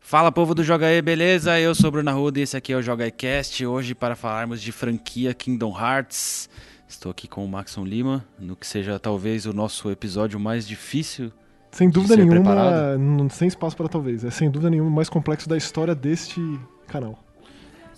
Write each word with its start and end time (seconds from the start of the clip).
Fala 0.00 0.32
povo 0.32 0.54
do 0.54 0.64
Joga 0.64 0.90
E, 0.90 1.02
beleza? 1.02 1.58
Eu 1.60 1.74
sou 1.74 1.88
o 1.88 1.90
Bruno 1.90 2.08
Arruda 2.10 2.38
e 2.38 2.42
esse 2.42 2.56
aqui 2.56 2.72
é 2.72 2.76
o 2.76 2.82
Joga 2.82 3.06
E 3.06 3.66
Hoje 3.66 3.94
para 3.94 4.16
falarmos 4.16 4.62
de 4.62 4.72
franquia 4.72 5.34
Kingdom 5.34 5.78
Hearts. 5.78 6.48
Estou 6.88 7.10
aqui 7.10 7.28
com 7.28 7.44
o 7.44 7.48
Maxon 7.48 7.84
Lima, 7.84 8.24
no 8.38 8.56
que 8.56 8.66
seja 8.66 8.98
talvez 8.98 9.44
o 9.44 9.52
nosso 9.52 9.90
episódio 9.90 10.40
mais 10.40 10.66
difícil. 10.66 11.30
Sem 11.70 11.90
dúvida 11.90 12.14
ser 12.14 12.24
nenhuma, 12.24 12.40
preparado. 12.52 12.98
não- 12.98 13.28
sem 13.28 13.46
espaço 13.46 13.76
para 13.76 13.88
talvez. 13.88 14.24
É 14.24 14.30
sem 14.30 14.50
dúvida 14.50 14.70
nenhuma 14.70 14.88
o 14.88 14.92
mais 14.92 15.10
complexo 15.10 15.46
da 15.46 15.56
história 15.56 15.94
deste 15.94 16.40
canal. 16.86 17.22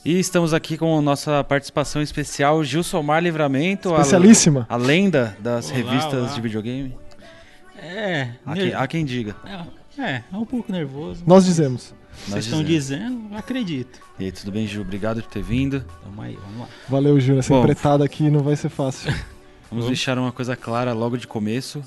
E 0.05 0.19
estamos 0.19 0.53
aqui 0.53 0.77
com 0.77 0.99
a 0.99 1.03
nossa 1.03 1.45
participação 1.45 2.03
especial, 2.03 2.65
Gilsomar 2.65 3.23
Livramento, 3.23 3.91
a, 3.95 3.99
Especialíssima. 4.01 4.67
a 4.69 4.75
lenda 4.77 5.37
das 5.39 5.67
Olá, 5.71 5.77
revistas 5.77 6.23
olá. 6.25 6.33
de 6.33 6.41
videogame. 6.41 6.99
É, 7.77 8.31
Há 8.45 8.55
quem, 8.55 8.75
há 8.75 8.87
quem 8.89 9.05
diga. 9.05 9.37
É, 10.01 10.25
é 10.33 10.37
um 10.37 10.45
pouco 10.45 10.71
nervoso. 10.73 11.23
Nós 11.27 11.45
dizemos. 11.45 11.95
Vocês 12.27 12.45
estão 12.45 12.63
dizendo, 12.63 13.35
acredito. 13.35 14.01
E 14.19 14.25
aí, 14.25 14.33
tudo 14.33 14.53
bem, 14.53 14.67
Gil? 14.67 14.83
Obrigado 14.83 15.23
por 15.23 15.31
ter 15.31 15.43
vindo. 15.43 15.85
Vamos 16.05 16.25
aí, 16.25 16.37
vamos 16.37 16.61
lá. 16.61 16.69
Valeu, 16.89 17.19
Júnior. 17.21 17.39
Essa 17.39 17.55
Bom. 17.55 17.61
empretada 17.61 18.05
aqui 18.05 18.29
não 18.29 18.41
vai 18.41 18.57
ser 18.57 18.69
fácil. 18.69 19.13
Vamos 19.71 19.87
deixar 19.87 20.19
uma 20.19 20.33
coisa 20.33 20.57
clara 20.57 20.93
logo 20.93 21.17
de 21.17 21.29
começo. 21.29 21.81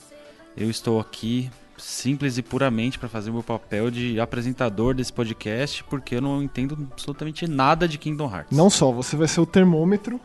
Eu 0.56 0.70
estou 0.70 1.02
aqui 1.02 1.52
simples 1.78 2.38
e 2.38 2.42
puramente 2.42 2.98
para 2.98 3.10
fazer 3.10 3.30
o 3.30 3.34
meu 3.34 3.44
papel 3.44 3.92
de 3.92 4.22
apresentador 4.22 4.94
desse 4.94 5.12
podcast, 5.12 5.84
porque 5.84 6.16
eu 6.16 6.22
não 6.22 6.42
entendo 6.42 6.88
absolutamente 6.94 7.46
nada 7.46 7.86
de 7.86 7.98
Kingdom 7.98 8.34
Hearts. 8.34 8.58
Não 8.58 8.70
só, 8.70 8.90
você 8.90 9.18
vai 9.18 9.28
ser 9.28 9.42
o 9.42 9.46
termômetro 9.46 10.18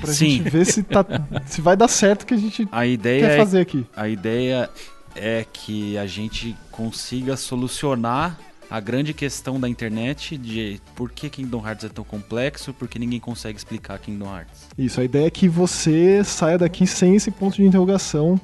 pra 0.00 0.12
Sim. 0.12 0.30
gente 0.30 0.50
ver 0.50 0.64
se, 0.64 0.82
tá, 0.82 1.04
se 1.46 1.60
vai 1.60 1.76
dar 1.76 1.88
certo 1.88 2.22
o 2.22 2.26
que 2.26 2.34
a 2.34 2.36
gente 2.38 2.66
A 2.72 2.86
ideia 2.86 3.26
quer 3.26 3.34
é 3.34 3.36
fazer 3.36 3.60
aqui. 3.60 3.86
A 3.94 4.08
ideia 4.08 4.70
é 5.14 5.44
que 5.52 5.96
a 5.98 6.06
gente 6.06 6.56
consiga 6.70 7.36
solucionar 7.36 8.38
a 8.72 8.80
grande 8.80 9.12
questão 9.12 9.60
da 9.60 9.68
internet 9.68 10.38
de 10.38 10.80
por 10.96 11.12
que 11.12 11.28
Kingdom 11.28 11.66
Hearts 11.66 11.84
é 11.84 11.88
tão 11.90 12.02
complexo, 12.02 12.72
por 12.72 12.88
que 12.88 12.98
ninguém 12.98 13.20
consegue 13.20 13.58
explicar 13.58 13.98
Kingdom 13.98 14.34
Hearts. 14.34 14.68
Isso, 14.78 14.98
a 14.98 15.04
ideia 15.04 15.26
é 15.26 15.30
que 15.30 15.46
você 15.46 16.24
saia 16.24 16.56
daqui 16.56 16.86
sem 16.86 17.14
esse 17.14 17.30
ponto 17.30 17.56
de 17.56 17.64
interrogação 17.64 18.40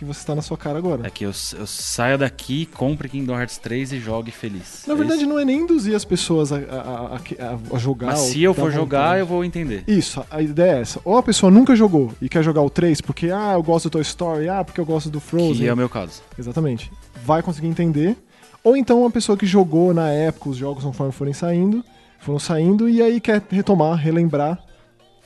que 0.00 0.04
você 0.06 0.20
está 0.20 0.34
na 0.34 0.40
sua 0.40 0.56
cara 0.56 0.78
agora. 0.78 1.06
É 1.06 1.10
que 1.10 1.24
eu, 1.26 1.28
eu 1.58 1.66
saia 1.66 2.16
daqui, 2.16 2.64
compre 2.64 3.06
Kingdom 3.06 3.38
Hearts 3.38 3.58
3 3.58 3.92
e 3.92 4.00
jogue 4.00 4.30
feliz. 4.30 4.82
Na 4.86 4.94
É 4.94 4.96
verdade, 4.96 5.20
isso? 5.20 5.28
não 5.30 5.38
é 5.38 5.44
nem 5.44 5.58
induzir 5.60 5.94
as 5.94 6.04
pessoas 6.06 6.50
a, 6.50 6.56
a- 6.56 7.16
a- 7.16 7.76
a 7.76 7.78
jogar. 7.78 8.06
Mas 8.08 8.20
se 8.20 8.42
eu 8.42 8.54
for 8.54 8.72
jogar, 8.72 9.02
vontade. 9.02 9.20
eu 9.20 9.26
vou 9.26 9.44
entender. 9.44 9.84
Isso, 9.86 10.24
a 10.30 10.40
ideia 10.40 10.78
é 10.78 10.80
essa. 10.80 11.00
Ou 11.04 11.18
a 11.18 11.22
pessoa 11.22 11.52
nunca 11.52 11.76
jogou 11.76 12.12
e 12.20 12.28
quer 12.30 12.42
jogar 12.42 12.62
o 12.62 12.70
3 12.70 13.00
porque, 13.02 13.30
ah, 13.30 13.52
eu 13.52 13.62
gosto 13.62 13.90
do 13.90 13.92
Toy 13.92 14.02
Story, 14.02 14.48
ah, 14.48 14.64
porque 14.64 14.80
eu 14.80 14.86
gosto 14.86 15.10
do 15.10 15.20
Frozen. 15.20 15.54
Que 15.56 15.68
é 15.68 15.72
o 15.72 15.76
meu 15.76 15.88
caso. 15.88 16.22
Exatamente. 16.38 16.90
Vai 17.24 17.42
conseguir 17.42 17.68
entender. 17.68 18.16
Ou 18.64 18.76
então 18.76 19.00
uma 19.02 19.10
pessoa 19.10 19.36
que 19.36 19.44
jogou 19.46 19.92
na 19.92 20.08
época 20.10 20.48
os 20.48 20.56
jogos 20.56 20.82
conforme 20.82 21.12
forem 21.12 21.34
saindo, 21.34 21.84
foram 22.20 22.38
saindo 22.38 22.88
e 22.88 23.02
aí 23.02 23.20
quer 23.20 23.42
retomar, 23.50 23.96
relembrar. 23.96 24.58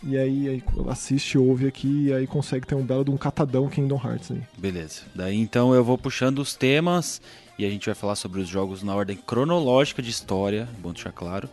E 0.06 0.18
aí, 0.18 0.48
aí 0.48 0.62
assiste, 0.88 1.38
ouve 1.38 1.66
aqui 1.66 2.06
e 2.06 2.12
aí 2.12 2.26
consegue 2.26 2.66
ter 2.66 2.74
um 2.74 2.84
belo 2.84 3.04
de 3.04 3.10
um 3.10 3.16
catadão 3.16 3.68
Kingdom 3.68 4.00
Hearts 4.02 4.30
aí. 4.30 4.42
Beleza. 4.58 5.02
Daí 5.14 5.36
então 5.36 5.74
eu 5.74 5.82
vou 5.82 5.96
puxando 5.96 6.40
os 6.40 6.54
temas 6.54 7.22
e 7.58 7.64
a 7.64 7.70
gente 7.70 7.86
vai 7.86 7.94
falar 7.94 8.16
sobre 8.16 8.40
os 8.40 8.48
jogos 8.48 8.82
na 8.82 8.94
ordem 8.94 9.16
cronológica 9.16 10.02
de 10.02 10.10
história, 10.10 10.68
bom 10.80 10.92
deixar 10.92 11.12
claro. 11.12 11.48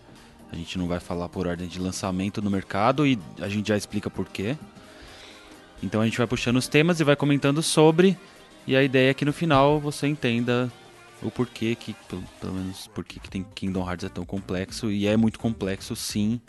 A 0.51 0.55
gente 0.55 0.77
não 0.77 0.87
vai 0.87 0.99
falar 0.99 1.29
por 1.29 1.47
ordem 1.47 1.67
de 1.67 1.79
lançamento 1.79 2.41
no 2.41 2.49
mercado 2.49 3.07
e 3.07 3.17
a 3.39 3.47
gente 3.47 3.69
já 3.69 3.77
explica 3.77 4.09
por 4.09 4.27
quê. 4.27 4.57
Então 5.81 6.01
a 6.01 6.05
gente 6.05 6.17
vai 6.17 6.27
puxando 6.27 6.57
os 6.57 6.67
temas 6.67 6.99
e 6.99 7.03
vai 7.05 7.15
comentando 7.15 7.63
sobre 7.63 8.17
e 8.67 8.75
a 8.75 8.83
ideia 8.83 9.11
é 9.11 9.13
que 9.13 9.25
no 9.25 9.33
final 9.33 9.79
você 9.79 10.07
entenda 10.07 10.71
o 11.21 11.31
porquê 11.31 11.75
que, 11.75 11.93
pelo, 12.07 12.23
pelo 12.39 12.53
menos 12.53 12.87
porquê 12.87 13.19
que 13.19 13.29
tem 13.29 13.45
Kingdom 13.55 13.87
Hearts 13.87 14.05
é 14.05 14.09
tão 14.09 14.25
complexo 14.25 14.91
e 14.91 15.07
é 15.07 15.15
muito 15.15 15.39
complexo 15.39 15.95
sim. 15.95 16.41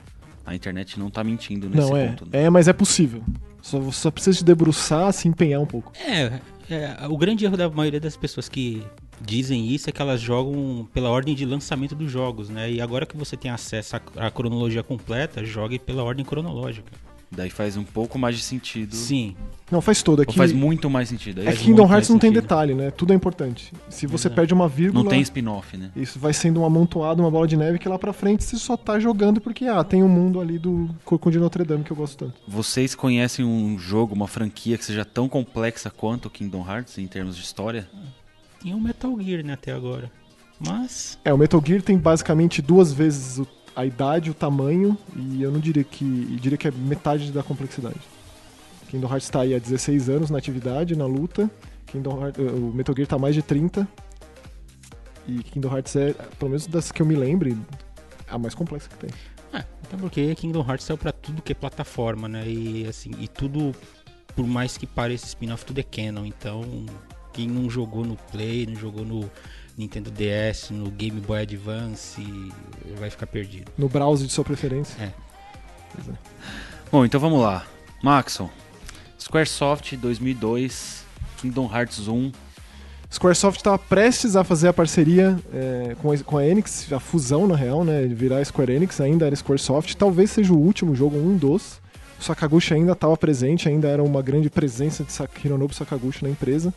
A 0.44 0.54
internet 0.54 0.98
não 0.98 1.08
tá 1.10 1.22
mentindo 1.22 1.68
nesse 1.68 1.88
Não, 1.90 1.96
é. 1.96 2.08
ponto. 2.08 2.24
né? 2.26 2.44
É, 2.44 2.50
mas 2.50 2.68
é 2.68 2.72
possível. 2.72 3.22
Só, 3.60 3.90
só 3.92 4.10
precisa 4.10 4.38
se 4.38 4.44
debruçar, 4.44 5.12
se 5.12 5.28
empenhar 5.28 5.60
um 5.60 5.66
pouco. 5.66 5.92
É, 6.04 6.40
é, 6.68 7.06
o 7.08 7.16
grande 7.16 7.44
erro 7.44 7.56
da 7.56 7.70
maioria 7.70 8.00
das 8.00 8.16
pessoas 8.16 8.48
que 8.48 8.82
dizem 9.20 9.68
isso 9.68 9.88
é 9.88 9.92
que 9.92 10.02
elas 10.02 10.20
jogam 10.20 10.88
pela 10.92 11.08
ordem 11.10 11.34
de 11.34 11.44
lançamento 11.44 11.94
dos 11.94 12.10
jogos, 12.10 12.48
né? 12.48 12.70
E 12.70 12.80
agora 12.80 13.06
que 13.06 13.16
você 13.16 13.36
tem 13.36 13.50
acesso 13.50 13.96
à, 13.96 14.00
à 14.26 14.30
cronologia 14.30 14.82
completa, 14.82 15.44
jogue 15.44 15.78
pela 15.78 16.02
ordem 16.02 16.24
cronológica. 16.24 16.90
Daí 17.34 17.48
faz 17.48 17.78
um 17.78 17.82
pouco 17.82 18.18
mais 18.18 18.36
de 18.36 18.42
sentido. 18.42 18.94
Sim, 18.94 19.34
Não, 19.70 19.80
faz 19.80 20.02
todo. 20.02 20.18
Ou 20.18 20.22
Aqui, 20.24 20.36
faz 20.36 20.52
muito 20.52 20.90
mais 20.90 21.08
sentido. 21.08 21.40
É 21.40 21.46
é 21.46 21.48
isso? 21.48 21.60
que 21.60 21.64
Kingdom 21.64 21.90
Hearts 21.90 22.10
não 22.10 22.18
tem 22.18 22.28
sentido. 22.28 22.42
detalhe, 22.42 22.74
né? 22.74 22.90
Tudo 22.90 23.14
é 23.14 23.16
importante. 23.16 23.72
Se 23.88 24.06
você 24.06 24.26
Exato. 24.28 24.34
perde 24.36 24.52
uma 24.52 24.68
vírgula, 24.68 25.02
Não 25.02 25.08
tem 25.10 25.22
spin-off, 25.22 25.74
né? 25.78 25.90
isso 25.96 26.18
vai 26.18 26.34
sendo 26.34 26.60
um 26.60 26.64
amontoado, 26.66 27.22
uma 27.22 27.30
bola 27.30 27.46
de 27.48 27.56
neve 27.56 27.78
que 27.78 27.88
lá 27.88 27.98
pra 27.98 28.12
frente 28.12 28.44
você 28.44 28.58
só 28.58 28.76
tá 28.76 29.00
jogando 29.00 29.40
porque, 29.40 29.64
ah, 29.64 29.82
tem 29.82 30.02
um 30.02 30.08
mundo 30.10 30.40
ali 30.42 30.58
do 30.58 30.90
Corcunda 31.06 31.32
de 31.32 31.38
Notre 31.38 31.64
Dame 31.64 31.84
que 31.84 31.90
eu 31.90 31.96
gosto 31.96 32.18
tanto. 32.18 32.34
Vocês 32.46 32.94
conhecem 32.94 33.42
um 33.46 33.78
jogo, 33.78 34.14
uma 34.14 34.28
franquia 34.28 34.76
que 34.76 34.84
seja 34.84 35.04
tão 35.06 35.26
complexa 35.26 35.88
quanto 35.90 36.26
o 36.26 36.30
Kingdom 36.30 36.68
Hearts 36.68 36.98
em 36.98 37.06
termos 37.06 37.34
de 37.34 37.42
história? 37.42 37.88
tinha 38.60 38.76
o 38.76 38.80
Metal 38.80 39.18
Gear, 39.20 39.42
né, 39.42 39.54
até 39.54 39.72
agora. 39.72 40.10
Mas, 40.60 41.18
É, 41.24 41.32
o 41.32 41.38
Metal 41.38 41.60
Gear 41.64 41.80
tem 41.82 41.96
basicamente 41.98 42.60
duas 42.62 42.92
vezes 42.92 43.38
o- 43.38 43.46
a 43.74 43.86
idade, 43.86 44.30
o 44.30 44.34
tamanho, 44.34 44.96
e 45.16 45.42
eu 45.42 45.50
não 45.50 45.60
diria 45.60 45.84
que. 45.84 46.04
Diria 46.40 46.58
que 46.58 46.68
é 46.68 46.70
metade 46.70 47.32
da 47.32 47.42
complexidade. 47.42 48.00
Kingdom 48.88 49.08
Hearts 49.08 49.30
tá 49.30 49.40
aí 49.40 49.54
há 49.54 49.58
16 49.58 50.10
anos 50.10 50.30
na 50.30 50.38
atividade, 50.38 50.94
na 50.94 51.06
luta. 51.06 51.50
Kingdom 51.86 52.22
Hearts, 52.22 52.38
o 52.38 52.72
Metal 52.74 52.94
Gear 52.94 53.08
tá 53.08 53.16
há 53.16 53.18
mais 53.18 53.34
de 53.34 53.40
30. 53.40 53.88
E 55.26 55.42
Kingdom 55.42 55.74
Hearts 55.74 55.96
é, 55.96 56.12
pelo 56.38 56.50
menos 56.50 56.66
das 56.66 56.92
que 56.92 57.00
eu 57.00 57.06
me 57.06 57.14
lembre, 57.14 57.56
a 58.28 58.36
mais 58.36 58.54
complexa 58.54 58.88
que 58.90 58.96
tem. 58.96 59.10
é, 59.52 59.58
até 59.58 59.96
porque 59.98 60.34
Kingdom 60.34 60.60
Hearts 60.68 60.84
saiu 60.84 60.98
pra 60.98 61.12
tudo 61.12 61.40
que 61.40 61.52
é 61.52 61.54
plataforma, 61.54 62.28
né? 62.28 62.46
E 62.46 62.86
assim, 62.86 63.12
e 63.18 63.28
tudo, 63.28 63.74
por 64.34 64.46
mais 64.46 64.76
que 64.76 64.86
pareça 64.86 65.26
spin-off, 65.26 65.64
tudo 65.64 65.78
é 65.78 65.82
canon. 65.82 66.26
Então, 66.26 66.62
quem 67.32 67.48
não 67.48 67.70
jogou 67.70 68.04
no 68.04 68.16
Play, 68.30 68.66
não 68.66 68.76
jogou 68.76 69.04
no 69.04 69.30
Nintendo 69.76 70.10
DS, 70.10 70.70
no 70.70 70.90
Game 70.90 71.20
Boy 71.20 71.42
Advance, 71.42 72.22
vai 72.98 73.08
ficar 73.10 73.26
perdido. 73.26 73.70
No 73.78 73.88
browser 73.88 74.26
de 74.26 74.32
sua 74.32 74.44
preferência. 74.44 75.02
É. 75.02 75.10
Pois 75.94 76.08
é. 76.08 76.12
Bom, 76.90 77.04
então 77.04 77.18
vamos 77.20 77.40
lá. 77.40 77.64
Maxon, 78.02 78.50
Squaresoft 79.18 79.96
2002, 79.96 81.04
Kingdom 81.38 81.70
Hearts 81.72 82.06
1. 82.08 82.32
Squaresoft 83.10 83.58
estava 83.60 83.78
prestes 83.78 84.36
a 84.36 84.42
fazer 84.44 84.68
a 84.68 84.72
parceria 84.72 85.38
é, 85.52 85.94
com, 86.00 86.10
a, 86.12 86.18
com 86.18 86.38
a 86.38 86.46
Enix, 86.46 86.90
a 86.92 86.98
fusão 86.98 87.46
na 87.46 87.54
real, 87.54 87.84
né? 87.84 88.06
Virar 88.06 88.44
Square 88.44 88.72
Enix, 88.72 89.00
ainda 89.00 89.26
era 89.26 89.36
Squaresoft. 89.36 89.94
Talvez 89.96 90.30
seja 90.30 90.52
o 90.52 90.58
último 90.58 90.94
jogo, 90.94 91.16
um 91.18 91.36
dos. 91.36 91.80
O 92.18 92.24
Sakaguchi 92.24 92.72
ainda 92.72 92.92
estava 92.92 93.16
presente, 93.16 93.68
ainda 93.68 93.88
era 93.88 94.02
uma 94.02 94.22
grande 94.22 94.48
presença 94.48 95.04
de 95.04 95.12
Sak- 95.12 95.44
Hironobu 95.46 95.74
Sakaguchi 95.74 96.22
na 96.24 96.30
empresa. 96.30 96.72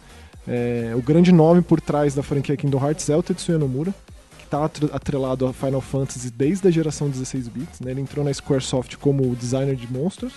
É, 0.48 0.94
o 0.96 1.02
grande 1.02 1.32
nome 1.32 1.62
por 1.62 1.82
trás 1.82 2.14
da 2.14 2.22
franquia 2.22 2.56
Kingdom 2.56 2.84
Hearts 2.86 3.10
é 3.10 3.16
o 3.16 3.24
Tetsuya 3.24 3.58
Nomura, 3.58 3.94
que 4.38 4.46
está 4.46 4.64
atrelado 4.94 5.48
a 5.48 5.54
Final 5.54 5.82
Fantasy 5.82 6.30
desde 6.30 6.68
a 6.68 6.72
geração 6.72 7.10
16 7.10 7.48
bits. 7.48 7.80
Né? 7.80 7.92
Ele 7.92 8.02
entrou 8.02 8.24
na 8.24 8.34
Squaresoft 8.34 8.96
como 8.98 9.36
designer 9.36 9.76
de 9.76 9.92
monstros, 9.92 10.34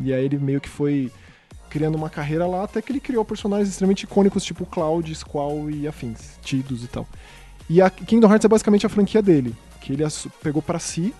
e 0.00 0.12
aí 0.12 0.24
ele 0.24 0.38
meio 0.38 0.60
que 0.60 0.68
foi 0.68 1.10
criando 1.68 1.96
uma 1.96 2.08
carreira 2.08 2.46
lá, 2.46 2.64
até 2.64 2.80
que 2.80 2.92
ele 2.92 3.00
criou 3.00 3.24
personagens 3.24 3.68
extremamente 3.68 4.04
icônicos, 4.04 4.44
tipo 4.44 4.64
Cloud, 4.64 5.12
Squall 5.14 5.70
e 5.70 5.88
afins, 5.88 6.38
Tidus 6.40 6.84
e 6.84 6.86
tal. 6.86 7.06
E 7.68 7.82
a 7.82 7.90
Kingdom 7.90 8.28
Hearts 8.28 8.44
é 8.44 8.48
basicamente 8.48 8.86
a 8.86 8.88
franquia 8.88 9.20
dele, 9.20 9.54
que 9.80 9.92
ele 9.92 10.04
pegou 10.42 10.62
pra 10.62 10.78
si. 10.78 11.12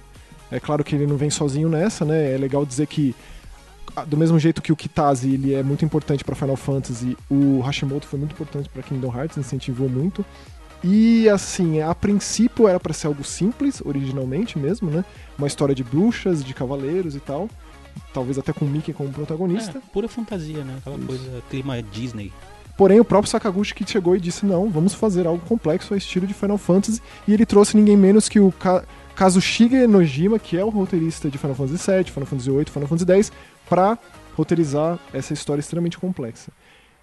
É 0.50 0.60
claro 0.60 0.84
que 0.84 0.94
ele 0.94 1.06
não 1.06 1.16
vem 1.16 1.30
sozinho 1.30 1.68
nessa, 1.68 2.04
né? 2.04 2.32
É 2.32 2.38
legal 2.38 2.64
dizer 2.64 2.86
que 2.86 3.14
do 4.06 4.16
mesmo 4.16 4.38
jeito 4.38 4.60
que 4.60 4.72
o 4.72 4.76
Kitase 4.76 5.32
ele 5.32 5.54
é 5.54 5.62
muito 5.62 5.84
importante 5.84 6.24
pra 6.24 6.34
Final 6.34 6.56
Fantasy, 6.56 7.16
o 7.30 7.60
Hashimoto 7.60 8.06
foi 8.06 8.18
muito 8.18 8.32
importante 8.32 8.68
pra 8.68 8.82
Kingdom 8.82 9.14
Hearts, 9.14 9.36
incentivou 9.38 9.88
muito. 9.88 10.24
E 10.82 11.28
assim, 11.30 11.80
a 11.80 11.94
princípio 11.94 12.68
era 12.68 12.78
pra 12.78 12.92
ser 12.92 13.06
algo 13.06 13.24
simples, 13.24 13.80
originalmente 13.84 14.58
mesmo, 14.58 14.90
né? 14.90 15.04
Uma 15.38 15.46
história 15.46 15.74
de 15.74 15.82
bruxas, 15.82 16.44
de 16.44 16.52
cavaleiros 16.52 17.16
e 17.16 17.20
tal. 17.20 17.48
Talvez 18.12 18.38
até 18.38 18.52
com 18.52 18.66
o 18.66 18.68
Mickey 18.68 18.92
como 18.92 19.10
protagonista. 19.10 19.78
É, 19.78 19.92
pura 19.92 20.08
fantasia, 20.08 20.62
né? 20.62 20.76
Aquela 20.78 20.98
Isso. 20.98 21.06
coisa, 21.06 21.42
clima 21.48 21.82
Disney. 21.82 22.32
Porém, 22.76 23.00
o 23.00 23.04
próprio 23.04 23.30
Sakaguchi 23.30 23.74
que 23.74 23.90
chegou 23.90 24.16
e 24.16 24.20
disse: 24.20 24.44
não, 24.44 24.68
vamos 24.68 24.92
fazer 24.92 25.26
algo 25.26 25.44
complexo 25.46 25.94
ao 25.94 25.98
estilo 25.98 26.26
de 26.26 26.34
Final 26.34 26.58
Fantasy. 26.58 27.00
E 27.26 27.32
ele 27.32 27.46
trouxe 27.46 27.76
ninguém 27.76 27.96
menos 27.96 28.28
que 28.28 28.38
o 28.40 28.52
Ka 28.52 28.84
Kazushige 29.14 29.86
Nojima, 29.86 30.40
que 30.40 30.58
é 30.58 30.64
o 30.64 30.70
roteirista 30.70 31.30
de 31.30 31.38
Final 31.38 31.54
Fantasy 31.54 31.90
VII, 31.90 32.04
Final 32.04 32.26
Fantasy 32.26 32.50
VIII, 32.50 32.64
Final 32.64 32.88
Fantasy 32.88 33.12
X, 33.12 33.32
para 33.68 33.98
roteirizar 34.36 34.98
essa 35.12 35.32
história 35.32 35.60
extremamente 35.60 35.98
complexa. 35.98 36.52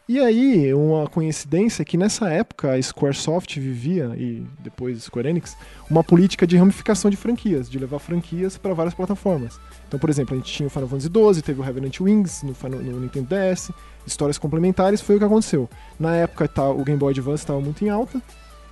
E 0.09 0.19
aí, 0.19 0.73
uma 0.73 1.07
coincidência 1.07 1.83
é 1.83 1.85
que 1.85 1.95
nessa 1.95 2.29
época 2.29 2.73
a 2.73 2.81
Squaresoft 2.81 3.57
vivia, 3.57 4.11
e 4.17 4.45
depois 4.59 5.03
Square 5.03 5.29
Enix, 5.29 5.55
uma 5.89 6.03
política 6.03 6.45
de 6.45 6.57
ramificação 6.57 7.09
de 7.09 7.15
franquias, 7.15 7.69
de 7.69 7.79
levar 7.79 7.99
franquias 7.99 8.57
para 8.57 8.73
várias 8.73 8.93
plataformas. 8.93 9.57
Então, 9.87 9.97
por 9.97 10.09
exemplo, 10.09 10.35
a 10.35 10.37
gente 10.37 10.51
tinha 10.51 10.67
o 10.67 10.69
Final 10.69 10.89
Fantasy 10.89 11.07
XII, 11.07 11.41
teve 11.41 11.61
o 11.61 11.63
Revenant 11.63 12.01
Wings 12.01 12.43
no, 12.43 12.53
no 12.69 12.99
Nintendo 12.99 13.29
DS, 13.29 13.71
histórias 14.05 14.37
complementares, 14.37 14.99
foi 14.99 15.15
o 15.15 15.19
que 15.19 15.23
aconteceu. 15.23 15.69
Na 15.97 16.13
época 16.15 16.45
tá, 16.45 16.69
o 16.69 16.83
Game 16.83 16.99
Boy 16.99 17.11
Advance 17.11 17.43
estava 17.43 17.61
muito 17.61 17.85
em 17.85 17.89
alta, 17.89 18.21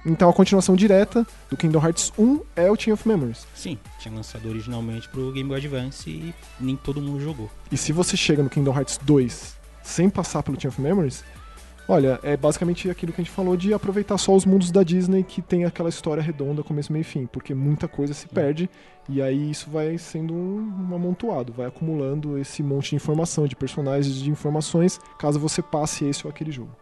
Então 0.09 0.27
a 0.27 0.33
continuação 0.33 0.75
direta 0.75 1.25
do 1.51 1.55
Kingdom 1.55 1.85
Hearts 1.85 2.11
1 2.17 2.41
é 2.55 2.71
o 2.71 2.75
Chain 2.75 2.93
of 2.93 3.07
Memories. 3.07 3.45
Sim, 3.53 3.77
tinha 3.99 4.11
lançado 4.11 4.49
originalmente 4.49 5.07
pro 5.07 5.31
Game 5.31 5.47
Boy 5.47 5.59
Advance 5.59 6.09
e 6.09 6.33
nem 6.59 6.75
todo 6.75 6.99
mundo 6.99 7.21
jogou. 7.21 7.47
E 7.71 7.77
se 7.77 7.93
você 7.93 8.17
chega 8.17 8.41
no 8.41 8.49
Kingdom 8.49 8.75
Hearts 8.75 8.99
2 9.03 9.55
sem 9.83 10.09
passar 10.09 10.41
pelo 10.41 10.59
Chain 10.59 10.69
of 10.69 10.81
Memories, 10.81 11.23
olha, 11.87 12.19
é 12.23 12.35
basicamente 12.35 12.89
aquilo 12.89 13.13
que 13.13 13.21
a 13.21 13.23
gente 13.23 13.33
falou 13.33 13.55
de 13.55 13.71
aproveitar 13.71 14.17
só 14.17 14.35
os 14.35 14.45
mundos 14.45 14.71
da 14.71 14.81
Disney 14.81 15.23
que 15.23 15.43
tem 15.43 15.63
aquela 15.63 15.89
história 15.89 16.23
redonda, 16.23 16.63
começo, 16.63 16.91
meio 16.91 17.01
e 17.01 17.05
fim, 17.05 17.27
porque 17.27 17.53
muita 17.53 17.87
coisa 17.87 18.11
se 18.11 18.27
perde 18.27 18.67
e 19.07 19.21
aí 19.21 19.51
isso 19.51 19.69
vai 19.69 19.95
sendo 19.99 20.33
um, 20.33 20.89
um 20.89 20.95
amontoado, 20.95 21.53
vai 21.53 21.67
acumulando 21.67 22.35
esse 22.39 22.63
monte 22.63 22.89
de 22.89 22.95
informação, 22.95 23.45
de 23.45 23.55
personagens, 23.55 24.15
de 24.15 24.31
informações, 24.31 24.99
caso 25.19 25.39
você 25.39 25.61
passe 25.61 26.05
esse 26.05 26.25
ou 26.25 26.31
aquele 26.31 26.51
jogo. 26.51 26.75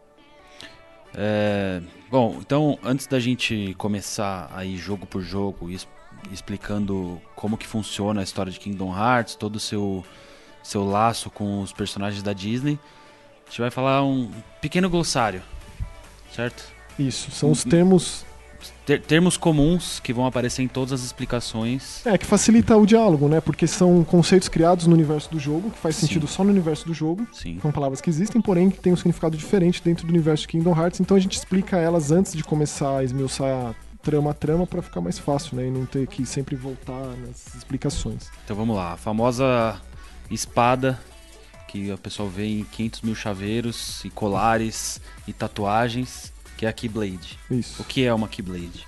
É, 1.19 1.81
bom, 2.11 2.37
então 2.39 2.77
antes 2.83 3.07
da 3.07 3.19
gente 3.19 3.73
começar 3.79 4.51
aí 4.53 4.77
jogo 4.77 5.07
por 5.07 5.23
jogo, 5.23 5.67
explicando 6.31 7.19
como 7.35 7.57
que 7.57 7.65
funciona 7.65 8.21
a 8.21 8.23
história 8.23 8.51
de 8.51 8.59
Kingdom 8.59 8.95
Hearts, 8.95 9.33
todo 9.33 9.55
o 9.55 9.59
seu, 9.59 10.05
seu 10.61 10.85
laço 10.85 11.31
com 11.31 11.61
os 11.61 11.73
personagens 11.73 12.21
da 12.21 12.33
Disney, 12.33 12.77
a 13.47 13.49
gente 13.49 13.61
vai 13.61 13.71
falar 13.71 14.03
um 14.03 14.29
pequeno 14.61 14.91
glossário, 14.91 15.41
certo? 16.31 16.63
Isso, 16.99 17.31
são 17.31 17.49
os 17.49 17.63
termos 17.63 18.23
Ter- 18.85 19.01
termos 19.01 19.37
comuns 19.37 19.99
que 19.99 20.13
vão 20.13 20.25
aparecer 20.25 20.61
em 20.63 20.67
todas 20.67 20.93
as 20.93 21.01
explicações. 21.05 22.05
É, 22.05 22.17
que 22.17 22.25
facilita 22.25 22.75
o 22.77 22.85
diálogo, 22.85 23.27
né? 23.27 23.41
Porque 23.41 23.67
são 23.67 24.03
conceitos 24.03 24.47
criados 24.47 24.87
no 24.87 24.93
universo 24.93 25.29
do 25.29 25.39
jogo, 25.39 25.69
que 25.71 25.77
faz 25.77 25.95
Sim. 25.95 26.07
sentido 26.07 26.27
só 26.27 26.43
no 26.43 26.49
universo 26.49 26.85
do 26.87 26.93
jogo. 26.93 27.27
Sim. 27.33 27.59
São 27.61 27.71
palavras 27.71 27.99
que 28.01 28.09
existem, 28.09 28.41
porém 28.41 28.69
que 28.69 28.79
têm 28.79 28.93
um 28.93 28.97
significado 28.97 29.35
diferente 29.37 29.81
dentro 29.83 30.05
do 30.05 30.09
universo 30.09 30.43
de 30.43 30.47
Kingdom 30.47 30.75
Hearts. 30.77 30.99
Então 30.99 31.17
a 31.17 31.19
gente 31.19 31.37
explica 31.37 31.77
elas 31.77 32.11
antes 32.11 32.33
de 32.33 32.43
começar 32.43 32.97
a 32.97 33.03
esmiuçar 33.03 33.75
trama 34.01 34.31
a 34.31 34.33
trama 34.33 34.65
pra 34.65 34.81
ficar 34.81 35.01
mais 35.01 35.19
fácil, 35.19 35.57
né? 35.57 35.67
E 35.67 35.71
não 35.71 35.85
ter 35.85 36.07
que 36.07 36.25
sempre 36.25 36.55
voltar 36.55 37.13
nas 37.17 37.53
explicações. 37.55 38.29
Então 38.45 38.55
vamos 38.55 38.75
lá, 38.75 38.93
a 38.93 38.97
famosa 38.97 39.81
espada 40.31 40.97
que 41.67 41.91
o 41.91 41.97
pessoal 41.97 42.29
vê 42.29 42.45
em 42.45 42.63
500 42.63 43.01
mil 43.01 43.15
chaveiros 43.15 44.03
e 44.05 44.09
colares 44.09 45.01
e 45.27 45.33
tatuagens, 45.33 46.31
que 46.57 46.65
é 46.65 46.69
a 46.69 46.73
Keyblade. 46.73 47.37
Isso. 47.49 47.81
O 47.81 47.85
que 47.85 48.03
é 48.05 48.13
uma 48.13 48.27
Keyblade? 48.27 48.85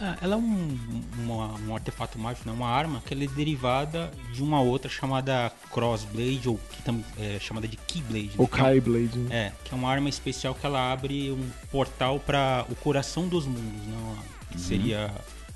Ah, 0.00 0.16
ela 0.22 0.34
é 0.34 0.38
um, 0.38 0.78
uma- 1.18 1.54
um 1.66 1.74
artefato 1.74 2.18
mágico, 2.18 2.48
né? 2.48 2.54
uma 2.54 2.68
arma 2.68 3.02
que 3.04 3.12
ela 3.12 3.24
é 3.24 3.26
derivada 3.26 4.10
de 4.32 4.42
uma 4.42 4.60
outra 4.60 4.88
chamada 4.90 5.50
Crossblade, 5.72 6.48
ou 6.48 6.58
que 6.70 6.82
também 6.82 7.04
é 7.18 7.38
chamada 7.40 7.66
de 7.66 7.76
Keyblade. 7.76 8.28
né? 8.28 8.34
Ou 8.38 8.44
é 8.44 8.48
Kaiblade. 8.48 9.18
né? 9.18 9.36
É, 9.36 9.52
que 9.64 9.74
é 9.74 9.76
uma 9.76 9.90
arma 9.90 10.08
especial 10.08 10.54
que 10.54 10.64
ela 10.64 10.92
abre 10.92 11.32
um 11.32 11.50
portal 11.70 12.20
para 12.20 12.64
o 12.70 12.76
coração 12.76 13.26
dos 13.28 13.44
mundos, 13.46 13.86
né? 13.86 14.16
que 14.50 14.60
seria 14.60 15.10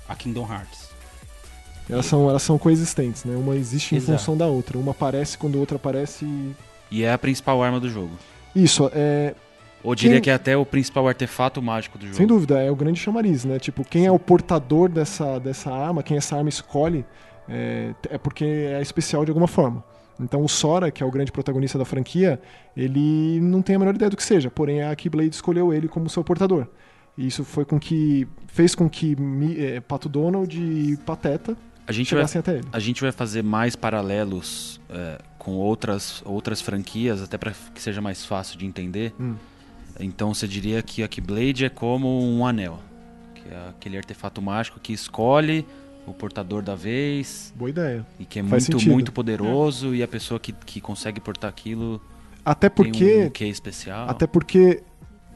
a 0.09 0.15
Kingdom 0.15 0.51
Hearts. 0.51 0.87
Elas, 1.89 2.05
são, 2.05 2.29
elas 2.29 2.43
são 2.43 2.57
coexistentes, 2.57 3.23
né? 3.23 3.33
Uma 3.35 3.55
existe 3.55 3.95
em 3.95 3.97
Exato. 3.97 4.19
função 4.19 4.35
da 4.35 4.45
outra. 4.45 4.77
Uma 4.77 4.91
aparece 4.91 5.37
quando 5.37 5.55
a 5.55 5.59
outra 5.59 5.77
aparece. 5.77 6.25
e- 6.25 6.53
E 6.91 7.03
é 7.03 7.13
a 7.13 7.17
principal 7.17 7.63
arma 7.63 7.79
do 7.79 7.89
jogo. 7.89 8.11
Isso, 8.53 8.89
é, 8.93 9.33
Ou 9.87 9.95
diria 9.95 10.17
Quem- 10.17 10.23
que 10.23 10.29
é 10.29 10.33
até 10.33 10.57
o 10.57 10.65
principal 10.65 11.07
artefato 11.07 11.61
mágico 11.61 11.97
do 11.97 12.05
jogo. 12.07 12.17
Sem 12.17 12.27
dúvida, 12.27 12.61
é 12.61 12.69
o 12.69 12.75
grande 12.75 12.99
chamariz, 12.99 13.45
né? 13.45 13.57
Tipo, 13.57 13.85
quem 13.85 14.05
é 14.05 14.11
o 14.11 14.19
portador 14.19 14.89
dessa, 14.89 15.39
dessa 15.39 15.71
arma, 15.71 16.03
quem 16.03 16.17
essa 16.17 16.35
arma 16.35 16.49
escolhe, 16.49 17.05
é, 17.47 17.93
é 18.09 18.17
porque 18.17 18.43
é 18.43 18.81
especial 18.81 19.23
de 19.23 19.31
alguma 19.31 19.47
forma. 19.47 19.81
Então 20.19 20.43
o 20.43 20.49
Sora, 20.49 20.91
que 20.91 21.01
é 21.01 21.05
o 21.05 21.09
grande 21.09 21.31
protagonista 21.31 21.77
da 21.77 21.85
franquia, 21.85 22.37
ele 22.75 23.39
não 23.39 23.61
tem 23.61 23.77
a 23.77 23.79
menor 23.79 23.95
ideia 23.95 24.09
do 24.09 24.17
que 24.17 24.23
seja, 24.25 24.51
porém 24.51 24.83
a 24.83 24.93
Keyblade 24.93 25.33
escolheu 25.33 25.73
ele 25.73 25.87
como 25.87 26.09
seu 26.09 26.21
portador. 26.21 26.67
E 27.17 27.25
isso 27.25 27.45
foi 27.45 27.63
com 27.63 27.79
que 27.79 28.27
fez 28.47 28.75
com 28.75 28.89
que 28.89 29.15
eh, 29.57 29.79
Pato 29.79 30.09
Donald 30.09 30.53
e 30.53 30.97
Pateta 30.97 31.55
A 31.87 31.93
gente 31.93 32.13
vai 32.13 32.23
chegassem 32.23 32.39
até 32.39 32.55
ele. 32.57 32.67
A 32.73 32.79
gente 32.79 33.01
vai 33.01 33.13
fazer 33.13 33.41
mais 33.41 33.73
paralelos 33.73 34.81
é, 34.89 35.17
com 35.39 35.53
outras, 35.53 36.21
outras 36.25 36.59
franquias, 36.59 37.21
até 37.21 37.37
para 37.37 37.53
que 37.73 37.81
seja 37.81 38.01
mais 38.01 38.25
fácil 38.25 38.59
de 38.59 38.65
entender. 38.65 39.13
Hum. 39.17 39.35
Então 39.99 40.33
você 40.33 40.47
diria 40.47 40.81
que 40.81 41.03
a 41.03 41.07
Keyblade 41.07 41.65
é 41.65 41.69
como 41.69 42.21
um 42.21 42.45
anel, 42.45 42.79
que 43.35 43.49
é 43.49 43.69
aquele 43.69 43.97
artefato 43.97 44.41
mágico 44.41 44.79
que 44.79 44.93
escolhe 44.93 45.65
o 46.05 46.13
portador 46.13 46.61
da 46.61 46.75
vez 46.75 47.53
Boa 47.55 47.69
ideia. 47.69 48.05
e 48.17 48.25
que 48.25 48.39
é 48.39 48.43
Faz 48.43 48.63
muito, 48.63 48.79
sentido. 48.79 48.93
muito 48.93 49.11
poderoso 49.11 49.93
e 49.93 50.01
a 50.01 50.07
pessoa 50.07 50.39
que, 50.39 50.53
que 50.53 50.79
consegue 50.79 51.19
portar 51.19 51.49
aquilo 51.49 52.01
Até 52.45 52.69
tem 52.69 52.85
porque 52.85 53.25
um 53.25 53.29
quê 53.29 53.45
especial. 53.45 54.09
Até 54.09 54.25
porque 54.25 54.81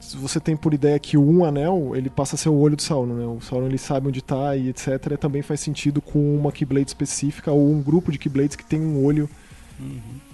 se 0.00 0.16
você 0.16 0.40
tem 0.40 0.56
por 0.56 0.74
ideia 0.74 0.98
que 0.98 1.16
o 1.16 1.22
um 1.22 1.44
anel, 1.44 1.92
ele 1.94 2.10
passa 2.10 2.34
a 2.34 2.38
ser 2.38 2.48
o 2.48 2.56
olho 2.56 2.74
do 2.74 2.82
Sauron, 2.82 3.14
né? 3.14 3.26
O 3.26 3.40
Sauron 3.40 3.66
ele 3.66 3.78
sabe 3.78 4.08
onde 4.08 4.22
tá 4.22 4.56
e 4.56 4.68
etc. 4.68 5.16
Também 5.18 5.42
faz 5.42 5.60
sentido 5.60 6.00
com 6.00 6.36
uma 6.36 6.50
Keyblade 6.50 6.88
específica 6.88 7.52
ou 7.52 7.70
um 7.70 7.80
grupo 7.80 8.10
de 8.10 8.18
Keyblades 8.18 8.56
que 8.56 8.64
tem 8.64 8.80
um 8.80 9.04
olho 9.04 9.28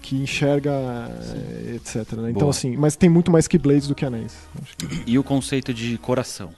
que 0.02 0.16
enxerga, 0.16 0.70
eh, 0.72 1.74
etc. 1.76 2.12
né? 2.14 2.30
Então 2.30 2.48
assim, 2.48 2.76
mas 2.76 2.96
tem 2.96 3.08
muito 3.08 3.30
mais 3.30 3.46
Keyblades 3.48 3.86
do 3.88 3.94
que 3.94 4.04
anéis. 4.04 4.36
Acho 4.62 4.76
que- 4.76 5.02
E 5.10 5.18
o 5.18 5.24
conceito 5.24 5.72
de 5.74 5.96
coração. 5.98 6.52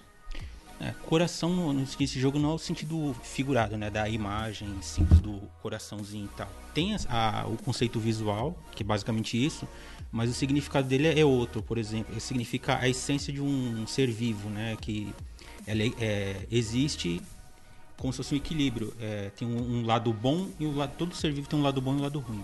É, 0.82 0.94
coração 1.06 1.50
no, 1.50 1.72
nesse 1.75 2.19
jogo 2.19 2.38
não 2.38 2.52
é 2.52 2.54
o 2.54 2.58
sentido 2.58 3.14
figurado, 3.22 3.76
né? 3.76 3.90
Da 3.90 4.08
imagem, 4.08 4.66
simples 4.81 5.20
do 5.20 5.38
coraçãozinho 5.62 6.25
e 6.25 6.37
tal. 6.37 6.48
Tem 6.72 6.94
as- 6.94 7.06
a- 7.10 7.44
o 7.46 7.56
conceito 7.62 8.00
visual, 8.00 8.56
que 8.75 8.82
é 8.82 8.87
basicamente 8.87 9.37
isso, 9.42 9.69
mas 10.10 10.31
o 10.31 10.32
significado 10.32 10.88
dele 10.88 11.20
é 11.20 11.22
outro, 11.25 11.62
por 11.62 11.76
exemplo. 11.76 12.12
Ele 12.14 12.20
significa 12.20 12.78
a 12.78 12.88
essência 12.88 13.31
de 13.31 13.42
um 13.42 13.87
ser 13.87 14.10
vivo, 14.10 14.48
né? 14.48 14.75
Que 14.81 15.12
ela 15.66 15.82
é- 15.82 15.92
é, 16.00 16.37
existe 16.50 17.20
como 17.98 18.10
se 18.10 18.16
fosse 18.16 18.32
um 18.34 18.38
equilíbrio. 18.38 18.94
É, 18.98 19.31
tem 19.37 19.46
um, 19.46 19.81
um 19.81 19.84
lado 19.84 20.10
bom 20.14 20.48
e 20.58 20.64
o 20.64 20.75
lado, 20.75 20.92
todo 20.96 21.14
ser 21.14 21.31
vivo 21.31 21.46
tem 21.46 21.58
um 21.58 21.62
lado 21.62 21.82
bom 21.82 21.92
e 21.92 21.96
um 21.98 22.00
lado 22.00 22.19
ruim. 22.20 22.42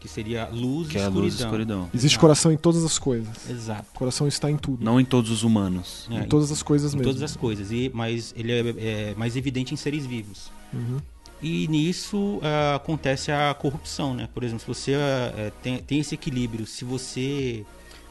Que 0.00 0.08
seria 0.08 0.48
luz 0.48 0.88
Que 0.88 0.96
e 0.96 1.00
é 1.00 1.02
escuridão. 1.02 1.22
luz 1.22 1.34
e 1.34 1.42
escuridão. 1.42 1.90
Existe 1.94 2.14
Exato. 2.14 2.20
coração 2.20 2.52
em 2.52 2.56
todas 2.56 2.82
as 2.82 2.98
coisas. 2.98 3.48
Exato. 3.48 3.84
O 3.94 3.98
coração 3.98 4.26
está 4.26 4.50
em 4.50 4.56
tudo. 4.56 4.82
Não 4.82 4.98
em 4.98 5.04
todos 5.04 5.30
os 5.30 5.42
humanos. 5.42 6.08
É, 6.10 6.20
em 6.20 6.24
todas 6.24 6.50
as 6.50 6.62
coisas 6.62 6.94
em 6.94 6.96
mesmo. 6.96 7.12
todas 7.12 7.22
as 7.22 7.36
coisas. 7.36 7.70
E, 7.70 7.90
mas 7.94 8.34
ele 8.36 8.50
é, 8.50 9.10
é 9.10 9.14
mais 9.14 9.36
evidente 9.36 9.74
em 9.74 9.76
seres 9.76 10.06
vivos. 10.06 10.50
Uhum. 10.72 10.98
E 11.42 11.68
nisso 11.68 12.40
ah, 12.42 12.76
acontece 12.76 13.30
a 13.30 13.54
corrupção, 13.54 14.14
né? 14.14 14.28
Por 14.32 14.42
exemplo, 14.42 14.60
se 14.60 14.66
você 14.66 14.92
eh, 14.92 15.52
tem, 15.62 15.78
tem 15.78 16.00
esse 16.00 16.14
equilíbrio, 16.14 16.66
se 16.66 16.84
você 16.84 17.64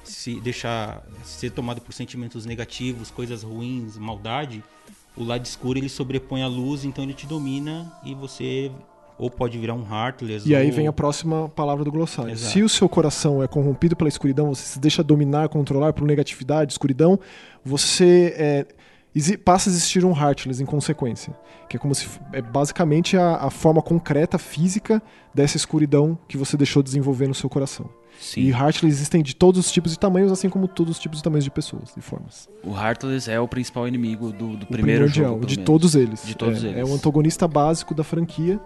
se 0.03 0.39
deixar 0.39 1.03
ser 1.24 1.51
tomado 1.51 1.81
por 1.81 1.94
sentimentos 1.94 2.45
negativos, 2.45 3.12
coisas 3.12 3.44
ruins, 3.44 3.97
maldade, 3.97 4.63
o 5.15 5.24
lado 5.24 5.45
escuro 5.45 5.77
ele 5.77 5.89
sobrepõe 5.89 6.41
a 6.41 6.48
luz, 6.48 6.84
então 6.84 7.03
ele 7.03 7.13
te 7.13 7.27
domina 7.27 7.91
e 8.03 8.15
você 8.15 8.72
ou 9.19 9.29
pode 9.29 9.57
virar 9.57 9.73
um 9.73 9.83
Heartless 9.83 10.49
E 10.49 10.55
aí 10.55 10.67
ou... 10.67 10.73
vem 10.73 10.88
a 10.88 10.93
próxima 10.93 11.49
palavra 11.49 11.83
do 11.83 11.91
glossário. 11.91 12.31
Exato. 12.31 12.53
Se 12.53 12.63
o 12.63 12.69
seu 12.69 12.88
coração 12.88 13.43
é 13.43 13.47
corrompido 13.47 13.95
pela 13.95 14.07
escuridão, 14.07 14.55
você 14.55 14.63
se 14.63 14.79
deixa 14.79 15.03
dominar, 15.03 15.49
controlar 15.49 15.91
por 15.91 16.07
negatividade, 16.07 16.71
escuridão, 16.71 17.19
você 17.63 18.33
é, 18.38 18.65
passa 19.43 19.69
a 19.69 19.71
existir 19.71 20.05
um 20.05 20.11
Heartless 20.11 20.63
em 20.63 20.65
consequência. 20.65 21.35
Que 21.67 21.75
é 21.75 21.79
como 21.79 21.93
se 21.93 22.07
é 22.31 22.41
basicamente 22.41 23.17
a, 23.17 23.35
a 23.35 23.49
forma 23.49 23.81
concreta, 23.81 24.38
física 24.38 25.03
dessa 25.35 25.57
escuridão 25.57 26.17
que 26.27 26.38
você 26.38 26.55
deixou 26.55 26.81
desenvolver 26.81 27.27
no 27.27 27.35
seu 27.35 27.49
coração. 27.49 27.89
Sim. 28.19 28.41
E 28.41 28.49
Heartless 28.49 28.88
existem 28.88 29.21
de 29.21 29.35
todos 29.35 29.65
os 29.65 29.71
tipos 29.71 29.93
e 29.93 29.99
tamanhos, 29.99 30.31
assim 30.31 30.49
como 30.49 30.67
todos 30.67 30.95
os 30.95 30.99
tipos 30.99 31.19
e 31.19 31.23
tamanhos 31.23 31.43
de 31.43 31.51
pessoas, 31.51 31.93
de 31.93 32.01
formas. 32.01 32.49
O 32.63 32.73
Heartless 32.75 33.29
é 33.29 33.39
o 33.39 33.47
principal 33.47 33.88
inimigo 33.88 34.31
do, 34.31 34.55
do 34.55 34.65
primeiro 34.65 35.07
jogo. 35.07 35.45
de 35.45 35.57
menos. 35.57 35.65
todos 35.65 35.95
eles. 35.95 36.25
De 36.25 36.35
todos 36.35 36.63
é, 36.63 36.67
eles. 36.67 36.77
É 36.79 36.83
o 36.85 36.93
antagonista 36.93 37.47
básico 37.47 37.93
da 37.93 38.03
franquia. 38.03 38.59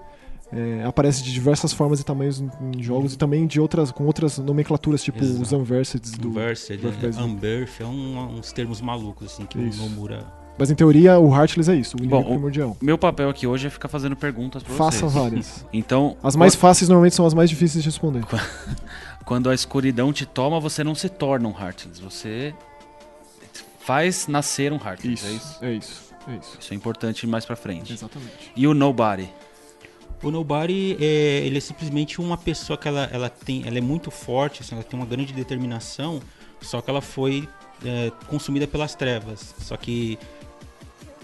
É, 0.52 0.84
aparece 0.86 1.24
de 1.24 1.34
diversas 1.34 1.74
formas 1.74 2.00
e 2.00 2.04
tamanhos 2.04 2.40
em, 2.40 2.50
em 2.76 2.84
jogos 2.84 3.14
e 3.14 3.18
também 3.18 3.48
de 3.48 3.60
outras 3.60 3.92
com 3.92 4.06
outras 4.06 4.38
nomenclaturas, 4.38 5.02
tipo 5.04 5.24
Exato. 5.24 5.42
os 5.42 5.52
Unversed 5.52 6.18
do. 6.20 6.28
Unversed, 6.30 6.78
do 6.80 6.88
é. 6.90 7.24
Unbirth, 7.24 7.80
é 7.82 7.86
um- 7.86 8.36
uns 8.38 8.52
termos 8.52 8.80
malucos 8.80 9.34
assim 9.34 9.46
que 9.48 9.58
Isso. 9.60 9.84
o 9.84 9.90
Nomura 9.90 10.24
Mas 10.56 10.70
em 10.70 10.76
teoria 10.76 11.18
o 11.18 11.34
Heartless 11.36 11.72
é 11.72 11.76
isso, 11.76 11.98
o 11.98 12.00
inimigo 12.00 12.22
Bom, 12.22 12.28
o- 12.28 12.32
primordial. 12.34 12.78
Meu 12.80 13.00
papel 13.00 13.30
aqui 13.30 13.48
hoje 13.48 13.66
é 13.66 13.70
ficar 13.72 13.88
fazendo 13.88 14.16
perguntas 14.16 14.62
pra 14.62 14.76
Faça 14.76 15.00
vocês. 15.00 15.14
várias. 15.14 15.66
Então, 15.74 16.16
As 16.22 16.36
mais 16.36 16.54
fáceis 16.54 16.88
normalmente 16.88 17.16
são 17.16 17.26
as 17.26 17.34
mais 17.34 17.50
difíceis 17.50 17.84
de 17.84 17.90
responder. 17.90 18.24
quando 19.26 19.50
a 19.50 19.56
escuridão 19.56 20.14
te 20.14 20.26
toma, 20.28 20.60
você 20.60 20.84
não 20.84 20.94
se 20.94 21.10
torna 21.10 21.48
um 21.50 21.52
Heartless. 21.60 22.00
Você 22.00 22.54
faz 23.80 24.28
nascer 24.28 24.72
um 24.72 24.76
Heartless. 24.78 25.26
É 25.26 25.32
isso? 25.32 25.58
é 25.62 25.74
isso, 25.74 26.14
é 26.28 26.36
isso. 26.36 26.58
Isso 26.60 26.74
é 26.74 26.76
importante 26.76 27.26
mais 27.26 27.44
pra 27.46 27.56
frente. 27.56 27.92
Exatamente. 27.94 28.52
E 28.56 28.68
o 28.68 28.74
Nobody? 28.76 29.28
O 30.24 30.32
Nobody, 30.32 30.96
é, 31.02 31.46
ele 31.46 31.58
é 31.58 31.62
simplesmente 31.62 32.22
uma 32.22 32.38
pessoa 32.38 32.78
que 32.78 32.88
ela, 32.88 33.10
ela, 33.12 33.30
tem, 33.30 33.68
ela 33.68 33.78
é 33.78 33.82
muito 33.82 34.10
forte, 34.10 34.62
assim, 34.62 34.74
ela 34.74 34.84
tem 34.84 34.98
uma 34.98 35.06
grande 35.06 35.34
determinação, 35.34 36.22
só 36.62 36.82
que 36.82 36.90
ela 36.90 37.02
foi 37.02 37.48
é, 37.86 38.10
consumida 38.28 38.66
pelas 38.66 38.96
trevas. 38.96 39.54
Só 39.60 39.76
que 39.76 40.18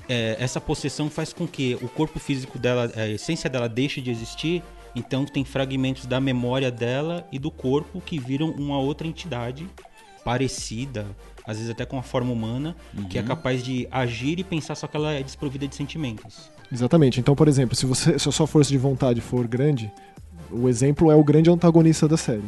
é, 0.10 0.36
essa 0.38 0.60
possessão 0.60 1.10
faz 1.10 1.32
com 1.32 1.48
que 1.48 1.76
o 1.82 1.88
corpo 1.88 2.20
físico 2.20 2.60
dela, 2.60 2.92
a 2.94 3.08
essência 3.08 3.50
dela 3.50 3.70
deixe 3.70 4.02
de 4.02 4.12
existir, 4.12 4.62
então 4.94 5.26
tem 5.26 5.46
fragmentos 5.46 6.06
da 6.06 6.20
memória 6.20 6.70
dela 6.70 7.26
e 7.32 7.40
do 7.40 7.50
corpo 7.50 8.02
que 8.02 8.20
viram 8.20 8.52
uma 8.52 8.80
outra 8.80 9.08
entidade 9.08 9.66
parecida, 10.26 11.08
às 11.46 11.58
vezes 11.58 11.72
até 11.72 11.86
com 11.86 11.98
a 11.98 12.04
forma 12.04 12.34
humana, 12.34 12.76
que 13.10 13.18
é 13.18 13.24
capaz 13.24 13.64
de 13.64 13.88
agir 13.90 14.40
e 14.40 14.44
pensar, 14.44 14.76
só 14.76 14.88
que 14.88 14.98
ela 14.98 15.14
é 15.14 15.24
desprovida 15.24 15.68
de 15.68 15.76
sentimentos. 15.76 16.52
Exatamente. 16.72 17.20
Então, 17.20 17.36
por 17.36 17.48
exemplo, 17.48 17.76
se, 17.76 17.86
você, 17.86 18.18
se 18.18 18.30
a 18.30 18.32
sua 18.32 18.48
força 18.48 18.70
de 18.70 18.78
vontade 18.78 19.22
for 19.22 19.48
grande, 19.48 19.92
o 20.52 20.68
exemplo 20.70 21.12
é 21.12 21.16
o 21.16 21.24
grande 21.24 21.50
antagonista 21.50 22.08
da 22.08 22.18
série. 22.18 22.44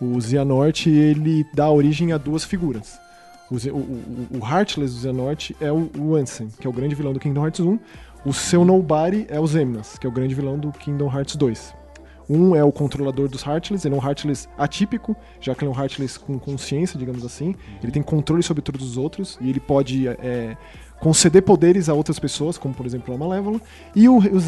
O 0.00 0.20
Xehanort, 0.20 0.86
ele 0.86 1.44
dá 1.54 1.70
origem 1.70 2.12
a 2.12 2.18
duas 2.18 2.44
figuras. 2.44 2.98
O, 3.50 3.54
o, 3.54 4.40
o, 4.40 4.46
Heartless 4.46 4.94
do 4.94 5.00
Xehanort 5.00 5.52
é 5.60 5.70
o, 5.70 5.90
o 5.98 6.16
Ansem, 6.16 6.48
que 6.60 6.66
é 6.66 6.70
o 6.70 6.72
grande 6.72 6.94
vilão 6.94 7.12
do 7.12 7.20
Kingdom 7.20 7.44
Hearts 7.44 7.60
1. 7.60 7.78
O 8.24 8.32
seu 8.32 8.64
Nobody 8.64 9.24
é 9.28 9.38
o 9.38 9.46
Xemnas, 9.46 9.96
que 9.98 10.06
é 10.06 10.10
o 10.10 10.12
grande 10.12 10.34
vilão 10.34 10.58
do 10.58 10.72
Kingdom 10.72 11.10
Hearts 11.12 11.36
2. 11.36 11.74
Um 12.28 12.56
é 12.56 12.64
o 12.64 12.72
controlador 12.72 13.28
dos 13.28 13.46
Heartless, 13.46 13.86
ele 13.86 13.94
é 13.94 13.98
um 13.98 14.04
Heartless 14.04 14.48
atípico, 14.58 15.14
já 15.40 15.54
que 15.54 15.64
ele 15.64 15.70
é 15.72 15.74
um 15.74 15.80
Heartless 15.80 16.18
com 16.18 16.36
consciência, 16.38 16.98
digamos 16.98 17.24
assim. 17.24 17.54
Ele 17.80 17.92
tem 17.92 18.02
controle 18.02 18.42
sobre 18.42 18.62
todos 18.62 18.82
os 18.82 18.96
outros 18.96 19.38
e 19.40 19.48
ele 19.48 19.60
pode 19.60 20.08
é, 20.08 20.56
conceder 21.00 21.42
poderes 21.42 21.88
a 21.88 21.94
outras 21.94 22.18
pessoas, 22.18 22.58
como 22.58 22.74
por 22.74 22.86
exemplo 22.86 23.14
a 23.14 23.18
Malévola. 23.18 23.60
E 23.94 24.08
o, 24.08 24.18
o 24.18 24.40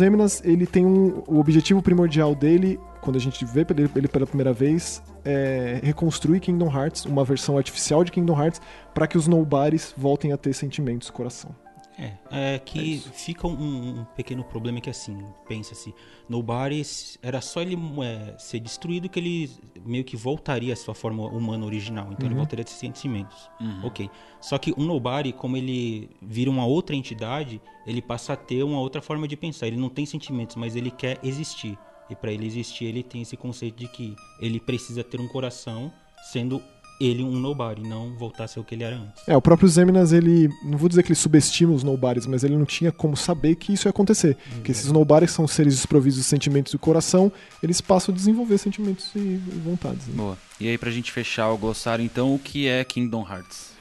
ele 0.45 0.67
tem 0.67 0.85
um, 0.85 1.23
o 1.26 1.38
objetivo 1.38 1.83
primordial 1.83 2.35
dele, 2.35 2.78
quando 3.00 3.17
a 3.17 3.21
gente 3.21 3.45
vê 3.45 3.67
ele, 3.69 3.90
ele 3.95 4.09
pela 4.09 4.26
primeira 4.26 4.52
vez, 4.52 5.02
é 5.25 5.81
reconstruir 5.83 6.40
Kingdom 6.40 6.71
Hearts, 6.71 7.05
uma 7.05 7.25
versão 7.25 7.57
artificial 7.57 8.02
de 8.02 8.11
Kingdom 8.11 8.40
Hearts, 8.40 8.61
para 8.95 9.07
que 9.07 9.17
os 9.17 9.26
Nobodies 9.26 9.95
voltem 9.97 10.33
a 10.33 10.37
ter 10.37 10.52
sentimentos, 10.52 11.11
coração. 11.11 11.55
É, 11.99 12.55
é 12.55 12.59
que 12.61 12.99
fica 13.12 13.47
um, 13.47 14.00
um 14.00 14.05
pequeno 14.17 14.45
problema 14.45 14.81
que 14.81 14.88
assim, 14.88 15.19
pensa-se, 15.49 15.93
Nobody 16.28 16.81
era 17.21 17.40
só 17.40 17.61
ele 17.61 17.76
é, 18.05 18.38
ser 18.38 18.61
destruído 18.61 19.09
que 19.09 19.19
ele 19.19 19.50
meio 19.85 20.05
que 20.05 20.17
voltaria 20.17 20.73
à 20.73 20.76
sua 20.76 20.95
forma 20.95 21.26
humana 21.26 21.67
original, 21.67 22.12
então 22.12 22.26
ele 22.26 22.37
voltaria 22.37 22.62
a 22.62 22.64
ter 22.64 22.73
sentimentos. 22.73 23.50
Ok. 23.83 24.09
Só 24.40 24.57
que 24.59 24.73
um 24.78 24.85
Nobody, 24.85 25.33
como 25.33 25.57
ele 25.57 26.09
vira 26.23 26.50
uma 26.50 26.64
outra 26.64 26.95
entidade, 26.95 27.61
ele 27.87 28.00
passa 28.00 28.35
a 28.35 28.37
ter 28.37 28.62
uma 28.62 28.78
outra 28.78 29.02
forma 29.02 29.26
de 29.26 29.37
pensar. 29.37 29.67
Ele 29.67 29.76
não 29.76 29.88
tem 29.88 30.07
sentimentos, 30.07 30.57
mas 30.57 30.76
ele 30.76 30.90
quer 30.90 31.19
existir. 31.23 31.76
E 32.09 32.14
para 32.14 32.33
ele 32.33 32.47
existir, 32.47 32.87
ele 32.87 33.02
tem 33.02 33.23
esse 33.23 33.37
conceito 33.37 33.76
de 33.76 33.88
que 33.88 34.14
ele 34.40 34.61
precisa 34.61 35.02
ter 35.02 35.21
um 35.21 35.28
coração, 35.28 35.93
sendo 36.33 36.62
ele 37.00 37.23
um 37.23 37.33
Nobody, 37.33 37.83
não 37.83 38.12
voltar 38.14 38.45
a 38.45 38.49
ser 38.49 38.61
o 38.61 38.64
que 38.64 38.75
ele 38.75 38.85
era 38.85 38.97
antes. 38.97 39.23
É, 39.26 39.37
o 39.37 39.40
próprio 39.40 39.69
Xemnas, 39.69 40.12
ele. 40.12 40.49
Não 40.62 40.76
vou 40.76 40.88
dizer 40.88 41.02
que 41.02 41.09
ele 41.09 41.19
subestima 41.19 41.73
os 41.73 41.85
Nobodies, 41.85 42.26
mas 42.26 42.43
ele 42.43 42.57
não 42.57 42.64
tinha 42.64 42.90
como 42.90 43.17
saber 43.17 43.55
que 43.55 43.73
isso 43.73 43.87
ia 43.87 43.90
acontecer. 43.90 44.37
Que 44.64 44.73
esses 44.73 44.90
Nobodies 44.90 45.31
são 45.31 45.47
seres 45.47 45.75
desprovidos 45.76 46.19
de 46.19 46.25
sentimentos 46.25 46.73
do 46.73 46.78
coração, 46.78 47.31
eles 47.62 47.81
passam 47.81 48.12
a 48.12 48.17
desenvolver 48.17 48.59
sentimentos 48.59 49.11
e, 49.14 49.40
vontades. 49.64 50.07
né? 50.07 50.14
Boa. 50.17 50.38
E 50.61 50.69
aí, 50.69 50.76
pra 50.76 50.90
gente 50.90 51.12
fechar 51.12 51.50
o 51.50 51.57
glossário, 51.57 52.05
então, 52.05 52.35
o 52.35 52.38
que 52.38 52.67
é 52.67 52.83
Kingdom 52.85 53.26
Hearts? 53.28 53.73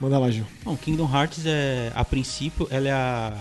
Manda 0.00 0.18
lá, 0.18 0.30
Gil. 0.30 0.44
Bom, 0.64 0.76
Kingdom 0.76 1.08
Hearts 1.08 1.46
é, 1.46 1.92
a 1.94 2.04
princípio, 2.04 2.66
ela 2.70 2.88
é 2.88 2.92
a, 2.92 3.32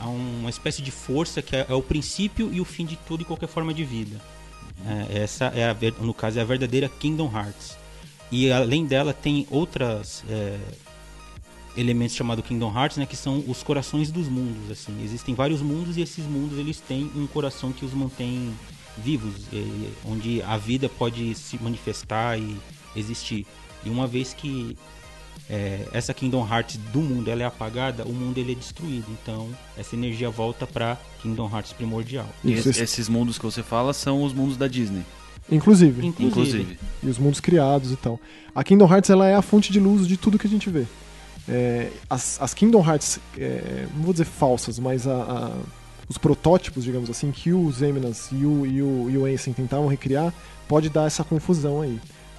a 0.00 0.08
uma 0.08 0.50
espécie 0.50 0.82
de 0.82 0.90
força 0.90 1.40
que 1.40 1.54
é, 1.54 1.66
é 1.68 1.74
o 1.74 1.82
princípio 1.82 2.52
e 2.52 2.60
o 2.60 2.64
fim 2.64 2.84
de 2.84 2.96
tudo 2.96 3.22
e 3.22 3.24
qualquer 3.24 3.46
forma 3.46 3.72
de 3.72 3.84
vida. 3.84 4.20
É, 4.84 5.22
essa 5.22 5.46
é 5.54 5.70
a, 5.70 5.76
no 6.00 6.12
caso 6.12 6.38
é 6.38 6.42
a 6.42 6.44
verdadeira 6.44 6.88
Kingdom 6.88 7.30
Hearts. 7.32 7.79
E 8.30 8.50
além 8.52 8.86
dela 8.86 9.12
tem 9.12 9.46
outras 9.50 10.22
é, 10.28 10.58
elementos 11.76 12.14
chamados 12.16 12.44
Kingdom 12.44 12.72
Hearts, 12.76 12.96
né, 12.96 13.06
que 13.06 13.16
são 13.16 13.42
os 13.46 13.62
corações 13.62 14.10
dos 14.10 14.28
mundos. 14.28 14.70
Assim, 14.70 15.02
existem 15.04 15.34
vários 15.34 15.60
mundos 15.62 15.96
e 15.96 16.00
esses 16.00 16.24
mundos 16.24 16.58
eles 16.58 16.78
têm 16.80 17.10
um 17.16 17.26
coração 17.26 17.72
que 17.72 17.84
os 17.84 17.92
mantém 17.92 18.52
vivos, 18.98 19.46
e- 19.52 19.88
onde 20.04 20.42
a 20.42 20.56
vida 20.56 20.88
pode 20.88 21.34
se 21.34 21.56
manifestar 21.62 22.38
e 22.38 22.56
existir. 22.94 23.46
E 23.84 23.88
uma 23.90 24.06
vez 24.06 24.34
que 24.34 24.76
é, 25.48 25.88
essa 25.92 26.14
Kingdom 26.14 26.46
Hearts 26.46 26.76
do 26.92 27.00
mundo 27.00 27.28
ela 27.28 27.42
é 27.42 27.46
apagada, 27.46 28.04
o 28.04 28.12
mundo 28.12 28.38
ele 28.38 28.52
é 28.52 28.54
destruído. 28.54 29.06
Então 29.22 29.48
essa 29.76 29.96
energia 29.96 30.30
volta 30.30 30.66
para 30.66 30.96
Kingdom 31.22 31.50
Hearts 31.52 31.72
primordial. 31.72 32.28
E 32.44 32.52
esses 32.82 33.08
mundos 33.08 33.38
que 33.38 33.44
você 33.44 33.62
fala 33.62 33.92
são 33.92 34.22
os 34.22 34.32
mundos 34.32 34.56
da 34.56 34.68
Disney, 34.68 35.02
Inclusive. 35.50 36.06
inclusive. 36.06 36.78
e 37.02 37.08
os 37.08 37.18
mundos 37.18 37.40
criados 37.40 37.92
e 37.92 37.96
tal. 37.96 38.18
A 38.54 38.62
Kingdom 38.64 38.86
Hearts 38.92 39.10
ela 39.10 39.26
é 39.26 39.34
a 39.34 39.42
fonte 39.42 39.72
de 39.72 39.80
luz 39.80 40.06
de 40.06 40.16
tudo 40.16 40.38
que 40.38 40.46
a 40.46 40.50
gente 40.50 40.68
vê. 40.70 40.84
É, 41.48 41.88
as, 42.08 42.40
as 42.40 42.54
Kingdom 42.54 42.84
Hearts, 42.86 43.18
é, 43.38 43.86
não 43.94 44.02
vou 44.04 44.12
dizer 44.12 44.24
falsas, 44.26 44.78
mas 44.78 45.06
a- 45.06 45.12
a- 45.22 45.56
os 46.08 46.18
protótipos, 46.18 46.84
digamos 46.84 47.08
assim, 47.10 47.30
que 47.30 47.52
o 47.52 47.72
Xemnas 47.72 48.28
e 48.32 48.44
o, 48.44 48.66
e 48.66 48.82
o, 48.82 49.10
e 49.10 49.16
o 49.18 49.26
Ansem 49.26 49.52
tentavam 49.52 49.86
recriar, 49.88 50.32
pode 50.68 50.88
dar 50.90 51.06
essa 51.06 51.22
confusão 51.24 51.80
aí. 51.80 51.98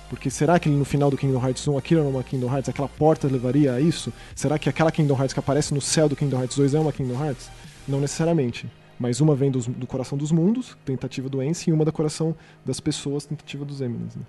Porque 0.10 0.30
será 0.30 0.60
que 0.60 0.68
no 0.68 0.84
final 0.84 1.10
do 1.10 1.18
Kingdom 1.18 1.42
Hearts 1.42 1.66
1 1.66 1.78
aquilo 1.78 2.02
era 2.02 2.10
uma 2.10 2.22
Kingdom 2.22 2.48
Hearts? 2.54 2.68
Aquela 2.68 2.90
porta 2.90 3.28
levaria 3.30 3.74
a 3.74 3.80
isso? 3.80 4.12
Será 4.36 4.60
que 4.60 4.68
aquela 4.68 4.92
Kingdom 4.92 5.16
Hearts 5.16 5.34
que 5.34 5.40
aparece 5.40 5.74
no 5.74 5.80
céu 5.80 6.10
do 6.10 6.16
Kingdom 6.18 6.38
Hearts 6.40 6.58
2 6.58 6.74
é 6.74 6.80
uma 6.80 6.92
Kingdom 6.92 7.24
Hearts? 7.24 7.50
Não 7.88 8.00
necessariamente. 8.02 8.68
Mas 9.02 9.20
uma 9.20 9.34
vem 9.34 9.50
dos- 9.50 9.66
do 9.66 9.88
coração 9.88 10.16
dos 10.16 10.32
mundos, 10.32 10.78
tentativa 10.86 11.28
do 11.28 11.42
Ansem, 11.42 11.72
e 11.72 11.74
uma 11.74 11.84
da 11.84 11.92
coração 11.92 12.36
das 12.64 12.80
pessoas, 12.80 13.26
tentativa 13.26 13.66
dos 13.66 13.80
Xemnas. 13.80 14.16
Né? 14.16 14.22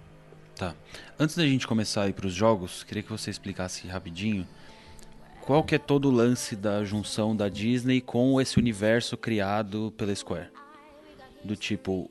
Tá. 0.57 0.75
Antes 1.21 1.37
da 1.37 1.45
gente 1.47 1.67
começar 1.69 2.05
a 2.05 2.09
ir 2.09 2.15
pros 2.15 2.33
jogos, 2.33 2.83
queria 2.83 3.03
que 3.03 3.11
você 3.11 3.29
explicasse 3.31 3.87
rapidinho 3.87 4.47
qual 5.43 5.63
que 5.63 5.75
é 5.75 5.79
todo 5.79 6.09
o 6.09 6.11
lance 6.11 6.57
da 6.57 6.83
junção 6.85 7.37
da 7.37 7.51
Disney 7.51 8.01
com 8.01 8.41
esse 8.41 8.59
universo 8.59 9.15
criado 9.15 9.93
pela 9.95 10.15
Square. 10.15 10.49
Do 11.45 11.55
tipo, 11.55 12.11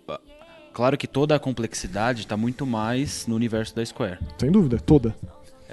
claro 0.72 0.96
que 1.00 1.08
toda 1.08 1.34
a 1.36 1.40
complexidade 1.40 2.28
tá 2.28 2.38
muito 2.38 2.64
mais 2.64 3.26
no 3.26 3.34
universo 3.34 3.76
da 3.76 3.84
Square. 3.84 4.20
Sem 4.38 4.52
dúvida, 4.52 4.78
toda, 4.80 5.16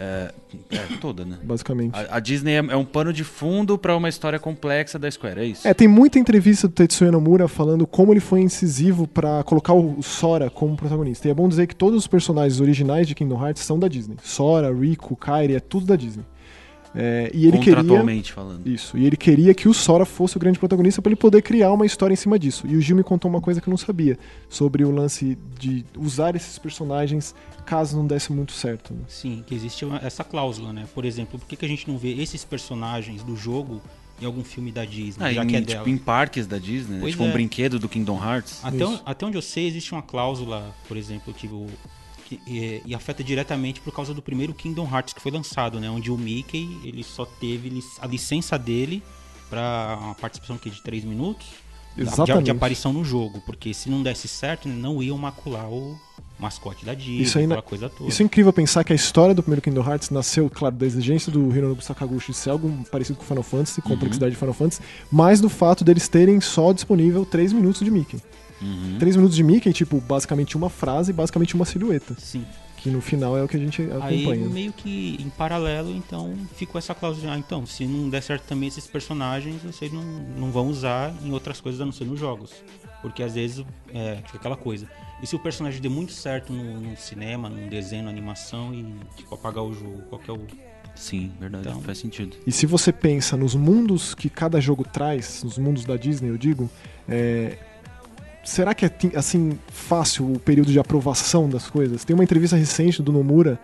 É, 0.01 0.33
toda, 1.01 1.25
né? 1.25 1.39
basicamente. 1.43 1.93
A, 1.97 2.17
a 2.17 2.21
Disney 2.21 2.53
é, 2.53 2.59
é 2.59 2.77
um 2.77 2.85
pano 2.85 3.13
de 3.13 3.25
fundo 3.25 3.77
pra 3.77 3.97
uma 3.97 4.09
história 4.09 4.39
complexa 4.39 4.97
da 4.97 5.11
Square, 5.11 5.41
é 5.41 5.45
isso? 5.45 5.67
É, 5.67 5.75
tem 5.75 5.89
muita 5.89 6.21
entrevista 6.21 6.69
do 6.69 6.75
Tetsuya 6.75 7.11
Nomura 7.11 7.49
falando 7.49 7.85
como 7.85 8.13
ele 8.13 8.21
foi 8.21 8.41
incisivo 8.41 9.09
pra 9.09 9.43
colocar 9.43 9.73
o 9.73 10.01
Sora 10.01 10.49
como 10.49 10.77
protagonista. 10.77 11.27
E 11.27 11.33
é 11.33 11.35
bom 11.35 11.49
dizer 11.49 11.67
que 11.67 11.75
todos 11.75 11.99
os 11.99 12.07
personagens 12.07 12.61
originais 12.61 13.09
de 13.09 13.15
Kingdom 13.15 13.45
Hearts 13.45 13.65
são 13.65 13.77
da 13.77 13.89
Disney. 13.89 14.17
Sora, 14.23 14.73
Riku, 14.73 15.17
Kairi, 15.17 15.57
é 15.57 15.61
tudo 15.61 15.87
da 15.87 15.97
Disney. 15.97 16.25
É, 16.95 17.31
e 17.35 17.47
ele 17.47 17.59
queria 17.59 17.77
Contratualmente 17.77 18.33
falando. 18.33 18.67
isso, 18.67 18.97
e 18.97 19.05
ele 19.07 19.17
queria 19.17 19.53
que 19.55 19.69
o 19.69 19.75
Sora 19.75 20.05
fosse 20.07 20.37
o 20.37 20.41
grande 20.41 20.59
protagonista 20.59 21.03
pra 21.03 21.11
ele 21.11 21.17
poder 21.17 21.43
criar 21.43 21.73
uma 21.73 21.85
história 21.85 22.13
em 22.15 22.17
cima 22.17 22.39
disso. 22.39 22.67
E 22.67 22.77
o 22.77 22.81
Gil 22.81 22.97
me 22.97 23.03
contou 23.05 23.31
uma 23.31 23.41
coisa 23.41 23.61
que 23.61 23.69
eu 23.69 23.71
não 23.71 23.77
sabia 23.79 24.19
sobre 24.49 24.85
o 24.85 24.91
lance 24.91 25.37
de 25.59 25.85
usar 25.97 26.35
esses 26.35 26.59
personagens 26.59 27.35
caso 27.67 27.97
não 27.97 28.07
desse 28.07 28.33
muito 28.33 28.53
certo. 28.53 28.95
né? 28.95 29.01
Sim, 29.07 29.45
que 29.47 29.55
existe 29.55 29.85
uma- 29.85 29.99
essa 29.99 30.25
cláusula, 30.25 30.73
né? 30.73 30.87
Por 30.95 31.05
exemplo, 31.05 31.39
por 31.39 31.47
que, 31.47 31.57
que 31.57 31.65
a 31.67 31.69
gente 31.69 31.87
não 31.87 31.99
vê 31.99 32.15
esses 32.15 32.43
personagens 32.45 33.23
do 33.23 33.37
jogo 33.37 33.83
em 34.21 34.25
algum 34.25 34.43
filme 34.43 34.73
da 34.73 34.85
Disney, 34.87 35.25
Ah, 35.27 35.33
já 35.33 35.45
em, 35.45 35.47
que 35.47 35.57
é 35.57 35.61
tipo, 35.61 35.73
dela? 35.73 35.89
em 35.91 35.99
parques 35.99 36.47
da 36.47 36.59
Disney, 36.59 36.97
né? 36.99 37.11
Tipo 37.11 37.23
um 37.23 37.29
é. 37.29 37.33
brinquedo 37.33 37.79
do 37.79 37.89
Kingdom 37.89 38.17
Hearts. 38.21 38.61
Até, 38.65 38.85
até 39.05 39.27
onde 39.27 39.37
eu 39.37 39.43
sei, 39.43 39.67
existe 39.69 39.93
uma 39.93 40.03
cláusula, 40.03 40.75
por 40.89 40.97
exemplo, 40.97 41.33
que, 41.35 41.47
o, 41.47 41.67
que 42.29 42.41
e, 42.47 42.83
e 42.85 42.95
afeta 42.95 43.25
diretamente 43.25 43.81
por 43.81 43.93
causa 43.93 44.13
do 44.13 44.21
primeiro 44.21 44.53
Kingdom 44.53 44.87
Hearts 44.93 45.15
que 45.15 45.21
foi 45.21 45.33
lançado, 45.33 45.81
né? 45.81 45.89
Onde 45.91 46.11
o 46.11 46.19
Mickey 46.19 46.79
ele 46.85 47.03
só 47.03 47.25
teve 47.25 47.83
a 48.01 48.07
licença 48.07 48.59
dele 48.59 49.03
para 49.49 49.99
uma 50.01 50.15
participação 50.15 50.57
aqui 50.57 50.69
de 50.69 50.83
3 50.83 51.05
minutos 51.05 51.47
de, 51.97 52.43
de 52.43 52.51
aparição 52.51 52.93
no 52.93 53.05
jogo, 53.05 53.43
porque 53.45 53.73
se 53.73 53.89
não 53.89 54.03
desse 54.03 54.29
certo, 54.29 54.69
não 54.69 55.03
iam 55.03 55.17
macular 55.17 55.69
o 55.69 55.99
mascote 56.39 56.85
da 56.85 56.95
Disney, 56.95 57.23
Isso 57.23 57.39
aquela 57.39 57.63
coisa 57.63 57.89
toda. 57.89 58.09
Isso 58.09 58.23
é 58.23 58.25
incrível 58.25 58.53
pensar 58.53 58.85
que 58.85 58.93
a 58.93 58.97
história 58.97 59.35
do 59.35 59.43
primeiro 59.43 59.61
Kingdom 59.61 59.83
Hearts 59.83 60.11
nasceu, 60.11 60.49
claro, 60.49 60.77
da 60.77 60.87
exigência 60.87 61.33
do 61.33 61.53
Hironobu 61.53 61.83
Sakaguchi 61.83 62.31
de 62.31 62.39
ser 62.39 62.51
algo 62.51 62.85
parecido 62.91 63.19
com 63.19 63.25
Final 63.25 63.43
Fantasy, 63.43 63.83
complexidade 63.83 64.33
de 64.33 64.39
Final 64.39 64.55
Fantasy, 64.55 64.81
mas 65.11 65.41
do 65.41 65.49
fato 65.49 65.83
deles 65.83 66.07
terem 66.07 66.41
só 66.41 66.73
disponível 66.73 67.25
3 67.27 67.53
minutos 67.53 67.81
de 67.81 67.91
Mickey. 67.91 68.21
Uhum. 68.61 68.97
3 68.99 69.17
minutos 69.17 69.37
de 69.37 69.43
Mickey, 69.43 69.73
tipo, 69.73 70.01
basicamente 70.01 70.57
uma 70.57 70.69
frase, 70.71 71.13
basicamente 71.13 71.55
uma 71.55 71.65
silhueta, 71.65 72.15
Sim. 72.19 72.45
que 72.79 72.91
no 72.91 73.01
final 73.01 73.37
é 73.37 73.43
o 73.43 73.49
que 73.49 73.57
a 73.57 73.61
gente 73.61 73.83
Aí 74.01 74.23
acompanha. 74.25 74.49
meio 74.49 74.73
que 74.73 75.17
em 75.21 75.29
paralelo, 75.31 75.91
então 75.91 76.35
ficou 76.57 76.79
essa 76.79 76.95
cláusula 76.95 77.27
de, 77.27 77.33
ah, 77.33 77.39
então, 77.39 77.65
se 77.67 77.87
não 77.87 78.09
der 78.09 78.23
certo 78.23 78.45
também 78.45 78.69
esses 78.69 78.87
personagens, 78.87 79.63
vocês 79.63 79.93
não, 79.93 80.03
não 80.03 80.51
vão 80.51 80.69
usar 80.69 81.15
em 81.25 81.33
outras 81.33 81.61
coisas 81.61 81.81
a 81.81 81.85
não 81.85 81.93
ser 81.93 82.05
nos 82.05 82.19
jogos. 82.19 82.53
Porque 83.01 83.23
às 83.23 83.35
vezes 83.35 83.65
é 83.95 84.17
fica 84.27 84.39
aquela 84.39 84.57
coisa. 84.57 84.89
E 85.23 85.27
se 85.27 85.37
o 85.37 85.39
personagem 85.39 85.81
der 85.81 85.89
muito 85.89 86.11
certo 86.13 86.53
no, 86.53 86.81
no 86.81 86.97
cinema, 86.97 87.49
num 87.49 87.69
desenho, 87.69 88.03
na 88.05 88.11
animação 88.11 88.75
e 88.75 88.85
tipo 89.17 89.33
apagar 89.37 89.63
o 89.63 89.73
jogo, 89.73 90.03
qual 90.09 90.21
que 90.21 90.29
é 90.29 90.35
o. 90.35 90.41
Sim, 90.97 91.31
verdade, 91.39 91.69
Então- 91.69 91.81
faz 91.81 91.99
sentido. 91.99 92.37
E 92.45 92.51
se 92.51 92.67
você 92.67 92.93
pensa 92.93 93.37
nos 93.37 93.55
mundos 93.55 94.17
que 94.17 94.29
cada 94.29 94.61
jogo 94.61 94.83
traz, 94.83 95.45
nos 95.45 95.57
mundos 95.59 95.85
da 95.85 95.97
Disney, 95.97 96.29
eu 96.29 96.37
digo, 96.37 96.69
é, 97.09 97.57
será 98.49 98.75
que 98.75 98.85
é 98.87 98.91
assim 99.15 99.59
fácil 99.69 100.33
o 100.33 100.39
período 100.39 100.73
de 100.73 100.79
aprovação 100.79 101.49
das 101.49 101.69
coisas? 101.69 102.05
Tem 102.05 102.15
uma 102.15 102.25
entrevista 102.25 102.57
recente 102.57 103.03
do 103.03 103.13
Nomura 103.13 103.59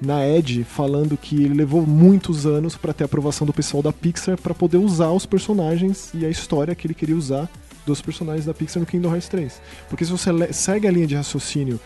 na 0.00 0.26
Edge 0.26 0.64
falando 0.64 1.16
que 1.16 1.36
ele 1.44 1.54
levou 1.54 1.86
muitos 1.86 2.44
anos 2.44 2.76
para 2.76 2.92
ter 2.92 3.04
a 3.04 3.06
aprovação 3.06 3.46
do 3.46 3.52
pessoal 3.52 3.82
da 3.82 3.92
Pixar 3.92 4.36
para 4.36 4.52
poder 4.52 4.76
usar 4.78 5.10
os 5.10 5.24
personagens 5.24 6.10
e 6.12 6.26
a 6.26 6.28
história 6.28 6.74
que 6.74 6.86
ele 6.86 6.94
queria 6.94 7.16
usar 7.16 7.48
dos 7.86 8.00
personagens 8.02 8.44
da 8.44 8.52
Pixar 8.52 8.80
no 8.80 8.86
Kingdom 8.86 9.10
Hearts 9.12 9.28
3. 9.28 9.60
Porque 9.88 10.04
se 10.04 10.10
você 10.10 10.30
segue 10.52 10.88
a 10.88 10.90
linha 10.90 11.06
de 11.06 11.14
raciocínio 11.14 11.78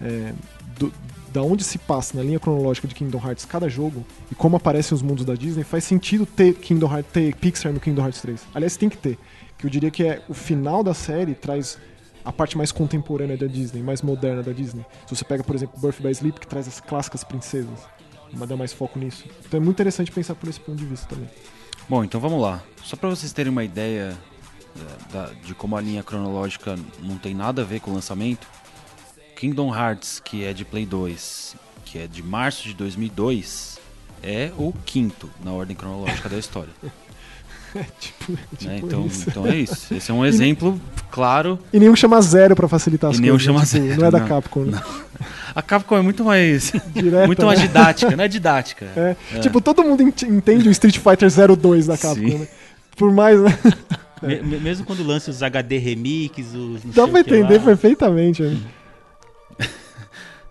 é, 0.00 0.32
do- 0.78 0.92
da 1.32 1.42
onde 1.42 1.64
se 1.64 1.76
passa 1.76 2.16
na 2.16 2.22
linha 2.22 2.38
cronológica 2.38 2.86
de 2.86 2.94
Kingdom 2.94 3.20
Hearts 3.22 3.44
cada 3.44 3.68
jogo 3.68 4.04
e 4.30 4.34
como 4.34 4.56
aparecem 4.56 4.94
os 4.94 5.02
mundos 5.02 5.24
da 5.24 5.34
Disney, 5.34 5.64
faz 5.64 5.84
sentido 5.84 6.24
ter 6.24 6.54
Kingdom 6.54 6.90
Hearts, 6.90 7.10
ter 7.12 7.34
Pixar 7.34 7.72
no 7.72 7.80
Kingdom 7.80 8.02
Hearts 8.02 8.20
3. 8.22 8.40
Aliás, 8.54 8.76
tem 8.76 8.88
que 8.88 8.96
ter. 8.96 9.18
Que 9.58 9.66
eu 9.66 9.70
diria 9.70 9.90
que 9.90 10.04
é 10.04 10.22
o 10.28 10.34
final 10.34 10.82
da 10.84 10.94
série 10.94 11.34
traz 11.34 11.78
a 12.26 12.32
parte 12.32 12.58
mais 12.58 12.72
contemporânea 12.72 13.36
da 13.36 13.46
Disney, 13.46 13.82
mais 13.82 14.02
moderna 14.02 14.42
da 14.42 14.52
Disney. 14.52 14.84
Se 15.06 15.14
você 15.14 15.24
pega, 15.24 15.44
por 15.44 15.54
exemplo, 15.54 15.80
Birth 15.80 16.00
by 16.00 16.10
Sleep, 16.10 16.40
que 16.40 16.46
traz 16.46 16.66
as 16.66 16.80
clássicas 16.80 17.22
princesas, 17.22 17.86
vai 18.32 18.48
dar 18.48 18.56
mais 18.56 18.72
foco 18.72 18.98
nisso. 18.98 19.24
Então 19.46 19.58
é 19.58 19.62
muito 19.62 19.76
interessante 19.76 20.10
pensar 20.10 20.34
por 20.34 20.48
esse 20.48 20.58
ponto 20.58 20.76
de 20.76 20.84
vista 20.84 21.06
também. 21.06 21.30
Bom, 21.88 22.02
então 22.02 22.20
vamos 22.20 22.42
lá. 22.42 22.60
Só 22.82 22.96
para 22.96 23.08
vocês 23.08 23.32
terem 23.32 23.52
uma 23.52 23.62
ideia 23.62 24.18
da, 25.12 25.30
de 25.44 25.54
como 25.54 25.76
a 25.76 25.80
linha 25.80 26.02
cronológica 26.02 26.76
não 27.00 27.16
tem 27.16 27.32
nada 27.32 27.62
a 27.62 27.64
ver 27.64 27.80
com 27.80 27.92
o 27.92 27.94
lançamento, 27.94 28.46
Kingdom 29.36 29.74
Hearts, 29.74 30.18
que 30.18 30.44
é 30.44 30.52
de 30.52 30.64
Play 30.64 30.84
2, 30.84 31.56
que 31.84 31.98
é 31.98 32.08
de 32.08 32.24
março 32.24 32.64
de 32.64 32.74
2002, 32.74 33.78
é 34.22 34.50
o 34.58 34.72
quinto 34.84 35.30
na 35.44 35.52
ordem 35.52 35.76
cronológica 35.76 36.28
da 36.28 36.38
história. 36.38 36.72
É 37.78 37.86
tipo, 38.00 38.32
é 38.32 38.56
tipo 38.56 38.70
né? 38.70 38.80
então, 38.82 39.06
isso. 39.06 39.28
então 39.28 39.46
é 39.46 39.56
isso. 39.56 39.94
Esse 39.94 40.10
é 40.10 40.14
um 40.14 40.24
exemplo 40.24 40.80
claro. 41.10 41.58
E 41.72 41.78
nenhum 41.78 41.94
chama 41.96 42.20
zero 42.22 42.54
pra 42.56 42.68
facilitar 42.68 43.10
as 43.10 43.18
E 43.18 43.20
nenhum 43.20 43.34
coisas. 43.34 43.46
chama? 43.46 43.60
Tipo, 43.64 43.86
zero, 43.88 44.00
Não 44.00 44.06
é 44.06 44.10
da 44.10 44.18
não. 44.20 44.26
Capcom, 44.28 44.60
né? 44.64 44.82
A 45.54 45.62
Capcom 45.62 45.96
é 45.96 46.02
muito 46.02 46.24
mais, 46.24 46.72
Direta, 46.92 47.26
muito 47.26 47.46
mais 47.46 47.58
né? 47.60 47.66
didática, 47.66 48.16
não 48.16 48.24
é 48.24 48.28
didática. 48.28 48.86
É. 49.34 49.38
Tipo, 49.40 49.60
todo 49.60 49.82
mundo 49.82 50.02
ent- 50.02 50.22
entende 50.24 50.68
o 50.68 50.72
Street 50.72 50.98
Fighter 50.98 51.28
02 51.56 51.86
da 51.86 51.96
Capcom, 51.96 52.38
né? 52.38 52.48
Por 52.96 53.12
mais, 53.12 53.40
né? 53.40 53.58
Me- 54.22 54.40
me- 54.42 54.58
mesmo 54.58 54.84
quando 54.86 55.02
lança 55.06 55.30
os 55.30 55.42
HD 55.42 55.78
remix, 55.78 56.54
os. 56.54 56.82
Dá 56.94 57.06
pra 57.06 57.20
entender 57.20 57.58
lá. 57.58 57.64
perfeitamente. 57.64 58.42
né? 58.42 58.56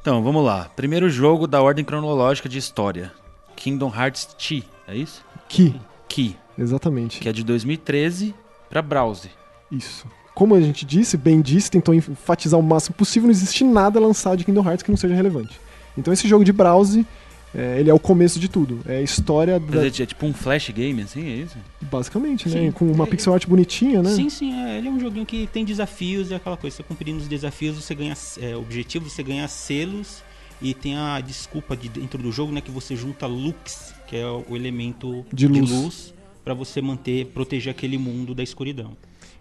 Então, 0.02 0.22
vamos 0.24 0.46
lá. 0.46 0.70
Primeiro 0.76 1.10
jogo 1.10 1.48
da 1.48 1.62
ordem 1.62 1.84
cronológica 1.84 2.48
de 2.48 2.60
história. 2.60 3.12
Kingdom 3.56 3.92
Hearts 3.96 4.28
Chi, 4.38 4.64
é 4.88 4.96
isso? 4.96 5.24
Que, 5.50 5.76
Ki, 6.08 6.36
exatamente. 6.58 7.20
que 7.20 7.30
é 7.30 7.34
de 7.34 7.44
2013 7.44 8.34
pra 8.70 8.82
browser. 8.82 9.32
Isso. 9.72 10.06
Como 10.34 10.54
a 10.56 10.62
gente 10.62 10.86
disse, 10.86 11.16
bem 11.18 11.42
disse, 11.42 11.72
tentou 11.72 11.94
enfatizar 11.96 12.60
o 12.60 12.64
máximo 12.64 12.96
possível, 12.96 13.28
não 13.28 13.32
existe 13.32 13.64
nada 13.64 14.00
lançado 14.00 14.38
de 14.38 14.44
Kingdom 14.44 14.66
Hearts 14.68 14.84
que 14.84 14.90
não 14.92 14.98
seja 14.98 15.16
relevante. 15.16 15.60
Então 15.98 16.14
esse 16.14 16.28
jogo 16.28 16.44
de 16.44 16.52
browse, 16.52 17.06
é, 17.54 17.80
ele 17.80 17.90
é 17.90 17.94
o 17.94 18.00
começo 18.00 18.38
de 18.38 18.50
tudo. 18.50 18.80
É 18.86 18.98
a 18.98 19.02
história, 19.02 19.58
da- 19.58 19.88
dizer, 19.88 20.04
é 20.04 20.06
tipo 20.06 20.26
um 20.26 20.34
flash 20.34 20.70
game, 20.72 21.02
assim, 21.04 21.26
é 21.26 21.36
isso? 21.38 21.56
basicamente, 21.90 22.50
né? 22.50 22.60
Sim. 22.66 22.72
Com 22.72 22.92
uma 22.92 23.06
É- 23.06 23.08
pixel 23.08 23.34
art 23.34 23.48
bonitinha, 23.48 24.04
né? 24.04 24.10
Sim, 24.10 24.30
sim, 24.30 24.54
é, 24.54 24.78
ele 24.78 24.90
é 24.90 24.92
um 24.92 25.00
joguinho 25.00 25.26
que 25.26 25.48
tem 25.48 25.64
desafios, 25.64 26.32
é 26.32 26.36
aquela 26.36 26.58
coisa, 26.58 26.76
você 26.76 26.84
cumprindo 26.84 27.20
os 27.20 27.28
desafios, 27.30 27.78
você 27.78 27.96
ganha 27.96 28.14
é, 28.42 28.56
objetivos, 28.58 29.14
você 29.14 29.24
ganha 29.24 29.48
selos 29.48 30.22
e 30.62 30.74
tem 30.74 30.98
a 30.98 31.22
desculpa 31.22 31.78
de 31.78 31.88
dentro 31.88 32.22
do 32.22 32.30
jogo, 32.32 32.52
né, 32.52 32.60
que 32.60 32.72
você 32.72 32.94
junta 32.94 33.26
lux, 33.26 33.94
que 34.06 34.18
é 34.18 34.26
o 34.28 34.54
elemento 34.54 35.26
De 35.32 35.48
de 35.48 35.62
luz. 35.62 36.14
Pra 36.46 36.54
você 36.54 36.80
manter, 36.82 37.26
proteger 37.34 37.72
aquele 37.72 37.98
mundo 37.98 38.36
da 38.36 38.44
escuridão. 38.44 38.92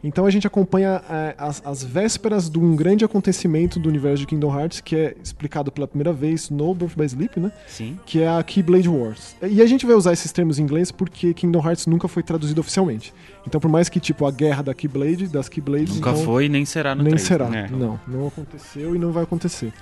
Então 0.06 0.26
a 0.26 0.30
gente 0.30 0.46
acompanha 0.46 1.00
é, 1.08 1.34
as, 1.38 1.62
as 1.64 1.82
vésperas 1.82 2.50
de 2.50 2.58
um 2.58 2.76
grande 2.76 3.06
acontecimento 3.06 3.78
do 3.78 3.88
universo 3.88 4.18
de 4.18 4.26
Kingdom 4.26 4.54
Hearts, 4.54 4.82
que 4.82 4.94
é 4.94 5.16
explicado 5.23 5.73
pela 5.73 5.88
primeira 5.88 6.12
vez 6.12 6.50
no 6.50 6.75
Birth 6.75 6.94
by 6.94 7.06
Sleep, 7.06 7.40
né? 7.40 7.50
Sim. 7.66 7.99
que 8.04 8.20
é 8.20 8.28
a 8.28 8.42
Keyblade 8.42 8.87
Wars. 8.87 9.34
E 9.42 9.62
a 9.62 9.66
gente 9.66 9.87
vai 9.87 9.94
usar 9.94 10.12
esses 10.12 10.30
termos 10.30 10.58
em 10.58 10.62
inglês 10.62 10.92
porque 10.92 11.32
Kingdom 11.32 11.66
Hearts 11.66 11.87
nunca 11.87 12.06
foi 12.06 12.23
traduzido 12.23 12.61
oficialmente. 12.61 13.14
Então, 13.46 13.58
por 13.58 13.70
mais 13.70 13.88
que, 13.88 13.99
tipo, 13.99 14.26
a 14.26 14.30
guerra 14.30 14.62
da 14.62 14.75
Keyblade, 14.75 15.26
das 15.26 15.49
Keyblades... 15.49 15.94
Nunca 15.94 16.11
então, 16.11 16.23
foi 16.23 16.50
nem 16.50 16.66
será 16.66 16.94
no 16.94 17.02
Nem 17.02 17.12
3. 17.12 17.23
será. 17.23 17.49
né? 17.49 17.70
Não, 17.70 17.99
não 18.06 18.26
aconteceu 18.26 18.94
e 18.94 18.99
não 18.99 19.11
vai 19.11 19.23
acontecer. 19.23 19.73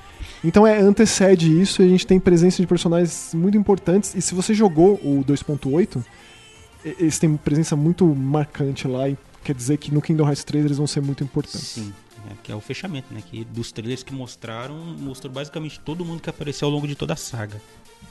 Então, 0.44 0.64
é, 0.64 0.78
antecede 0.78 1.60
isso 1.60 1.82
e 1.82 1.84
a 1.84 1.88
gente 1.88 2.06
tem 2.06 2.20
presença 2.20 2.62
de 2.62 2.66
personagens 2.68 3.32
muito 3.34 3.58
importantes. 3.58 4.14
E 4.14 4.22
se 4.22 4.36
você 4.36 4.54
jogou 4.54 4.94
o 5.02 5.24
2.8, 5.26 5.98
e- 5.98 6.21
eles 6.84 7.18
têm 7.18 7.36
presença 7.36 7.76
muito 7.76 8.06
marcante 8.06 8.86
lá 8.86 9.08
e 9.08 9.16
quer 9.44 9.54
dizer 9.54 9.76
que 9.76 9.92
no 9.92 10.00
Kingdom 10.00 10.26
Hearts 10.26 10.44
3 10.44 10.64
eles 10.64 10.78
vão 10.78 10.86
ser 10.86 11.00
muito 11.00 11.22
importantes. 11.22 11.60
Sim. 11.60 11.92
É, 12.30 12.34
que 12.42 12.52
é 12.52 12.54
o 12.54 12.60
fechamento, 12.60 13.12
né? 13.12 13.22
Que 13.24 13.44
dos 13.44 13.72
trailers 13.72 14.02
que 14.02 14.14
mostraram, 14.14 14.76
mostrou 14.76 15.32
basicamente 15.32 15.80
todo 15.80 16.04
mundo 16.04 16.20
que 16.20 16.30
apareceu 16.30 16.66
ao 16.68 16.72
longo 16.72 16.86
de 16.86 16.94
toda 16.94 17.14
a 17.14 17.16
saga. 17.16 17.60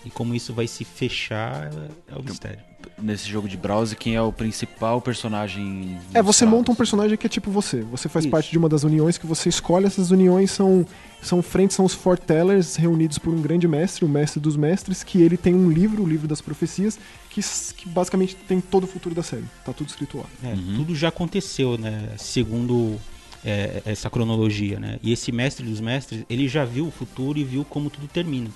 E 0.06 0.10
como 0.10 0.36
isso 0.36 0.54
vai 0.54 0.68
se 0.68 0.84
fechar 0.84 1.70
é 2.08 2.16
o 2.16 2.24
mistério. 2.24 2.71
Nesse 2.98 3.28
jogo 3.28 3.48
de 3.48 3.58
browser, 3.58 3.98
quem 3.98 4.16
é 4.16 4.22
o 4.22 4.32
principal 4.32 5.02
personagem? 5.02 5.98
É, 6.14 6.22
você 6.22 6.46
monta 6.46 6.72
um 6.72 6.76
personagem 6.76 7.18
que 7.18 7.26
é 7.26 7.30
tipo 7.30 7.50
você. 7.50 7.82
Você 7.82 8.08
faz 8.08 8.26
Isso. 8.26 8.32
parte 8.32 8.52
de 8.52 8.58
uma 8.58 8.70
das 8.70 8.84
uniões 8.84 9.18
que 9.18 9.26
você 9.26 9.50
escolhe. 9.50 9.86
Essas 9.86 10.12
uniões 10.12 10.52
são, 10.52 10.86
são 11.22 11.42
frentes, 11.42 11.76
são 11.76 11.86
os 11.86 11.94
foretellers 11.94 12.76
reunidos 12.76 13.18
por 13.18 13.34
um 13.34 13.42
grande 13.42 13.68
mestre, 13.68 14.06
o 14.06 14.10
mestre 14.10 14.40
dos 14.40 14.56
mestres, 14.56 15.04
que 15.04 15.22
ele 15.22 15.38
tem 15.38 15.56
um 15.56 15.70
livro, 15.70 16.04
o 16.04 16.08
livro 16.08 16.28
das 16.28 16.42
profecias, 16.42 17.00
que, 17.30 17.42
que 17.76 17.90
basicamente 17.90 18.36
tem 18.36 18.62
todo 18.62 18.84
o 18.84 18.88
futuro 18.88 19.16
da 19.16 19.24
série. 19.24 19.46
Tá 19.66 19.74
tudo 19.74 19.88
escrito 19.88 20.18
lá. 20.18 20.26
É, 20.44 20.54
Uhum. 20.54 20.76
Tudo 20.78 20.96
já 20.96 21.08
aconteceu, 21.08 21.78
né? 21.78 22.10
Segundo 22.18 23.00
é, 23.44 23.82
essa 23.86 24.10
cronologia, 24.10 24.80
né? 24.80 25.00
E 25.02 25.12
esse 25.12 25.32
mestre 25.32 25.66
dos 25.66 25.80
mestres, 25.80 26.24
ele 26.30 26.48
já 26.48 26.64
viu 26.66 26.88
o 26.88 26.92
futuro 26.92 27.40
e 27.40 27.44
viu 27.44 27.66
como 27.66 27.90
tudo 27.90 28.08
termina. 28.08 28.50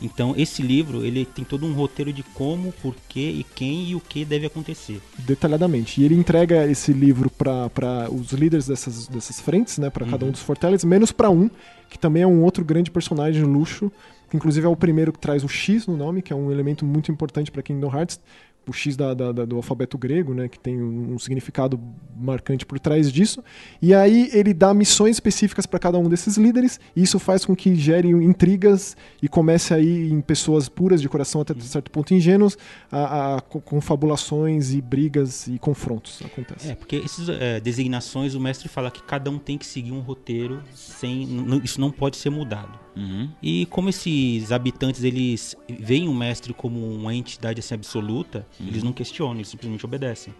Então, 0.00 0.34
esse 0.36 0.62
livro, 0.62 1.04
ele 1.04 1.24
tem 1.24 1.44
todo 1.44 1.64
um 1.66 1.72
roteiro 1.72 2.12
de 2.12 2.22
como, 2.22 2.72
porquê 2.82 3.30
e 3.30 3.44
quem 3.54 3.84
e 3.84 3.94
o 3.94 4.00
que 4.00 4.24
deve 4.24 4.46
acontecer. 4.46 5.00
Detalhadamente. 5.18 6.00
E 6.00 6.04
ele 6.04 6.14
entrega 6.14 6.66
esse 6.66 6.92
livro 6.92 7.30
para 7.30 8.08
os 8.10 8.32
líderes 8.32 8.66
dessas, 8.66 9.06
dessas 9.08 9.40
frentes, 9.40 9.78
né? 9.78 9.90
Para 9.90 10.06
cada 10.06 10.24
um 10.24 10.30
dos 10.30 10.40
foretellers, 10.40 10.84
menos 10.84 11.12
para 11.12 11.30
um, 11.30 11.48
que 11.88 11.98
também 11.98 12.22
é 12.22 12.26
um 12.26 12.42
outro 12.42 12.64
grande 12.64 12.90
personagem 12.90 13.42
luxo, 13.44 13.90
que 14.28 14.36
inclusive 14.36 14.66
é 14.66 14.68
o 14.68 14.76
primeiro 14.76 15.12
que 15.12 15.18
traz 15.18 15.44
o 15.44 15.48
X 15.48 15.86
no 15.86 15.96
nome, 15.96 16.22
que 16.22 16.32
é 16.32 16.36
um 16.36 16.50
elemento 16.50 16.84
muito 16.84 17.10
importante 17.10 17.50
para 17.50 17.62
Kingdom 17.62 17.94
Hearts. 17.94 18.20
O 18.66 18.72
X 18.72 18.96
da- 18.96 19.12
da- 19.14 19.30
da- 19.32 19.44
do 19.44 19.56
alfabeto 19.56 19.98
grego, 19.98 20.32
né, 20.32 20.48
que 20.48 20.58
tem 20.58 20.80
um, 20.82 21.14
um 21.14 21.18
significado 21.18 21.78
marcante 22.16 22.64
por 22.64 22.78
trás 22.78 23.12
disso. 23.12 23.42
E 23.82 23.92
aí 23.94 24.30
ele 24.32 24.54
dá 24.54 24.72
missões 24.72 25.16
específicas 25.16 25.66
para 25.66 25.78
cada 25.78 25.98
um 25.98 26.08
desses 26.08 26.36
líderes, 26.36 26.80
e 26.96 27.02
isso 27.02 27.18
faz 27.18 27.44
com 27.44 27.54
que 27.54 27.74
gere 27.74 28.08
intrigas 28.08 28.96
e 29.22 29.28
comece 29.28 29.74
aí 29.74 30.10
em 30.10 30.20
pessoas 30.20 30.68
puras 30.68 31.00
de 31.02 31.08
coração 31.08 31.40
até 31.40 31.54
certo 31.60 31.90
ponto 31.90 32.14
ingênuos 32.14 32.56
a, 32.90 33.36
a 33.36 33.40
co- 33.40 33.60
confabulações 33.60 34.72
e 34.72 34.80
brigas 34.80 35.46
e 35.46 35.58
confrontos 35.58 36.20
acontecem. 36.24 36.70
É, 36.70 36.74
porque 36.74 36.96
essas 37.04 37.28
é, 37.28 37.60
designações, 37.60 38.34
o 38.34 38.40
mestre 38.40 38.68
fala 38.68 38.90
que 38.90 39.02
cada 39.02 39.30
um 39.30 39.38
tem 39.38 39.58
que 39.58 39.66
seguir 39.66 39.92
um 39.92 40.00
roteiro 40.00 40.62
sem. 40.74 41.28
Isso 41.62 41.80
não 41.80 41.90
pode 41.90 42.16
ser 42.16 42.30
mudado. 42.30 42.83
Uhum. 42.96 43.28
E 43.42 43.66
como 43.66 43.88
esses 43.88 44.52
habitantes 44.52 45.02
eles 45.02 45.56
veem 45.68 46.08
o 46.08 46.14
mestre 46.14 46.54
como 46.54 46.78
uma 46.94 47.14
entidade 47.14 47.60
assim 47.60 47.74
absoluta, 47.74 48.46
eles 48.60 48.82
não 48.82 48.92
questionam, 48.92 49.36
eles 49.36 49.48
simplesmente 49.48 49.84
obedecem. 49.84 50.32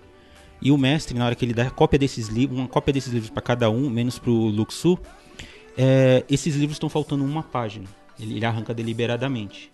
E 0.62 0.70
o 0.70 0.78
mestre, 0.78 1.18
na 1.18 1.26
hora 1.26 1.34
que 1.34 1.44
ele 1.44 1.52
dá 1.52 1.70
cópia 1.70 1.98
desses 1.98 2.28
livros, 2.28 2.58
uma 2.58 2.68
cópia 2.68 2.92
desses 2.92 3.12
livros 3.12 3.30
para 3.30 3.42
cada 3.42 3.68
um, 3.70 3.90
menos 3.90 4.18
pro 4.18 4.32
Luxu, 4.32 4.98
é, 5.76 6.24
esses 6.30 6.54
livros 6.54 6.76
estão 6.76 6.88
faltando 6.88 7.24
uma 7.24 7.42
página. 7.42 7.86
Ele, 8.18 8.36
ele 8.36 8.46
arranca 8.46 8.72
deliberadamente. 8.72 9.70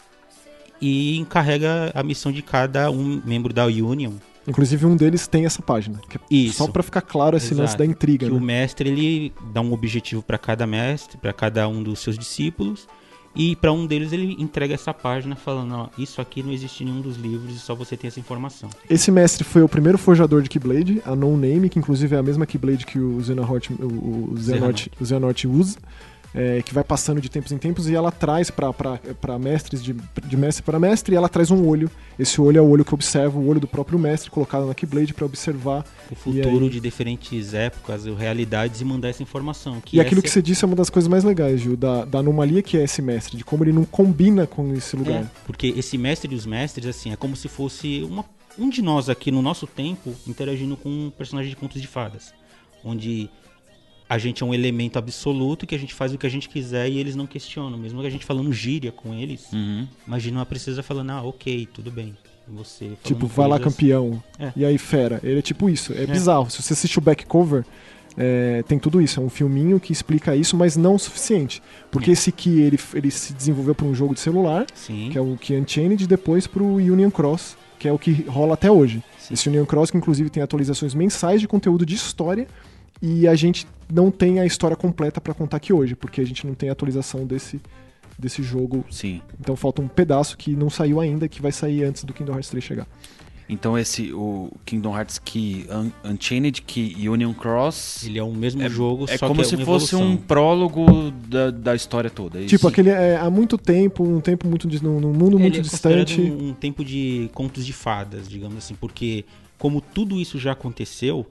E 0.80 1.18
encarrega 1.18 1.92
a 1.94 2.02
missão 2.02 2.32
de 2.32 2.42
cada 2.42 2.90
um 2.90 3.22
membro 3.24 3.52
da 3.52 3.66
Union. 3.66 4.14
Inclusive 4.50 4.84
um 4.84 4.96
deles 4.96 5.28
tem 5.28 5.46
essa 5.46 5.62
página, 5.62 6.00
é 6.12 6.18
Isso. 6.34 6.58
só 6.58 6.66
pra 6.66 6.82
ficar 6.82 7.02
claro 7.02 7.36
esse 7.36 7.54
lance 7.54 7.70
Exato. 7.70 7.78
da 7.78 7.86
intriga, 7.86 8.26
que 8.26 8.32
né? 8.32 8.36
o 8.36 8.40
mestre 8.40 8.88
ele 8.88 9.32
dá 9.52 9.60
um 9.60 9.72
objetivo 9.72 10.22
para 10.22 10.36
cada 10.36 10.66
mestre, 10.66 11.16
para 11.16 11.32
cada 11.32 11.68
um 11.68 11.82
dos 11.82 12.00
seus 12.00 12.18
discípulos, 12.18 12.88
e 13.34 13.54
para 13.54 13.72
um 13.72 13.86
deles 13.86 14.12
ele 14.12 14.34
entrega 14.40 14.74
essa 14.74 14.92
página 14.92 15.36
falando, 15.36 15.72
ó, 15.72 15.88
isso 15.96 16.20
aqui 16.20 16.42
não 16.42 16.50
existe 16.50 16.82
em 16.82 16.86
nenhum 16.86 17.00
dos 17.00 17.16
livros 17.16 17.54
e 17.54 17.58
só 17.60 17.76
você 17.76 17.96
tem 17.96 18.08
essa 18.08 18.18
informação. 18.18 18.68
Esse 18.88 19.12
mestre 19.12 19.44
foi 19.44 19.62
o 19.62 19.68
primeiro 19.68 19.96
forjador 19.96 20.42
de 20.42 20.48
Keyblade, 20.48 21.00
a 21.06 21.14
No 21.14 21.36
Name, 21.36 21.68
que 21.68 21.78
inclusive 21.78 22.16
é 22.16 22.18
a 22.18 22.22
mesma 22.24 22.44
Keyblade 22.44 22.84
que 22.84 22.98
o 22.98 23.22
Xehanort, 23.22 23.70
o, 23.70 24.32
o 24.32 24.36
Xehanort, 24.36 24.90
o 25.00 25.06
Xehanort 25.06 25.46
usa, 25.46 25.78
é, 26.34 26.62
que 26.62 26.72
vai 26.72 26.84
passando 26.84 27.20
de 27.20 27.28
tempos 27.28 27.50
em 27.52 27.58
tempos 27.58 27.88
e 27.88 27.94
ela 27.94 28.12
traz 28.12 28.50
pra 28.50 29.38
mestres, 29.38 29.82
de, 29.82 29.94
de 30.24 30.36
mestre 30.36 30.62
para 30.62 30.78
mestre, 30.78 31.14
e 31.14 31.16
ela 31.16 31.28
traz 31.28 31.50
um 31.50 31.66
olho. 31.66 31.90
Esse 32.18 32.40
olho 32.40 32.58
é 32.58 32.60
o 32.60 32.68
olho 32.68 32.84
que 32.84 32.94
observa, 32.94 33.38
o 33.38 33.46
olho 33.48 33.58
do 33.60 33.66
próprio 33.66 33.98
mestre, 33.98 34.30
colocado 34.30 34.66
na 34.66 34.74
Keyblade 34.74 35.12
pra 35.14 35.24
observar. 35.26 35.84
O 36.10 36.12
E 36.12 36.16
futuro 36.16 36.64
aí? 36.64 36.70
de 36.70 36.80
diferentes 36.80 37.52
épocas, 37.54 38.04
realidades 38.04 38.80
e 38.80 38.84
mandar 38.84 39.08
essa 39.08 39.22
informação. 39.22 39.82
E 39.92 40.00
aquilo 40.00 40.18
essa- 40.20 40.22
que 40.22 40.30
você 40.30 40.42
disse 40.42 40.64
é 40.64 40.66
uma 40.66 40.76
das 40.76 40.90
coisas 40.90 41.08
mais 41.08 41.24
legais, 41.24 41.60
Gil, 41.60 41.76
da, 41.76 42.04
da 42.04 42.18
anomalia 42.20 42.62
que 42.62 42.76
é 42.78 42.84
esse 42.84 43.02
mestre, 43.02 43.36
de 43.36 43.44
como 43.44 43.64
ele 43.64 43.72
não 43.72 43.84
combina 43.84 44.46
com 44.46 44.72
esse 44.74 44.94
lugar. 44.96 45.22
É, 45.22 45.26
porque 45.46 45.68
esse 45.76 45.96
mestre 45.98 46.28
dos 46.28 46.46
mestres, 46.46 46.86
assim, 46.86 47.12
é 47.12 47.16
como 47.16 47.34
se 47.34 47.48
fosse 47.48 48.02
uma, 48.08 48.24
um 48.58 48.68
de 48.68 48.82
nós 48.82 49.08
aqui 49.08 49.30
no 49.30 49.42
nosso 49.42 49.66
tempo 49.66 50.14
interagindo 50.28 50.76
com 50.76 50.88
um 50.88 51.10
personagem 51.10 51.50
de 51.50 51.56
contos 51.56 51.80
de 51.80 51.88
fadas. 51.88 52.32
Onde 52.84 53.28
a 54.10 54.18
gente 54.18 54.42
é 54.42 54.46
um 54.46 54.52
elemento 54.52 54.98
absoluto 54.98 55.64
que 55.68 55.74
a 55.74 55.78
gente 55.78 55.94
faz 55.94 56.12
o 56.12 56.18
que 56.18 56.26
a 56.26 56.30
gente 56.30 56.48
quiser 56.48 56.88
e 56.90 56.98
eles 56.98 57.14
não 57.14 57.26
questionam. 57.28 57.78
Mesmo 57.78 58.00
que 58.00 58.06
a 58.08 58.10
gente 58.10 58.26
falando 58.26 58.52
gíria 58.52 58.90
com 58.90 59.14
eles, 59.14 59.46
Uhum. 59.52 59.86
imagina 60.04 60.40
uma 60.40 60.46
princesa 60.46 60.82
falando, 60.82 61.10
ah, 61.10 61.22
ok, 61.22 61.68
tudo 61.72 61.92
bem. 61.92 62.16
Você 62.48 62.90
Tipo, 63.04 63.28
vai 63.28 63.46
lá 63.46 63.60
campeão. 63.60 64.20
É. 64.36 64.52
E 64.56 64.64
aí, 64.64 64.76
fera. 64.76 65.20
Ele 65.22 65.38
é 65.38 65.42
tipo 65.42 65.70
isso. 65.70 65.92
É, 65.92 66.04
bizarro. 66.06 66.50
Se 66.50 66.60
você 66.60 66.72
assiste 66.72 66.98
o 66.98 67.00
back 67.00 67.24
cover, 67.24 67.64
é, 68.16 68.64
tem 68.66 68.76
tudo 68.80 69.00
isso. 69.00 69.20
É 69.20 69.22
um 69.22 69.28
filminho 69.30 69.78
que 69.78 69.92
explica 69.92 70.34
isso, 70.34 70.56
mas 70.56 70.76
não 70.76 70.96
o 70.96 70.98
suficiente. 70.98 71.62
Porque 71.92 72.10
esse 72.10 72.32
Key 72.32 72.60
ele, 72.60 72.78
ele 72.92 73.10
se 73.12 73.32
desenvolveu 73.32 73.76
para 73.76 73.86
um 73.86 73.94
jogo 73.94 74.14
de 74.14 74.18
celular, 74.20 74.66
Sim. 74.74 75.10
que 75.12 75.16
é 75.16 75.20
o 75.20 75.36
Key 75.36 75.56
Unchained, 75.56 76.02
e 76.02 76.06
depois 76.08 76.48
para 76.48 76.64
o 76.64 76.74
Union 76.76 77.10
Cross, 77.12 77.56
que 77.78 77.86
é 77.86 77.92
o 77.92 77.98
que 77.98 78.10
rola 78.24 78.54
até 78.54 78.68
hoje. 78.68 79.00
Sim. 79.16 79.34
Esse 79.34 79.48
Union 79.48 79.64
Cross 79.64 79.92
que 79.92 79.96
inclusive 79.96 80.28
tem 80.28 80.42
atualizações 80.42 80.92
mensais 80.94 81.40
de 81.40 81.46
conteúdo 81.46 81.86
de 81.86 81.94
história 81.94 82.48
e 83.02 83.26
a 83.26 83.34
gente 83.34 83.66
não 83.92 84.10
tem 84.10 84.40
a 84.40 84.46
história 84.46 84.76
completa 84.76 85.20
para 85.20 85.34
contar 85.34 85.56
aqui 85.56 85.72
hoje, 85.72 85.94
porque 85.94 86.20
a 86.20 86.26
gente 86.26 86.46
não 86.46 86.54
tem 86.54 86.68
a 86.68 86.72
atualização 86.72 87.26
desse, 87.26 87.60
desse 88.18 88.42
jogo. 88.42 88.84
Sim. 88.90 89.20
Então 89.40 89.56
falta 89.56 89.82
um 89.82 89.88
pedaço 89.88 90.36
que 90.36 90.54
não 90.54 90.70
saiu 90.70 91.00
ainda, 91.00 91.28
que 91.28 91.42
vai 91.42 91.52
sair 91.52 91.84
antes 91.84 92.04
do 92.04 92.12
Kingdom 92.12 92.32
Hearts 92.34 92.50
3 92.50 92.64
chegar. 92.64 92.86
Então 93.48 93.76
esse, 93.76 94.12
o 94.12 94.52
Kingdom 94.64 94.96
Hearts 94.96 95.18
Key 95.18 95.66
Un 95.68 95.90
Unchained 96.08 96.62
Key 96.62 96.94
e 96.96 97.08
Union 97.08 97.34
Cross 97.34 98.04
Ele 98.04 98.16
é 98.16 98.22
o 98.22 98.32
mesmo 98.32 98.62
é, 98.62 98.68
jogo, 98.68 99.06
é 99.08 99.18
só 99.18 99.26
como 99.26 99.40
que 99.40 99.48
se 99.48 99.56
é 99.56 99.58
uma 99.58 99.64
fosse 99.64 99.96
um 99.96 99.98
evolução. 99.98 100.24
prólogo 100.24 101.10
da, 101.26 101.50
da 101.50 101.74
história 101.74 102.08
toda. 102.08 102.38
é 102.38 102.42
Tipo, 102.42 102.54
isso? 102.54 102.68
aquele 102.68 102.90
é, 102.90 103.16
há 103.16 103.28
muito 103.28 103.58
tempo, 103.58 104.04
um 104.04 104.20
tempo 104.20 104.46
muito 104.46 104.68
num, 104.84 105.00
num 105.00 105.12
mundo 105.12 105.36
muito 105.36 105.56
Ele 105.56 105.66
é 105.66 105.68
considerado 105.68 106.04
distante. 106.06 106.30
Um, 106.30 106.50
um 106.50 106.54
tempo 106.54 106.84
de 106.84 107.28
contos 107.34 107.66
de 107.66 107.72
fadas, 107.72 108.28
digamos 108.28 108.56
assim, 108.56 108.76
porque 108.76 109.24
como 109.58 109.80
tudo 109.80 110.20
isso 110.20 110.38
já 110.38 110.52
aconteceu, 110.52 111.26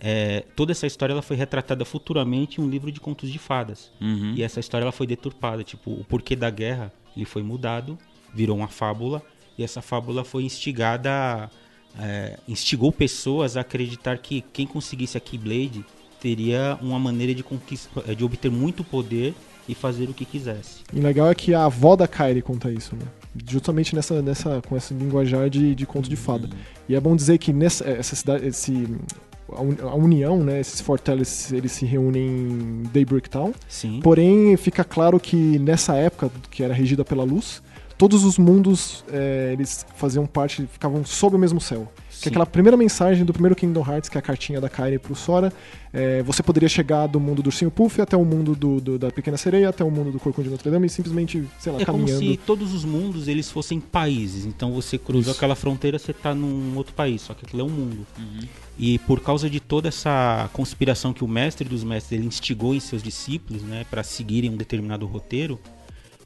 é, 0.00 0.44
toda 0.54 0.72
essa 0.72 0.86
história 0.86 1.12
ela 1.12 1.22
foi 1.22 1.36
retratada 1.36 1.84
futuramente 1.84 2.60
em 2.60 2.64
um 2.64 2.68
livro 2.68 2.90
de 2.90 3.00
contos 3.00 3.30
de 3.30 3.38
fadas. 3.38 3.90
Uhum. 4.00 4.34
E 4.36 4.42
essa 4.42 4.60
história 4.60 4.84
ela 4.84 4.92
foi 4.92 5.06
deturpada, 5.06 5.62
tipo, 5.62 5.90
o 5.90 6.04
porquê 6.04 6.34
da 6.36 6.50
guerra, 6.50 6.92
ele 7.16 7.24
foi 7.24 7.42
mudado, 7.42 7.98
virou 8.32 8.56
uma 8.56 8.68
fábula, 8.68 9.22
e 9.56 9.62
essa 9.62 9.80
fábula 9.80 10.24
foi 10.24 10.42
instigada, 10.42 11.50
é, 11.98 12.38
instigou 12.48 12.90
pessoas 12.92 13.56
a 13.56 13.60
acreditar 13.60 14.18
que 14.18 14.42
quem 14.52 14.66
conseguisse 14.66 15.16
a 15.16 15.20
Keyblade 15.20 15.84
teria 16.20 16.78
uma 16.80 16.98
maneira 16.98 17.34
de, 17.34 17.42
conquista, 17.42 18.02
é, 18.08 18.14
de 18.14 18.24
obter 18.24 18.50
muito 18.50 18.82
poder 18.82 19.34
e 19.68 19.74
fazer 19.74 20.08
o 20.08 20.14
que 20.14 20.24
quisesse. 20.24 20.80
E 20.92 21.00
legal 21.00 21.30
é 21.30 21.34
que 21.34 21.54
a 21.54 21.64
avó 21.64 21.96
da 21.96 22.06
Kairi 22.06 22.42
conta 22.42 22.70
isso, 22.70 22.94
né? 22.96 23.06
Justamente 23.48 23.94
nessa, 23.94 24.20
nessa, 24.22 24.62
com 24.62 24.76
esse 24.76 24.92
linguajar 24.94 25.48
de, 25.48 25.74
de 25.74 25.86
conto 25.86 26.08
de 26.08 26.16
fada. 26.16 26.48
E 26.88 26.94
é 26.94 27.00
bom 27.00 27.16
dizer 27.16 27.38
que 27.38 27.52
nessa 27.52 27.84
essa 27.84 28.14
cidade, 28.14 28.46
esse, 28.46 28.86
a 29.52 29.60
uni- 29.62 29.78
a 29.80 29.94
união, 29.94 30.42
né, 30.42 30.60
esses 30.60 30.80
fortales, 30.80 31.52
eles 31.52 31.72
se 31.72 31.84
reúnem 31.84 32.26
em 32.26 32.82
Daybreak 32.92 33.28
Town. 33.28 33.52
Sim. 33.68 34.00
Porém, 34.02 34.56
fica 34.56 34.82
claro 34.84 35.18
que 35.20 35.58
nessa 35.58 35.94
época, 35.94 36.30
que 36.50 36.62
era 36.62 36.72
regida 36.74 37.04
pela 37.04 37.24
luz, 37.24 37.62
todos 37.98 38.24
os 38.24 38.38
mundos 38.38 39.04
é, 39.12 39.50
eles 39.52 39.86
faziam 39.96 40.26
parte, 40.26 40.66
ficavam 40.66 41.04
sob 41.04 41.36
o 41.36 41.38
mesmo 41.38 41.60
céu. 41.60 41.90
Que 42.10 42.16
Sim. 42.24 42.28
aquela 42.30 42.46
primeira 42.46 42.76
mensagem 42.76 43.24
do 43.24 43.32
primeiro 43.32 43.54
Kingdom 43.56 43.84
Hearts, 43.86 44.08
que 44.08 44.16
é 44.16 44.20
a 44.20 44.22
cartinha 44.22 44.60
da 44.60 44.68
Kairi 44.68 44.98
pro 44.98 45.14
Sora, 45.16 45.52
é, 45.92 46.22
você 46.22 46.42
poderia 46.42 46.68
chegar 46.68 47.06
do 47.08 47.20
mundo 47.20 47.42
do 47.42 47.48
Ursinho 47.48 47.70
Puff 47.70 48.00
até 48.00 48.16
o 48.16 48.24
mundo 48.24 48.54
do, 48.54 48.80
do- 48.80 48.98
da 48.98 49.10
Pequena 49.10 49.36
Sereia, 49.36 49.68
até 49.68 49.84
o 49.84 49.90
mundo 49.90 50.10
do 50.12 50.18
Corcunda 50.18 50.44
de 50.44 50.50
Notre 50.50 50.70
Dame 50.70 50.86
e 50.86 50.90
simplesmente, 50.90 51.44
sei 51.58 51.72
lá, 51.72 51.80
É 51.80 51.84
como 51.84 51.98
caminhando. 51.98 52.24
se 52.24 52.36
todos 52.38 52.72
os 52.72 52.84
mundos 52.84 53.28
eles 53.28 53.50
fossem 53.50 53.78
países. 53.80 54.46
Então 54.46 54.72
você 54.72 54.96
cruzou 54.96 55.32
Isso. 55.32 55.38
aquela 55.38 55.54
fronteira, 55.56 55.98
você 55.98 56.12
tá 56.12 56.34
num 56.34 56.76
outro 56.76 56.94
país, 56.94 57.20
só 57.20 57.34
que 57.34 57.44
aquilo 57.44 57.62
é 57.62 57.64
um 57.64 57.68
mundo. 57.70 58.06
Uhum. 58.18 58.40
E 58.78 58.98
por 59.00 59.20
causa 59.20 59.48
de 59.48 59.60
toda 59.60 59.88
essa 59.88 60.50
conspiração 60.52 61.12
que 61.12 61.22
o 61.22 61.28
mestre 61.28 61.68
dos 61.68 61.84
mestres 61.84 62.18
ele 62.18 62.26
instigou 62.26 62.74
em 62.74 62.80
seus 62.80 63.02
discípulos, 63.02 63.62
né, 63.62 63.86
para 63.88 64.02
seguirem 64.02 64.50
um 64.50 64.56
determinado 64.56 65.06
roteiro, 65.06 65.60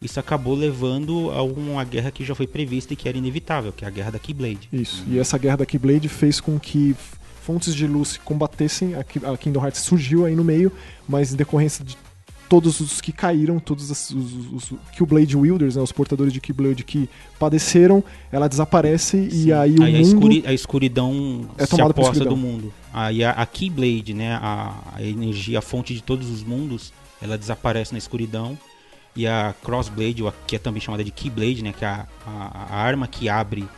isso 0.01 0.19
acabou 0.19 0.55
levando 0.55 1.31
a 1.31 1.43
uma 1.43 1.85
guerra 1.85 2.11
que 2.11 2.25
já 2.25 2.35
foi 2.35 2.47
prevista 2.47 2.93
e 2.93 2.97
que 2.97 3.09
era 3.09 3.19
inevitável, 3.19 3.73
que 3.73 3.85
é 3.85 3.89
a 3.89 3.91
guerra 3.91 4.13
da 4.13 4.19
Keyblade. 4.19 4.69
Isso. 4.73 5.05
E 5.09 5.19
essa 5.19 5.37
guerra 5.37 5.59
da 5.59 5.67
Keyblade 5.67 6.09
fez 6.09 6.41
com 6.41 6.59
que 6.59 6.95
fontes 7.43 7.75
de 7.75 7.87
luz 7.87 8.17
combatessem. 8.17 8.95
A 8.95 9.05
Kingdom 9.37 9.65
Hearts 9.65 9.81
surgiu 9.81 10.25
aí 10.25 10.37
no 10.37 10.45
meio, 10.45 10.71
mas 11.09 11.33
em 11.33 11.37
decorrência 11.37 11.85
de 11.85 11.97
todos 12.49 12.81
os 12.81 13.01
que 13.01 13.13
caíram, 13.13 13.59
todos 13.59 13.91
os, 13.91 14.11
os, 14.11 14.53
os 14.53 14.73
Keyblade 14.97 15.37
Wielders, 15.37 15.77
né, 15.77 15.83
os 15.83 15.93
portadores 15.93 16.33
de 16.33 16.41
Keyblade 16.41 16.83
que 16.85 17.09
padeceram, 17.39 18.03
ela 18.33 18.49
desaparece 18.49 19.17
e 19.19 19.31
Sim. 19.45 19.53
aí 19.53 19.77
o 19.79 19.83
a, 19.83 19.87
mundo. 19.87 20.01
escuri- 20.01 20.43
a 20.47 20.53
escuridão 20.53 21.49
É 21.59 21.67
se 21.67 21.81
aposta 21.81 22.25
do 22.25 22.37
mundo. 22.37 22.73
Aí 22.93 23.23
a, 23.23 23.31
a 23.33 23.45
Keyblade, 23.47 24.15
né, 24.15 24.35
a, 24.41 24.75
a 24.95 25.03
energia, 25.03 25.59
a 25.59 25.63
fonte 25.63 25.93
de 25.95 26.03
todos 26.03 26.31
os 26.31 26.43
mundos, 26.43 26.93
ela 27.21 27.37
desaparece 27.37 27.93
na 27.93 27.99
escuridão. 27.99 28.59
E 29.17 29.27
a 29.27 29.53
Crossblade, 29.65 30.23
que 30.47 30.55
é 30.55 30.59
também 30.61 30.81
chamada 30.81 31.03
de 31.03 31.11
Keyblade, 31.11 31.63
né, 31.65 31.73
que 31.77 31.85
é 31.85 31.89
a, 31.89 32.07
a- 32.25 32.67
a 32.71 32.77
arma 32.77 33.09
que 33.09 33.29
abre 33.29 33.69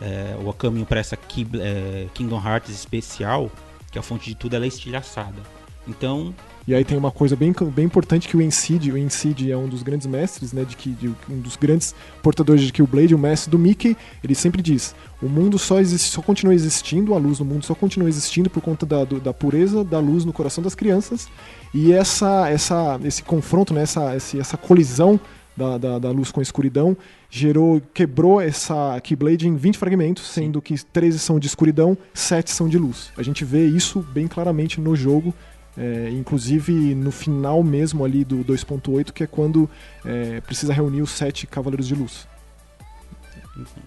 é, 0.00 0.36
o 0.44 0.52
caminho 0.52 0.84
para 0.84 1.00
essa 1.00 1.16
Key- 1.16 1.46
é, 1.54 2.06
Kingdom 2.12 2.36
Hearts 2.44 2.70
especial, 2.74 3.50
que 3.90 3.96
é 3.96 4.00
a 4.00 4.02
fonte 4.02 4.28
de 4.28 4.34
tudo, 4.34 4.54
ela 4.54 4.64
é 4.64 4.68
estilhaçada. 4.68 5.40
Então, 5.88 6.34
E 6.66 6.74
aí 6.74 6.84
tem 6.84 6.96
uma 6.96 7.10
coisa 7.10 7.34
bem, 7.34 7.52
bem 7.74 7.84
importante 7.86 8.28
que 8.28 8.36
o 8.36 8.40
Encid, 8.42 8.92
o 8.92 8.96
Encid 8.96 9.50
é 9.50 9.56
um 9.56 9.66
dos 9.68 9.82
grandes 9.82 10.06
mestres, 10.06 10.52
né, 10.52 10.64
de 10.64 10.76
que 10.76 10.90
de- 10.90 11.08
um 11.28 11.40
dos 11.40 11.56
grandes 11.56 11.92
portadores 12.22 12.62
de 12.62 12.72
Keyblade, 12.72 13.14
o 13.14 13.18
mestre 13.18 13.50
do 13.50 13.58
Mickey, 13.58 13.96
ele 14.22 14.34
sempre 14.34 14.62
diz: 14.62 14.94
o 15.20 15.28
mundo 15.28 15.58
só 15.58 15.80
existe, 15.80 16.08
só 16.10 16.22
continua 16.22 16.54
existindo, 16.54 17.14
a 17.14 17.18
luz 17.18 17.40
no 17.40 17.44
mundo 17.44 17.64
só 17.64 17.74
continua 17.74 18.08
existindo 18.08 18.48
por 18.48 18.62
conta 18.62 18.86
da, 18.86 19.04
do- 19.04 19.18
da 19.20 19.34
pureza 19.34 19.82
da 19.82 19.98
luz 19.98 20.24
no 20.24 20.32
coração 20.32 20.62
das 20.62 20.74
crianças. 20.74 21.28
E 21.74 21.92
essa, 21.92 22.48
essa, 22.48 23.00
esse 23.04 23.22
confronto, 23.24 23.74
né, 23.74 23.82
essa, 23.82 24.14
essa 24.14 24.56
colisão 24.56 25.18
da, 25.56 25.76
da, 25.76 25.98
da 25.98 26.10
luz 26.10 26.30
com 26.30 26.40
a 26.40 26.42
escuridão 26.42 26.96
gerou, 27.28 27.82
quebrou 27.92 28.40
essa 28.40 28.98
Keyblade 29.00 29.48
em 29.48 29.56
20 29.56 29.76
fragmentos, 29.78 30.26
sendo 30.30 30.62
que 30.62 30.74
13 30.84 31.18
são 31.18 31.38
de 31.38 31.46
escuridão, 31.46 31.96
7 32.14 32.50
são 32.50 32.68
de 32.68 32.78
luz. 32.78 33.10
A 33.18 33.22
gente 33.22 33.44
vê 33.44 33.66
isso 33.66 34.00
bem 34.12 34.26
claramente 34.28 34.80
no 34.80 34.94
jogo. 34.94 35.34
É, 35.76 36.10
inclusive 36.10 36.94
no 36.94 37.10
final 37.10 37.62
mesmo 37.62 38.04
ali 38.04 38.24
do 38.24 38.44
2.8, 38.44 39.10
que 39.10 39.24
é 39.24 39.26
quando 39.26 39.68
é, 40.04 40.40
precisa 40.42 40.72
reunir 40.72 41.00
os 41.00 41.10
sete 41.10 41.46
Cavaleiros 41.46 41.88
de 41.88 41.94
Luz. 41.94 42.28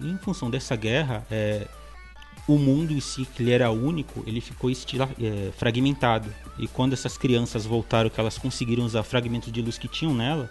em 0.02 0.16
função 0.18 0.50
dessa 0.50 0.74
guerra, 0.76 1.24
é, 1.30 1.66
o 2.48 2.56
mundo 2.58 2.92
em 2.92 3.00
si, 3.00 3.24
que 3.24 3.42
ele 3.42 3.50
era 3.52 3.70
único, 3.70 4.22
ele 4.26 4.40
ficou 4.40 4.70
estila- 4.70 5.08
é, 5.20 5.50
fragmentado. 5.56 6.28
E 6.58 6.68
quando 6.68 6.92
essas 6.92 7.18
crianças 7.18 7.66
voltaram, 7.66 8.08
que 8.08 8.18
elas 8.20 8.38
conseguiram 8.38 8.84
usar 8.84 9.02
fragmentos 9.02 9.52
de 9.52 9.60
luz 9.60 9.76
que 9.78 9.88
tinham 9.88 10.14
nela, 10.14 10.48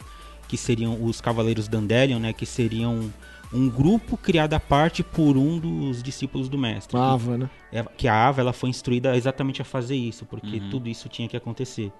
que 0.47 0.57
seriam 0.57 1.01
os 1.03 1.19
Cavaleiros 1.21 1.67
Dandelion, 1.67 2.19
né, 2.19 2.33
que 2.33 2.45
seriam 2.45 3.11
um 3.53 3.69
grupo 3.69 4.17
criado 4.17 4.53
à 4.53 4.59
parte 4.59 5.03
por 5.03 5.37
um 5.37 5.57
dos 5.59 6.01
discípulos 6.03 6.49
do 6.49 6.57
mestre. 6.57 6.97
A 6.97 7.11
Ava, 7.13 7.37
né? 7.37 7.49
É, 7.71 7.83
que 7.97 8.07
a 8.07 8.27
Ava 8.27 8.41
ela 8.41 8.53
foi 8.53 8.69
instruída 8.69 9.15
exatamente 9.15 9.61
a 9.61 9.65
fazer 9.65 9.95
isso, 9.95 10.25
porque 10.25 10.57
Uhum. 10.57 10.69
tudo 10.69 10.89
isso 10.89 11.07
tinha 11.09 11.27
que 11.27 11.37
acontecer. 11.37 11.91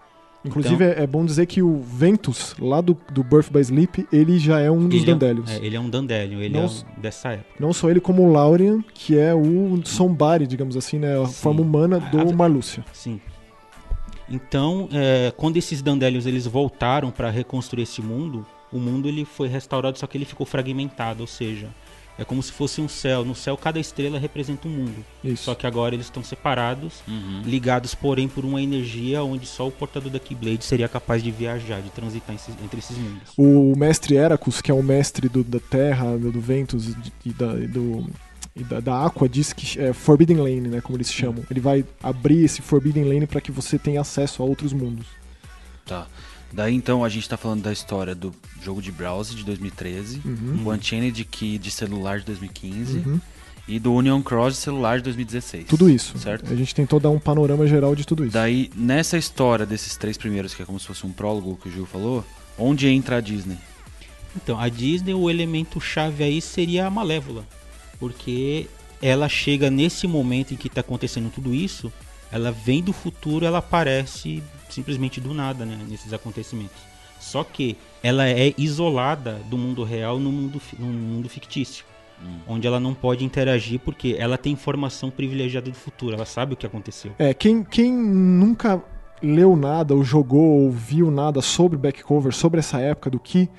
Inclusive 0.43 0.83
é, 0.83 1.01
é 1.03 1.07
bom 1.07 1.25
dizer 1.25 1.47
que 1.47 1.63
o 1.63 1.81
Ventus, 1.81 2.55
lá 2.59 2.79
do, 2.79 2.95
do 3.11 3.23
Birth 3.23 3.49
by 3.51 3.61
Sleep, 3.61 4.07
ele 4.13 4.37
já 4.37 4.59
é 4.59 4.69
um 4.69 4.87
dos 4.87 5.01
Ele 5.01 5.09
é, 5.09 5.13
Dandelions. 5.15 5.49
é, 5.49 5.55
ele 5.65 5.75
é 5.75 5.79
um 5.79 5.89
Dandelion, 5.89 6.39
ele 6.39 6.53
Não 6.53 6.65
é 6.65 6.67
um- 6.67 7.01
dessa 7.01 7.29
época. 7.29 7.49
Não 7.59 7.73
só 7.73 7.89
ele, 7.89 7.99
como 7.99 8.21
o 8.23 8.31
Laurian, 8.31 8.83
que 8.93 9.17
é 9.17 9.33
o 9.33 9.81
Sombari, 9.83 10.45
digamos 10.45 10.77
assim, 10.77 10.99
né? 10.99 11.19
A 11.19 11.25
Sim. 11.25 11.33
forma 11.33 11.61
humana 11.61 11.99
do 11.99 12.29
A- 12.29 12.33
Marlúcia. 12.33 12.85
Sim. 12.93 13.19
Então, 14.29 14.89
é, 14.91 15.31
quando 15.35 15.57
esses 15.57 15.81
Dandelions 15.81 16.25
eles 16.25 16.45
voltaram 16.47 17.11
para 17.11 17.29
reconstruir 17.29 17.83
esse 17.83 18.01
mundo, 18.01 18.45
o 18.71 18.77
mundo 18.79 19.07
ele 19.07 19.25
foi 19.25 19.47
restaurado, 19.47 19.97
só 19.97 20.07
que 20.07 20.17
ele 20.17 20.25
ficou 20.25 20.45
fragmentado, 20.45 21.21
ou 21.21 21.27
seja, 21.27 21.67
é 22.17 22.23
como 22.23 22.41
se 22.41 22.51
fosse 22.51 22.79
um 22.79 22.87
céu. 22.87 23.25
No 23.25 23.35
céu, 23.35 23.57
cada 23.57 23.77
estrela 23.79 24.17
representa 24.17 24.67
um 24.67 24.71
mundo. 24.71 25.05
Isso. 25.23 25.43
Só 25.43 25.55
que 25.55 25.67
agora 25.67 25.93
eles 25.95 26.05
estão 26.07 26.23
separados, 26.23 27.01
Uhum. 27.07 27.41
ligados, 27.45 27.93
porém, 27.93 28.27
por 28.27 28.45
uma 28.45 28.61
energia 28.61 29.21
onde 29.23 29.45
só 29.45 29.67
o 29.67 29.71
portador 29.71 30.09
da 30.11 30.19
Keyblade 30.19 30.63
seria 30.63 30.87
capaz 30.87 31.21
de 31.21 31.29
viajar, 31.31 31.81
de 31.81 31.89
transitar 31.89 32.33
esses- 32.35 32.55
entre 32.63 32.79
esses 32.79 32.97
mundos. 32.97 33.33
O 33.37 33.75
mestre 33.77 34.15
Heracus, 34.15 34.61
que 34.61 34.71
é 34.71 34.73
o 34.73 34.81
mestre 34.83 35.27
do- 35.27 35.43
da 35.43 35.59
Terra, 35.59 36.17
do, 36.17 36.31
do 36.31 36.39
Ventus 36.39 36.87
e, 36.87 36.95
e 37.25 37.33
da, 37.33 37.53
e 37.55 37.67
do, 37.67 38.07
e 38.55 38.63
da, 38.63 38.79
da 38.79 39.05
Aqua, 39.05 39.27
diz 39.27 39.51
que 39.51 39.77
é 39.77 39.91
Forbidden 39.91 40.37
Lane, 40.37 40.69
né? 40.69 40.79
Como 40.79 40.95
eles 40.97 41.11
chamam. 41.11 41.43
Ele 41.51 41.59
vai 41.59 41.83
abrir 42.01 42.45
esse 42.45 42.61
Forbidden 42.61 43.03
Lane 43.03 43.27
para 43.27 43.41
que 43.41 43.51
você 43.51 43.77
tenha 43.77 43.99
acesso 43.99 44.41
a 44.41 44.45
outros 44.45 44.71
mundos. 44.71 45.05
Tá. 45.85 46.07
Daí 46.55 46.73
então 46.73 47.03
a 47.03 47.09
gente 47.09 47.27
tá 47.27 47.35
falando 47.35 47.63
da 47.63 47.73
história 47.73 48.15
do 48.15 48.33
jogo 48.61 48.81
de 48.81 48.89
browser 48.89 49.35
de 49.35 49.43
2013, 49.43 50.21
Uhum. 50.23 50.61
o 50.65 50.71
Unchained 50.71 51.21
Key 51.25 51.57
de 51.57 51.69
celular 51.69 52.19
de 52.19 52.25
2015 52.25 52.99
Uhum. 52.99 53.19
e 53.67 53.77
do 53.77 53.93
Union 53.93 54.21
Cross 54.21 54.53
de 54.53 54.59
celular 54.61 54.97
de 54.99 55.03
2016. 55.03 55.65
Tudo 55.67 55.89
isso. 55.89 56.17
Certo? 56.17 56.49
A 56.51 56.55
gente 56.55 56.73
tentou 56.73 56.97
dar 56.97 57.09
um 57.09 57.19
panorama 57.19 57.67
geral 57.67 57.93
de 57.93 58.05
tudo 58.07 58.23
isso. 58.23 58.33
Daí, 58.33 58.71
nessa 58.73 59.17
história 59.17 59.65
desses 59.65 59.97
três 59.97 60.17
primeiros, 60.17 60.53
que 60.55 60.61
é 60.61 60.65
como 60.65 60.79
se 60.79 60.87
fosse 60.87 61.05
um 61.05 61.11
prólogo 61.11 61.59
que 61.61 61.67
o 61.67 61.71
Gil 61.71 61.85
falou, 61.85 62.23
onde 62.57 62.87
entra 62.87 63.17
a 63.17 63.21
Disney? 63.21 63.57
Então, 64.33 64.57
a 64.57 64.69
Disney, 64.69 65.13
o 65.13 65.29
elemento 65.29 65.81
chave 65.81 66.23
aí 66.23 66.41
seria 66.41 66.87
a 66.87 66.89
Malévola. 66.89 67.45
Porque 67.99 68.67
ela 69.01 69.27
chega 69.27 69.69
nesse 69.69 70.07
momento 70.07 70.53
em 70.53 70.57
que 70.57 70.67
está 70.67 70.79
acontecendo 70.81 71.29
tudo 71.29 71.53
isso, 71.53 71.91
ela 72.31 72.51
vem 72.51 72.81
do 72.81 72.93
futuro, 72.93 73.45
ela 73.45 73.59
aparece 73.59 74.43
simplesmente 74.69 75.21
do 75.21 75.33
nada, 75.33 75.65
né, 75.65 75.79
nesses 75.87 76.11
acontecimentos. 76.13 76.77
Só 77.19 77.43
que 77.43 77.77
ela 78.03 78.27
é 78.27 78.53
isolada 78.57 79.39
do 79.49 79.57
mundo 79.57 79.83
real 79.83 80.19
no 80.19 80.31
mundo, 80.31 80.61
no 80.77 80.87
mundo 80.87 81.29
fictício. 81.29 81.85
Hum. 82.21 82.39
Onde 82.47 82.67
ela 82.67 82.79
não 82.79 82.93
pode 82.93 83.25
interagir 83.25 83.79
porque 83.79 84.15
ela 84.17 84.37
tem 84.37 84.53
informação 84.53 85.09
privilegiada 85.09 85.69
do 85.69 85.75
futuro, 85.75 86.15
ela 86.15 86.25
sabe 86.25 86.53
o 86.53 86.57
que 86.57 86.65
aconteceu. 86.65 87.11
É, 87.17 87.33
quem, 87.33 87.63
quem 87.63 87.91
nunca 87.91 88.81
leu 89.21 89.55
nada, 89.55 89.95
ou 89.95 90.03
jogou, 90.03 90.61
ou 90.61 90.71
viu 90.71 91.09
nada 91.09 91.41
sobre 91.41 91.77
backcover, 91.77 92.33
sobre 92.33 92.59
essa 92.59 92.79
época 92.79 93.09
do 93.09 93.19
que, 93.19 93.49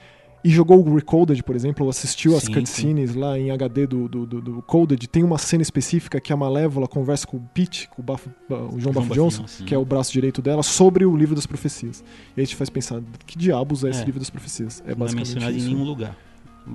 e 0.47 0.51
jogou 0.51 0.87
o 0.87 0.95
Recoded, 0.95 1.43
por 1.43 1.57
exemplo, 1.57 1.85
ou 1.85 1.91
assistiu 1.91 2.37
as 2.37 2.45
Sim, 2.45 2.53
cutscenes 2.55 3.15
lá 3.17 3.37
em 3.39 3.51
HD 3.51 3.87
do, 3.87 4.09
do, 4.09 4.25
do, 4.27 4.41
do 4.41 4.63
Coded, 4.63 5.09
tem 5.09 5.25
uma 5.25 5.39
cena 5.39 5.63
específica 5.63 6.21
que 6.21 6.33
a 6.33 6.37
Malévola 6.37 6.87
conversa 6.87 7.27
com 7.27 7.37
o 7.37 7.41
Pete, 7.53 7.89
com 7.89 8.01
o, 8.01 8.05
Bafo, 8.05 8.31
o 8.49 8.79
João 8.79 8.93
Bafo 8.95 9.09
Bafo 9.09 9.15
Johnson, 9.15 9.43
Johnson. 9.43 9.65
que 9.65 9.75
é 9.75 9.79
o 9.79 9.85
braço 9.85 10.13
direito 10.13 10.41
dela, 10.41 10.63
sobre 10.63 11.05
o 11.05 11.17
livro 11.17 11.35
das 11.35 11.47
profecias. 11.47 12.05
E 12.37 12.41
a 12.41 12.45
gente 12.45 12.55
faz 12.55 12.71
pensar, 12.71 13.03
que 13.27 13.37
diabos 13.37 13.83
é 13.83 13.91
esse 13.91 14.03
É. 14.03 14.05
livro 14.05 14.21
das 14.21 14.31
profecias? 14.31 14.81
É 14.83 14.89
não 14.89 14.93
é 14.93 14.95
basicamente 14.95 15.29
mencionado 15.35 15.53
em 15.55 15.59
isso. 15.59 15.69
nenhum 15.69 15.85
lugar. 15.85 16.17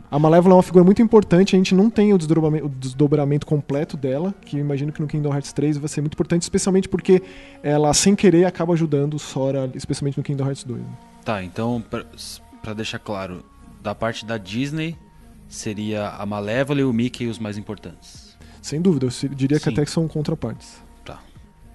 A 0.10 0.18
Malévola 0.20 0.56
é 0.56 0.58
uma 0.58 0.64
figura 0.64 0.84
muito 0.84 1.02
importante, 1.02 1.56
a 1.56 1.58
gente 1.60 1.74
não 1.76 1.90
tem 1.90 2.14
o 2.14 2.18
desdobramento, 2.18 2.66
o 2.66 2.70
desdobramento 2.70 3.46
completo 3.46 3.96
dela, 3.98 4.34
que 4.46 4.58
eu 4.58 4.62
imagino 4.62 4.92
que 4.92 5.02
no 5.02 5.08
Kingdom 5.08 5.34
Hearts 5.34 5.52
3 5.54 5.78
vai 5.78 5.88
ser 5.88 6.02
muito 6.02 6.14
importante, 6.14 6.42
especialmente 6.44 6.88
porque 6.90 7.22
ela, 7.64 7.94
sem 7.94 8.16
querer, 8.16 8.46
acaba 8.46 8.74
ajudando 8.74 9.14
o 9.16 9.20
Sora, 9.20 9.70
especialmente 9.76 10.18
no 10.18 10.24
Kingdom 10.24 10.46
Hearts 10.46 10.64
2. 10.64 10.80
né? 10.82 10.88
Tá, 11.26 11.44
então, 11.44 11.84
pra 12.62 12.74
deixar 12.74 13.00
claro, 13.00 13.44
da 13.82 13.96
parte 13.96 14.26
da 14.26 14.38
Disney, 14.38 14.96
seria 15.48 16.10
a 16.10 16.26
Malévola 16.26 16.82
e 16.82 16.84
o 16.84 16.94
Mickey 16.94 17.28
os 17.28 17.40
mais 17.40 17.58
importantes. 17.58 18.38
Sem 18.62 18.82
dúvida, 18.82 19.08
eu 19.08 19.30
diria 19.30 19.58
que 19.58 19.64
Sim. 19.66 19.72
até 19.72 19.86
que 19.86 19.92
são 19.92 20.08
contrapartes. 20.08 20.82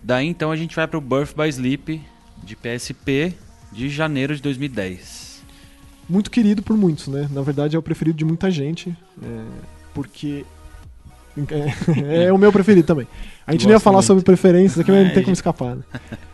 Daí 0.07 0.29
então 0.29 0.53
a 0.53 0.57
gente 0.57 0.77
vai 0.77 0.87
pro 0.87 1.01
Birth 1.01 1.35
by 1.37 1.49
Sleep 1.49 2.01
de 2.45 2.55
PSP 2.55 3.35
de 3.73 3.88
janeiro 3.88 4.37
de 4.37 4.40
2010. 4.40 5.42
Muito 6.09 6.31
querido 6.31 6.62
por 6.62 6.77
muitos, 6.77 7.09
né? 7.09 7.29
Na 7.33 7.42
verdade 7.42 7.75
é 7.75 7.79
o 7.79 7.83
preferido 7.83 8.16
de 8.16 8.25
muita 8.25 8.49
gente, 8.49 8.97
é, 9.21 9.45
porque 9.92 10.47
é, 12.07 12.27
é 12.27 12.33
o 12.33 12.38
meu 12.38 12.53
preferido 12.53 12.87
também. 12.87 13.09
A 13.45 13.51
gente 13.51 13.62
nem 13.62 13.71
ia 13.71 13.75
Gosto 13.75 13.85
falar 13.85 13.97
muito. 13.97 14.07
sobre 14.07 14.23
preferências 14.23 14.79
aqui, 14.79 14.92
mas 14.92 15.07
não 15.09 15.12
tem 15.12 15.25
como 15.25 15.33
escapar. 15.33 15.75
né? 15.75 15.83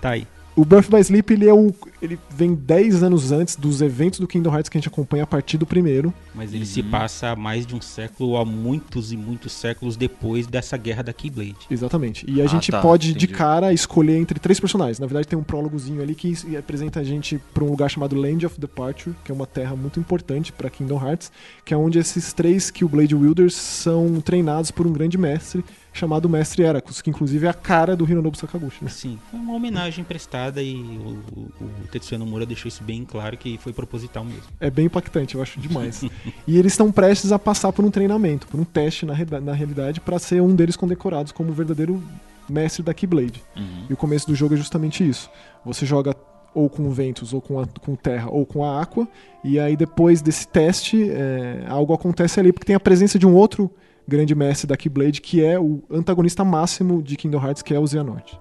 Tá 0.03 0.11
aí. 0.11 0.27
O 0.55 0.67
Birth 0.67 0.91
by 0.91 0.99
Sleep 1.01 1.33
ele 1.33 1.49
é 1.49 1.55
o 1.55 1.73
ele 2.03 2.19
vem 2.29 2.55
10 2.55 3.03
anos 3.03 3.31
antes 3.33 3.57
dos 3.57 3.81
eventos 3.81 4.19
do 4.21 4.27
Kingdom 4.27 4.53
Hearts 4.53 4.69
que 4.69 4.77
a 4.77 4.81
gente 4.81 4.89
acompanha 4.89 5.23
a 5.23 5.27
partir 5.27 5.57
do 5.57 5.65
primeiro. 5.65 6.13
Mas 6.35 6.53
ele 6.53 6.67
se 6.67 6.81
Uhum. 6.83 6.91
passa 6.91 7.29
há 7.29 7.37
mais 7.37 7.65
de 7.65 7.75
um 7.75 7.81
século, 7.81 8.37
há 8.37 8.45
muitos 8.45 9.13
e 9.13 9.17
muitos 9.17 9.53
séculos 9.53 9.97
depois 9.97 10.47
dessa 10.47 10.77
guerra 10.77 11.03
da 11.03 11.13
Keyblade. 11.13 11.55
Exatamente. 11.71 12.29
E 12.29 12.41
a 12.41 12.45
Ah, 12.45 12.49
gente 12.49 12.71
tá, 12.71 12.81
pode 12.83 13.13
de 13.15 13.25
entendi. 13.25 13.29
cara 13.29 13.73
escolher 13.73 14.17
entre 14.19 14.39
três 14.41 14.59
personagens. 14.61 14.99
Na 14.99 15.07
verdade 15.07 15.27
tem 15.29 15.39
um 15.39 15.43
prólogozinho 15.45 16.03
ali 16.03 16.15
que 16.15 16.35
apresenta 16.57 17.01
a 17.01 17.05
gente 17.05 17.41
para 17.55 17.65
um 17.65 17.71
lugar 17.71 17.89
chamado 17.89 18.15
Land 18.17 18.45
of 18.45 18.61
Departure, 18.61 19.15
que 19.25 19.31
é 19.33 19.35
uma 19.35 19.47
terra 19.47 19.75
muito 19.75 19.99
importante 20.01 20.53
para 20.53 20.69
Kingdom 20.69 21.01
Hearts, 21.03 21.33
que 21.65 21.73
é 21.73 21.77
onde 21.77 21.99
esses 21.99 22.33
três 22.35 22.71
Killblade 22.71 23.15
Wielders 23.15 23.55
são 23.55 24.21
treinados 24.21 24.71
por 24.71 24.87
um 24.87 24.93
grande 24.93 25.17
mestre 25.17 25.65
chamado 25.93 26.29
Mestre 26.29 26.63
Heracus, 26.63 27.03
que 27.03 27.11
inclusive 27.11 27.47
é 27.47 27.51
a 27.51 27.55
cara 27.55 27.95
do 27.95 28.09
Hironobu 28.09 28.37
Sakaguchi. 28.37 28.85
né? 28.85 28.91
Sim, 28.91 29.19
foi 29.31 29.39
uma 29.39 29.55
homenagem 29.55 30.05
prestada 30.05 30.63
e 30.63 30.75
o, 30.75 31.23
o, 31.37 31.65
o 31.65 31.89
Tetsuya 31.91 32.19
Nomura 32.19 32.47
deixou 32.47 32.69
isso 32.69 32.83
bem 32.83 33.05
claro 33.05 33.37
que 33.37 33.59
foi 33.59 33.73
proposital 33.73 34.25
mesmo. 34.25 34.45
É 34.59 34.71
bem 34.71 34.87
impactante, 34.87 35.35
eu 35.35 35.43
acho 35.43 35.61
demais. 35.61 36.03
e 36.47 36.59
eles 36.59 36.73
estão 36.73 36.91
prestes 36.91 37.31
a 37.33 37.39
passar 37.39 37.73
por 37.73 37.85
um 37.85 37.91
treinamento, 37.91 38.47
por 38.47 38.59
um 38.59 38.65
teste 38.65 39.05
na, 39.05 39.15
na 39.41 39.53
realidade, 39.53 40.01
para 40.01 40.19
ser 40.19 40.41
um 40.41 40.55
deles 40.55 40.77
condecorados 40.77 41.33
como 41.33 41.51
o 41.51 41.53
verdadeiro 41.53 42.03
mestre 42.49 42.83
da 42.83 42.95
Keyblade. 42.95 43.43
Uhum. 43.57 43.87
E 43.91 43.93
o 43.93 43.97
começo 43.97 44.27
do 44.27 44.35
jogo 44.35 44.55
é 44.55 44.57
justamente 44.57 45.07
isso. 45.07 45.31
Você 45.65 45.85
joga 45.85 46.17
ou 46.55 46.69
com 46.69 46.91
ventos, 46.91 47.33
ou 47.33 47.41
com, 47.41 47.61
a, 47.61 47.67
com 47.67 47.95
terra, 47.95 48.29
ou 48.31 48.45
com 48.45 48.65
a 48.65 48.83
aqua, 48.83 49.09
e 49.43 49.59
aí 49.59 49.77
depois 49.77 50.21
desse 50.21 50.47
teste, 50.47 51.11
é, 51.11 51.65
algo 51.67 51.95
acontece 51.95 52.39
ali, 52.39 52.53
porque 52.53 52.67
tem 52.67 52.77
a 52.77 52.81
presença 52.81 53.19
de 53.19 53.27
um 53.27 53.35
outro 53.35 53.71
grande 54.13 54.35
mestre 54.35 54.67
da 54.67 54.77
Keyblade, 54.77 55.21
que 55.21 55.43
é 55.43 55.59
o 55.59 55.83
antagonista 55.91 56.45
máximo 56.45 57.03
de 57.03 57.17
Kingdom 57.17 57.43
Hearts, 57.43 57.63
que 57.63 57.75
é 57.75 57.79
o 57.79 57.87
Xehanort. 57.87 58.35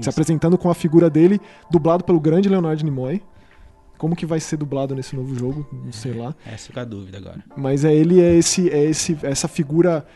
Se 0.00 0.10
apresentando 0.10 0.58
com 0.58 0.68
a 0.68 0.74
figura 0.74 1.08
dele, 1.08 1.40
dublado 1.70 2.04
pelo 2.04 2.20
grande 2.20 2.48
Leonard 2.48 2.84
Nimoy. 2.84 3.22
Como 3.96 4.14
que 4.14 4.26
vai 4.26 4.38
ser 4.38 4.58
dublado 4.58 4.94
nesse 4.94 5.16
novo 5.16 5.34
jogo? 5.34 5.66
Não 5.72 5.92
sei 5.92 6.12
lá. 6.12 6.34
Essa 6.44 6.66
fica 6.66 6.82
a 6.82 6.84
dúvida 6.84 7.16
agora. 7.16 7.42
Mas 7.56 7.82
é 7.82 7.94
ele 7.94 8.20
é 8.20 8.34
esse 8.34 8.68
é 8.68 8.84
esse 8.84 9.16
essa 9.22 9.48
figura 9.48 10.06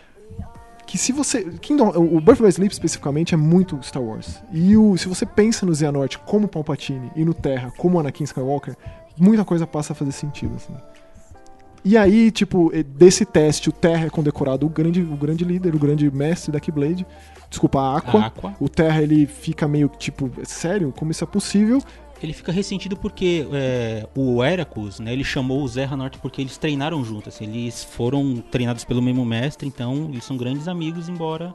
que 0.87 0.99
se 0.99 1.13
você 1.13 1.45
Kingdom, 1.45 1.89
o 1.97 2.21
Birth 2.21 2.43
by 2.43 2.49
Sleep 2.49 2.73
especificamente 2.73 3.33
é 3.33 3.39
muito 3.39 3.79
Star 3.83 4.03
Wars. 4.03 4.43
E 4.53 4.77
o, 4.77 4.99
se 4.99 5.09
você 5.09 5.25
pensa 5.25 5.65
no 5.65 5.75
Xehanort 5.75 6.19
como 6.27 6.47
Palpatine 6.47 7.11
e 7.17 7.25
no 7.25 7.33
Terra 7.33 7.73
como 7.79 7.99
Anakin 7.99 8.25
Skywalker, 8.25 8.77
muita 9.17 9.47
coisa 9.47 9.67
passa 9.67 9.95
a 9.95 9.97
fazer 9.97 10.13
sentido 10.13 10.57
assim. 10.57 10.75
E 11.85 11.97
aí, 11.97 12.31
tipo, 12.31 12.71
desse 12.85 13.25
teste, 13.25 13.69
o 13.69 13.73
Terra 13.73 14.07
é 14.07 14.11
condecorado 14.11 14.67
o 14.67 14.69
grande, 14.69 15.01
o 15.01 15.17
grande 15.17 15.45
líder, 15.45 15.75
o 15.75 15.79
grande 15.79 16.11
mestre 16.11 16.53
da 16.53 16.61
Keyblade. 16.61 17.07
Desculpa, 17.49 17.81
a 17.81 17.97
Aqua. 17.97 18.21
A 18.21 18.27
Aqua, 18.27 18.55
O 18.61 18.69
Terra, 18.69 19.03
ele 19.03 19.27
fica 19.27 19.67
meio 19.67 19.91
tipo, 19.99 20.31
sério? 20.45 20.93
Como 20.97 21.11
isso 21.11 21.25
é 21.25 21.27
possível? 21.27 21.83
ele 22.23 22.33
fica 22.33 22.53
ressentido 22.53 22.97
porque 22.97 23.47
é, 23.53 24.07
o 24.15 24.45
Heracus, 24.45 25.01
né, 25.01 25.13
ele 25.13 25.25
chamou 25.25 25.63
o 25.63 25.69
Zé 25.69 25.87
Norte 25.87 26.19
porque 26.19 26.43
eles 26.43 26.59
treinaram 26.59 27.03
juntos, 27.05 27.35
assim, 27.35 27.45
eles 27.47 27.83
foram 27.83 28.37
treinados 28.51 28.85
pelo 28.85 29.01
mesmo 29.01 29.25
mestre, 29.25 29.67
então 29.67 30.09
eles 30.11 30.25
são 30.25 30.37
grandes 30.37 30.69
amigos, 30.69 31.09
embora 31.09 31.53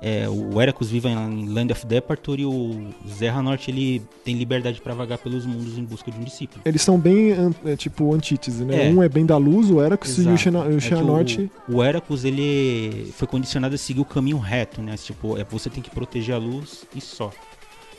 é, 0.00 0.28
o 0.28 0.60
Heracus 0.60 0.90
viva 0.90 1.08
em 1.08 1.48
Land 1.48 1.72
of 1.72 1.86
Departure 1.86 2.42
e 2.42 2.46
o 2.46 2.90
Zé 3.08 3.30
Norte 3.40 3.70
ele 3.70 4.02
tem 4.24 4.36
liberdade 4.36 4.80
para 4.80 4.94
vagar 4.94 5.18
pelos 5.18 5.46
mundos 5.46 5.78
em 5.78 5.84
busca 5.84 6.10
de 6.10 6.18
um 6.18 6.24
discípulo. 6.24 6.62
Eles 6.64 6.82
são 6.82 6.98
bem, 6.98 7.34
é, 7.64 7.76
tipo, 7.76 8.14
antítese, 8.14 8.64
né? 8.64 8.88
É. 8.88 8.90
Um 8.90 9.02
é 9.02 9.08
bem 9.08 9.24
da 9.24 9.36
luz, 9.36 9.70
o 9.70 9.80
Heracus, 9.80 10.18
e 10.18 10.20
o 10.22 10.30
É 10.30 10.36
que 10.36 10.80
Xehanort... 10.80 11.38
o, 11.68 11.76
o 11.76 11.84
Heracus 11.84 12.24
ele 12.24 13.10
foi 13.16 13.26
condicionado 13.26 13.74
a 13.74 13.78
seguir 13.78 14.00
o 14.00 14.04
caminho 14.04 14.38
reto, 14.38 14.82
né? 14.82 14.96
Tipo, 14.96 15.38
é 15.38 15.44
você 15.44 15.70
tem 15.70 15.82
que 15.82 15.90
proteger 15.90 16.34
a 16.34 16.38
luz 16.38 16.84
e 16.94 17.00
só. 17.00 17.30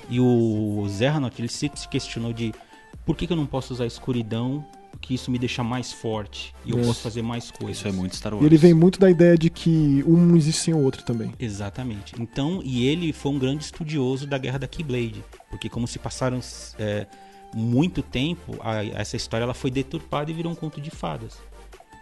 E 0.10 0.20
o 0.20 0.86
Zerranot, 0.88 1.40
ele 1.40 1.50
sempre 1.50 1.80
se 1.80 1.88
questionou 1.88 2.32
de 2.32 2.54
por 3.06 3.16
que, 3.16 3.28
que 3.28 3.34
eu 3.34 3.38
não 3.38 3.46
posso 3.46 3.74
usar 3.74 3.84
a 3.84 3.88
escuridão, 3.88 4.64
que 5.08 5.14
isso 5.14 5.32
me 5.32 5.40
deixa 5.40 5.64
mais 5.64 5.94
forte 5.94 6.54
e 6.66 6.72
eu 6.72 6.80
É. 6.80 6.84
posso 6.84 7.00
fazer 7.02 7.22
mais 7.22 7.50
coisas. 7.50 7.78
Isso 7.78 7.88
é 7.88 7.92
muito 7.94 8.14
Star 8.18 8.34
Wars. 8.34 8.44
E 8.44 8.46
ele 8.46 8.58
vem 8.58 8.74
muito 8.74 9.00
da 9.00 9.10
ideia 9.10 9.38
de 9.38 9.50
que 9.50 10.04
um 10.06 10.18
não 10.18 10.36
existe 10.36 10.62
sem 10.64 10.74
o 10.74 10.80
outro 10.80 11.02
também. 11.04 11.32
Exatamente. 11.40 12.14
Então, 12.20 12.62
e 12.62 12.86
ele 12.86 13.14
foi 13.14 13.32
um 13.32 13.40
grande 13.40 13.64
estudioso 13.64 14.28
da 14.28 14.38
guerra 14.38 14.60
da 14.60 14.68
Keyblade, 14.68 15.24
porque 15.50 15.70
como 15.70 15.88
se 15.88 15.98
passaram 15.98 16.42
é, 16.78 17.08
muito 17.56 18.02
tempo, 18.02 18.58
a- 18.60 18.84
essa 18.84 19.16
história 19.16 19.46
ela 19.46 19.54
foi 19.54 19.72
deturpada 19.72 20.30
e 20.30 20.34
virou 20.34 20.52
um 20.52 20.56
conto 20.56 20.82
de 20.82 20.92
fadas. 20.92 21.38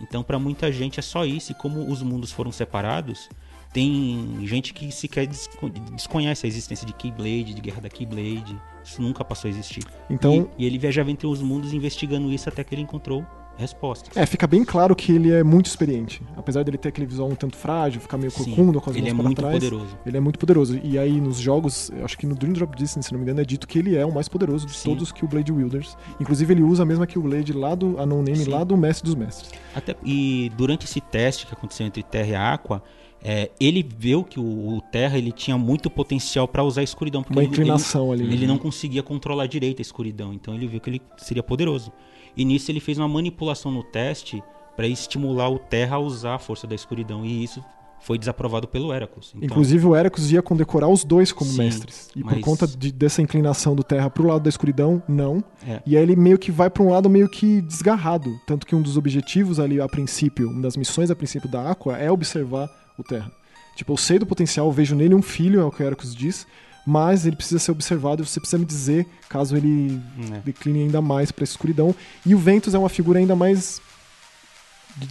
Então, 0.02 0.24
para 0.24 0.40
muita 0.40 0.72
gente 0.72 1.00
é 1.00 1.04
só 1.04 1.24
isso. 1.26 1.52
E 1.52 1.56
como 1.56 1.88
os 1.92 2.02
mundos 2.02 2.32
foram 2.32 2.52
separados, 2.52 3.30
tem 3.76 4.38
gente 4.48 4.74
que 4.74 4.90
sequer 4.90 5.28
desco- 5.28 5.70
desconhece 5.70 6.46
a 6.46 6.48
existência 6.48 6.88
de 6.88 6.94
Keyblade, 6.94 7.54
de 7.54 7.60
guerra 7.60 7.82
da 7.82 7.90
Keyblade. 7.90 8.56
Isso 8.82 9.02
nunca 9.02 9.22
passou 9.26 9.50
a 9.50 9.52
existir. 9.52 9.84
Então, 10.10 10.48
E, 10.58 10.64
e 10.64 10.66
ele 10.66 10.78
viajava 10.78 11.12
entre 11.12 11.28
os 11.28 11.42
mundos 11.42 11.74
investigando 11.74 12.32
isso 12.32 12.48
até 12.48 12.64
que 12.64 12.74
ele 12.74 12.84
encontrou 12.84 13.26
respostas. 13.58 14.16
é, 14.16 14.26
fica 14.26 14.46
bem 14.48 14.64
claro 14.66 14.96
que 14.96 15.12
ele 15.12 15.32
é 15.32 15.44
muito 15.44 15.66
experiente. 15.66 16.22
Apesar 16.38 16.64
dele 16.64 16.78
ter 16.78 16.90
aquele 16.90 17.06
visual 17.08 17.30
um 17.30 17.36
tanto 17.36 17.58
frágil, 17.58 18.00
ficar 18.00 18.18
meio 18.18 18.32
corcunda 18.32 18.80
com 18.80 18.90
as 18.90 18.96
ele 18.96 19.12
mãos 19.14 19.20
é 19.20 19.24
muito 19.24 19.38
trás. 19.42 19.54
poderoso. 19.56 19.98
Ele 20.06 20.18
é 20.18 20.20
muito 20.22 20.40
poderoso. 20.40 20.80
E 20.84 20.98
aí 20.98 21.20
nos 21.20 21.38
jogos, 21.38 21.92
acho 22.04 22.18
que 22.18 22.26
no 22.26 22.36
Dream 22.36 22.54
Drop 22.54 22.78
Distance, 22.78 23.08
se 23.08 23.14
não 23.14 23.20
me 23.20 23.24
engano, 23.26 23.42
é 23.42 23.46
dito 23.46 23.68
que 23.68 23.78
ele 23.80 23.96
é 23.98 24.06
o 24.06 24.14
mais 24.14 24.30
poderoso 24.30 24.66
de 24.68 24.74
Sim. 24.76 24.90
todos 24.90 25.04
os 25.04 25.12
Killblade 25.12 25.52
Wielders. 25.52 25.98
Inclusive 26.20 26.54
ele 26.54 26.64
usa 26.64 26.84
a 26.84 26.86
mesma 26.86 27.06
Killblade 27.08 27.52
lá 27.52 27.76
do 27.76 28.00
a 28.00 28.06
No 28.06 28.18
Name, 28.22 28.38
Sim. 28.38 28.50
lá 28.52 28.64
do 28.64 28.78
Mestre 28.78 29.06
dos 29.06 29.16
Mestres. 29.16 29.52
Até, 29.76 29.96
e 30.06 30.50
durante 30.58 30.86
esse 30.86 31.02
teste 31.02 31.46
que 31.48 31.54
aconteceu 31.54 31.86
entre 31.88 32.04
Terra 32.04 32.28
e 32.28 32.36
Aqua, 32.36 32.84
é, 33.28 33.50
ele 33.60 33.84
viu 33.98 34.24
que 34.24 34.40
o, 34.40 34.78
o 34.78 34.82
Terra 34.92 35.18
ele 35.18 35.32
tinha 35.32 35.58
muito 35.58 35.90
potencial 35.90 36.48
para 36.48 36.64
usar 36.64 36.82
a 36.82 36.84
escuridão. 36.84 37.24
Porque 37.24 37.34
Uma 37.34 37.42
ele, 37.44 37.52
inclinação 37.52 38.12
ali. 38.12 38.24
ele, 38.24 38.34
ele 38.36 38.48
não 38.48 38.60
conseguia 38.60 39.02
controlar 39.02 39.48
direito 39.48 39.80
a 39.80 39.82
escuridão. 39.82 40.32
Então 40.32 40.54
ele 40.54 40.68
viu 40.68 40.80
que 40.80 40.90
ele 40.92 41.02
seria 41.18 41.42
poderoso. 41.42 41.92
E 42.38 42.46
nisso 42.46 42.70
ele 42.72 42.80
fez 42.80 43.00
uma 43.00 43.08
manipulação 43.08 43.72
no 43.72 43.82
teste 43.84 44.44
para 44.76 44.88
estimular 44.88 45.50
o 45.50 45.58
Terra 45.58 45.96
a 45.96 46.00
usar 46.00 46.36
a 46.36 46.40
força 46.40 46.68
da 46.68 46.76
escuridão. 46.76 47.26
E 47.26 47.44
isso 47.44 47.64
foi 48.00 48.20
desaprovado 48.20 48.68
pelo 48.68 48.94
Heracles. 48.94 49.32
Então, 49.34 49.44
Inclusive 49.48 49.88
o 49.88 49.96
Heracus 49.96 50.32
ia 50.32 50.42
condecorar 50.44 50.88
os 50.88 51.04
dois 51.04 51.32
como 51.32 51.50
Sim, 51.50 51.58
mestres. 51.64 52.10
E 52.16 52.22
por 52.22 52.34
mas- 52.34 52.42
conta 52.42 52.68
de- 52.68 52.92
dessa 52.92 53.24
inclinação 53.24 53.74
do 53.76 53.82
Terra 53.84 54.08
pro 54.12 54.28
lado 54.28 54.44
da 54.44 54.50
escuridão, 54.50 55.02
não. 55.08 55.44
É. 55.68 55.82
E 55.84 55.98
aí 55.98 56.04
ele 56.04 56.16
meio 56.16 56.38
que 56.38 56.52
vai 56.52 56.70
pra 56.70 56.84
um 56.84 56.90
lado 56.90 57.10
meio 57.10 57.28
que 57.28 57.62
desgarrado. 57.62 58.40
Tanto 58.46 58.68
que 58.68 58.76
um 58.76 58.82
dos 58.84 58.98
objetivos 58.98 59.60
ali 59.60 59.82
a 59.82 59.88
princípio, 59.88 60.48
uma 60.52 60.62
das 60.62 60.78
missões 60.78 61.10
a 61.10 61.16
princípio 61.16 61.50
da 61.50 61.72
Aqua 61.72 61.98
é 61.98 62.12
observar 62.12 62.70
o 62.98 63.04
Terra. 63.04 63.32
Tipo, 63.76 63.94
eu 63.94 63.98
sei 63.98 64.18
do 64.20 64.26
potencial, 64.26 64.72
vejo 64.72 64.96
nele 64.96 65.14
um 65.16 65.22
filho, 65.22 65.60
é 65.60 65.64
o 65.64 65.72
que 65.72 65.84
o 65.84 65.86
Heracus 65.86 66.16
diz, 66.16 66.48
mas 66.88 67.26
ele 67.26 67.36
precisa 67.36 67.60
ser 67.60 67.72
observado 67.72 68.22
e 68.24 68.26
você 68.26 68.40
precisa 68.40 68.58
me 68.60 68.66
dizer 68.66 69.06
caso 69.28 69.58
ele 69.58 70.00
É. 70.34 70.40
decline 70.40 70.84
ainda 70.84 71.02
mais 71.02 71.32
pra 71.32 71.44
escuridão. 71.44 71.94
E 72.26 72.34
o 72.34 72.38
Ventus 72.38 72.74
é 72.74 72.78
uma 72.80 72.90
figura 72.90 73.20
ainda 73.20 73.36
mais 73.36 73.82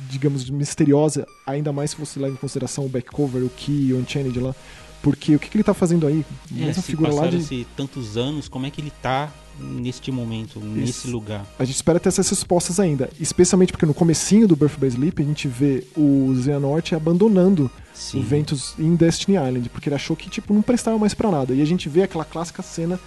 digamos, 0.08 0.48
misteriosa, 0.48 1.26
ainda 1.46 1.70
mais 1.72 1.90
se 1.90 1.96
você 1.98 2.18
leva 2.18 2.32
em 2.32 2.38
consideração 2.38 2.86
o 2.86 2.88
backcover, 2.88 3.42
o 3.44 3.50
Key, 3.50 3.92
o 3.92 3.98
Unchained 3.98 4.38
lá. 4.40 4.54
Porque 5.02 5.36
o 5.36 5.38
que, 5.38 5.50
que 5.50 5.56
ele 5.58 5.64
tá 5.64 5.74
fazendo 5.74 6.06
aí? 6.06 6.24
É, 6.50 6.54
Mesma 6.64 6.82
figura 6.82 7.12
lá 7.12 7.26
de. 7.26 7.66
tantos 7.76 8.16
anos, 8.16 8.48
como 8.48 8.64
é 8.64 8.70
que 8.70 8.80
ele 8.80 8.90
tá 9.02 9.30
neste 9.58 10.10
momento, 10.10 10.58
nesse 10.60 11.08
lugar? 11.08 11.46
A 11.58 11.64
gente 11.64 11.76
espera 11.76 12.00
ter 12.00 12.08
essas 12.08 12.28
respostas 12.28 12.80
ainda. 12.80 13.10
Especialmente 13.20 13.72
porque 13.72 13.86
no 13.86 13.94
comecinho 13.94 14.48
do 14.48 14.56
Birth 14.56 14.78
by 14.78 14.86
Sleep 14.86 15.22
a 15.22 15.26
gente 15.26 15.48
vê 15.48 15.84
o 15.96 16.34
Xehanort 16.42 16.92
abandonando 16.92 17.70
Sim. 17.92 18.20
o 18.20 18.22
Ventus 18.22 18.74
em 18.78 18.94
Destiny 18.94 19.36
Island, 19.36 19.68
porque 19.68 19.88
ele 19.88 19.96
achou 19.96 20.16
que 20.16 20.28
tipo 20.28 20.52
não 20.52 20.62
prestava 20.62 20.98
mais 20.98 21.14
pra 21.14 21.30
nada. 21.30 21.54
E 21.54 21.62
a 21.62 21.64
gente 21.64 21.88
vê 21.88 22.02
aquela 22.02 22.24
clássica 22.24 22.62
cena 22.62 22.98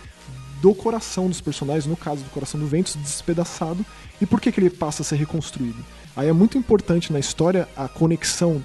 do 0.62 0.74
coração 0.74 1.28
dos 1.28 1.42
personagens, 1.42 1.86
no 1.86 1.96
caso 1.96 2.24
do 2.24 2.30
coração 2.30 2.60
do 2.60 2.66
Ventus, 2.66 2.96
despedaçado, 2.96 3.86
e 4.20 4.26
por 4.26 4.42
que, 4.42 4.52
que 4.52 4.60
ele 4.60 4.70
passa 4.70 5.04
a 5.04 5.06
ser 5.06 5.16
reconstruído. 5.16 5.84
Aí 6.16 6.28
é 6.28 6.34
muito 6.34 6.58
importante 6.58 7.14
na 7.14 7.20
história 7.20 7.68
a 7.76 7.88
conexão 7.88 8.64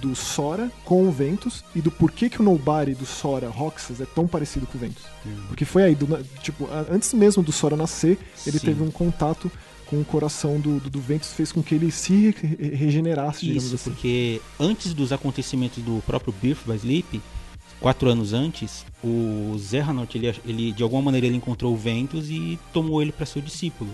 do 0.00 0.14
Sora 0.14 0.70
com 0.84 1.06
o 1.06 1.10
Ventus 1.12 1.64
e 1.74 1.80
do 1.80 1.90
porquê 1.90 2.28
que 2.28 2.40
o 2.40 2.44
Nobody 2.44 2.94
do 2.94 3.04
Sora 3.06 3.48
Roxas 3.48 4.00
é 4.00 4.06
tão 4.06 4.26
parecido 4.26 4.66
com 4.66 4.78
o 4.78 4.80
Ventus. 4.80 5.02
Hum. 5.26 5.42
Porque 5.48 5.64
foi 5.64 5.82
aí, 5.84 5.94
do, 5.94 6.06
tipo, 6.42 6.68
antes 6.90 7.12
mesmo 7.14 7.42
do 7.42 7.52
Sora 7.52 7.76
nascer, 7.76 8.18
ele 8.46 8.58
Sim. 8.58 8.66
teve 8.66 8.82
um 8.82 8.90
contato 8.90 9.50
com 9.86 10.00
o 10.00 10.04
coração 10.04 10.58
do, 10.60 10.78
do, 10.80 10.88
do 10.88 11.00
Ventus, 11.00 11.32
fez 11.32 11.50
com 11.52 11.62
que 11.62 11.74
ele 11.74 11.90
se 11.90 12.30
re- 12.40 12.74
regenerasse, 12.74 13.40
digamos 13.40 13.64
Isso, 13.66 13.74
assim. 13.74 13.90
porque 13.90 14.40
antes 14.58 14.94
dos 14.94 15.12
acontecimentos 15.12 15.82
do 15.82 16.00
próprio 16.06 16.32
Birth 16.40 16.60
by 16.64 16.76
Sleep, 16.76 17.20
quatro 17.80 18.08
anos 18.08 18.32
antes, 18.32 18.86
o 19.02 19.56
Zerranort, 19.58 20.14
ele, 20.14 20.32
ele 20.46 20.72
de 20.72 20.82
alguma 20.82 21.02
maneira 21.02 21.26
ele 21.26 21.36
encontrou 21.36 21.74
o 21.74 21.76
Ventus 21.76 22.30
e 22.30 22.58
tomou 22.72 23.02
ele 23.02 23.10
para 23.10 23.26
seu 23.26 23.42
discípulo. 23.42 23.90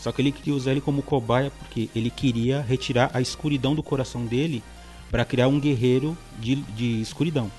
Só 0.00 0.10
que 0.12 0.20
ele 0.22 0.32
queria 0.32 0.54
usar 0.54 0.70
ele 0.72 0.80
como 0.80 1.02
cobaia 1.02 1.50
porque 1.58 1.88
ele 1.94 2.10
queria 2.10 2.60
retirar 2.60 3.10
a 3.12 3.20
escuridão 3.20 3.74
do 3.74 3.82
coração 3.82 4.24
dele 4.24 4.62
para 5.16 5.24
criar 5.24 5.48
um 5.48 5.58
guerreiro 5.58 6.14
de, 6.38 6.56
de 6.56 7.00
escuridão. 7.00 7.50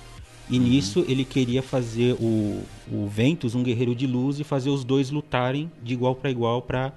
E 0.47 0.59
nisso 0.59 1.03
ele 1.07 1.25
queria 1.25 1.63
fazer 1.63 2.13
o, 2.19 2.61
o 2.87 3.07
Ventus 3.07 3.55
um 3.55 3.63
guerreiro 3.63 3.95
de 3.95 4.05
luz 4.05 4.39
e 4.39 4.43
fazer 4.43 4.69
os 4.69 4.83
dois 4.83 5.09
lutarem 5.09 5.71
de 5.81 5.91
igual 5.91 6.13
para 6.13 6.29
igual 6.29 6.61
para 6.61 6.93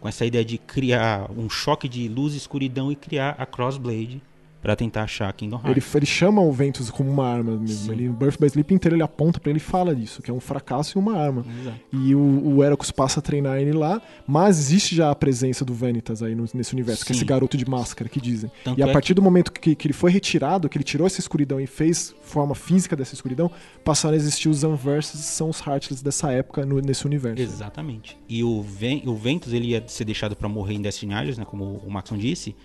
com 0.00 0.06
essa 0.06 0.24
ideia 0.24 0.44
de 0.44 0.56
criar 0.56 1.28
um 1.36 1.50
choque 1.50 1.88
de 1.88 2.06
luz 2.06 2.34
e 2.34 2.36
escuridão 2.36 2.92
e 2.92 2.94
criar 2.94 3.34
a 3.36 3.44
Crossblade 3.44 4.22
para 4.64 4.74
tentar 4.74 5.02
achar 5.02 5.30
Kingdom 5.34 5.60
Ele, 5.62 5.74
Hearts. 5.74 5.94
ele 5.94 6.06
chama 6.06 6.40
o 6.40 6.50
Ventus 6.50 6.90
como 6.90 7.10
uma 7.10 7.26
arma 7.28 7.52
mesmo. 7.58 7.84
Sim. 7.84 7.92
Ele, 7.92 8.08
o 8.08 8.14
Birth 8.14 8.38
by 8.40 8.46
Sleep 8.46 8.72
inteiro 8.72 8.96
ele 8.96 9.02
aponta 9.02 9.38
pra 9.38 9.50
ele 9.50 9.58
e 9.58 9.60
fala 9.60 9.94
disso, 9.94 10.22
que 10.22 10.30
é 10.30 10.34
um 10.34 10.40
fracasso 10.40 10.96
e 10.96 10.98
uma 10.98 11.14
arma. 11.18 11.44
Exato. 11.60 11.76
E 11.92 12.14
o, 12.14 12.18
o 12.56 12.64
Heracles 12.64 12.90
passa 12.90 13.20
a 13.20 13.22
treinar 13.22 13.58
ele 13.58 13.72
lá, 13.74 14.00
mas 14.26 14.58
existe 14.58 14.96
já 14.96 15.10
a 15.10 15.14
presença 15.14 15.66
do 15.66 15.74
Vanitas 15.74 16.22
aí 16.22 16.34
no- 16.34 16.46
nesse 16.54 16.72
universo, 16.72 17.04
que 17.04 17.12
é 17.12 17.14
Sim. 17.14 17.18
esse 17.18 17.26
garoto 17.26 17.58
de 17.58 17.68
máscara 17.68 18.08
que 18.08 18.18
dizem. 18.18 18.50
Tanto 18.64 18.80
e 18.80 18.82
a 18.82 18.86
é 18.88 18.92
partir 18.92 19.12
do 19.12 19.20
momento 19.20 19.52
que, 19.52 19.74
que 19.74 19.86
ele 19.86 19.92
foi 19.92 20.10
retirado, 20.10 20.66
que 20.66 20.78
ele 20.78 20.84
tirou 20.84 21.06
essa 21.06 21.20
escuridão 21.20 21.60
e 21.60 21.66
fez 21.66 22.14
forma 22.22 22.54
física 22.54 22.96
dessa 22.96 23.14
escuridão, 23.14 23.50
passaram 23.84 24.14
a 24.14 24.16
existir 24.16 24.48
os 24.48 24.64
Unverses, 24.64 25.20
que 25.20 25.26
são 25.26 25.50
os 25.50 25.60
Heartless 25.60 26.02
dessa 26.02 26.32
época 26.32 26.64
no- 26.64 26.80
nesse 26.80 27.04
universo. 27.04 27.42
Exatamente. 27.42 28.16
E 28.26 28.42
o, 28.42 28.62
Ven 28.62 29.02
o 29.04 29.14
Ventus 29.14 29.52
ele 29.52 29.66
ia 29.72 29.84
ser 29.86 30.06
deixado 30.06 30.34
para 30.34 30.48
morrer 30.48 30.72
em 30.72 30.80
Destiny 30.80 31.12
Isles, 31.20 31.36
né, 31.36 31.44
como 31.44 31.82
o 31.84 31.90
Maxon 31.90 32.16
disse, 32.16 32.56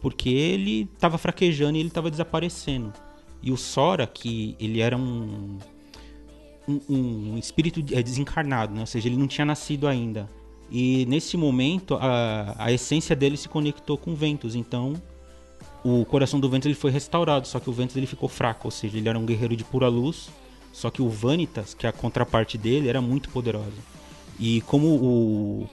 porque 0.00 0.28
ele 0.28 0.86
tava 0.98 1.18
fraquejando 1.18 1.76
e 1.76 1.80
ele 1.80 1.90
tava 1.90 2.10
desaparecendo. 2.10 2.92
E 3.42 3.50
o 3.50 3.56
Sora, 3.56 4.06
que 4.06 4.56
ele 4.58 4.80
era 4.80 4.96
um 4.96 5.58
um, 6.68 6.80
um 7.34 7.38
espírito 7.38 7.82
é, 7.92 8.02
desencarnado, 8.02 8.74
né? 8.74 8.80
ou 8.80 8.86
seja, 8.86 9.08
ele 9.08 9.16
não 9.16 9.26
tinha 9.26 9.44
nascido 9.44 9.86
ainda. 9.88 10.28
E 10.70 11.04
nesse 11.06 11.36
momento 11.36 11.96
a, 12.00 12.54
a 12.58 12.72
essência 12.72 13.16
dele 13.16 13.36
se 13.36 13.48
conectou 13.48 13.98
com 13.98 14.12
o 14.12 14.14
Ventus, 14.14 14.54
então 14.54 14.94
o 15.84 16.04
coração 16.04 16.38
do 16.38 16.48
Ventus 16.48 16.66
ele 16.66 16.74
foi 16.74 16.90
restaurado, 16.90 17.48
só 17.48 17.58
que 17.58 17.68
o 17.68 17.72
Ventus 17.72 17.96
ele 17.96 18.06
ficou 18.06 18.28
fraco, 18.28 18.68
ou 18.68 18.70
seja, 18.70 18.96
ele 18.98 19.08
era 19.08 19.18
um 19.18 19.26
guerreiro 19.26 19.56
de 19.56 19.64
pura 19.64 19.88
luz, 19.88 20.30
só 20.72 20.90
que 20.90 21.02
o 21.02 21.08
Vanitas, 21.08 21.74
que 21.74 21.86
é 21.86 21.88
a 21.88 21.92
contraparte 21.92 22.56
dele, 22.56 22.88
era 22.88 23.00
muito 23.00 23.30
poderosa. 23.30 23.72
E 24.38 24.60
como 24.62 24.86
o 24.86 25.68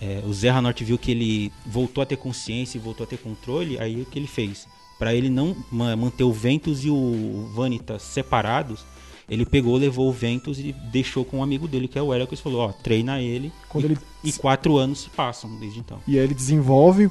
é, 0.00 0.22
o 0.26 0.32
Zé 0.32 0.52
Norte 0.60 0.84
viu 0.84 0.98
que 0.98 1.10
ele 1.10 1.52
voltou 1.66 2.02
a 2.02 2.06
ter 2.06 2.16
consciência 2.16 2.78
e 2.78 2.80
voltou 2.80 3.04
a 3.04 3.06
ter 3.06 3.18
controle, 3.18 3.78
aí 3.78 4.00
o 4.00 4.06
que 4.06 4.18
ele 4.18 4.26
fez? 4.26 4.66
Para 4.98 5.14
ele 5.14 5.28
não 5.30 5.56
ma- 5.70 5.96
manter 5.96 6.24
o 6.24 6.32
Ventus 6.32 6.84
e 6.84 6.90
o 6.90 7.50
Vanitas 7.54 8.02
separados, 8.02 8.84
ele 9.28 9.46
pegou, 9.46 9.76
levou 9.76 10.08
o 10.08 10.12
Ventus 10.12 10.58
e 10.58 10.74
deixou 10.92 11.24
com 11.24 11.38
um 11.38 11.42
amigo 11.42 11.66
dele, 11.68 11.88
que 11.88 11.98
é 11.98 12.02
o 12.02 12.12
Heracles, 12.12 12.40
e 12.40 12.42
falou, 12.42 12.60
ó, 12.60 12.72
treina 12.72 13.20
ele. 13.20 13.52
Quando 13.68 13.84
e, 13.84 13.86
ele- 13.86 13.98
e 14.24 14.32
quatro 14.32 14.76
anos 14.76 15.02
se 15.02 15.10
passam 15.10 15.50
desde 15.58 15.78
então. 15.80 15.98
E 16.06 16.18
aí 16.18 16.24
ele 16.24 16.34
desenvolve, 16.34 17.10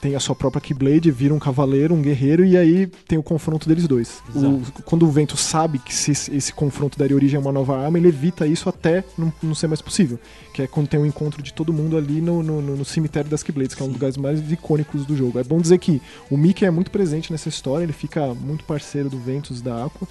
tem 0.00 0.14
a 0.14 0.20
sua 0.20 0.34
própria 0.34 0.60
Keyblade, 0.60 1.10
vira 1.10 1.32
um 1.32 1.38
cavaleiro, 1.38 1.94
um 1.94 2.02
guerreiro, 2.02 2.44
e 2.44 2.56
aí 2.56 2.86
tem 3.06 3.16
o 3.18 3.22
confronto 3.22 3.68
deles 3.68 3.86
dois. 3.86 4.22
O- 4.34 4.82
quando 4.82 5.04
o 5.06 5.10
Vento 5.10 5.36
sabe 5.36 5.78
que 5.78 5.94
se 5.94 6.10
esse, 6.10 6.52
confronto 6.52 6.98
daria 6.98 7.14
origem 7.16 7.36
a 7.36 7.40
uma 7.40 7.52
nova 7.52 7.76
arma, 7.78 7.96
ele 7.98 8.08
evita 8.08 8.46
isso 8.46 8.68
até 8.68 9.04
não, 9.16 9.32
não 9.42 9.54
ser 9.54 9.66
mais 9.68 9.80
possível. 9.80 10.18
Que 10.52 10.62
é 10.62 10.66
quando 10.66 10.88
tem 10.88 11.00
o 11.00 11.06
encontro 11.06 11.42
de 11.42 11.52
todo 11.54 11.72
mundo 11.72 11.96
ali 11.96 12.20
no, 12.20 12.42
no, 12.42 12.60
no- 12.60 12.76
no 12.76 12.84
cemitério 12.84 13.30
das 13.30 13.42
Keyblades, 13.42 13.74
que 13.74 13.82
é 13.82 13.84
um 13.84 13.88
dos 13.88 13.96
lugares 13.96 14.16
mais 14.16 14.50
icônicos 14.52 15.06
do 15.06 15.16
jogo. 15.16 15.38
É 15.38 15.44
bom 15.44 15.60
dizer 15.60 15.78
que 15.78 16.02
o 16.30 16.36
Mickey 16.36 16.64
é 16.64 16.70
muito 16.70 16.90
presente 16.90 17.30
nessa 17.32 17.48
história, 17.48 17.84
ele 17.84 17.92
fica 17.92 18.34
muito 18.34 18.64
parceiro 18.64 19.08
do 19.08 19.18
Ventus 19.18 19.60
e 19.60 19.62
da 19.62 19.84
Aqua. 19.86 20.06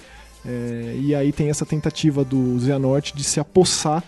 É, 0.46 0.96
e 0.98 1.14
aí 1.14 1.32
tem 1.32 1.48
essa 1.50 1.64
tentativa 1.64 2.24
do 2.24 2.58
Xehanort 2.60 3.12
de 3.14 3.24
se 3.24 3.38
apossar 3.38 4.02